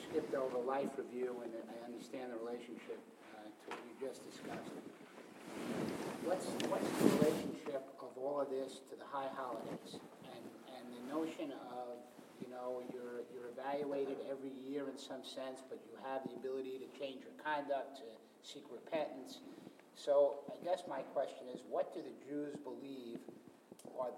skipped 0.10 0.36
over 0.36 0.60
life 0.60 0.90
review, 0.98 1.36
and 1.44 1.52
I 1.52 1.86
understand 1.86 2.32
the 2.32 2.38
relationship 2.38 3.00
uh, 3.34 3.42
to 3.42 3.76
what 3.76 3.80
you 3.90 4.08
just 4.08 4.22
discussed. 4.30 4.70
What's, 6.24 6.46
what's 6.70 6.88
the 7.02 7.10
relationship 7.18 7.90
of 8.00 8.14
all 8.22 8.40
of 8.40 8.50
this 8.50 8.86
to 8.92 8.96
the 8.96 9.06
high 9.10 9.34
holidays 9.34 9.98
and, 10.30 10.44
and 10.78 10.86
the 10.94 11.04
notion 11.10 11.52
of, 11.74 11.98
you 12.40 12.54
know, 12.54 12.84
you're, 12.94 13.26
you're 13.34 13.50
evaluated 13.50 14.18
every 14.30 14.54
year 14.70 14.86
in 14.86 14.98
some 14.98 15.26
sense, 15.26 15.66
but 15.68 15.82
you 15.90 15.98
have 16.06 16.22
the 16.30 16.38
ability 16.38 16.78
to 16.78 16.88
change 17.00 17.26
your 17.26 17.34
conduct, 17.42 17.98
to 17.98 18.06
seek 18.48 18.64
repentance. 18.72 19.40
so 19.96 20.40
I 20.48 20.64
guess 20.64 20.84
my 20.88 21.02
question 21.12 21.52
is, 21.54 21.62
what 21.68 21.94
do 21.94 22.00
the 22.00 22.16
Jews 22.24 22.56
believe, 22.64 23.20
or 23.84 24.12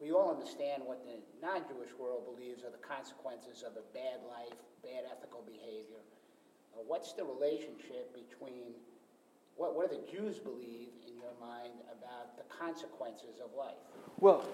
we 0.00 0.12
all 0.12 0.30
understand 0.34 0.82
what 0.84 1.06
the 1.06 1.22
non-Jewish 1.40 1.94
world 1.98 2.26
believes 2.26 2.64
are 2.64 2.70
the 2.70 2.82
consequences 2.82 3.62
of 3.62 3.78
a 3.78 3.84
bad 3.94 4.20
life, 4.28 4.58
bad 4.82 5.08
ethical 5.10 5.42
behavior. 5.46 6.02
Uh, 6.74 6.82
what's 6.86 7.12
the 7.14 7.24
relationship 7.24 8.12
between, 8.12 8.74
what, 9.56 9.74
what 9.74 9.90
do 9.90 9.96
the 9.96 10.04
Jews 10.10 10.38
believe, 10.38 10.92
in 11.08 11.16
your 11.16 11.32
mind, 11.40 11.80
about 11.88 12.36
the 12.36 12.44
consequences 12.52 13.40
of 13.42 13.54
life? 13.56 13.80
Well, 14.20 14.44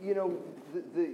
you 0.00 0.14
know, 0.14 0.38
the, 0.72 0.84
the, 0.94 1.08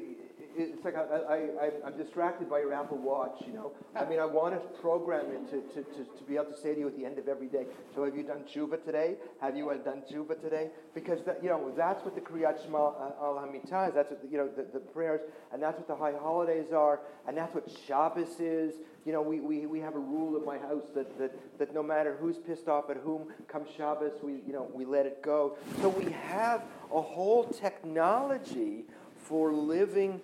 it's 0.58 0.84
like 0.84 0.96
I, 0.96 1.02
I, 1.02 1.70
I'm 1.86 1.96
distracted 1.96 2.48
by 2.48 2.60
your 2.60 2.72
Apple 2.72 2.98
Watch, 2.98 3.42
you 3.46 3.52
know. 3.52 3.72
I 3.94 4.04
mean, 4.04 4.18
I 4.18 4.24
want 4.24 4.54
to 4.54 4.60
program 4.80 5.26
it 5.30 5.50
to, 5.50 5.60
to, 5.74 5.82
to, 5.90 6.04
to 6.04 6.24
be 6.26 6.36
able 6.36 6.46
to 6.46 6.56
say 6.56 6.74
to 6.74 6.80
you 6.80 6.88
at 6.88 6.96
the 6.96 7.04
end 7.04 7.18
of 7.18 7.28
every 7.28 7.48
day, 7.48 7.66
so 7.94 8.04
have 8.04 8.16
you 8.16 8.22
done 8.22 8.42
tshuva 8.52 8.84
today? 8.84 9.16
Have 9.40 9.56
you 9.56 9.70
uh, 9.70 9.76
done 9.76 10.02
tshuva 10.10 10.40
today? 10.40 10.70
Because, 10.94 11.22
that, 11.24 11.42
you 11.42 11.48
know, 11.48 11.72
that's 11.76 12.04
what 12.04 12.14
the 12.14 12.20
Kriyat 12.20 12.64
Shema 12.64 12.78
al 12.78 13.42
Hamitah 13.44 13.88
is. 13.88 13.94
That's 13.94 14.10
what, 14.10 14.22
the, 14.22 14.28
you 14.28 14.38
know, 14.38 14.48
the, 14.48 14.66
the 14.72 14.80
prayers, 14.80 15.20
and 15.52 15.62
that's 15.62 15.78
what 15.78 15.88
the 15.88 15.96
high 15.96 16.14
holidays 16.18 16.72
are, 16.72 17.00
and 17.28 17.36
that's 17.36 17.54
what 17.54 17.68
Shabbos 17.86 18.40
is. 18.40 18.74
You 19.04 19.12
know, 19.12 19.22
we, 19.22 19.38
we, 19.40 19.66
we 19.66 19.78
have 19.80 19.94
a 19.94 20.00
rule 20.00 20.36
at 20.36 20.44
my 20.44 20.58
house 20.58 20.90
that, 20.94 21.16
that, 21.18 21.58
that 21.58 21.74
no 21.74 21.82
matter 21.82 22.16
who's 22.20 22.38
pissed 22.38 22.66
off 22.68 22.90
at 22.90 22.96
whom, 22.96 23.32
come 23.46 23.64
Shabbos, 23.76 24.12
we, 24.22 24.40
you 24.46 24.52
know, 24.52 24.68
we 24.72 24.84
let 24.84 25.06
it 25.06 25.22
go. 25.22 25.56
So 25.80 25.88
we 25.88 26.10
have 26.10 26.62
a 26.92 27.00
whole 27.00 27.44
technology 27.44 28.84
for 29.26 29.52
living 29.52 30.20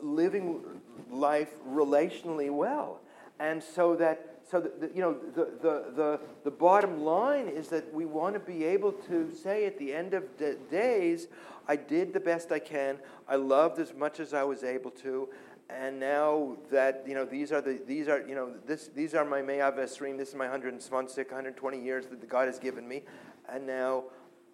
living 0.00 0.62
life 1.10 1.54
relationally 1.68 2.50
well. 2.50 3.00
And 3.38 3.62
so 3.62 3.96
that 3.96 4.32
so 4.48 4.60
that, 4.60 4.94
you 4.94 5.02
know 5.02 5.16
the, 5.34 5.44
the, 5.60 5.84
the, 5.94 6.20
the 6.44 6.50
bottom 6.50 7.02
line 7.02 7.48
is 7.48 7.68
that 7.68 7.92
we 7.92 8.04
want 8.04 8.34
to 8.34 8.40
be 8.40 8.64
able 8.64 8.92
to 8.92 9.32
say 9.34 9.66
at 9.66 9.78
the 9.78 9.92
end 9.92 10.14
of 10.14 10.22
the 10.38 10.56
days 10.70 11.26
i 11.66 11.74
did 11.74 12.12
the 12.12 12.20
best 12.20 12.52
i 12.52 12.58
can. 12.58 12.98
I 13.28 13.36
loved 13.36 13.80
as 13.80 13.92
much 13.92 14.20
as 14.20 14.32
i 14.32 14.44
was 14.44 14.62
able 14.62 14.92
to. 15.02 15.28
And 15.68 15.98
now 15.98 16.56
that 16.70 17.02
you 17.08 17.14
know 17.14 17.24
these 17.24 17.50
are 17.50 17.60
the 17.60 17.80
these 17.86 18.06
are 18.06 18.24
you 18.26 18.36
know 18.36 18.52
this 18.66 18.88
these 18.94 19.14
are 19.14 19.24
my 19.24 19.42
me'av 19.42 19.74
esrim. 19.74 20.16
This 20.16 20.28
is 20.28 20.34
my 20.36 20.44
120 20.44 21.22
120 21.22 21.82
years 21.82 22.06
that 22.06 22.28
God 22.28 22.46
has 22.46 22.60
given 22.60 22.86
me. 22.86 23.02
And 23.48 23.66
now 23.66 24.04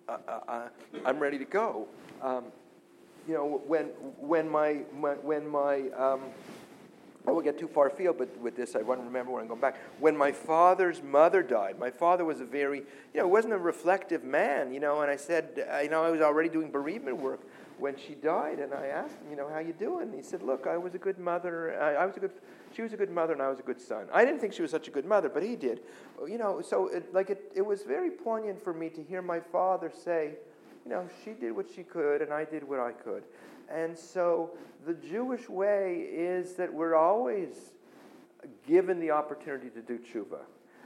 uh, 0.08 0.16
uh, 0.26 0.40
uh, 0.48 0.68
I'm 1.04 1.18
ready 1.18 1.38
to 1.38 1.44
go. 1.44 1.86
Um, 2.22 2.44
you 3.28 3.34
know, 3.34 3.62
when, 3.66 3.86
when 4.18 4.48
my, 4.48 4.74
when 5.22 5.48
my 5.48 5.88
um, 5.90 6.20
I 7.26 7.30
won't 7.30 7.44
get 7.44 7.56
too 7.56 7.68
far 7.68 7.86
afield, 7.86 8.18
but 8.18 8.36
with 8.38 8.56
this, 8.56 8.74
I 8.74 8.82
want 8.82 9.00
to 9.00 9.06
remember 9.06 9.30
where 9.30 9.40
I'm 9.40 9.46
going 9.46 9.60
back. 9.60 9.76
When 10.00 10.16
my 10.16 10.32
father's 10.32 11.02
mother 11.02 11.40
died, 11.42 11.78
my 11.78 11.90
father 11.90 12.24
was 12.24 12.40
a 12.40 12.44
very, 12.44 12.78
you 12.78 13.20
know, 13.20 13.28
wasn't 13.28 13.54
a 13.54 13.58
reflective 13.58 14.24
man, 14.24 14.74
you 14.74 14.80
know, 14.80 15.02
and 15.02 15.10
I 15.10 15.16
said, 15.16 15.64
you 15.84 15.88
know, 15.88 16.02
I 16.02 16.10
was 16.10 16.20
already 16.20 16.48
doing 16.48 16.70
bereavement 16.70 17.18
work 17.18 17.40
when 17.78 17.96
she 17.96 18.14
died, 18.14 18.58
and 18.58 18.74
I 18.74 18.86
asked 18.86 19.14
him, 19.14 19.30
you 19.30 19.36
know, 19.36 19.48
how 19.48 19.60
you 19.60 19.72
doing? 19.72 20.12
He 20.12 20.22
said, 20.22 20.42
look, 20.42 20.66
I 20.66 20.76
was 20.76 20.94
a 20.94 20.98
good 20.98 21.18
mother. 21.18 21.80
I, 21.80 22.02
I 22.02 22.06
was 22.06 22.16
a 22.16 22.20
good, 22.20 22.32
she 22.74 22.82
was 22.82 22.92
a 22.92 22.96
good 22.96 23.10
mother, 23.10 23.32
and 23.32 23.42
I 23.42 23.48
was 23.48 23.60
a 23.60 23.64
good 23.64 23.80
son. 23.80 24.06
I 24.12 24.24
didn't 24.24 24.40
think 24.40 24.52
she 24.52 24.62
was 24.62 24.70
such 24.72 24.88
a 24.88 24.90
good 24.90 25.04
mother, 25.04 25.28
but 25.28 25.44
he 25.44 25.54
did. 25.54 25.80
You 26.26 26.38
know, 26.38 26.60
so 26.60 26.88
it, 26.88 27.14
like 27.14 27.30
it, 27.30 27.52
it 27.54 27.62
was 27.62 27.82
very 27.82 28.10
poignant 28.10 28.62
for 28.62 28.72
me 28.72 28.88
to 28.90 29.02
hear 29.02 29.22
my 29.22 29.38
father 29.38 29.92
say, 30.04 30.34
you 30.84 30.90
know, 30.90 31.08
she 31.24 31.32
did 31.32 31.52
what 31.52 31.66
she 31.74 31.82
could 31.82 32.22
and 32.22 32.32
I 32.32 32.44
did 32.44 32.66
what 32.66 32.80
I 32.80 32.92
could. 32.92 33.22
And 33.72 33.96
so 33.96 34.50
the 34.86 34.94
Jewish 34.94 35.48
way 35.48 36.06
is 36.10 36.54
that 36.54 36.72
we're 36.72 36.94
always 36.94 37.72
given 38.66 38.98
the 39.00 39.10
opportunity 39.10 39.70
to 39.70 39.80
do 39.80 39.98
tshuva. 39.98 40.40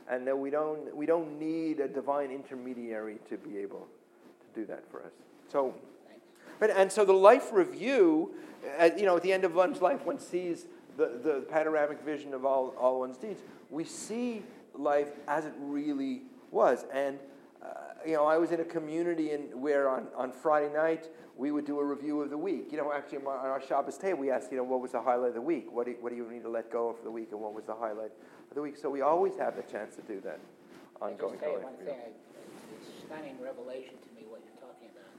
And 0.09 0.27
that 0.27 0.39
we 0.39 0.51
don't, 0.51 0.95
we 0.95 1.05
don't 1.05 1.39
need 1.39 1.81
a 1.81 1.89
divine 1.89 2.31
intermediary 2.31 3.19
to 3.29 3.37
be 3.37 3.59
able 3.59 3.89
to 4.41 4.61
do 4.61 4.67
that 4.67 4.89
for 4.91 5.03
us. 5.03 5.13
So, 5.51 5.75
but, 6.61 6.71
and 6.71 6.93
so 6.93 7.05
the 7.05 7.13
life 7.13 7.53
review, 7.53 8.35
at, 8.79 8.93
uh, 8.93 8.97
you 8.97 9.05
know, 9.05 9.17
at 9.17 9.23
the 9.23 9.33
end 9.33 9.45
of 9.45 9.55
one's 9.55 9.83
life, 9.83 10.05
one 10.05 10.21
sees 10.21 10.67
the, 10.97 11.21
the 11.23 11.45
panoramic 11.51 12.01
vision 12.03 12.35
of 12.35 12.45
all, 12.45 12.73
all 12.79 13.01
one's 13.01 13.17
deeds. 13.19 13.41
We 13.69 13.83
see 13.83 14.45
life 14.75 15.11
as 15.27 15.45
it 15.45 15.55
really 15.59 16.23
was. 16.53 16.85
And 16.93 17.19
you 18.07 18.15
know, 18.15 18.27
I 18.27 18.39
was 18.39 18.53
in 18.53 18.61
a 18.61 18.65
community 18.65 19.33
in, 19.33 19.61
where 19.61 19.89
on, 19.89 20.07
on 20.17 20.33
Friday 20.33 20.73
night 20.73 21.09
we 21.37 21.51
would 21.51 21.67
do 21.67 21.81
a 21.81 21.85
review 21.85 22.23
of 22.23 22.31
the 22.31 22.39
week. 22.39 22.69
You 22.71 22.79
know, 22.79 22.93
actually 22.93 23.19
on 23.19 23.27
our 23.27 23.61
Shabbos 23.61 23.99
table 23.99 24.21
we 24.21 24.31
asked, 24.31 24.51
you 24.51 24.59
know, 24.59 24.65
what 24.65 24.81
was 24.81 24.93
the 24.93 25.03
highlight 25.03 25.31
of 25.31 25.35
the 25.35 25.41
week? 25.41 25.67
What 25.71 25.87
do, 25.87 25.93
you, 25.93 25.99
what 26.01 26.11
do 26.11 26.17
you 26.17 26.31
need 26.31 26.43
to 26.43 26.49
let 26.49 26.71
go 26.71 26.91
of 26.91 26.99
for 26.99 27.05
the 27.05 27.11
week 27.11 27.29
and 27.33 27.41
what 27.41 27.53
was 27.53 27.65
the 27.65 27.75
highlight 27.75 28.13
of 28.51 28.55
the 28.55 28.63
week? 28.63 28.77
So 28.77 28.89
we 28.89 29.03
always 29.03 29.37
have 29.37 29.57
the 29.57 29.63
chance 29.63 29.97
to 29.97 30.03
do 30.03 30.21
that 30.23 30.41
ongoing. 31.01 31.39
I 31.43 31.45
just 31.45 31.61
you 31.61 31.65
one 31.65 31.77
thing, 31.83 31.99
I, 31.99 32.15
it's 32.79 32.89
a 32.89 33.07
stunning 33.07 33.37
revelation 33.43 33.99
to 33.99 34.11
me 34.15 34.25
what 34.29 34.41
you're 34.47 34.63
talking 34.63 34.89
about. 34.95 35.13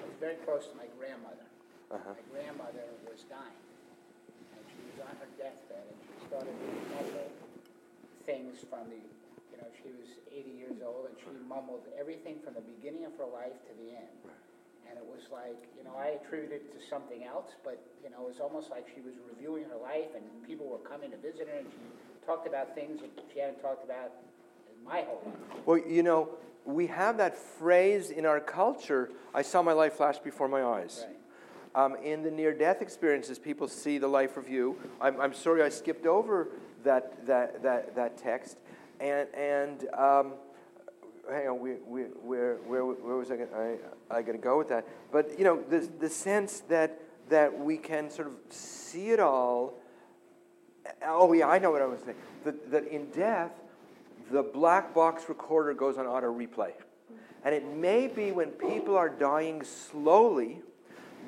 I 0.00 0.06
was 0.06 0.16
very 0.20 0.38
close 0.46 0.68
to 0.70 0.76
my 0.76 0.88
grandmother. 0.96 1.46
Uh-huh. 1.92 2.16
My 2.16 2.24
grandmother 2.32 2.88
was 3.04 3.28
dying, 3.28 3.60
and 4.56 4.62
she 4.64 4.80
was 4.88 5.04
on 5.04 5.12
her 5.20 5.28
deathbed, 5.36 5.84
and 5.84 5.98
she 6.08 6.24
started 6.24 6.56
remembering 6.56 7.36
things 8.24 8.64
from 8.70 8.88
the 8.88 9.02
know, 9.62 9.70
she 9.78 9.90
was 9.94 10.10
80 10.28 10.50
years 10.50 10.78
old 10.82 11.06
and 11.06 11.14
she 11.18 11.30
mumbled 11.46 11.86
everything 11.98 12.42
from 12.42 12.54
the 12.54 12.64
beginning 12.64 13.06
of 13.06 13.14
her 13.16 13.28
life 13.30 13.54
to 13.70 13.72
the 13.78 13.94
end. 13.94 14.12
Right. 14.26 14.34
And 14.90 14.98
it 14.98 15.06
was 15.06 15.24
like, 15.32 15.56
you 15.78 15.84
know, 15.84 15.94
I 15.96 16.18
attributed 16.20 16.66
it 16.66 16.74
to 16.74 16.80
something 16.90 17.24
else, 17.24 17.54
but, 17.64 17.80
you 18.04 18.10
know, 18.10 18.26
it 18.26 18.28
was 18.34 18.40
almost 18.42 18.70
like 18.70 18.86
she 18.94 19.00
was 19.00 19.14
reviewing 19.30 19.64
her 19.70 19.80
life 19.80 20.10
and 20.14 20.24
people 20.44 20.66
were 20.66 20.82
coming 20.82 21.10
to 21.10 21.16
visit 21.16 21.48
her 21.48 21.58
and 21.58 21.68
she 21.70 22.26
talked 22.26 22.46
about 22.46 22.74
things 22.74 23.00
that 23.00 23.10
she 23.32 23.40
hadn't 23.40 23.62
talked 23.62 23.84
about 23.84 24.12
in 24.68 24.84
my 24.84 25.02
whole 25.02 25.22
life. 25.24 25.62
Well, 25.64 25.78
you 25.78 26.02
know, 26.02 26.28
we 26.64 26.86
have 26.88 27.16
that 27.18 27.36
phrase 27.36 28.10
in 28.10 28.26
our 28.26 28.40
culture 28.40 29.10
I 29.34 29.42
saw 29.42 29.62
my 29.62 29.72
life 29.72 29.94
flash 29.94 30.18
before 30.18 30.48
my 30.48 30.62
eyes. 30.62 31.06
Right. 31.06 31.16
Um, 31.74 31.96
in 32.04 32.22
the 32.22 32.30
near 32.30 32.52
death 32.52 32.82
experiences, 32.82 33.38
people 33.38 33.66
see 33.66 33.96
the 33.96 34.08
life 34.08 34.36
review. 34.36 34.76
I'm, 35.00 35.18
I'm 35.18 35.32
sorry 35.32 35.62
I 35.62 35.70
skipped 35.70 36.04
over 36.04 36.48
that, 36.84 37.26
that, 37.26 37.62
that, 37.62 37.96
that 37.96 38.18
text 38.18 38.58
and 39.02 39.28
and 39.34 39.88
um, 39.94 40.32
hang 41.30 41.48
on, 41.48 41.60
we, 41.60 41.74
we, 41.86 42.02
where, 42.02 42.56
where, 42.66 42.84
where 42.84 43.16
was 43.16 43.30
I 43.30 43.36
going 43.36 43.48
I, 44.10 44.18
I 44.18 44.22
to 44.22 44.38
go 44.38 44.58
with 44.58 44.68
that? 44.68 44.86
But, 45.10 45.38
you 45.38 45.44
know, 45.44 45.62
the, 45.68 45.88
the 46.00 46.08
sense 46.08 46.60
that, 46.68 47.00
that 47.28 47.58
we 47.58 47.76
can 47.76 48.10
sort 48.10 48.28
of 48.28 48.34
see 48.50 49.10
it 49.10 49.20
all. 49.20 49.74
Oh, 51.06 51.32
yeah, 51.32 51.48
I 51.48 51.58
know 51.58 51.70
what 51.70 51.82
I 51.82 51.86
was 51.86 52.00
saying. 52.00 52.16
That, 52.44 52.70
that 52.70 52.86
in 52.88 53.06
death, 53.10 53.52
the 54.30 54.42
black 54.42 54.94
box 54.94 55.28
recorder 55.28 55.74
goes 55.74 55.96
on 55.96 56.06
auto 56.06 56.32
replay. 56.32 56.72
And 57.44 57.54
it 57.54 57.66
may 57.66 58.08
be 58.08 58.32
when 58.32 58.50
people 58.50 58.96
are 58.96 59.08
dying 59.08 59.62
slowly 59.62 60.62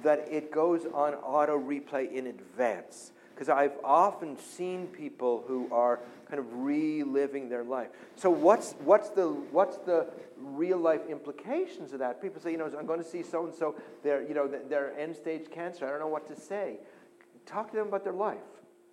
that 0.03 0.27
it 0.31 0.51
goes 0.51 0.87
on 0.93 1.15
auto 1.15 1.59
replay 1.59 2.13
in 2.13 2.27
advance. 2.27 3.13
Because 3.35 3.49
I've 3.49 3.77
often 3.83 4.39
seen 4.39 4.87
people 4.87 5.45
who 5.49 5.69
are 5.73 6.01
kind 6.29 6.39
of 6.39 6.47
reliving 6.53 7.49
their 7.49 7.65
life. 7.65 7.89
So 8.15 8.31
what's, 8.31 8.75
what's, 8.85 9.11
the, 9.11 9.29
what's 9.29 9.79
the 9.79 10.07
real 10.39 10.79
life 10.79 11.01
implications 11.09 11.93
of 11.93 11.99
that? 11.99 12.23
People 12.23 12.41
say, 12.41 12.53
you 12.53 12.59
know, 12.59 12.71
I'm 12.79 12.87
going 12.87 13.03
to 13.03 13.09
see 13.09 13.23
so 13.23 13.45
and 13.45 13.55
so, 13.55 13.75
they're, 14.03 14.23
you 14.23 14.35
know, 14.35 14.49
they're 14.69 14.97
end 14.99 15.17
stage 15.17 15.51
cancer. 15.51 15.87
I 15.87 15.91
don't 15.91 16.01
know 16.01 16.07
what 16.09 16.27
to 16.29 16.41
say. 16.41 16.79
Talk 17.47 17.71
to 17.73 17.77
them 17.77 17.89
about 17.89 18.05
their 18.05 18.13
life. 18.13 18.39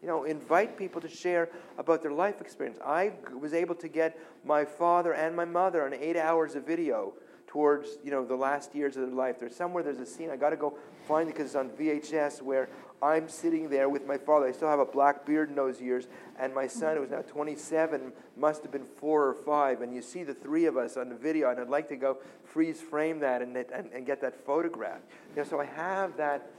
You 0.02 0.08
know, 0.08 0.24
invite 0.24 0.78
people 0.78 1.00
to 1.02 1.08
share 1.08 1.50
about 1.78 2.02
their 2.02 2.12
life 2.12 2.42
experience. 2.42 2.80
I 2.84 3.14
was 3.40 3.54
able 3.54 3.76
to 3.76 3.88
get 3.88 4.18
my 4.44 4.66
father 4.66 5.14
and 5.14 5.36
my 5.36 5.46
mother 5.46 5.86
on 5.86 5.94
eight 5.94 6.18
hours 6.18 6.56
of 6.56 6.66
video 6.66 7.14
towards 7.46 7.98
you 8.04 8.12
know 8.12 8.26
the 8.26 8.36
last 8.36 8.74
years 8.74 8.98
of 8.98 9.06
their 9.06 9.16
life. 9.16 9.40
There's 9.40 9.56
somewhere 9.56 9.84
there's 9.84 10.00
a 10.00 10.06
scene 10.06 10.32
I 10.32 10.38
got 10.38 10.52
to 10.52 10.56
go 10.56 10.78
find 11.08 11.30
it 11.30 11.34
because 11.34 11.48
it's 11.48 11.56
on 11.56 11.70
VHS 11.70 12.42
where 12.42 12.70
I'm 13.04 13.28
sitting 13.30 13.70
there 13.70 13.90
with 13.90 14.06
my 14.06 14.18
father. 14.18 14.46
I 14.46 14.52
still 14.52 14.70
have 14.70 14.80
a 14.80 14.86
black 14.86 15.26
beard 15.26 15.50
in 15.50 15.56
those 15.56 15.82
years, 15.82 16.08
and 16.40 16.54
my 16.54 16.68
son, 16.68 16.98
who 16.98 17.04
is 17.04 17.10
now 17.10 17.22
27, 17.22 18.14
must 18.38 18.62
have 18.62 18.72
been 18.72 18.86
four 18.86 19.28
or 19.28 19.34
five. 19.34 19.82
And 19.82 19.94
you 19.94 20.02
see 20.02 20.24
the 20.24 20.36
three 20.36 20.66
of 20.66 20.78
us 20.78 20.98
on 20.98 21.10
the 21.10 21.16
video, 21.16 21.50
and 21.50 21.60
I'd 21.60 21.70
like 21.70 21.90
to 21.90 21.96
go 21.96 22.18
freeze 22.44 22.80
frame 22.80 23.20
that 23.20 23.42
and, 23.42 23.56
and, 23.58 23.90
and 23.92 24.06
get 24.06 24.22
that 24.22 24.46
photograph. 24.46 25.00
You 25.36 25.42
know, 25.42 25.48
so 25.48 25.60
I 25.60 25.66
have 25.66 26.16
that 26.18 26.52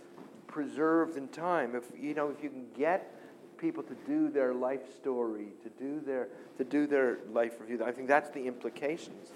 preserved 0.49 1.17
in 1.17 1.29
time. 1.29 1.77
If 1.77 1.85
you 1.99 2.15
know, 2.15 2.29
if 2.29 2.43
you 2.43 2.51
can 2.51 2.67
get 2.77 3.15
people 3.57 3.83
to 3.85 3.95
do 4.07 4.29
their 4.29 4.53
life 4.53 4.81
story, 4.97 5.49
to 5.63 5.69
do 5.83 6.01
their 6.01 6.29
to 6.59 6.65
do 6.65 6.87
their 6.89 7.19
life 7.33 7.61
review, 7.61 7.85
I 7.85 7.93
think 7.93 8.09
that's 8.09 8.31
the 8.31 8.47
implications 8.47 9.29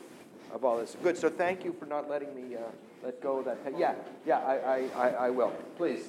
of 0.52 0.64
all 0.64 0.78
this. 0.78 0.96
Good. 1.02 1.16
So 1.16 1.28
thank 1.28 1.64
you 1.64 1.72
for 1.72 1.86
not 1.86 2.10
letting 2.10 2.34
me 2.34 2.56
uh, 2.56 2.60
let 3.04 3.22
go 3.22 3.38
of 3.38 3.44
that. 3.44 3.58
Yeah, 3.78 3.94
yeah, 4.26 4.38
I, 4.38 4.54
I, 4.54 4.88
I, 4.96 5.08
I 5.26 5.30
will. 5.30 5.52
Please. 5.76 6.04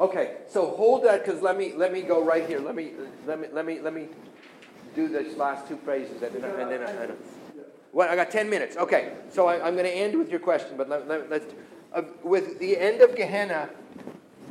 Okay, 0.00 0.38
so 0.48 0.70
hold 0.70 1.04
that 1.04 1.22
because 1.22 1.42
let 1.42 1.58
me 1.58 1.74
let 1.76 1.92
me 1.92 2.00
go 2.00 2.24
right 2.24 2.48
here. 2.48 2.58
Let 2.58 2.74
me 2.74 2.92
let 3.26 3.38
me 3.38 3.48
let 3.52 3.66
me 3.66 3.80
let 3.80 3.92
me 3.92 4.08
do 4.94 5.08
this 5.08 5.36
last 5.36 5.68
two 5.68 5.76
phrases 5.76 6.22
and 6.22 6.34
then, 6.34 6.44
and 6.58 6.70
then 6.70 6.82
I, 6.82 8.02
I, 8.02 8.12
I 8.12 8.16
got 8.16 8.30
ten 8.30 8.48
minutes. 8.48 8.78
Okay, 8.78 9.12
so 9.28 9.46
I, 9.46 9.68
am 9.68 9.74
going 9.74 9.84
to 9.84 9.92
end 9.92 10.18
with 10.18 10.30
your 10.30 10.40
question, 10.40 10.78
but 10.78 10.88
let, 10.88 11.06
let, 11.06 11.28
let's 11.28 11.54
uh, 11.92 12.02
with 12.22 12.58
the 12.58 12.78
end 12.78 13.02
of 13.02 13.14
Gehenna, 13.14 13.68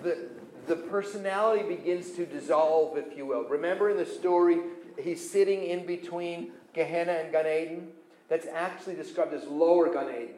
the 0.03 0.29
the 0.67 0.75
personality 0.75 1.63
begins 1.63 2.11
to 2.11 2.27
dissolve, 2.27 2.95
if 2.95 3.17
you 3.17 3.25
will. 3.25 3.43
Remember 3.45 3.89
in 3.89 3.97
the 3.97 4.05
story, 4.05 4.59
he's 4.99 5.27
sitting 5.27 5.63
in 5.63 5.83
between 5.83 6.51
Gehenna 6.75 7.13
and 7.13 7.31
Gan 7.31 7.47
Eden. 7.47 7.87
That's 8.27 8.45
actually 8.45 8.93
described 8.93 9.33
as 9.33 9.45
lower 9.45 9.91
Gan 9.91 10.09
Eden. 10.09 10.35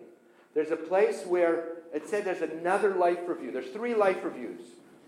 There's 0.54 0.72
a 0.72 0.78
place 0.78 1.26
where 1.26 1.66
it 1.94 2.08
said 2.08 2.24
there's 2.24 2.42
another 2.42 2.96
life 2.96 3.20
review. 3.28 3.52
There's 3.52 3.72
three 3.72 3.94
life 3.94 4.24
reviews. 4.24 4.62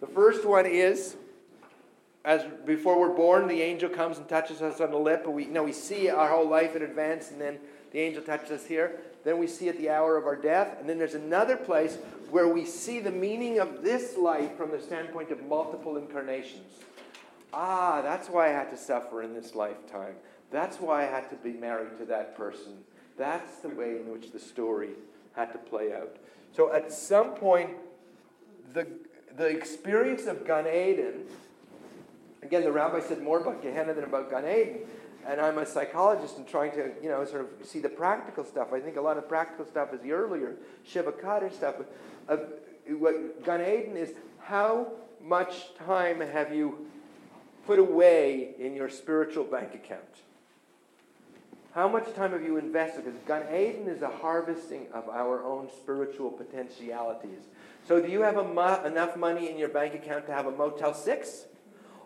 The 0.04 0.10
first 0.10 0.44
one 0.44 0.66
is 0.66 1.16
as 2.26 2.44
before 2.66 3.00
we're 3.00 3.16
born, 3.16 3.48
the 3.48 3.62
angel 3.62 3.88
comes 3.88 4.18
and 4.18 4.28
touches 4.28 4.62
us 4.62 4.82
on 4.82 4.92
the 4.92 4.98
lip, 4.98 5.24
and 5.24 5.34
we 5.34 5.46
you 5.46 5.52
know 5.52 5.64
we 5.64 5.72
see 5.72 6.10
our 6.10 6.28
whole 6.28 6.50
life 6.50 6.76
in 6.76 6.82
advance, 6.82 7.32
and 7.32 7.40
then 7.40 7.58
the 7.94 8.00
angel 8.00 8.22
touches 8.22 8.52
us 8.52 8.66
here. 8.66 9.00
Then 9.24 9.38
we 9.38 9.48
see 9.48 9.70
at 9.70 9.78
the 9.78 9.90
hour 9.90 10.18
of 10.18 10.26
our 10.26 10.36
death, 10.36 10.76
and 10.78 10.90
then 10.90 10.98
there's 10.98 11.14
another 11.14 11.56
place 11.56 11.98
where 12.32 12.50
we 12.50 12.66
see 12.66 13.00
the 13.00 13.12
meaning 13.12 13.60
of 13.60 13.82
this 13.82 14.18
life 14.18 14.58
from 14.58 14.72
the 14.72 14.82
standpoint 14.82 15.32
of 15.32 15.42
multiple 15.46 15.96
incarnations. 15.96 16.74
Ah, 17.54 18.02
that's 18.02 18.28
why 18.28 18.50
I 18.50 18.52
had 18.52 18.72
to 18.72 18.78
suffer 18.78 19.22
in 19.22 19.34
this 19.34 19.56
lifetime. 19.56 20.16
That's 20.52 20.82
why 20.82 21.04
I 21.04 21.06
had 21.06 21.30
to 21.30 21.38
be 21.38 21.54
married 21.54 21.98
to 22.00 22.06
that 22.08 22.36
person. 22.36 22.74
That's 23.18 23.60
the 23.60 23.70
way 23.70 23.92
in 24.02 24.12
which 24.12 24.34
the 24.34 24.40
story 24.40 24.90
had 25.34 25.54
to 25.54 25.60
play 25.60 25.94
out. 25.94 26.18
So 26.52 26.74
at 26.74 26.92
some 26.92 27.36
point, 27.36 27.70
the, 28.74 28.86
the 29.38 29.48
experience 29.48 30.26
of 30.26 30.46
Gan 30.46 30.68
Eden, 30.68 31.26
again, 32.42 32.64
the 32.64 32.72
rabbi 32.72 33.00
said 33.00 33.22
more 33.22 33.40
about 33.40 33.62
Gehenna 33.62 33.94
than 33.94 34.04
about 34.04 34.30
Gan 34.30 34.46
Eden. 34.46 34.80
And 35.26 35.40
I'm 35.40 35.58
a 35.58 35.66
psychologist 35.66 36.38
and 36.38 36.46
trying 36.46 36.72
to, 36.72 36.92
you 37.02 37.10
know, 37.10 37.24
sort 37.26 37.42
of 37.42 37.66
see 37.66 37.80
the 37.80 37.90
practical 37.90 38.44
stuff. 38.44 38.74
I 38.74 38.80
think 38.80 38.98
a 38.98 39.02
lot 39.02 39.18
of 39.18 39.30
practical 39.30 39.66
stuff 39.66 39.94
is 39.94 40.02
the 40.02 40.12
earlier 40.12 40.58
Shiva 40.86 41.14
Kaddish 41.14 41.54
stuff. 41.54 41.76
Uh, 42.28 42.38
what 42.90 43.44
Gan 43.46 43.62
Eden 43.62 43.96
is, 43.96 44.14
how 44.42 44.92
much 45.24 45.74
time 45.76 46.20
have 46.20 46.54
you 46.54 46.88
put 47.66 47.80
away 47.80 48.56
in 48.60 48.76
your 48.76 48.90
spiritual 48.90 49.46
bank 49.46 49.74
account? 49.74 50.02
How 51.74 51.88
much 51.88 52.14
time 52.14 52.32
have 52.32 52.44
you 52.44 52.58
invested? 52.58 53.06
Because 53.06 53.20
Gan 53.26 53.44
Eden 53.56 53.88
is 53.88 54.02
a 54.02 54.10
harvesting 54.10 54.88
of 54.94 55.08
our 55.10 55.44
own 55.44 55.70
spiritual 55.76 56.30
potentialities. 56.30 57.40
So, 57.86 58.02
do 58.02 58.10
you 58.10 58.22
have 58.22 58.36
mo- 58.36 58.84
enough 58.86 59.18
money 59.18 59.50
in 59.50 59.58
your 59.58 59.70
bank 59.70 59.94
account 59.94 60.26
to 60.28 60.34
have 60.34 60.46
a 60.46 60.52
Motel 60.52 60.94
6? 60.94 61.46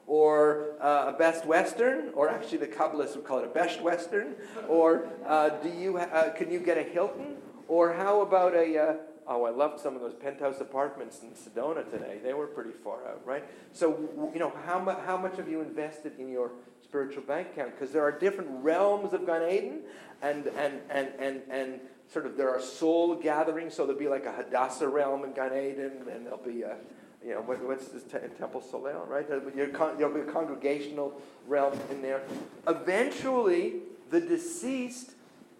Or 0.08 0.76
uh, 0.82 1.12
a 1.14 1.18
Best 1.18 1.46
Western? 1.46 2.10
Or 2.14 2.30
actually, 2.30 2.60
the 2.60 2.68
Kabbalists 2.68 3.16
would 3.16 3.26
call 3.26 3.40
it 3.40 3.46
a 3.46 3.50
Best 3.50 3.82
Western? 3.82 4.36
Or 4.68 5.08
uh, 5.26 5.50
do 5.50 5.70
you 5.70 5.98
ha- 5.98 6.10
uh, 6.12 6.30
can 6.32 6.52
you 6.52 6.60
get 6.60 6.78
a 6.78 6.84
Hilton? 6.84 7.36
Or 7.68 7.94
how 7.94 8.22
about 8.22 8.56
a, 8.56 8.78
uh, 8.78 8.94
Oh, 9.30 9.44
I 9.44 9.50
loved 9.50 9.82
some 9.82 9.94
of 9.94 10.00
those 10.02 10.14
penthouse 10.14 10.62
apartments 10.62 11.22
in 11.22 11.32
Sedona 11.32 11.84
today. 11.92 12.20
They 12.24 12.34
were 12.34 12.48
pretty 12.48 12.72
far 12.72 13.06
out, 13.06 13.22
right? 13.26 13.44
So, 13.74 14.00
you 14.34 14.40
know, 14.40 14.54
how, 14.66 14.80
mu- 14.80 14.96
how 15.06 15.18
much 15.18 15.36
have 15.36 15.50
you 15.50 15.60
invested 15.60 16.14
in 16.18 16.30
your 16.30 16.52
spiritual 16.82 17.24
bank 17.24 17.50
account? 17.52 17.78
Because 17.78 17.92
there 17.92 18.04
are 18.04 18.12
different 18.12 18.50
realms 18.64 19.12
of 19.12 19.26
Gan 19.26 19.52
Eden, 19.52 19.80
and, 20.22 20.48
and, 20.48 20.80
and, 20.90 21.10
and, 21.20 21.42
and 21.50 21.80
sort 22.12 22.26
of 22.26 22.38
there 22.38 22.50
are 22.50 22.62
soul 22.62 23.16
gatherings. 23.16 23.74
So 23.74 23.86
there'll 23.86 24.00
be 24.00 24.08
like 24.08 24.26
a 24.26 24.32
Hadassah 24.32 24.88
realm 24.88 25.24
in 25.24 25.34
Gan 25.34 25.54
Eden, 25.54 25.92
and 26.12 26.26
there'll 26.26 26.38
be 26.38 26.64
a, 26.64 26.78
you 27.26 27.34
know, 27.34 27.42
what, 27.42 27.62
what's 27.64 27.88
this 27.90 28.04
te- 28.04 28.20
Temple 28.38 28.62
Solel, 28.62 29.08
right? 29.08 29.28
There'll 29.28 29.72
con- 29.72 29.98
there'll 29.98 30.14
be 30.14 30.22
a 30.22 30.32
congregational 30.32 31.20
realm 31.48 31.78
in 31.92 32.02
there. 32.02 32.22
Eventually, 32.68 33.82
the 34.10 34.22
deceased 34.22 35.12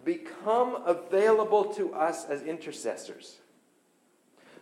become 0.04 0.82
available 0.86 1.64
to 1.74 1.92
us 1.92 2.24
as 2.24 2.42
intercessors. 2.42 3.36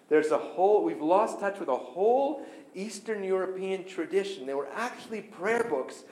There's 0.09 0.31
a 0.31 0.39
whole, 0.39 0.85
we've 0.85 1.03
lost 1.03 1.41
touch 1.41 1.59
with 1.59 1.69
a 1.69 1.77
whole 1.77 2.45
Eastern 2.75 3.25
European 3.25 3.85
tradition. 3.85 4.47
There 4.47 4.57
were 4.57 4.69
actually 4.75 5.23
prayer 5.23 5.65
books 5.65 6.05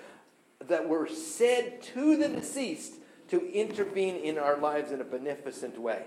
that 0.66 0.88
were 0.88 1.08
said 1.08 1.82
to 1.82 2.16
the 2.16 2.28
deceased 2.28 2.94
to 3.28 3.52
intervene 3.52 4.16
in 4.16 4.38
our 4.38 4.56
lives 4.56 4.92
in 4.92 5.00
a 5.00 5.04
beneficent 5.04 5.78
way. 5.78 6.02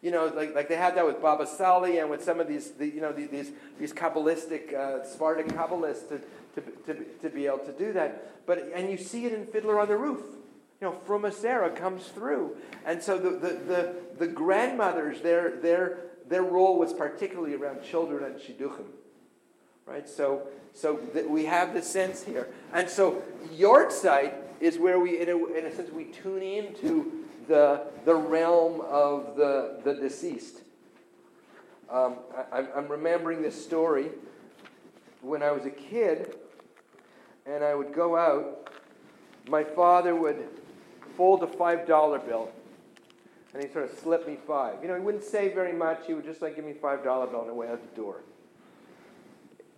You 0.00 0.12
know, 0.12 0.26
like, 0.26 0.54
like 0.54 0.68
they 0.68 0.76
had 0.76 0.96
that 0.96 1.06
with 1.06 1.20
Baba 1.20 1.46
Sali 1.46 1.98
and 1.98 2.08
with 2.08 2.22
some 2.22 2.38
of 2.38 2.46
these, 2.46 2.70
the, 2.72 2.86
you 2.86 3.00
know, 3.00 3.12
these, 3.12 3.50
these 3.78 3.92
Kabbalistic, 3.92 4.72
uh, 4.72 5.04
Sephardic 5.04 5.48
Kabbalists 5.48 6.08
to, 6.08 6.20
to, 6.54 6.70
to, 6.86 7.04
to 7.22 7.28
be 7.28 7.46
able 7.46 7.58
to 7.58 7.72
do 7.72 7.92
that. 7.92 8.46
But, 8.46 8.70
and 8.74 8.88
you 8.90 8.96
see 8.96 9.26
it 9.26 9.32
in 9.32 9.46
Fiddler 9.46 9.80
on 9.80 9.88
the 9.88 9.96
Roof. 9.96 10.20
You 10.80 10.88
know, 10.88 11.00
Fruma 11.06 11.32
Sarah 11.32 11.70
comes 11.70 12.06
through. 12.06 12.56
And 12.86 13.02
so 13.02 13.18
the, 13.18 13.30
the, 13.30 13.48
the, 13.66 13.94
the 14.20 14.26
grandmothers, 14.28 15.20
their, 15.20 15.56
their, 15.56 15.98
their 16.28 16.44
role 16.44 16.78
was 16.78 16.92
particularly 16.92 17.54
around 17.54 17.82
children 17.82 18.22
and 18.22 18.36
shidduchim. 18.36 18.86
Right? 19.84 20.08
So, 20.08 20.46
so 20.74 20.98
th- 20.98 21.26
we 21.26 21.46
have 21.46 21.74
the 21.74 21.82
sense 21.82 22.22
here. 22.22 22.48
And 22.72 22.88
so 22.88 23.22
Yortzeit 23.56 24.34
is 24.60 24.78
where 24.78 24.98
we, 24.98 25.20
in 25.20 25.28
a, 25.28 25.44
in 25.46 25.66
a 25.66 25.74
sense, 25.74 25.90
we 25.90 26.04
tune 26.04 26.42
into 26.42 27.24
the, 27.46 27.82
the 28.04 28.14
realm 28.14 28.80
of 28.82 29.36
the, 29.36 29.80
the 29.84 29.94
deceased. 29.94 30.60
Um, 31.90 32.16
I, 32.52 32.66
I'm 32.76 32.88
remembering 32.88 33.42
this 33.42 33.62
story 33.62 34.10
when 35.22 35.42
I 35.42 35.52
was 35.52 35.64
a 35.64 35.70
kid, 35.70 36.36
and 37.46 37.64
I 37.64 37.74
would 37.74 37.94
go 37.94 38.16
out. 38.16 38.72
My 39.48 39.64
father 39.64 40.14
would 40.14 40.48
fold 41.16 41.42
a 41.42 41.46
$5 41.46 42.26
bill 42.26 42.50
and 43.54 43.62
he 43.62 43.72
sort 43.72 43.90
of 43.90 43.98
slipped 43.98 44.28
me 44.28 44.36
five. 44.46 44.76
You 44.82 44.88
know, 44.88 44.94
he 44.94 45.00
wouldn't 45.00 45.24
say 45.24 45.52
very 45.52 45.72
much. 45.72 46.06
He 46.06 46.14
would 46.14 46.24
just 46.24 46.42
like 46.42 46.56
give 46.56 46.64
me 46.64 46.74
five 46.74 47.02
dollar 47.02 47.26
bill 47.26 47.40
on 47.40 47.46
the 47.46 47.54
way 47.54 47.68
out 47.68 47.80
the 47.82 48.00
door. 48.00 48.22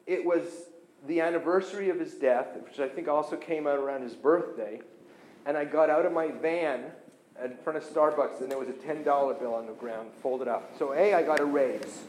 It 0.07 0.25
was 0.25 0.43
the 1.07 1.21
anniversary 1.21 1.89
of 1.89 1.99
his 1.99 2.15
death, 2.15 2.49
which 2.63 2.79
I 2.79 2.89
think 2.89 3.09
also 3.09 3.37
came 3.37 3.67
out 3.67 3.79
around 3.79 4.03
his 4.03 4.15
birthday, 4.15 4.81
and 5.47 5.57
I 5.57 5.65
got 5.65 5.91
out 5.91 6.07
of 6.07 6.13
my 6.13 6.29
van 6.29 6.85
in 7.43 7.57
front 7.65 7.79
of 7.79 7.85
Starbucks, 7.85 8.41
and 8.41 8.51
there 8.51 8.59
was 8.59 8.69
a 8.69 8.75
ten 8.75 9.03
dollar 9.03 9.35
bill 9.35 9.55
on 9.55 9.67
the 9.67 9.73
ground, 9.73 10.11
folded 10.23 10.49
up. 10.49 10.71
So 10.79 10.93
a, 10.93 11.15
I 11.15 11.23
got 11.23 11.41
a 11.41 11.45
raise, 11.45 12.03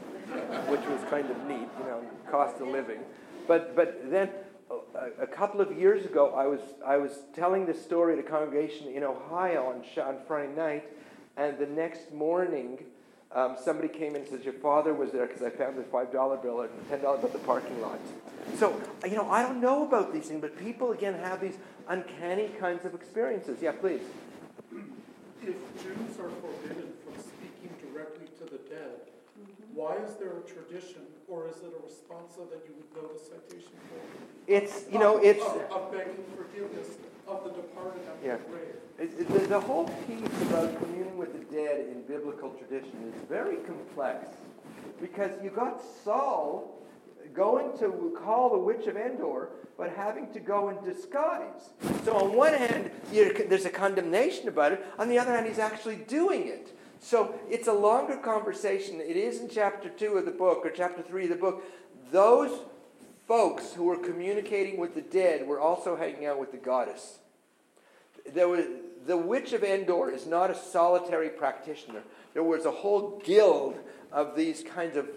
which 0.68 0.86
was 0.88 1.02
kind 1.10 1.30
of 1.30 1.38
neat, 1.46 1.68
you 1.80 1.86
know, 1.86 2.04
cost 2.30 2.60
of 2.62 2.68
living. 2.68 3.00
But 3.48 3.76
but 3.76 4.12
then 4.12 4.30
a, 4.70 5.24
a 5.24 5.28
couple 5.28 5.62
of 5.62 5.78
years 5.78 6.06
ago, 6.06 6.34
I 6.36 6.48
was 6.48 6.60
I 6.86 6.98
was 6.98 7.12
telling 7.34 7.66
this 7.66 7.82
story 7.82 8.14
at 8.14 8.20
a 8.20 8.28
congregation 8.30 8.88
in 8.88 9.04
Ohio 9.04 9.68
on, 9.68 10.04
on 10.04 10.18
Friday 10.28 10.54
night 10.54 10.84
and 11.38 11.58
the 11.58 11.66
next 11.66 12.12
morning, 12.14 12.84
um, 13.34 13.56
somebody 13.64 13.88
came 13.88 14.16
in 14.16 14.22
and 14.22 14.30
said, 14.30 14.44
Your 14.44 14.54
father 14.54 14.94
was 14.94 15.12
there 15.12 15.26
because 15.26 15.42
I 15.42 15.50
found 15.50 15.78
the 15.78 15.84
$5 15.84 16.42
bill 16.42 16.62
and 16.62 16.70
the 16.90 16.98
$10 16.98 17.02
bill 17.02 17.16
at 17.24 17.32
the 17.32 17.40
parking 17.40 17.82
lot. 17.82 18.00
So, 18.58 18.82
you 19.06 19.16
know, 19.16 19.30
I 19.30 19.44
don't 19.44 19.62
know 19.62 19.86
about 19.86 20.14
these 20.14 20.26
things, 20.26 20.42
but 20.42 20.58
people, 20.60 20.92
again, 20.92 21.14
have 21.16 21.40
these 21.40 21.58
uncanny 21.88 22.50
kinds 22.60 22.86
of 22.86 22.94
experiences. 22.94 23.60
Yeah, 23.62 23.72
please. 23.72 24.02
If 25.42 25.56
Jews 25.82 26.20
are 26.20 26.30
forbidden 26.30 26.92
from 27.04 27.14
speaking 27.22 27.76
directly 27.82 28.28
to 28.40 28.46
the 28.46 28.60
dead, 28.70 29.00
why 29.74 29.96
is 29.98 30.16
there 30.16 30.38
a 30.38 30.42
tradition, 30.42 31.02
or 31.28 31.48
is 31.48 31.58
it 31.58 31.72
a 31.78 31.86
response 31.86 32.34
that 32.36 32.62
you 32.68 32.76
would 32.76 32.94
go 32.94 33.08
to 33.08 33.18
citation 33.18 33.72
for? 33.88 34.52
It's, 34.52 34.86
you 34.92 35.00
know, 35.00 35.18
it's. 35.18 35.44
Of, 35.44 35.72
of 35.72 35.92
begging 35.92 36.24
forgiveness 36.36 36.90
of 37.28 37.44
the 37.44 37.50
departed 37.52 38.02
Yeah. 38.24 38.38
the 38.38 38.44
grave. 38.44 39.28
The, 39.30 39.48
the 39.48 39.60
whole 39.60 39.88
piece 40.08 40.42
about 40.44 40.78
communing 40.78 41.18
with 41.18 41.34
the 41.34 41.56
dead 41.56 41.88
in 41.88 42.02
biblical 42.04 42.50
tradition 42.52 43.14
is 43.14 43.22
very 43.28 43.58
complex 43.58 44.28
because 45.00 45.32
you 45.44 45.50
got 45.50 45.82
Saul 46.04 46.78
going 47.34 47.78
to 47.80 48.16
call 48.24 48.50
the 48.50 48.58
witch 48.58 48.88
of 48.88 48.98
Endor, 48.98 49.50
but 49.78 49.90
having 49.90 50.32
to 50.34 50.40
go 50.40 50.70
in 50.70 50.84
disguise. 50.84 51.70
So 52.04 52.16
on 52.16 52.34
one 52.36 52.54
hand, 52.54 52.92
there's 53.12 53.66
a 53.66 53.70
condemnation 53.70 54.48
about 54.48 54.74
it. 54.74 54.86
On 55.00 55.08
the 55.08 55.18
other 55.18 55.32
hand, 55.34 55.48
he's 55.48 55.60
actually 55.60 55.96
doing 55.96 56.48
it. 56.48 56.78
So 57.00 57.34
it's 57.50 57.68
a 57.68 57.74
longer 57.74 58.18
conversation. 58.18 59.02
It 59.02 59.16
is 59.18 59.40
in 59.40 59.50
chapter 59.50 59.90
two 59.90 60.18
of 60.18 60.26
the 60.26 60.32
book 60.32 60.60
or 60.64 60.70
chapter 60.70 61.02
three 61.02 61.24
of 61.24 61.30
the 61.30 61.36
book. 61.36 61.64
Those 62.12 62.52
folks 63.32 63.74
who 63.74 63.84
were 63.84 63.98
communicating 63.98 64.78
with 64.78 64.94
the 64.94 65.02
dead 65.02 65.48
were 65.48 65.60
also 65.60 65.96
hanging 65.96 66.26
out 66.26 66.38
with 66.38 66.52
the 66.52 66.58
goddess 66.58 67.20
there 68.34 68.48
was 68.48 68.66
the 69.06 69.18
witch 69.18 69.54
of 69.54 69.64
Endor 69.64 70.12
is 70.12 70.28
not 70.28 70.52
a 70.52 70.56
solitary 70.56 71.30
practitioner. 71.30 72.04
There 72.34 72.44
was 72.44 72.66
a 72.66 72.72
whole 72.72 73.20
guild 73.24 73.80
of 74.12 74.36
these 74.36 74.64
kinds 74.64 74.96
of 74.96 75.10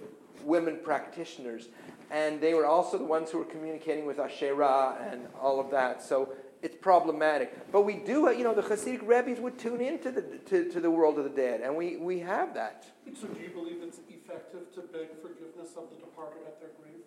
women 0.42 0.78
practitioners, 0.82 1.68
and 2.10 2.40
they 2.40 2.54
were 2.54 2.66
also 2.66 2.96
the 2.96 3.04
ones 3.04 3.30
who 3.30 3.38
were 3.38 3.44
communicating 3.44 4.06
with 4.06 4.18
Asherah 4.18 4.96
and 5.10 5.26
all 5.40 5.60
of 5.60 5.70
that. 5.70 6.02
So 6.02 6.32
it's 6.62 6.76
problematic. 6.76 7.70
But 7.70 7.82
we 7.82 7.94
do, 7.94 8.28
uh, 8.28 8.30
you 8.30 8.44
know, 8.44 8.54
the 8.54 8.62
Hasidic 8.62 9.06
rabbis 9.06 9.38
would 9.38 9.58
tune 9.58 9.82
into 9.82 10.10
the 10.10 10.22
to, 10.22 10.70
to 10.70 10.80
the 10.80 10.90
world 10.90 11.18
of 11.18 11.24
the 11.24 11.30
dead, 11.30 11.60
and 11.60 11.76
we, 11.76 11.96
we 11.96 12.20
have 12.20 12.54
that. 12.54 12.86
So 13.20 13.26
do 13.26 13.40
you 13.40 13.50
believe 13.50 13.82
it's 13.82 14.00
effective 14.08 14.72
to 14.74 14.80
beg 14.80 15.08
forgiveness 15.20 15.76
of 15.76 15.90
the 15.90 15.96
departed 15.96 16.40
at 16.46 16.58
their 16.60 16.70
grave? 16.80 17.03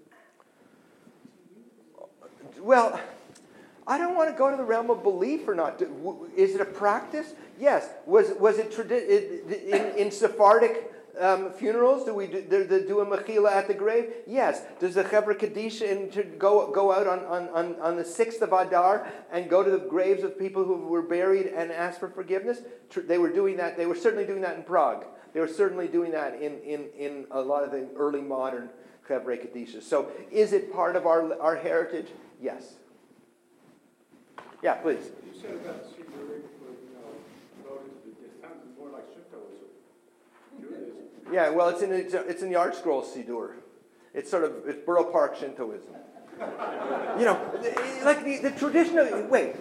Well, 2.60 3.00
I 3.88 3.98
don't 3.98 4.16
want 4.16 4.30
to 4.30 4.38
go 4.38 4.52
to 4.52 4.58
the 4.58 4.66
realm 4.66 4.90
of 4.90 5.02
belief 5.02 5.48
or 5.48 5.56
not. 5.56 5.82
Is 6.36 6.56
it 6.56 6.62
a 6.62 6.66
practice? 6.66 7.34
Yes. 7.58 7.90
Was, 8.06 8.32
was 8.40 8.58
it 8.58 8.72
tradi- 8.72 9.50
in, 9.50 9.98
in 9.98 10.12
Sephardic 10.12 10.94
um, 11.20 11.52
funerals? 11.54 12.04
Do 12.04 12.14
we 12.14 12.28
do, 12.28 12.42
do, 12.42 12.86
do 12.86 13.00
a 13.00 13.06
mechila 13.06 13.52
at 13.52 13.68
the 13.68 13.74
grave? 13.74 14.12
Yes. 14.28 14.62
Does 14.80 14.96
the 14.96 15.06
Chevra 15.06 15.36
Kadisha 15.36 16.38
go, 16.38 16.70
go 16.70 16.92
out 16.92 17.08
on, 17.08 17.20
on, 17.50 17.80
on, 17.80 17.96
the 17.96 18.04
6th 18.04 18.42
of 18.42 18.52
Adar 18.52 19.08
and 19.32 19.50
go 19.50 19.64
to 19.64 19.72
the 19.72 19.78
graves 19.78 20.24
of 20.24 20.38
people 20.38 20.66
who 20.66 20.76
were 20.76 21.02
buried 21.02 21.48
and 21.48 21.72
ask 21.72 21.98
for 21.98 22.10
forgiveness? 22.10 22.60
They 22.96 23.18
were 23.18 23.32
doing 23.32 23.56
that. 23.58 23.78
They 23.78 23.86
were 23.86 23.96
certainly 23.96 24.26
doing 24.26 24.42
that 24.42 24.58
in 24.58 24.64
Prague. 24.64 25.06
They 25.34 25.40
were 25.40 25.48
certainly 25.48 25.88
doing 25.88 26.12
that 26.12 26.36
in, 26.36 26.60
in, 26.60 26.88
in 26.98 27.26
a 27.32 27.40
lot 27.40 27.64
of 27.64 27.72
the 27.72 27.88
early 27.96 28.22
modern 28.22 28.70
Chevra 29.08 29.38
Kadisha. 29.38 29.82
So 29.82 30.12
is 30.30 30.52
it 30.52 30.74
part 30.74 30.96
of 30.96 31.06
our, 31.06 31.40
our 31.40 31.56
heritage? 31.56 32.08
Yes. 32.42 32.76
Yeah, 34.64 34.76
please. 34.76 35.12
You 35.26 35.40
said 35.40 35.52
about 35.52 35.84
Siburim, 35.86 36.42
you 36.42 36.78
devoted 37.64 38.04
to 38.04 38.10
the, 38.10 38.42
sounds 38.42 38.64
more 38.78 38.90
like 38.90 39.06
Shintoism. 39.14 39.68
Yeah, 41.32 41.50
well, 41.50 41.70
it's 41.70 41.82
in, 41.82 41.92
it's, 41.92 42.14
it's 42.14 42.42
in 42.42 42.50
the 42.50 42.56
ArtScroll 42.56 43.06
Sidur. 43.06 43.54
It's 44.14 44.32
sort 44.32 44.44
of 44.44 44.68
it's 44.68 44.84
Borough 44.86 45.12
Park 45.12 45.38
Shintoism. 45.38 45.94
you 47.20 47.26
know, 47.26 47.40
like 48.04 48.24
the, 48.24 48.38
the 48.40 48.52
tradition 48.52 48.98
of, 48.98 49.30
wait, 49.30 49.56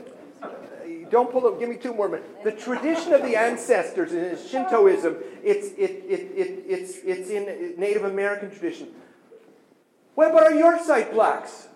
don't 1.11 1.31
pull 1.31 1.47
up, 1.47 1.59
give 1.59 1.69
me 1.69 1.77
two 1.77 1.95
more 1.95 2.09
minutes. 2.09 2.29
The 2.45 2.53
tradition 2.53 3.13
of 3.13 3.23
the 3.23 3.37
ancestors 3.37 4.13
in 4.13 4.37
Shintoism, 4.37 5.17
it's, 5.43 5.69
it, 5.79 6.05
it, 6.09 6.21
it, 6.35 6.65
it's, 6.67 6.99
it's 7.05 7.31
in 7.31 7.79
Native 7.79 8.05
American 8.05 8.51
tradition. 8.51 8.89
What 10.15 10.31
about 10.31 10.45
our 10.45 10.53
Yortzeit 10.53 11.13
blacks? 11.13 11.69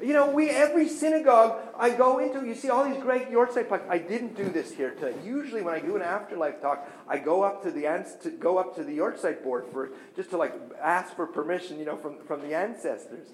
You 0.00 0.12
know, 0.12 0.30
we 0.30 0.50
every 0.50 0.88
synagogue 0.88 1.58
I 1.76 1.90
go 1.90 2.18
into, 2.18 2.46
you 2.46 2.54
see 2.54 2.68
all 2.68 2.84
these 2.84 3.02
great 3.02 3.30
Yortzeit 3.30 3.68
plaques. 3.68 3.86
I 3.88 3.98
didn't 3.98 4.36
do 4.36 4.50
this 4.50 4.72
here 4.72 4.90
today. 4.90 5.14
Usually, 5.24 5.62
when 5.62 5.74
I 5.74 5.80
do 5.80 5.96
an 5.96 6.02
afterlife 6.02 6.60
talk, 6.60 6.88
I 7.08 7.18
go 7.18 7.42
up 7.42 7.62
to 7.62 7.70
the 7.70 7.86
ans- 7.86 8.16
to 8.22 8.30
go 8.30 8.58
up 8.58 8.76
to 8.76 8.84
the 8.84 8.98
Yortzeit 8.98 9.42
board 9.42 9.66
for 9.72 9.90
just 10.14 10.30
to 10.30 10.36
like 10.36 10.54
ask 10.82 11.16
for 11.16 11.26
permission, 11.26 11.78
you 11.78 11.86
know, 11.86 11.96
from 11.96 12.18
from 12.26 12.42
the 12.42 12.54
ancestors. 12.54 13.28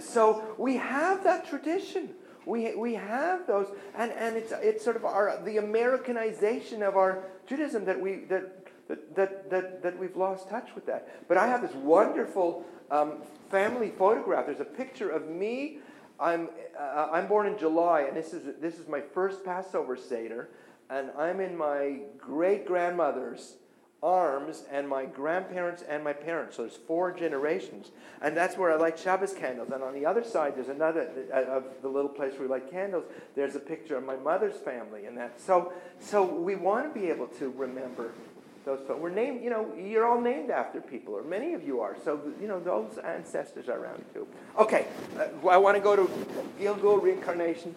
So 0.00 0.54
we 0.58 0.76
have 0.76 1.24
that 1.24 1.48
tradition. 1.48 2.14
We, 2.46 2.76
we 2.76 2.94
have 2.94 3.46
those, 3.48 3.66
and, 3.96 4.12
and 4.12 4.36
it's, 4.36 4.52
it's 4.52 4.84
sort 4.84 4.94
of 4.94 5.04
our, 5.04 5.42
the 5.44 5.56
Americanization 5.56 6.80
of 6.80 6.96
our 6.96 7.24
Judaism 7.48 7.84
that, 7.86 8.00
we, 8.00 8.24
that, 8.26 8.68
that, 9.16 9.50
that, 9.50 9.82
that 9.82 9.98
we've 9.98 10.16
lost 10.16 10.48
touch 10.48 10.68
with 10.76 10.86
that. 10.86 11.26
But 11.26 11.38
I 11.38 11.48
have 11.48 11.60
this 11.60 11.74
wonderful 11.74 12.64
um, 12.88 13.14
family 13.50 13.90
photograph. 13.90 14.46
There's 14.46 14.60
a 14.60 14.64
picture 14.64 15.10
of 15.10 15.28
me. 15.28 15.80
I'm, 16.18 16.48
uh, 16.78 17.08
I'm 17.12 17.26
born 17.26 17.46
in 17.46 17.58
July, 17.58 18.02
and 18.02 18.16
this 18.16 18.32
is, 18.32 18.60
this 18.60 18.78
is 18.78 18.88
my 18.88 19.00
first 19.00 19.44
Passover 19.44 19.96
Seder, 19.96 20.48
and 20.88 21.10
I'm 21.18 21.40
in 21.40 21.56
my 21.56 22.00
great 22.18 22.66
grandmother's 22.66 23.56
arms 24.02 24.64
and 24.70 24.88
my 24.88 25.04
grandparents 25.04 25.82
and 25.82 26.04
my 26.04 26.12
parents. 26.12 26.56
So 26.56 26.62
there's 26.62 26.76
four 26.76 27.12
generations. 27.12 27.90
And 28.20 28.36
that's 28.36 28.56
where 28.56 28.72
I 28.72 28.76
light 28.76 28.98
Shabbos 28.98 29.32
candles. 29.32 29.70
And 29.72 29.82
on 29.82 29.94
the 29.94 30.06
other 30.06 30.22
side, 30.22 30.54
there's 30.54 30.68
another, 30.68 31.10
uh, 31.32 31.56
of 31.56 31.64
the 31.82 31.88
little 31.88 32.10
place 32.10 32.32
where 32.34 32.42
we 32.42 32.48
light 32.48 32.70
candles, 32.70 33.04
there's 33.34 33.56
a 33.56 33.60
picture 33.60 33.96
of 33.96 34.04
my 34.04 34.16
mother's 34.16 34.56
family. 34.56 35.06
And 35.06 35.16
that. 35.16 35.40
So, 35.40 35.72
so 35.98 36.24
we 36.24 36.54
want 36.54 36.92
to 36.92 37.00
be 37.00 37.08
able 37.08 37.26
to 37.28 37.50
remember 37.50 38.12
those 38.66 38.80
folks. 38.86 39.00
We're 39.00 39.10
named, 39.10 39.42
you 39.42 39.48
know, 39.48 39.72
you're 39.74 40.04
all 40.04 40.20
named 40.20 40.50
after 40.50 40.80
people, 40.80 41.14
or 41.14 41.22
many 41.22 41.54
of 41.54 41.62
you 41.62 41.80
are. 41.80 41.96
So, 42.04 42.20
you 42.40 42.48
know, 42.48 42.60
those 42.60 42.98
ancestors 42.98 43.68
are 43.68 43.78
around 43.78 44.04
too. 44.12 44.26
Okay, 44.58 44.86
uh, 45.18 45.48
I 45.48 45.56
want 45.56 45.76
to 45.76 45.82
go 45.82 45.96
to 45.96 46.02
Gilgul 46.60 47.00
reincarnation. 47.00 47.74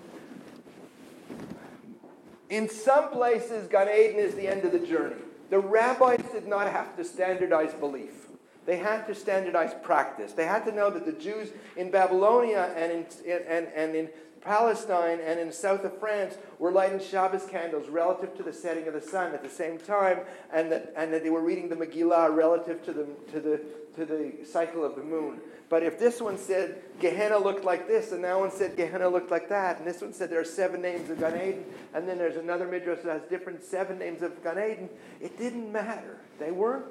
In 2.50 2.68
some 2.68 3.12
places, 3.12 3.68
Gan 3.68 3.88
Eden 3.88 4.20
is 4.20 4.34
the 4.34 4.48
end 4.48 4.66
of 4.66 4.72
the 4.72 4.80
journey. 4.80 5.22
The 5.52 5.60
rabbis 5.60 6.24
did 6.34 6.48
not 6.48 6.70
have 6.72 6.98
to 6.98 7.04
standardize 7.04 7.74
belief. 7.76 8.28
They 8.66 8.78
had 8.78 9.06
to 9.06 9.16
standardize 9.16 9.74
practice. 9.84 10.34
They 10.34 10.46
had 10.46 10.66
to 10.66 10.72
know 10.72 10.90
that 10.90 11.06
the 11.06 11.14
Jews 11.14 11.52
in 11.78 11.92
Babylonia 11.92 12.74
and 12.76 12.92
in, 12.92 13.06
and, 13.48 13.68
and 13.76 13.96
in 13.96 14.10
Palestine 14.42 15.20
and 15.24 15.40
in 15.40 15.52
south 15.52 15.84
of 15.84 15.98
France 16.00 16.38
were 16.60 16.72
lighting 16.72 17.00
Shabbos 17.00 17.46
candles 17.46 17.90
relative 17.90 18.36
to 18.38 18.44
the 18.44 18.54
setting 18.54 18.88
of 18.88 18.94
the 18.94 19.02
sun 19.02 19.34
at 19.34 19.44
the 19.44 19.50
same 19.50 19.78
time, 19.78 20.20
and 20.52 20.72
that, 20.72 20.94
and 20.96 21.14
that 21.14 21.24
they 21.24 21.30
were 21.30 21.42
reading 21.42 21.70
the 21.70 21.76
Megillah 21.76 22.36
relative 22.36 22.84
to 22.86 22.94
the, 22.94 23.08
to, 23.32 23.40
the, 23.40 23.62
to 23.96 24.06
the 24.06 24.46
cycle 24.46 24.84
of 24.84 24.96
the 24.96 25.04
moon. 25.04 25.40
But 25.70 25.84
if 25.84 26.00
this 26.00 26.20
one 26.20 26.38
said 26.38 26.82
Gehenna 27.00 27.38
looked 27.38 27.64
like 27.64 27.88
this, 27.88 28.12
and 28.12 28.24
that 28.24 28.40
one 28.40 28.52
said 28.52 28.76
Gehenna 28.76 29.08
looked 29.08 29.30
like 29.30 29.50
that, 29.50 29.78
and 29.78 29.88
this 29.88 30.02
one 30.02 30.14
said 30.14 30.32
there 30.32 30.40
are 30.40 30.46
seven 30.46 30.82
names 30.82 31.10
of 31.10 31.20
Gan 31.20 31.36
Eden, 31.36 31.66
and 31.94 32.08
then 32.08 32.18
there's 32.18 32.38
another 32.38 32.68
midrash 32.68 33.00
that 33.04 33.22
has 33.22 33.30
different 33.30 33.64
seven 33.64 34.00
names 34.00 34.24
of 34.24 34.44
Gan 34.44 34.58
Eden, 34.58 34.90
it 35.22 35.38
didn't 35.38 35.72
matter. 35.72 36.18
They 36.40 36.52
weren't. 36.52 36.86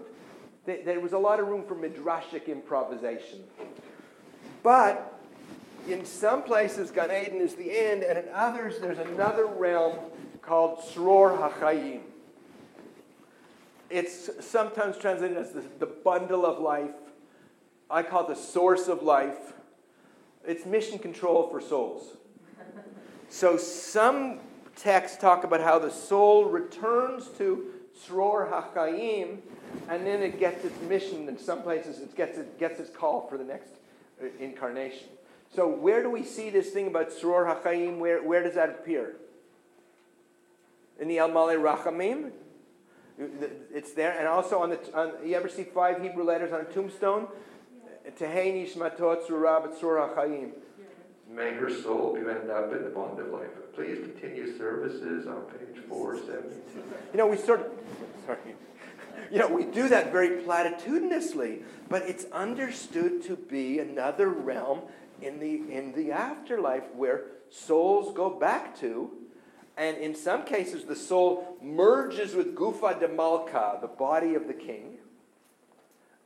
They, 0.64 0.82
there 0.82 1.00
was 1.00 1.12
a 1.12 1.18
lot 1.18 1.40
of 1.40 1.48
room 1.48 1.64
for 1.64 1.74
midrashic 1.74 2.46
improvisation. 2.46 3.42
But 4.62 5.17
in 5.88 6.04
some 6.04 6.42
places, 6.42 6.90
Gan 6.90 7.10
Eden 7.10 7.40
is 7.40 7.54
the 7.54 7.70
end, 7.76 8.02
and 8.02 8.18
in 8.18 8.24
others, 8.34 8.78
there's 8.78 8.98
another 8.98 9.46
realm 9.46 9.98
called 10.42 10.78
Sror 10.80 11.38
HaChaim. 11.38 12.00
It's 13.90 14.30
sometimes 14.44 14.98
translated 14.98 15.36
as 15.36 15.52
the, 15.52 15.62
the 15.78 15.86
bundle 15.86 16.44
of 16.44 16.58
life. 16.58 16.94
I 17.90 18.02
call 18.02 18.24
it 18.24 18.28
the 18.28 18.40
source 18.40 18.86
of 18.88 19.02
life. 19.02 19.54
It's 20.46 20.66
mission 20.66 20.98
control 20.98 21.48
for 21.50 21.60
souls. 21.60 22.16
So 23.30 23.56
some 23.56 24.40
texts 24.76 25.18
talk 25.18 25.44
about 25.44 25.60
how 25.60 25.78
the 25.78 25.90
soul 25.90 26.46
returns 26.46 27.28
to 27.38 27.66
Sror 28.06 28.50
HaChaim, 28.50 29.38
and 29.88 30.06
then 30.06 30.22
it 30.22 30.38
gets 30.38 30.64
its 30.64 30.80
mission. 30.82 31.28
In 31.28 31.38
some 31.38 31.62
places, 31.62 32.00
it 32.00 32.14
gets, 32.14 32.38
it 32.38 32.58
gets 32.58 32.78
its 32.78 32.90
call 32.90 33.26
for 33.28 33.36
the 33.38 33.44
next 33.44 33.70
uh, 34.22 34.26
incarnation. 34.38 35.08
So 35.54 35.68
where 35.68 36.02
do 36.02 36.10
we 36.10 36.24
see 36.24 36.50
this 36.50 36.70
thing 36.70 36.88
about 36.88 37.10
Sror 37.10 37.62
HaChaim? 37.62 37.98
Where, 37.98 38.22
where 38.22 38.42
does 38.42 38.54
that 38.54 38.70
appear? 38.70 39.16
In 41.00 41.08
the 41.08 41.18
El 41.18 41.30
Malei 41.30 41.56
Rachamim? 41.56 42.32
It's 43.72 43.92
there. 43.92 44.16
And 44.16 44.28
also 44.28 44.60
on 44.60 44.70
the, 44.70 44.94
on, 44.94 45.12
you 45.24 45.34
ever 45.34 45.48
see 45.48 45.64
five 45.64 46.02
Hebrew 46.02 46.24
letters 46.24 46.52
on 46.52 46.60
a 46.60 46.64
tombstone? 46.64 47.28
Tehei 48.18 48.54
nishmatot 48.54 49.26
tzurah 49.26 49.66
b'tzur 49.66 50.14
ha'chaim. 50.14 50.52
May 51.30 51.52
her 51.54 51.70
soul 51.70 52.14
be 52.14 52.22
bound 52.22 52.50
up 52.50 52.72
in 52.72 52.84
the 52.84 52.90
bond 52.90 53.18
of 53.20 53.28
life. 53.28 53.48
Please 53.74 53.98
continue 53.98 54.56
services 54.56 55.26
on 55.26 55.42
page 55.42 55.82
472. 55.88 56.82
You 57.12 57.18
know, 57.18 57.26
we 57.26 57.36
sort 57.36 57.60
of, 57.60 57.66
sorry. 58.24 58.38
You 59.30 59.38
know, 59.38 59.48
we 59.48 59.64
do 59.64 59.88
that 59.88 60.10
very 60.10 60.42
platitudinously, 60.42 61.62
but 61.90 62.02
it's 62.02 62.24
understood 62.32 63.22
to 63.24 63.36
be 63.36 63.78
another 63.78 64.30
realm 64.30 64.82
in 65.22 65.40
the, 65.40 65.72
in 65.72 65.92
the 65.92 66.12
afterlife 66.12 66.84
where 66.94 67.24
souls 67.50 68.14
go 68.14 68.30
back 68.30 68.78
to 68.80 69.10
and 69.78 69.96
in 69.98 70.16
some 70.16 70.42
cases, 70.42 70.84
the 70.84 70.96
soul 70.96 71.56
merges 71.62 72.34
with 72.34 72.56
Gufa 72.56 72.98
de 72.98 73.06
Malka, 73.06 73.78
the 73.80 73.86
body 73.86 74.34
of 74.34 74.48
the 74.48 74.52
king. 74.52 74.98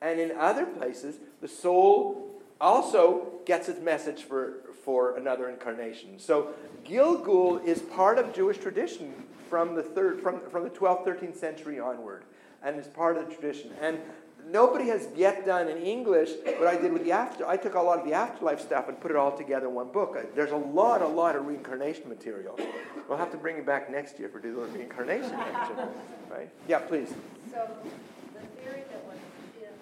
And 0.01 0.19
in 0.19 0.33
other 0.33 0.65
places, 0.65 1.17
the 1.43 1.49
soul 1.49 2.43
also 2.59 3.41
gets 3.45 3.69
its 3.69 3.79
message 3.79 4.23
for, 4.23 4.55
for 4.83 5.19
another 5.19 5.51
incarnation. 5.51 6.19
So 6.19 6.55
Gilgul 6.87 7.63
is 7.63 7.81
part 7.81 8.19
of 8.19 8.33
Jewish 8.33 8.57
tradition 8.57 9.13
from 9.51 9.75
the, 9.75 9.83
third, 9.83 10.23
from, 10.23 10.41
from 10.49 10.65
the 10.65 10.71
12th, 10.71 11.07
13th 11.07 11.37
century 11.37 11.79
onward, 11.79 12.23
and 12.63 12.77
it's 12.77 12.89
part 12.89 13.19
of 13.19 13.29
the 13.29 13.35
tradition. 13.35 13.71
And 13.83 13.99
nobody 14.49 14.89
has 14.89 15.09
yet 15.17 15.47
done 15.47 15.69
in 15.69 15.79
English 15.79 16.31
what 16.59 16.67
I 16.67 16.77
did 16.77 16.93
with 16.93 17.05
the 17.05 17.13
after. 17.13 17.47
I 17.47 17.57
took 17.57 17.75
a 17.75 17.81
lot 17.81 17.99
of 17.99 18.05
the 18.05 18.15
afterlife 18.15 18.61
stuff 18.61 18.89
and 18.89 19.01
put 19.01 19.11
it 19.11 19.17
all 19.17 19.37
together 19.37 19.67
in 19.67 19.75
one 19.75 19.91
book. 19.91 20.17
Uh, 20.19 20.27
there's 20.35 20.53
a 20.53 20.57
lot, 20.57 21.03
a 21.03 21.07
lot 21.07 21.37
of 21.37 21.47
reincarnation 21.47 22.09
material. 22.09 22.59
We'll 23.09 23.19
have 23.19 23.31
to 23.33 23.37
bring 23.37 23.57
it 23.57 23.67
back 23.67 23.91
next 23.91 24.19
year 24.19 24.29
for 24.29 24.39
do 24.39 24.55
the 24.55 24.61
reincarnation 24.79 25.31
section, 25.31 25.89
right? 26.31 26.51
Yeah, 26.69 26.79
please. 26.79 27.13
So 27.51 27.69
the 28.35 28.41
theory 28.63 28.85
that 28.91 29.05
when 29.07 29.17
Mashiach 29.17 29.77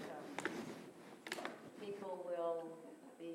um, 1.39 1.51
people 1.81 2.25
will 2.27 2.65
be 3.21 3.35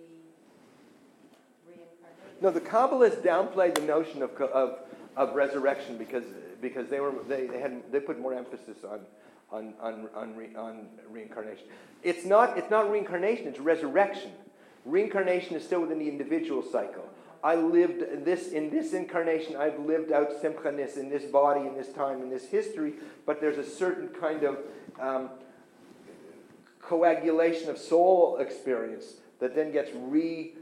reincarnated. 1.67 2.41
No, 2.41 2.51
the 2.51 2.61
Kabbalists 2.61 3.21
downplayed 3.23 3.75
the 3.75 3.81
notion 3.81 4.21
of, 4.21 4.31
of, 4.41 4.79
of 5.15 5.35
resurrection 5.35 5.97
because, 5.97 6.25
because 6.61 6.89
they, 6.89 6.99
were, 6.99 7.13
they, 7.27 7.47
they, 7.47 7.59
had, 7.59 7.91
they 7.91 7.99
put 7.99 8.19
more 8.19 8.33
emphasis 8.33 8.83
on, 8.83 8.99
on, 9.55 9.73
on, 9.81 10.09
on, 10.15 10.35
re, 10.35 10.49
on 10.55 10.87
reincarnation. 11.09 11.65
It's 12.03 12.25
not, 12.25 12.57
it's 12.57 12.69
not 12.69 12.91
reincarnation, 12.91 13.47
it's 13.47 13.59
resurrection. 13.59 14.31
Reincarnation 14.83 15.55
is 15.55 15.63
still 15.63 15.81
within 15.81 15.99
the 15.99 16.09
individual 16.09 16.61
cycle. 16.61 17.09
I 17.43 17.55
lived 17.55 18.25
this 18.25 18.49
in 18.49 18.69
this 18.69 18.93
incarnation. 18.93 19.55
I've 19.55 19.79
lived 19.79 20.11
out 20.11 20.29
simchanis 20.41 20.97
in 20.97 21.09
this 21.09 21.23
body, 21.25 21.61
in 21.61 21.75
this 21.75 21.89
time, 21.89 22.21
in 22.21 22.29
this 22.29 22.45
history. 22.45 22.93
But 23.25 23.39
there's 23.39 23.57
a 23.57 23.67
certain 23.67 24.09
kind 24.09 24.43
of 24.43 24.57
um, 24.99 25.29
coagulation 26.81 27.69
of 27.69 27.77
soul 27.77 28.37
experience 28.37 29.15
that 29.39 29.55
then 29.55 29.71
gets 29.71 29.91
re 29.95 30.53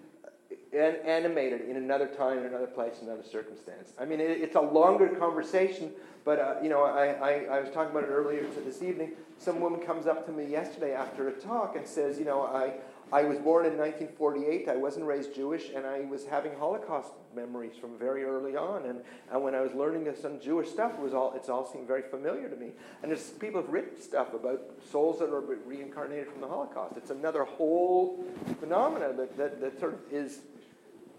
an- 0.74 1.06
animated 1.06 1.62
in 1.62 1.78
another 1.78 2.08
time, 2.08 2.40
in 2.40 2.45
another 2.45 2.68
place, 2.68 2.95
in 3.02 3.08
another 3.08 3.24
circumstance. 3.24 3.94
I 4.00 4.06
mean, 4.06 4.20
it, 4.20 4.41
it's 4.41 4.56
a 4.56 4.62
longer 4.62 5.10
conversation, 5.10 5.91
But, 6.26 6.40
uh, 6.40 6.56
you 6.64 6.70
know, 6.70 6.84
I, 6.84 7.08
I, 7.08 7.32
I 7.58 7.60
was 7.60 7.70
talking 7.70 7.91
about 7.91 8.04
it 8.04 8.12
earlier 8.12 8.45
this 8.66 8.82
evening. 8.82 9.12
Some 9.38 9.60
woman 9.60 9.82
comes 9.82 10.08
up 10.08 10.26
to 10.28 10.32
me 10.32 10.45
yesterday 10.45 10.94
after 10.94 11.28
a 11.28 11.34
talk 11.34 11.76
and 11.76 11.86
says, 11.86 12.18
you 12.18 12.24
know, 12.24 12.44
I, 12.44 12.74
I 13.12 13.24
was 13.24 13.38
born 13.40 13.66
in 13.66 13.78
1948. 13.78 14.70
I 14.70 14.78
wasn't 14.78 15.06
raised 15.06 15.36
Jewish, 15.36 15.70
and 15.76 15.86
I 15.86 16.02
was 16.02 16.26
having 16.26 16.56
Holocaust 16.58 17.12
memories 17.36 17.74
from 17.76 17.98
very 18.00 18.24
early 18.24 18.56
on. 18.56 18.86
And, 18.86 19.02
and 19.32 19.44
when 19.44 19.54
I 19.54 19.62
was 19.62 19.74
learning 19.74 20.08
some 20.20 20.40
Jewish 20.40 20.70
stuff, 20.70 20.94
it 20.94 21.00
was 21.00 21.14
all 21.14 21.34
it's 21.36 21.50
all 21.50 21.66
seemed 21.66 21.88
very 21.88 22.04
familiar 22.04 22.48
to 22.48 22.56
me. 22.56 22.72
And 23.02 23.12
there's 23.12 23.32
people 23.32 23.62
have 23.62 23.70
written 23.70 24.02
stuff 24.02 24.34
about 24.34 24.62
souls 24.91 25.20
that 25.20 25.30
are 25.30 25.41
reincarnated 25.41 26.30
from 26.30 26.40
the 26.41 26.48
Holocaust. 26.48 26.95
It's 26.95 27.12
another 27.12 27.44
whole 27.44 28.24
phenomenon 28.62 29.18
that, 29.18 29.38
that, 29.38 29.60
that 29.60 29.80
sort 29.80 29.94
of 29.94 30.00
is 30.12 30.40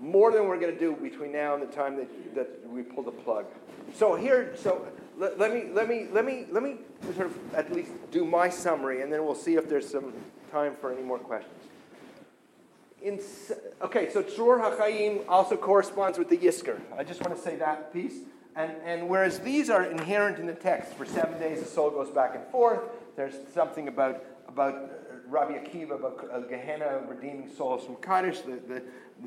more 0.01 0.33
than 0.33 0.47
we're 0.47 0.59
going 0.59 0.73
to 0.73 0.79
do 0.79 0.97
between 0.97 1.33
now 1.33 1.55
and 1.55 1.63
the 1.63 1.73
time 1.75 1.97
that, 1.97 2.35
that 2.35 2.69
we 2.69 2.83
pull 2.83 3.03
the 3.03 3.11
plug. 3.11 3.47
So 3.95 4.15
here, 4.17 4.55
so 4.57 4.87
let, 5.17 5.39
let 5.39 5.53
me 5.53 5.71
let 5.73 5.89
me 5.89 6.09
let 6.13 6.25
me 6.25 6.47
let 6.51 6.63
me 6.63 6.77
sort 7.15 7.27
of 7.27 7.55
at 7.55 7.73
least 7.73 7.93
do 8.11 8.25
my 8.25 8.49
summary, 8.49 9.03
and 9.03 9.13
then 9.13 9.25
we'll 9.25 9.35
see 9.35 9.55
if 9.55 9.69
there's 9.69 9.89
some 9.89 10.13
time 10.51 10.75
for 10.81 10.93
any 10.93 11.03
more 11.03 11.19
questions. 11.19 11.55
In, 13.03 13.21
okay, 13.83 14.11
so 14.11 14.23
Tzror 14.23 14.61
HaChaim 14.61 15.25
also 15.29 15.57
corresponds 15.57 16.19
with 16.19 16.31
the 16.31 16.39
Yizkor. 16.39 16.81
I 16.97 17.05
just 17.05 17.21
want 17.21 17.37
to 17.37 17.43
say 17.43 17.57
that 17.57 17.93
piece. 17.93 18.15
And, 18.57 18.73
and 18.85 19.09
whereas 19.09 19.41
these 19.41 19.69
are 19.69 19.83
inherent 19.83 20.39
in 20.39 20.47
the 20.47 20.55
text, 20.55 20.95
for 20.95 21.05
seven 21.05 21.39
days 21.41 21.61
the 21.61 21.67
soul 21.67 21.91
goes 21.91 22.09
back 22.11 22.37
and 22.37 22.47
forth, 22.47 22.81
there's 23.17 23.35
something 23.53 23.89
about, 23.89 24.25
about 24.47 24.91
Rabbi 25.29 25.53
Akiva, 25.55 25.93
about 25.93 26.29
uh, 26.33 26.41
Gehenna 26.41 27.03
redeeming 27.09 27.51
souls 27.51 27.85
from 27.85 27.97
Kaddish, 27.97 28.41
the, 28.41 28.61
the, 28.69 28.83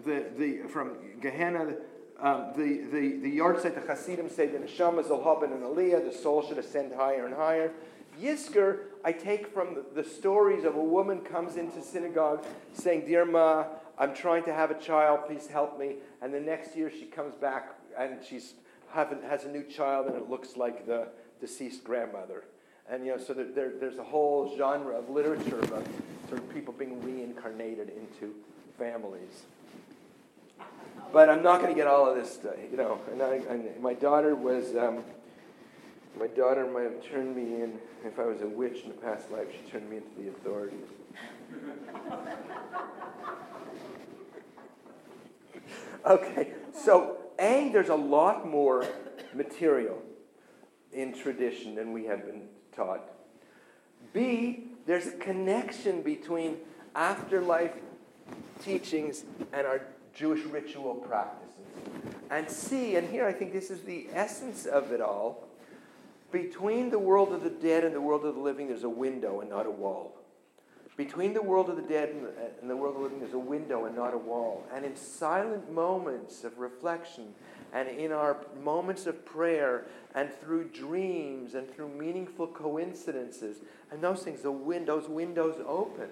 the, 0.06 0.26
the, 0.38 0.68
from 0.70 0.98
Gehenna, 1.22 1.76
um, 2.20 2.52
the, 2.56 2.82
the, 2.92 3.18
the 3.18 3.38
yahrzeit, 3.38 3.76
the 3.76 3.82
Hasidim 3.82 4.30
say 4.30 4.48
the 4.48 4.58
neshama 4.58 5.04
zolhaben 5.04 5.52
and 5.52 5.64
aliyah, 5.64 6.04
the 6.04 6.18
soul 6.18 6.46
should 6.48 6.58
ascend 6.58 6.94
higher 6.94 7.26
and 7.26 7.36
higher. 7.36 7.72
Yizkor, 8.20 8.80
I 9.04 9.12
take 9.12 9.54
from 9.54 9.76
the, 9.76 10.02
the, 10.02 10.08
stories 10.08 10.64
of 10.64 10.76
a 10.76 10.84
woman 10.84 11.22
comes 11.22 11.56
into 11.56 11.82
synagogue 11.84 12.44
saying, 12.74 13.06
Dear 13.06 13.26
Ma, 13.26 13.66
I'm 14.00 14.16
trying 14.16 14.44
to 14.46 14.54
have 14.54 14.72
a 14.72 14.80
child, 14.80 15.22
please 15.28 15.48
help 15.48 15.78
me. 15.78 15.98
And 16.22 16.34
the 16.34 16.40
next 16.40 16.76
year 16.76 16.90
she 16.90 17.06
comes 17.06 17.36
back 17.36 17.76
and 17.98 18.18
she's 18.28 18.54
having, 18.90 19.22
has 19.22 19.44
a 19.44 19.50
new 19.50 19.64
child 19.64 20.08
and 20.08 20.16
it 20.16 20.30
looks 20.30 20.58
like 20.58 20.88
the 20.88 21.10
deceased 21.40 21.84
grandmother. 21.84 22.46
And 22.90 23.06
you 23.06 23.12
know, 23.12 23.22
so 23.22 23.34
there, 23.34 23.46
there, 23.46 23.72
there's 23.80 23.98
a 23.98 24.04
whole 24.04 24.56
genre 24.58 24.98
of 24.98 25.10
literature 25.10 25.60
about 25.60 25.86
sort 26.30 26.40
of 26.40 26.54
people 26.54 26.74
being 26.74 27.02
reincarnated 27.02 27.90
into 27.90 28.34
families. 28.78 29.44
But 31.12 31.30
I'm 31.30 31.44
not 31.44 31.62
going 31.62 31.74
to 31.74 31.76
get 31.76 31.88
all 31.88 32.10
of 32.10 32.16
this, 32.16 32.40
you 32.72 32.78
know. 32.78 33.00
And, 33.12 33.22
I, 33.22 33.36
and 33.50 33.82
my 33.82 33.94
daughter 33.94 34.36
was, 34.36 34.76
um, 34.76 35.04
my 36.20 36.28
daughter 36.28 36.66
might 36.66 36.84
have 36.84 37.04
turned 37.04 37.36
me 37.36 37.62
in. 37.62 37.80
If 38.06 38.20
I 38.20 38.26
was 38.26 38.42
a 38.42 38.48
witch 38.48 38.84
in 38.86 38.92
a 38.92 38.94
past 38.94 39.32
life, 39.32 39.48
she 39.52 39.60
turned 39.70 39.90
me 39.90 39.98
into 39.98 40.10
the 40.22 40.30
authorities. 40.30 40.86
okay, 46.06 46.54
so 46.74 47.18
A, 47.40 47.70
there's 47.74 47.90
a 47.90 47.96
lot 47.96 48.48
more 48.48 48.86
material 49.34 50.02
in 50.94 51.14
tradition 51.14 51.76
than 51.76 51.92
we 51.92 52.06
have 52.06 52.26
been 52.26 52.44
taught. 52.78 53.10
B, 54.14 54.64
there's 54.86 55.08
a 55.08 55.18
connection 55.18 56.02
between 56.02 56.58
afterlife 56.96 57.74
teachings 58.64 59.26
and 59.52 59.68
our 59.68 59.82
Jewish 60.16 60.44
ritual 60.46 60.96
practices. 60.96 61.54
And 62.30 62.50
C, 62.50 62.96
and 62.96 63.10
here 63.10 63.26
I 63.26 63.34
think 63.34 63.52
this 63.52 63.70
is 63.70 63.82
the 63.82 64.08
essence 64.14 64.66
of 64.66 64.92
it 64.92 65.02
all, 65.02 65.48
between 66.32 66.90
the 66.90 67.00
world 67.00 67.34
of 67.34 67.44
the 67.44 67.50
dead 67.50 67.84
and 67.84 67.94
the 67.94 68.02
world 68.02 68.26
of 68.26 68.36
the 68.36 68.42
living, 68.42 68.68
there's 68.68 68.84
a 68.84 68.90
window 68.90 69.42
and 69.42 69.50
not 69.50 69.66
a 69.66 69.72
wall. 69.72 70.14
Between 70.98 71.34
the 71.34 71.42
world 71.44 71.70
of 71.70 71.76
the 71.76 71.84
dead 71.84 72.10
and 72.10 72.26
the, 72.26 72.34
and 72.60 72.70
the 72.70 72.76
world 72.76 72.96
of 72.96 73.02
the 73.02 73.04
living, 73.04 73.20
there's 73.20 73.34
a 73.34 73.40
window 73.40 73.86
and 73.86 73.96
not 73.96 74.14
a 74.14 74.18
wall. 74.18 74.66
And 74.74 74.84
in 74.84 74.96
silent 74.96 75.72
moments 75.72 76.44
of 76.44 76.58
reflection, 76.58 77.36
and 77.74 77.88
in 77.88 78.12
our 78.12 78.38
moments 78.64 79.06
of 79.08 79.26
prayer, 79.26 79.86
and 80.16 80.32
through 80.34 80.70
dreams, 80.70 81.54
and 81.54 81.70
through 81.70 81.90
meaningful 81.90 82.48
coincidences, 82.48 83.58
and 83.92 84.02
those 84.02 84.24
things, 84.24 84.42
the 84.42 84.52
win- 84.52 84.86
those 84.86 85.08
windows 85.08 85.62
open. 85.68 86.10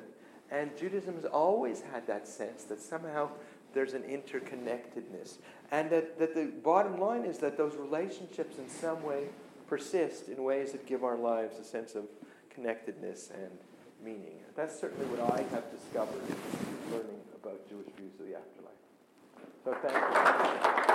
And 0.52 0.78
Judaism 0.78 1.16
has 1.16 1.26
always 1.26 1.82
had 1.82 2.06
that 2.08 2.28
sense 2.28 2.64
that 2.66 2.82
somehow 2.82 3.30
there's 3.74 3.94
an 3.94 4.04
interconnectedness. 4.04 5.38
And 5.72 5.90
that, 5.90 6.20
that 6.20 6.36
the 6.36 6.52
bottom 6.64 7.00
line 7.00 7.26
is 7.26 7.40
that 7.40 7.58
those 7.58 7.76
relationships 7.76 8.58
in 8.58 8.70
some 8.70 9.04
way 9.04 9.26
persist 9.68 10.30
in 10.30 10.44
ways 10.44 10.72
that 10.72 10.86
give 10.86 11.04
our 11.04 11.18
lives 11.18 11.58
a 11.60 11.64
sense 11.64 11.96
of 11.96 12.06
connectedness 12.50 13.32
and 13.34 13.52
meaning. 14.04 14.40
That's 14.56 14.80
certainly 14.80 15.06
what 15.08 15.34
I 15.34 15.44
have 15.54 15.70
discovered 15.72 16.22
in 16.30 16.92
learning 16.92 17.20
about 17.44 17.68
Jewish 17.68 17.88
views 17.98 18.14
of 18.20 18.28
the 18.28 18.36
afterlife. 18.36 18.76
So 19.64 19.76
thank 19.82 20.90
you. 20.90 20.95